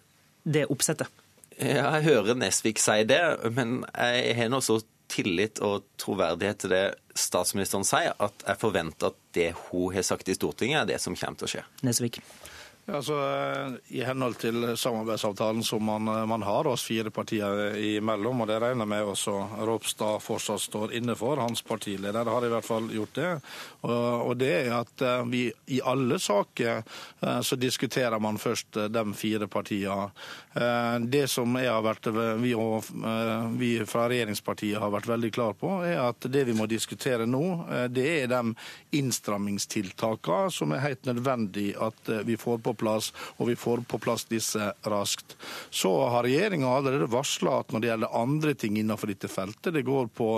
det 0.44 0.66
oppsettet? 0.72 1.12
Jeg 1.60 2.04
hører 2.06 2.38
Nesvik 2.40 2.80
si 2.80 3.04
det, 3.08 3.20
men 3.52 3.84
jeg 3.92 4.36
har 4.40 4.50
nå 4.52 4.62
så 4.64 4.80
tillit 5.10 5.60
og 5.66 5.88
troverdighet 6.00 6.62
til 6.64 6.74
det 6.74 6.84
statsministeren 7.18 7.84
sier, 7.88 8.14
at 8.22 8.46
jeg 8.46 8.62
forventer 8.62 9.12
at 9.12 9.18
det 9.36 9.50
hun 9.70 9.94
har 9.96 10.06
sagt 10.06 10.30
i 10.30 10.38
Stortinget, 10.38 10.84
er 10.84 10.94
det 10.94 11.02
som 11.04 11.18
kommer 11.18 11.40
til 11.42 11.50
å 11.50 11.54
skje. 11.56 11.66
Nesvik. 11.88 12.22
Altså, 12.94 13.14
eh, 13.14 13.98
I 14.00 14.04
henhold 14.04 14.38
til 14.42 14.78
samarbeidsavtalen 14.78 15.64
som 15.64 15.84
man, 15.86 16.08
eh, 16.08 16.26
man 16.26 16.42
har 16.42 16.68
oss 16.68 16.84
fire 16.88 17.12
partier 17.14 17.76
imellom, 17.78 18.42
og 18.42 18.48
det 18.50 18.60
regner 18.62 18.88
med 18.90 19.06
også 19.06 19.36
Ropstad 19.68 20.24
fortsatt 20.24 20.62
står 20.62 20.94
inne 20.98 21.16
for, 21.16 21.38
hans 21.38 21.62
partileder 21.62 22.26
har 22.26 22.46
i 22.46 22.50
hvert 22.50 22.66
fall 22.66 22.90
gjort 22.94 23.14
det, 23.14 23.30
og, 23.82 24.30
og 24.30 24.38
det 24.42 24.52
er 24.64 24.72
at 24.80 25.06
eh, 25.06 25.24
vi 25.30 25.44
i 25.68 25.82
alle 25.86 26.20
saker 26.20 26.82
så 27.44 27.56
diskuterer 27.60 28.20
man 28.20 28.38
først 28.40 28.78
de 28.90 29.02
fire 29.14 29.48
partiene. 29.52 30.08
Det 31.12 31.26
som 31.30 31.54
vært, 31.54 32.08
vi, 32.42 32.54
og, 32.58 32.88
vi 33.60 33.70
fra 33.88 34.08
regjeringspartiet 34.10 34.80
har 34.82 34.92
vært 34.94 35.10
veldig 35.10 35.32
klar 35.36 35.54
på, 35.60 35.72
er 35.86 36.00
at 36.02 36.26
det 36.32 36.46
vi 36.48 36.56
må 36.58 36.66
diskutere 36.70 37.28
nå, 37.30 37.44
det 37.92 38.08
er 38.24 38.32
de 38.32 38.54
innstrammingstiltakene 38.98 40.54
som 40.54 40.74
er 40.74 40.84
helt 40.86 41.10
nødvendig 41.10 41.74
at 41.80 42.14
vi 42.26 42.38
får 42.40 42.64
på 42.66 42.74
plass, 42.80 43.12
og 43.38 43.50
vi 43.52 43.58
får 43.60 43.84
på 43.90 44.00
plass 44.02 44.26
disse 44.30 44.72
raskt. 44.88 45.36
Så 45.70 45.92
har 46.10 46.26
regjeringa 46.26 46.70
allerede 46.72 47.10
varsla 47.12 47.60
at 47.60 47.74
når 47.74 47.84
det 47.84 47.92
gjelder 47.92 48.18
andre 48.22 48.56
ting 48.60 48.80
innenfor 48.80 49.12
dette 49.12 49.32
feltet, 49.32 49.74
det 49.76 49.86
går 49.88 50.10
på 50.16 50.30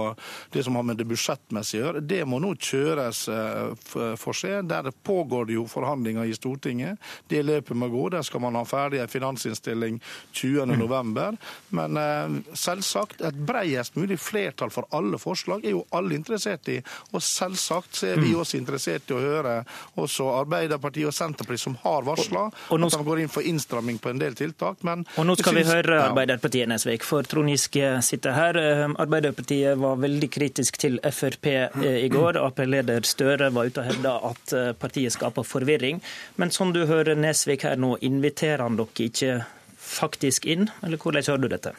det 0.54 0.64
som 0.66 0.76
har 0.76 0.86
med 0.88 1.00
det 1.00 1.08
budsjettmessige 1.10 1.82
å 1.82 1.86
gjøre, 1.86 2.04
det 2.06 2.22
må 2.30 2.42
nå 2.42 2.54
kjøres 2.58 3.24
eh, 3.32 4.16
for 4.20 4.38
seg. 4.38 4.66
Der 4.72 4.92
pågår 5.04 5.50
det 5.50 5.58
jo 5.58 5.68
forhandlinger 5.70 6.28
i 6.28 6.36
Stortinget. 6.38 7.00
Det 7.32 7.44
løpet 7.46 7.78
må 7.78 7.90
gå. 7.92 8.08
Der 8.14 8.26
skal 8.28 8.44
man 8.44 8.58
ha 8.60 8.66
ferdig 8.68 9.02
en 9.02 9.12
finansinnstilling 9.12 10.02
20.11. 10.34 11.38
Men 11.78 12.02
eh, 12.02 12.38
selvsagt, 12.58 13.22
et 13.22 13.42
bredest 13.48 13.98
mulig 14.00 14.20
flertall 14.22 14.74
for 14.74 14.90
alle 14.96 15.20
forslag 15.22 15.66
er 15.66 15.76
jo 15.76 15.86
alle 15.96 16.18
interessert 16.18 16.70
i. 16.72 16.80
Og 17.12 17.24
selvsagt 17.24 18.02
så 18.02 18.12
er 18.12 18.22
vi 18.22 18.34
også 18.36 18.60
interessert 18.60 19.12
i 19.12 19.18
å 19.18 19.22
høre 19.22 19.58
også 20.02 20.30
Arbeiderpartiet 20.42 21.10
og 21.10 21.16
Senterpartiet, 21.16 21.66
som 21.66 21.78
har 21.84 22.06
varsla 22.08 22.31
og 22.38 22.80
nå 22.80 22.90
at 22.90 22.98
de 22.98 23.08
går 23.08 23.24
inn 23.24 23.32
for 23.32 23.45
innstramming 23.48 23.99
på 24.02 24.12
en 24.12 24.22
del 24.22 24.36
tiltak. 24.38 24.82
Men 24.88 25.06
Og 25.18 25.28
nå 25.28 25.36
skal 25.40 25.58
vi 25.60 25.66
høre. 25.68 25.99
Arbeiderpartiet, 26.08 26.70
Nesvik, 26.72 27.06
for 27.08 27.28
Trond 27.28 27.52
Giske 27.52 27.94
sitter 28.06 28.36
her. 28.38 28.60
Eh, 28.62 28.84
Arbeiderpartiet 29.02 29.78
var 29.82 29.99
veldig 30.02 30.32
kritisk 30.34 30.80
til 30.82 30.99
Frp 31.03 31.52
eh, 31.52 31.98
i 32.06 32.10
går. 32.12 32.40
Ap-leder 32.41 33.08
Støre 33.08 33.52
var 33.53 33.70
ute 33.70 33.84
og 33.84 33.90
hevda 33.91 34.18
at 34.32 34.56
eh, 34.58 34.72
partiet 34.78 35.16
skaper 35.16 35.48
forvirring. 35.48 36.02
Men 36.41 36.52
som 36.52 36.74
du 36.76 36.86
hører 36.90 37.20
Nesvik 37.20 37.68
her 37.68 37.80
nå, 37.80 37.95
inviterer 38.02 38.66
han 38.66 38.80
dere 38.80 39.08
ikke 39.08 39.40
faktisk 39.82 40.45
inn, 40.49 40.70
eller 40.86 41.02
hvordan 41.02 41.26
hører 41.28 41.41
du 41.44 41.49
dette? 41.52 41.74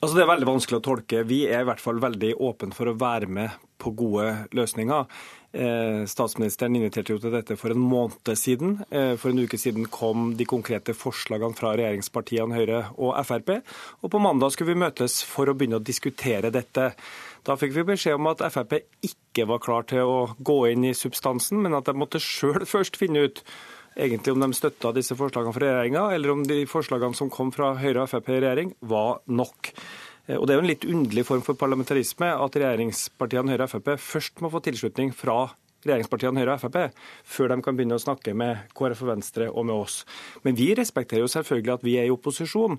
Altså 0.00 0.16
Det 0.16 0.22
er 0.24 0.30
veldig 0.30 0.48
vanskelig 0.48 0.78
å 0.78 0.84
tolke. 0.84 1.24
Vi 1.28 1.42
er 1.48 1.60
i 1.60 1.68
hvert 1.68 1.82
fall 1.82 2.00
veldig 2.00 2.32
åpne 2.40 2.72
for 2.76 2.88
å 2.88 2.96
være 2.96 3.28
med 3.28 3.58
på 3.80 3.92
gode 3.96 4.30
løsninger. 4.56 5.04
Eh, 5.52 6.04
Statsministeren 6.06 6.76
inviterte 6.78 7.10
jo 7.10 7.18
til 7.18 7.32
dette 7.34 7.56
for 7.58 7.74
en 7.74 7.82
måned 7.82 8.30
siden. 8.38 8.76
Eh, 8.90 9.16
For 9.16 9.30
en 9.30 9.42
uke 9.42 9.58
siden 9.58 9.88
kom 9.90 10.36
de 10.38 10.46
konkrete 10.46 10.94
forslagene 10.94 11.56
fra 11.58 11.74
regjeringspartiene 11.74 12.54
Høyre 12.54 12.84
og 12.98 13.16
Frp. 13.26 13.62
Og 14.02 14.10
på 14.10 14.22
mandag 14.22 14.52
skulle 14.54 14.74
vi 14.74 14.84
møtes 14.84 15.22
for 15.26 15.50
å 15.50 15.54
begynne 15.54 15.80
å 15.80 15.84
diskutere 15.84 16.52
dette. 16.54 16.92
Da 17.42 17.56
fikk 17.56 17.74
vi 17.74 17.82
beskjed 17.82 18.14
om 18.14 18.30
at 18.30 18.44
Frp 18.52 18.78
ikke 19.02 19.48
var 19.48 19.58
klar 19.58 19.82
til 19.90 20.06
å 20.06 20.36
gå 20.38 20.70
inn 20.70 20.84
i 20.84 20.94
substansen, 20.94 21.62
men 21.62 21.74
at 21.74 21.90
de 21.90 21.98
måtte 21.98 22.22
sjøl 22.22 22.62
først 22.74 22.96
finne 23.00 23.26
ut 23.26 23.42
egentlig 23.98 24.32
om 24.32 24.44
de 24.44 24.54
støtta 24.54 24.92
disse 24.94 25.16
forslagene 25.18 25.52
fra 25.52 25.66
regjeringa, 25.66 26.04
eller 26.14 26.30
om 26.30 26.44
de 26.46 26.62
forslagene 26.70 27.16
som 27.18 27.30
kom 27.32 27.50
fra 27.50 27.74
Høyre 27.80 28.04
og 28.04 28.12
Frp 28.12 28.30
i 28.30 28.38
regjering, 28.38 28.74
var 28.86 29.18
nok. 29.26 29.72
Eh, 30.30 30.38
Og 30.38 30.46
Det 30.46 30.54
er 30.54 30.60
jo 30.60 30.64
en 30.64 30.70
litt 30.70 30.86
underlig 30.86 31.26
form 31.26 31.42
for 31.42 31.58
parlamentarisme 31.58 32.30
at 32.30 32.56
regjeringspartiene 32.62 33.50
Høyre 33.50 33.66
og 33.66 33.74
Frp 33.74 33.96
først 33.98 34.40
må 34.40 34.50
få 34.52 34.62
tilslutning 34.62 35.12
fra 35.14 35.50
regjeringspartiene 35.84 36.42
Høyre 36.42 36.56
og 36.56 36.62
Frp 36.64 36.98
før 37.24 37.48
de 37.54 37.62
kan 37.64 37.76
begynne 37.76 37.96
å 37.96 38.02
snakke 38.02 38.34
med 38.36 38.68
KrF 38.76 39.02
og 39.06 39.14
Venstre 39.14 39.48
og 39.50 39.66
med 39.66 39.74
oss. 39.74 40.04
Men 40.44 40.58
vi 40.58 40.74
respekterer 40.76 41.24
jo 41.24 41.32
selvfølgelig 41.32 41.74
at 41.74 41.86
vi 41.86 41.96
er 41.98 42.08
i 42.08 42.12
opposisjon. 42.14 42.78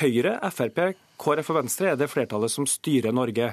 Høyre, 0.00 0.38
Frp, 0.50 0.80
KrF 1.20 1.52
og 1.52 1.60
Venstre 1.62 1.92
er 1.92 2.00
det 2.00 2.10
flertallet 2.10 2.50
som 2.50 2.66
styrer 2.66 3.12
Norge. 3.12 3.52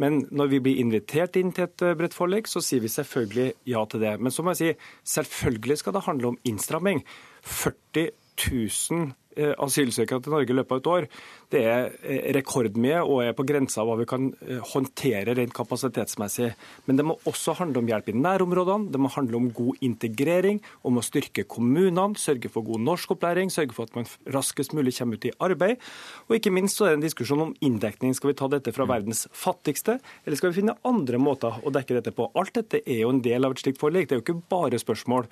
Men 0.00 0.22
når 0.30 0.46
vi 0.54 0.60
blir 0.64 0.80
invitert 0.80 1.36
inn 1.36 1.52
til 1.52 1.66
et 1.66 1.82
eh, 1.84 1.96
bredt 1.98 2.16
forlik, 2.16 2.48
så 2.48 2.62
sier 2.64 2.80
vi 2.80 2.88
selvfølgelig 2.88 3.52
ja 3.68 3.84
til 3.90 4.00
det. 4.00 4.14
Men 4.22 4.32
så 4.32 4.42
må 4.42 4.54
jeg 4.54 4.60
si, 4.60 4.90
selvfølgelig 5.18 5.80
skal 5.82 5.96
det 5.96 6.06
handle 6.06 6.32
om 6.32 6.38
innstramming. 6.48 7.02
40 7.42 8.08
000 8.48 9.02
eh, 9.02 9.10
asylsøkere 9.60 10.22
til 10.24 10.34
Norge 10.34 10.52
i 10.52 10.56
løpet 10.56 10.74
av 10.74 10.80
et 10.80 10.90
år. 10.94 11.06
Det 11.50 11.62
er 11.66 11.88
eh, 12.02 12.28
rekordmye 12.36 13.00
og 13.02 13.22
er 13.24 13.36
på 13.36 13.46
grensa 13.48 13.82
av 13.82 13.90
hva 13.90 13.96
vi 14.00 14.08
kan 14.10 14.28
eh, 14.46 14.60
håndtere 14.72 15.34
rent 15.38 15.54
kapasitetsmessig. 15.56 16.50
Men 16.86 17.00
det 17.00 17.06
må 17.08 17.16
også 17.28 17.56
handle 17.58 17.82
om 17.82 17.90
hjelp 17.90 18.10
i 18.12 18.16
nærområdene, 18.16 18.90
det 18.92 19.02
må 19.02 19.10
handle 19.14 19.40
om 19.40 19.50
god 19.56 19.80
integrering, 19.86 20.60
om 20.86 21.00
å 21.00 21.04
styrke 21.04 21.46
kommunene, 21.50 22.18
sørge 22.20 22.50
for 22.52 22.66
god 22.66 22.84
norskopplæring, 22.86 23.52
sørge 23.52 23.76
for 23.76 23.90
at 23.90 23.98
man 23.98 24.08
raskest 24.34 24.74
mulig 24.76 24.94
kommer 24.98 25.18
ut 25.18 25.28
i 25.28 25.34
arbeid. 25.42 25.80
Og 26.28 26.38
ikke 26.38 26.54
minst 26.54 26.78
så 26.78 26.86
er 26.86 26.94
det 26.94 27.00
en 27.00 27.06
diskusjon 27.08 27.46
om 27.48 27.54
inndekning. 27.64 28.14
Skal 28.16 28.32
vi 28.32 28.38
ta 28.38 28.50
dette 28.52 28.74
fra 28.76 28.86
verdens 28.90 29.26
fattigste, 29.36 29.98
eller 30.24 30.40
skal 30.40 30.52
vi 30.52 30.60
finne 30.62 30.78
andre 30.86 31.20
måter 31.22 31.60
å 31.64 31.74
dekke 31.74 31.98
dette 31.98 32.14
på? 32.16 32.30
Alt 32.38 32.54
dette 32.60 32.82
er 32.84 33.02
jo 33.04 33.14
en 33.14 33.22
del 33.24 33.46
av 33.46 33.56
et 33.56 33.62
slikt 33.62 33.80
forlik. 33.80 34.08
Det 34.08 34.16
er 34.16 34.22
jo 34.22 34.26
ikke 34.26 34.50
bare 34.52 34.80
spørsmål 34.80 35.28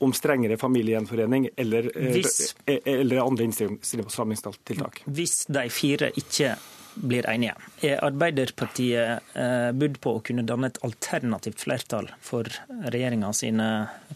om 0.00 0.12
strengere 0.16 0.56
familiegjenforening 0.60 1.48
eller, 1.56 1.90
eh, 1.94 2.12
Hvis- 2.14 2.54
eller 2.66 3.20
andre 3.20 3.44
innstrammingstiltak. 3.44 5.02
Hvis 5.04 5.46
de 5.46 5.68
fire 5.70 6.10
ikke 6.16 6.56
blir 6.94 7.26
enige, 7.28 7.54
er 7.82 8.00
Arbeiderpartiet 8.04 9.20
eh, 9.34 9.72
budd 9.72 10.00
på 10.00 10.16
å 10.16 10.22
kunne 10.24 10.44
danne 10.46 10.66
et 10.66 10.80
alternativt 10.82 11.62
flertall 11.62 12.08
for 12.20 12.48
regjeringa 12.68 13.32
sine 13.36 13.68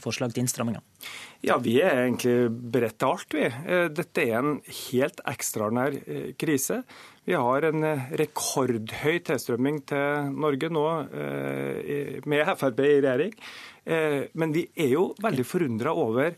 forslag 0.03 0.35
til 0.35 0.45
innstramminger? 0.45 0.81
Ja, 1.45 1.59
vi 1.61 1.75
er 1.85 2.07
egentlig 2.07 2.49
beredt 2.73 2.97
til 3.03 3.11
alt, 3.11 3.35
vi. 3.37 3.45
Eh, 3.45 3.89
Dette 3.93 4.23
er 4.23 4.39
en 4.39 4.55
helt 4.65 5.19
ekstraordinær 5.29 5.97
eh, 6.01 6.31
krise. 6.41 6.79
Vi 7.29 7.37
har 7.37 7.67
en 7.69 7.85
eh, 7.85 8.07
rekordhøy 8.17 9.19
tilstrømming 9.27 9.83
til 9.91 10.31
Norge 10.33 10.71
nå 10.73 10.85
med 12.25 12.53
Frp 12.61 12.81
i 12.81 12.95
regjering. 13.05 13.37
Men 14.41 14.55
vi 14.55 14.63
er 14.81 14.95
jo 14.95 15.11
veldig 15.21 15.45
forundra 15.45 15.93
over 15.93 16.33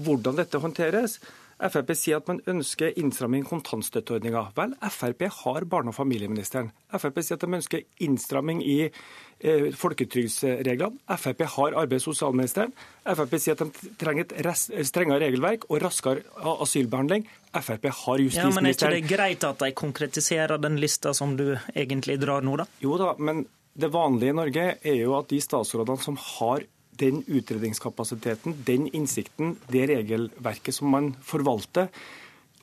hvordan 0.00 0.38
dette 0.38 0.60
håndteres. 0.62 1.18
Frp 1.60 1.90
sier 1.98 2.20
at 2.20 2.28
man 2.30 2.40
ønsker 2.48 2.94
innstramming 2.96 3.44
i 3.44 3.48
kontantstøtteordninga. 3.48 4.46
Vel, 4.56 4.72
Frp 4.88 5.26
har 5.42 5.66
barne- 5.68 5.92
og 5.92 5.96
familieministeren. 5.96 6.70
Frp 6.96 7.20
sier 7.20 7.36
at 7.36 7.44
de 7.44 7.58
ønsker 7.58 7.84
innstramming 8.00 8.62
i 8.64 8.78
eh, 8.86 9.68
folketrygdsreglene. 9.76 11.02
Frp 11.20 11.44
har 11.56 11.76
arbeids- 11.82 12.08
og 12.08 12.16
sosialministeren. 12.16 12.72
Frp 13.04 13.36
sier 13.36 13.58
at 13.58 13.64
de 13.66 13.92
trenger 14.00 14.32
et 14.32 14.88
strengere 14.88 15.20
regelverk 15.26 15.68
og 15.68 15.82
raskere 15.84 16.24
asylbehandling. 16.56 17.28
Frp 17.52 17.88
har 17.90 18.24
justisministeren. 18.24 18.50
Ja, 18.50 18.56
men 18.56 18.66
Er 18.66 18.74
ikke 18.74 18.92
det 18.96 19.16
greit 19.16 19.44
at 19.44 19.58
de 19.60 19.72
konkretiserer 19.72 20.58
den 20.58 20.80
lista 20.80 21.12
som 21.14 21.36
du 21.36 21.58
egentlig 21.74 22.20
drar 22.22 22.40
nå, 22.46 22.56
da? 22.56 22.68
Jo 22.80 22.96
da, 23.00 23.14
men 23.18 23.44
det 23.76 23.92
vanlige 23.92 24.32
i 24.32 24.36
Norge 24.36 24.66
er 24.80 25.00
jo 25.02 25.16
at 25.18 25.28
de 25.30 25.40
statsrådene 25.40 26.02
som 26.02 26.16
har 26.16 26.64
den 27.00 27.22
utredningskapasiteten, 27.26 28.58
den 28.66 28.88
innsikten, 28.94 29.56
det 29.72 29.86
regelverket 29.90 30.76
som 30.76 30.92
man 30.92 31.14
forvalter, 31.24 31.88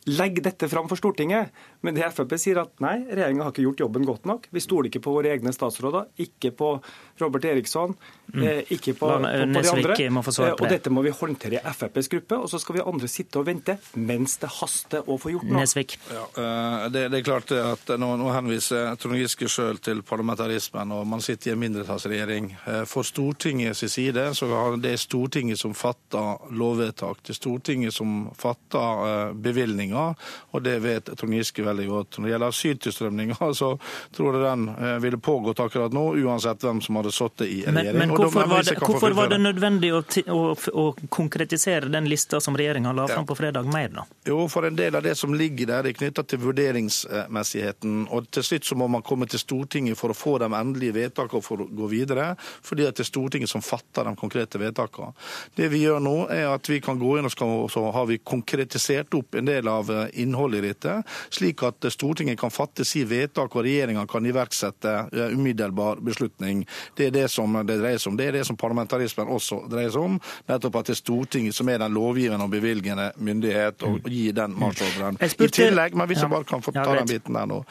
Legg 0.08 0.40
dette 0.40 0.70
fram 0.72 0.88
for 0.88 0.96
Stortinget. 0.96 1.52
Men 1.88 1.96
det 1.96 2.10
Frp 2.12 2.34
sier 2.36 2.58
at 2.60 2.74
nei, 2.84 2.98
regjeringa 3.08 3.46
har 3.46 3.54
ikke 3.54 3.64
gjort 3.64 3.82
jobben 3.86 4.04
godt 4.04 4.26
nok. 4.28 4.50
Vi 4.52 4.60
stoler 4.60 4.90
ikke 4.90 5.00
på 5.06 5.14
våre 5.16 5.30
egne 5.32 5.54
statsråder, 5.56 6.10
ikke 6.20 6.52
på 6.60 6.74
Robert 7.22 7.46
Eriksson, 7.48 7.94
mm. 8.34 8.44
Eh, 8.44 8.72
ikke 8.76 8.92
på, 8.94 9.08
på, 9.08 9.22
på, 9.24 9.62
de 9.64 9.70
andre. 9.72 9.96
Eh, 9.96 10.52
og 10.52 10.66
dette 10.68 10.92
må 10.92 11.02
vi 11.06 11.14
håndtere 11.16 11.62
i 11.62 11.62
FrPs 11.72 12.10
gruppe, 12.12 12.40
og 12.44 12.50
så 12.52 12.60
skal 12.60 12.76
vi 12.76 12.84
andre 12.84 13.08
sitte 13.08 13.40
og 13.40 13.48
vente 13.48 13.78
mens 13.96 14.36
det 14.42 14.50
haster 14.58 15.08
å 15.08 15.16
få 15.22 15.32
gjort 15.32 15.48
noe. 15.48 15.62
Nesvik. 15.62 15.96
Ja, 16.12 16.26
eh, 16.44 16.90
det, 16.92 17.06
det, 17.14 17.22
er 17.22 17.26
klart 17.30 17.54
at 17.56 17.94
nå, 17.96 18.12
nå 18.20 18.28
henviser 18.36 18.92
Trond 19.00 19.22
Giske 19.22 19.48
sjøl 19.52 19.80
til 19.80 20.04
parlamentarismen, 20.08 20.92
og 20.92 21.08
man 21.08 21.24
sitter 21.24 21.54
i 21.54 21.56
en 21.56 21.64
mindretallsregjering. 21.64 22.52
For 22.92 23.08
Stortingets 23.08 23.86
side 23.96 24.28
så 24.36 24.52
har 24.52 24.76
det 24.84 24.98
Stortinget 25.00 25.64
som 25.64 25.72
fatter 25.78 26.52
lovvedtak. 26.52 27.24
Det 27.24 27.38
er 27.38 27.40
Stortinget 27.40 27.96
som 27.96 28.28
fatter 28.36 29.32
bevilgninger, 29.40 30.30
og 30.52 30.68
det 30.68 30.78
vet 30.84 31.16
Trond 31.16 31.40
Giske 31.40 31.64
veldig 31.78 31.90
godt. 31.92 32.18
Når 32.18 32.26
det 32.26 32.32
gjelder 32.32 32.48
asyltilstrømninga, 32.48 33.38
så 33.54 33.70
tror 34.16 34.36
jeg 34.36 34.44
den 34.44 34.68
eh, 34.70 34.98
ville 35.04 35.18
pågått 35.18 35.60
akkurat 35.60 35.94
nå, 35.94 36.06
uansett 36.24 36.64
hvem 36.64 36.82
som 36.82 37.00
hadde 37.00 37.14
sittet 37.16 37.48
i 37.48 37.60
regjering. 37.66 38.00
Men, 38.00 38.14
men 38.14 38.16
hvorfor, 38.16 38.48
var 38.50 38.64
det, 38.64 38.78
hvorfor 38.82 39.16
var 39.18 39.32
det, 39.32 39.40
nødvendig 39.42 39.94
å, 39.94 40.02
å, 40.34 40.42
å, 40.74 40.86
konkretisere 41.14 41.92
den 41.94 42.10
lista 42.10 42.42
som 42.44 42.58
regjeringa 42.58 42.94
la 42.98 43.08
fram 43.12 43.28
på 43.28 43.38
fredag, 43.38 43.70
mer, 43.74 43.92
da? 43.94 44.06
Jo, 44.28 44.40
for 44.52 44.68
en 44.68 44.78
del 44.78 44.98
av 44.98 45.06
det 45.06 45.16
som 45.20 45.36
ligger 45.38 45.72
der, 45.72 45.90
er 45.90 45.98
knytta 45.98 46.26
til 46.28 46.42
vurderingsmessigheten. 46.46 48.08
Og 48.14 48.30
til 48.34 48.46
slutt 48.46 48.68
så 48.68 48.78
må 48.80 48.90
man 48.92 49.06
komme 49.06 49.30
til 49.30 49.42
Stortinget 49.42 50.00
for 50.00 50.14
å 50.14 50.18
få 50.18 50.38
de 50.42 50.50
endelige 50.52 50.98
vedtakene 50.98 51.46
for 51.46 51.64
å 51.64 51.70
gå 51.70 51.90
videre, 51.92 52.32
fordi 52.66 52.88
det 52.88 53.04
er 53.04 53.10
Stortinget 53.10 53.52
som 53.52 53.64
fatter 53.66 54.08
de 54.08 54.16
konkrete 54.20 54.60
vedtakene. 54.62 55.14
Det 55.58 55.70
vi 55.72 55.84
gjør 55.84 56.02
nå, 56.04 56.16
er 56.34 56.50
at 56.52 56.68
vi 56.70 56.80
kan 56.84 57.00
gå 57.00 57.18
inn 57.18 57.28
og 57.28 57.70
så 57.72 57.82
har 57.94 58.08
vi 58.10 58.20
konkretisert 58.24 59.14
opp 59.18 59.36
en 59.38 59.48
del 59.48 59.68
av 59.70 59.90
eh, 59.92 60.08
innholdet 60.24 60.64
i 60.64 60.68
dette, 60.72 60.96
slik 61.34 61.57
slik 61.58 61.64
at 61.68 61.94
Stortinget 61.94 62.40
kan 62.40 62.52
fatte 62.52 62.86
si 62.86 63.04
vedtak 63.04 63.56
og 63.56 63.64
regjeringa 63.66 64.06
kan 64.08 64.26
iverksette 64.26 65.10
umiddelbar 65.34 66.02
beslutning. 66.02 66.66
Det 66.96 67.08
er 67.08 67.12
det 67.12 67.28
som 67.30 67.54
det 67.66 67.80
dreier 67.80 67.98
seg 67.98 68.12
om. 68.12 68.18
Det 68.18 68.28
er 68.28 68.32
det 68.38 68.46
som 68.46 68.58
parlamentarismen 68.58 69.28
også 69.28 69.68
dreier 69.70 69.92
seg 69.92 70.02
om. 70.02 70.20
Nettopp 70.48 70.76
at 70.76 70.88
det 70.88 70.96
er 70.96 71.02
Stortinget 71.02 71.56
som 71.56 71.70
er 71.70 71.80
den 71.80 71.94
lovgivende 71.94 72.46
og 72.46 72.52
bevilgende 72.52 73.12
myndighet, 73.18 73.84
og 73.84 74.00
mm. 74.00 74.10
gir 74.12 74.34
den 74.34 74.58
marsjordren. 74.58 75.18
I 75.22 75.50
tillegg, 75.50 75.96
men 75.96 76.08
hvis 76.08 76.22
jeg 76.22 76.30
bare 76.30 76.48
kan 76.48 76.62
få 76.62 76.72
ta 76.76 76.86
den 76.96 77.08
biten 77.10 77.38
der 77.38 77.48
nå. 77.50 77.64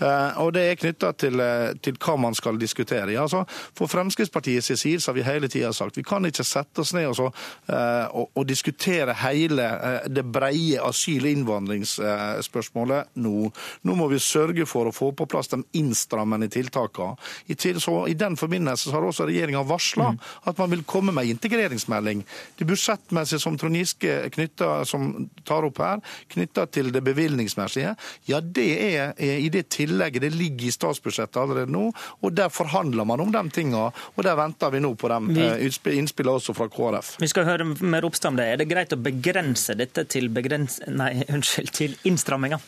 Eh, 0.00 0.40
og 0.42 0.52
det 0.54 0.66
er 0.68 0.80
knytta 0.80 1.12
til, 1.18 1.40
eh, 1.40 1.72
til, 1.82 1.98
hva 2.02 2.16
man 2.20 2.34
skal 2.34 2.58
diskutere. 2.60 3.12
Ja, 3.12 3.26
altså, 3.26 3.44
for 3.78 3.90
Fremskrittspartiets 3.90 4.72
side 4.78 5.02
har 5.06 5.16
vi 5.16 5.26
hele 5.26 5.48
tida 5.48 5.72
sagt 5.72 5.96
vi 5.96 6.04
kan 6.06 6.24
ikke 6.26 6.44
sette 6.46 6.82
oss 6.82 6.92
ned 6.94 7.08
og, 7.10 7.16
så, 7.16 7.28
eh, 7.68 8.06
og, 8.16 8.30
og 8.38 8.46
diskutere 8.48 9.14
hele 9.22 9.68
det 10.08 10.24
breie 10.32 10.80
asyl- 10.82 11.26
og 11.26 11.30
innvandringsspørsmålet 11.32 13.12
nå 13.22 13.31
nå. 13.32 13.50
Nå 13.88 13.96
må 13.98 14.08
vi 14.12 14.20
sørge 14.22 14.66
for 14.68 14.88
å 14.88 14.94
få 14.94 15.10
på 15.16 15.26
plass 15.30 15.50
de 15.52 15.62
innstrammende 15.78 16.48
tiltakene. 16.52 17.16
I, 17.46 17.56
til, 17.58 17.80
I 18.08 18.16
den 18.18 18.36
forbindelse 18.40 18.92
har 18.94 19.04
også 19.06 19.26
regjeringa 19.28 19.64
varsla 19.66 20.12
mm. 20.12 20.20
at 20.50 20.60
man 20.60 20.72
vil 20.72 20.84
komme 20.88 21.14
med 21.14 21.30
integreringsmelding. 21.32 22.24
Det 22.58 22.68
budsjettmessige 22.68 23.42
som 23.42 23.58
Trond 23.58 23.78
Giske 23.78 24.18
knytter, 24.34 24.84
som 24.88 25.28
tar 25.48 25.66
opp 25.66 25.80
her, 25.82 26.02
knytta 26.32 26.66
til 26.72 26.92
det 26.94 27.02
bevilgningsmessige, 27.06 27.94
ja 28.28 28.40
det 28.42 28.68
er, 28.86 29.14
i 29.18 29.48
det 29.52 29.68
tillegget. 29.72 30.22
Det 30.22 30.32
ligger 30.34 30.68
i 30.68 30.74
statsbudsjettet 30.74 31.40
allerede 31.42 31.72
nå, 31.72 31.88
og 32.20 32.36
der 32.36 32.52
forhandler 32.52 33.06
man 33.08 33.22
om 33.24 33.32
de 33.34 33.42
tinga. 33.54 33.88
Og 34.16 34.24
der 34.26 34.36
venter 34.38 34.72
vi 34.72 34.82
nå 34.82 34.92
på 34.98 35.10
de 35.10 35.46
eh, 35.46 35.96
innspillene 35.98 36.38
også 36.38 36.54
fra 36.56 36.68
KrF. 36.72 37.16
Vi 37.22 37.30
skal 37.30 37.48
høre 37.48 37.66
mer 37.80 38.02
Ropstad 38.04 38.32
om 38.32 38.40
det. 38.40 38.48
Er 38.52 38.60
det 38.60 38.68
greit 38.70 38.94
å 38.94 39.00
begrense 39.00 39.76
dette 39.78 40.06
til, 40.10 40.30
begrens... 40.32 40.80
Nei, 40.90 41.14
unnskyld, 41.34 41.72
til 41.76 41.96
innstramminger? 42.08 42.62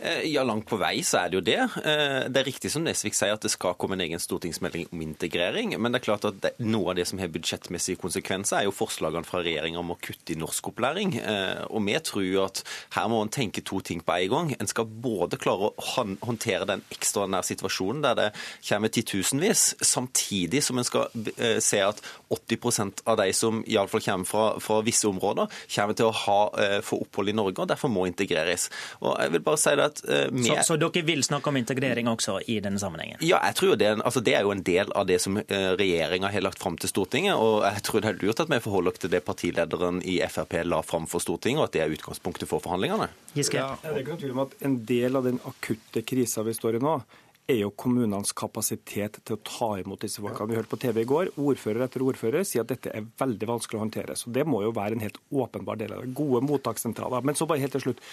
Eh, 0.00 0.22
ja, 0.30 0.44
langt 0.46 0.66
på 0.70 0.76
vei 0.78 1.00
så 1.02 1.24
er 1.24 1.30
det 1.30 1.38
jo 1.38 1.42
det. 1.42 1.58
Eh, 1.58 2.28
det 2.30 2.40
er 2.40 2.46
riktig 2.46 2.70
som 2.70 2.84
Nesvik 2.86 3.16
sier 3.18 3.34
at 3.34 3.42
det 3.42 3.50
skal 3.50 3.74
komme 3.80 3.96
en 3.98 4.04
egen 4.04 4.20
stortingsmelding 4.22 4.86
om 4.94 5.00
integrering. 5.02 5.74
Men 5.74 5.90
det 5.94 6.00
er 6.00 6.06
klart 6.06 6.26
at 6.28 6.46
noe 6.62 6.92
av 6.92 6.98
det 6.98 7.08
som 7.10 7.18
har 7.18 7.32
budsjettmessige 7.34 7.98
konsekvenser, 7.98 8.60
er 8.60 8.68
jo 8.68 8.74
forslagene 8.76 9.26
fra 9.26 9.42
regjeringa 9.42 9.80
om 9.82 9.90
å 9.94 9.98
kutte 9.98 10.34
i 10.34 10.38
norskopplæring. 10.38 11.16
Eh, 11.18 11.64
og 11.66 11.82
vi 11.88 11.96
tror 12.06 12.44
at 12.44 12.62
her 12.94 13.08
må 13.10 13.20
en 13.24 13.32
tenke 13.34 13.64
to 13.66 13.80
ting 13.82 14.04
på 14.04 14.14
en 14.14 14.34
gang. 14.34 14.52
En 14.58 14.70
skal 14.70 14.86
både 14.86 15.40
klare 15.40 15.72
å 15.72 15.88
håndtere 15.96 16.68
den 16.68 16.84
ekstraordinære 16.94 17.50
situasjonen 17.50 18.04
der 18.06 18.18
det 18.18 18.28
kommer 18.68 18.94
titusenvis, 18.94 19.72
samtidig 19.82 20.62
som 20.62 20.78
en 20.78 20.86
skal 20.86 21.10
se 21.62 21.80
at 21.82 22.00
80% 22.30 23.02
av 23.08 23.18
de 23.18 23.32
som 23.34 23.60
iallfall 23.66 24.02
kommer 24.04 24.28
fra, 24.28 24.46
fra 24.62 24.78
visse 24.86 25.08
områder, 25.08 25.50
kommer 25.74 25.98
til 25.98 26.08
å 26.10 26.14
ha, 26.22 26.38
få 26.84 27.00
opphold 27.02 27.32
i 27.32 27.36
Norge 27.36 27.64
og 27.64 27.70
derfor 27.70 27.90
må 27.92 28.06
integreres. 28.08 28.68
Og 29.02 29.16
jeg 29.16 29.34
vil 29.34 29.44
bare 29.44 29.60
si 29.60 29.74
det 29.78 29.87
at 29.88 30.02
uh, 30.06 30.28
med... 30.34 30.46
så, 30.46 30.56
så, 30.70 30.78
dere 30.80 31.04
vil 31.06 31.24
snakke 31.26 31.50
om 31.50 31.58
integrering 31.60 32.10
også 32.10 32.38
i 32.46 32.58
denne 32.64 32.80
sammenhengen? 32.80 33.20
Ja, 33.24 33.40
jeg 33.48 33.58
tror 33.60 33.76
det, 33.80 33.90
altså 33.98 34.22
det 34.24 34.36
er 34.38 34.46
jo 34.46 34.54
en 34.54 34.64
del 34.66 34.92
av 34.98 35.08
det 35.10 35.20
som 35.24 35.38
uh, 35.40 35.70
regjeringa 35.80 36.32
har 36.32 36.46
lagt 36.46 36.62
fram 36.62 36.78
til 36.80 36.92
Stortinget. 36.92 37.36
Og 37.36 37.62
jeg 37.66 37.84
tror 37.88 38.04
det 38.04 38.12
er 38.12 38.20
lurt 38.22 38.42
at 38.44 38.52
vi 38.52 38.62
forholder 38.64 38.94
oss 38.94 39.04
til 39.04 39.14
det 39.14 39.22
partilederen 39.26 40.02
i 40.04 40.18
Frp 40.28 40.60
la 40.68 40.82
fram 40.86 41.06
for 41.10 41.24
Stortinget, 41.24 41.62
og 41.62 41.68
at 41.68 41.76
det 41.76 41.84
er 41.84 41.94
utgangspunktet 41.94 42.50
for 42.50 42.64
forhandlingene. 42.64 43.10
Giske? 43.36 43.60
Ja, 43.60 43.76
det 43.82 43.94
er 43.94 44.02
ikke 44.02 44.16
noen 44.16 44.24
tvil 44.24 44.36
om 44.36 44.44
at 44.46 44.58
En 44.68 44.76
del 44.88 45.16
av 45.18 45.26
den 45.26 45.40
akutte 45.48 46.02
krisa 46.06 46.44
vi 46.46 46.54
står 46.56 46.78
i 46.78 46.82
nå, 46.82 46.98
er 47.48 47.62
jo 47.62 47.70
kommunenes 47.72 48.34
kapasitet 48.36 49.20
til 49.24 49.38
å 49.38 49.40
ta 49.44 49.68
imot 49.80 50.02
disse 50.04 50.20
folkene. 50.20 50.52
Vi 50.52 50.58
hørte 50.58 50.72
på 50.74 50.80
TV 50.82 51.00
i 51.00 51.08
går, 51.08 51.30
ordfører 51.40 51.86
etter 51.86 52.04
ordfører 52.04 52.44
sier 52.44 52.64
at 52.64 52.74
dette 52.74 52.92
er 52.92 53.06
veldig 53.20 53.48
vanskelig 53.48 53.78
å 53.78 53.84
håndtere. 53.86 54.16
Så 54.20 54.32
det 54.34 54.44
må 54.44 54.60
jo 54.66 54.74
være 54.76 54.98
en 54.98 55.04
helt 55.06 55.16
åpenbar 55.32 55.80
del 55.80 55.94
av 55.96 56.04
det. 56.04 56.12
Gode 56.18 56.42
mottakssentraler. 56.44 57.24
Men 57.24 57.38
så 57.38 57.48
bare 57.48 57.62
helt 57.64 57.72
til 57.78 57.86
slutt. 57.86 58.04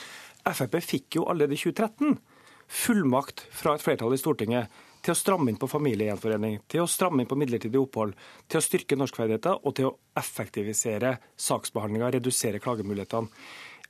Frp 0.46 0.80
fikk 0.84 1.20
jo 1.20 1.28
allerede 1.30 1.58
i 1.58 1.62
2013 1.62 2.18
fullmakt 2.66 3.46
fra 3.54 3.76
et 3.76 3.84
flertall 3.84 4.14
i 4.16 4.20
Stortinget 4.20 4.84
til 5.06 5.14
å 5.14 5.18
stramme 5.18 5.52
inn 5.52 5.60
på 5.62 5.70
familiegjenforening, 5.70 6.60
til 6.70 6.82
å 6.82 6.90
stramme 6.90 7.22
inn 7.22 7.30
på 7.30 7.38
midlertidig 7.38 7.78
opphold, 7.78 8.16
til 8.50 8.58
å 8.58 8.66
styrke 8.66 8.98
norskferdigheter 8.98 9.62
og 9.62 9.76
til 9.78 9.92
å 9.92 9.96
effektivisere 10.18 11.16
saksbehandlinga, 11.38 12.10
redusere 12.16 12.62
klagemulighetene. 12.64 13.30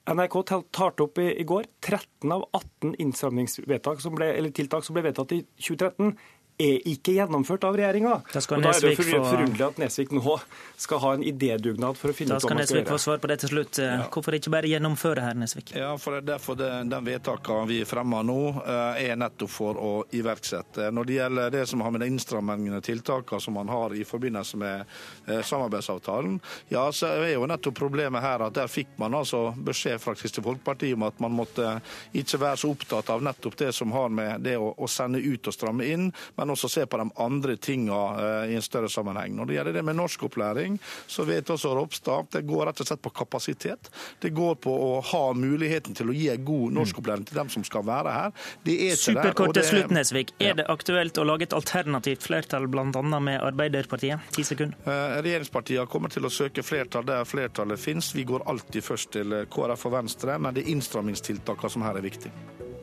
NRK 0.06 0.36
talte 0.76 1.06
opp 1.07 1.18
i, 1.18 1.32
går 1.48 1.65
13 1.82 2.34
av 2.36 2.44
18 2.53 2.98
innstramningstiltak 3.02 4.03
som 4.03 4.14
ble 4.14 5.06
vedtatt 5.07 5.34
i 5.34 5.40
2013 5.57 6.11
er 6.57 6.86
ikke 6.88 7.15
gjennomført 7.18 7.65
av 7.68 7.76
regjeringa. 7.76 8.19
Da, 8.32 8.40
da 8.40 8.72
er 8.72 8.84
det 8.86 8.94
jo 8.95 9.22
forunderlig 9.26 9.65
at 9.65 9.80
Nesvik 9.82 10.14
nå 10.15 10.38
skal 10.80 11.02
ha 11.03 11.14
en 11.18 11.23
idédugnad 11.27 11.99
for 11.99 12.14
å 12.14 12.15
finne 12.15 12.38
ut 12.38 12.45
hva 12.45 12.56
man 12.56 12.61
skal 12.61 12.61
gjøre. 12.61 12.61
Da 12.61 12.68
skal 12.68 12.80
Nesvik 12.80 12.91
få 12.94 12.99
svar 13.03 13.19
på 13.23 13.32
det 13.32 13.38
til 13.44 13.52
slutt. 13.52 13.80
Ja. 13.84 14.06
Hvorfor 14.14 14.38
ikke 14.38 14.53
bare 14.53 14.69
gjennomføre 14.72 15.26
her, 15.26 15.36
Nesvik? 15.40 15.73
Ja, 15.76 15.91
for 15.99 16.15
det 16.15 16.23
er 16.23 16.30
derfor 16.36 16.60
det, 16.60 16.69
Den 16.91 17.07
vedtakene 17.07 17.68
vi 17.68 17.82
fremmer 17.88 18.23
nå, 18.23 18.40
eh, 18.64 19.10
er 19.10 19.19
nettopp 19.19 19.52
for 19.52 19.82
å 19.82 19.91
iverksette. 20.15 20.88
Når 20.95 21.10
det 21.10 21.18
gjelder 21.19 21.52
det 21.57 21.65
som 21.68 21.84
har 21.84 21.91
med 21.91 22.06
de 22.06 22.10
innstrammende 22.14 22.82
tiltakene 22.86 23.41
som 23.41 23.57
man 23.60 23.72
har 23.72 23.95
i 23.95 24.06
forbindelse 24.07 24.61
med 24.61 24.86
eh, 25.27 25.41
samarbeidsavtalen, 25.44 26.40
ja, 26.72 26.88
så 26.95 27.11
er 27.19 27.34
jo 27.34 27.49
nettopp 27.52 27.76
problemet 27.76 28.23
her 28.23 28.48
at 28.48 28.56
der 28.56 28.72
fikk 28.72 28.95
man 29.02 29.18
altså 29.19 29.49
beskjed 29.57 29.99
fra 29.99 30.15
Kristelig 30.15 30.48
Folkeparti 30.48 30.94
om 30.95 31.03
at 31.07 31.19
man 31.19 31.36
måtte 31.36 31.77
ikke 32.15 32.40
være 32.40 32.64
så 32.64 32.72
opptatt 32.72 33.11
av 33.11 33.23
nettopp 33.26 33.60
det 33.60 33.73
som 33.76 33.91
har 33.91 34.07
med 34.14 34.45
det 34.45 34.56
å, 34.61 34.72
å 34.72 34.88
sende 34.88 35.19
ut 35.19 35.52
og 35.52 35.56
stramme 35.56 35.88
inn. 35.91 36.11
men 36.36 36.45
men 36.46 36.54
også 36.54 36.70
se 36.70 36.86
på 36.86 36.98
de 37.02 37.10
andre 37.24 37.58
tinga 37.58 38.00
eh, 38.22 38.52
i 38.54 38.56
en 38.56 38.62
større 38.62 38.90
sammenheng. 38.90 39.34
Når 39.36 39.50
det 39.50 39.58
gjelder 39.58 39.78
det 39.80 39.84
med 39.88 39.98
norskopplæring, 39.98 40.78
så 41.08 41.26
vet 41.26 41.50
også 41.50 41.74
Ropstad 41.74 42.30
det 42.36 42.44
går 42.46 42.68
rett 42.70 42.82
og 42.84 42.90
slett 42.90 43.02
på 43.02 43.12
kapasitet. 43.16 43.90
Det 44.22 44.30
går 44.36 44.60
på 44.62 44.74
å 44.88 44.92
ha 45.10 45.24
muligheten 45.34 45.98
til 45.98 46.12
å 46.12 46.16
gi 46.16 46.30
god 46.46 46.76
norskopplæring 46.78 47.26
til 47.26 47.40
dem 47.40 47.50
som 47.54 47.66
skal 47.66 47.86
være 47.88 48.14
her. 48.14 48.36
Det 48.66 48.76
er 48.90 49.00
Superkort 49.00 49.56
til 49.58 49.66
slutt, 49.72 49.94
Nesvik. 49.96 50.36
Er 50.38 50.60
det 50.60 50.68
aktuelt 50.70 51.18
å 51.18 51.26
lage 51.26 51.48
et 51.50 51.58
alternativt 51.58 52.26
flertall, 52.28 52.70
bl.a. 52.70 52.86
med 52.94 53.42
Arbeiderpartiet? 53.42 54.30
Ti 54.36 54.46
sekunder. 54.46 54.78
Eh, 54.86 55.18
regjeringspartiene 55.26 55.90
kommer 55.90 56.14
til 56.14 56.30
å 56.30 56.34
søke 56.34 56.66
flertall 56.66 57.08
der 57.10 57.26
flertallet 57.26 57.82
finnes. 57.82 58.14
Vi 58.14 58.28
går 58.28 58.46
alltid 58.46 58.86
først 58.86 59.16
til 59.18 59.40
KrF 59.50 59.90
og 59.90 59.98
Venstre, 59.98 60.38
men 60.38 60.54
det 60.54 60.66
er 60.66 60.76
innstrammingstiltakene 60.76 61.74
som 61.74 61.86
her 61.88 61.98
er 61.98 62.06
viktige. 62.06 62.75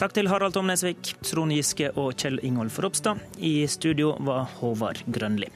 Takk 0.00 0.14
til 0.16 0.28
Harald 0.32 0.54
Tom 0.56 0.70
Nesvik, 0.70 1.12
Trond 1.22 1.52
Giske 1.52 1.90
og 2.00 2.14
Kjell 2.18 2.40
Ingolf 2.42 2.78
Ropstad. 2.82 3.20
I 3.38 3.66
studio 3.70 4.16
var 4.24 4.48
Håvard 4.58 5.04
Grønli. 5.12 5.50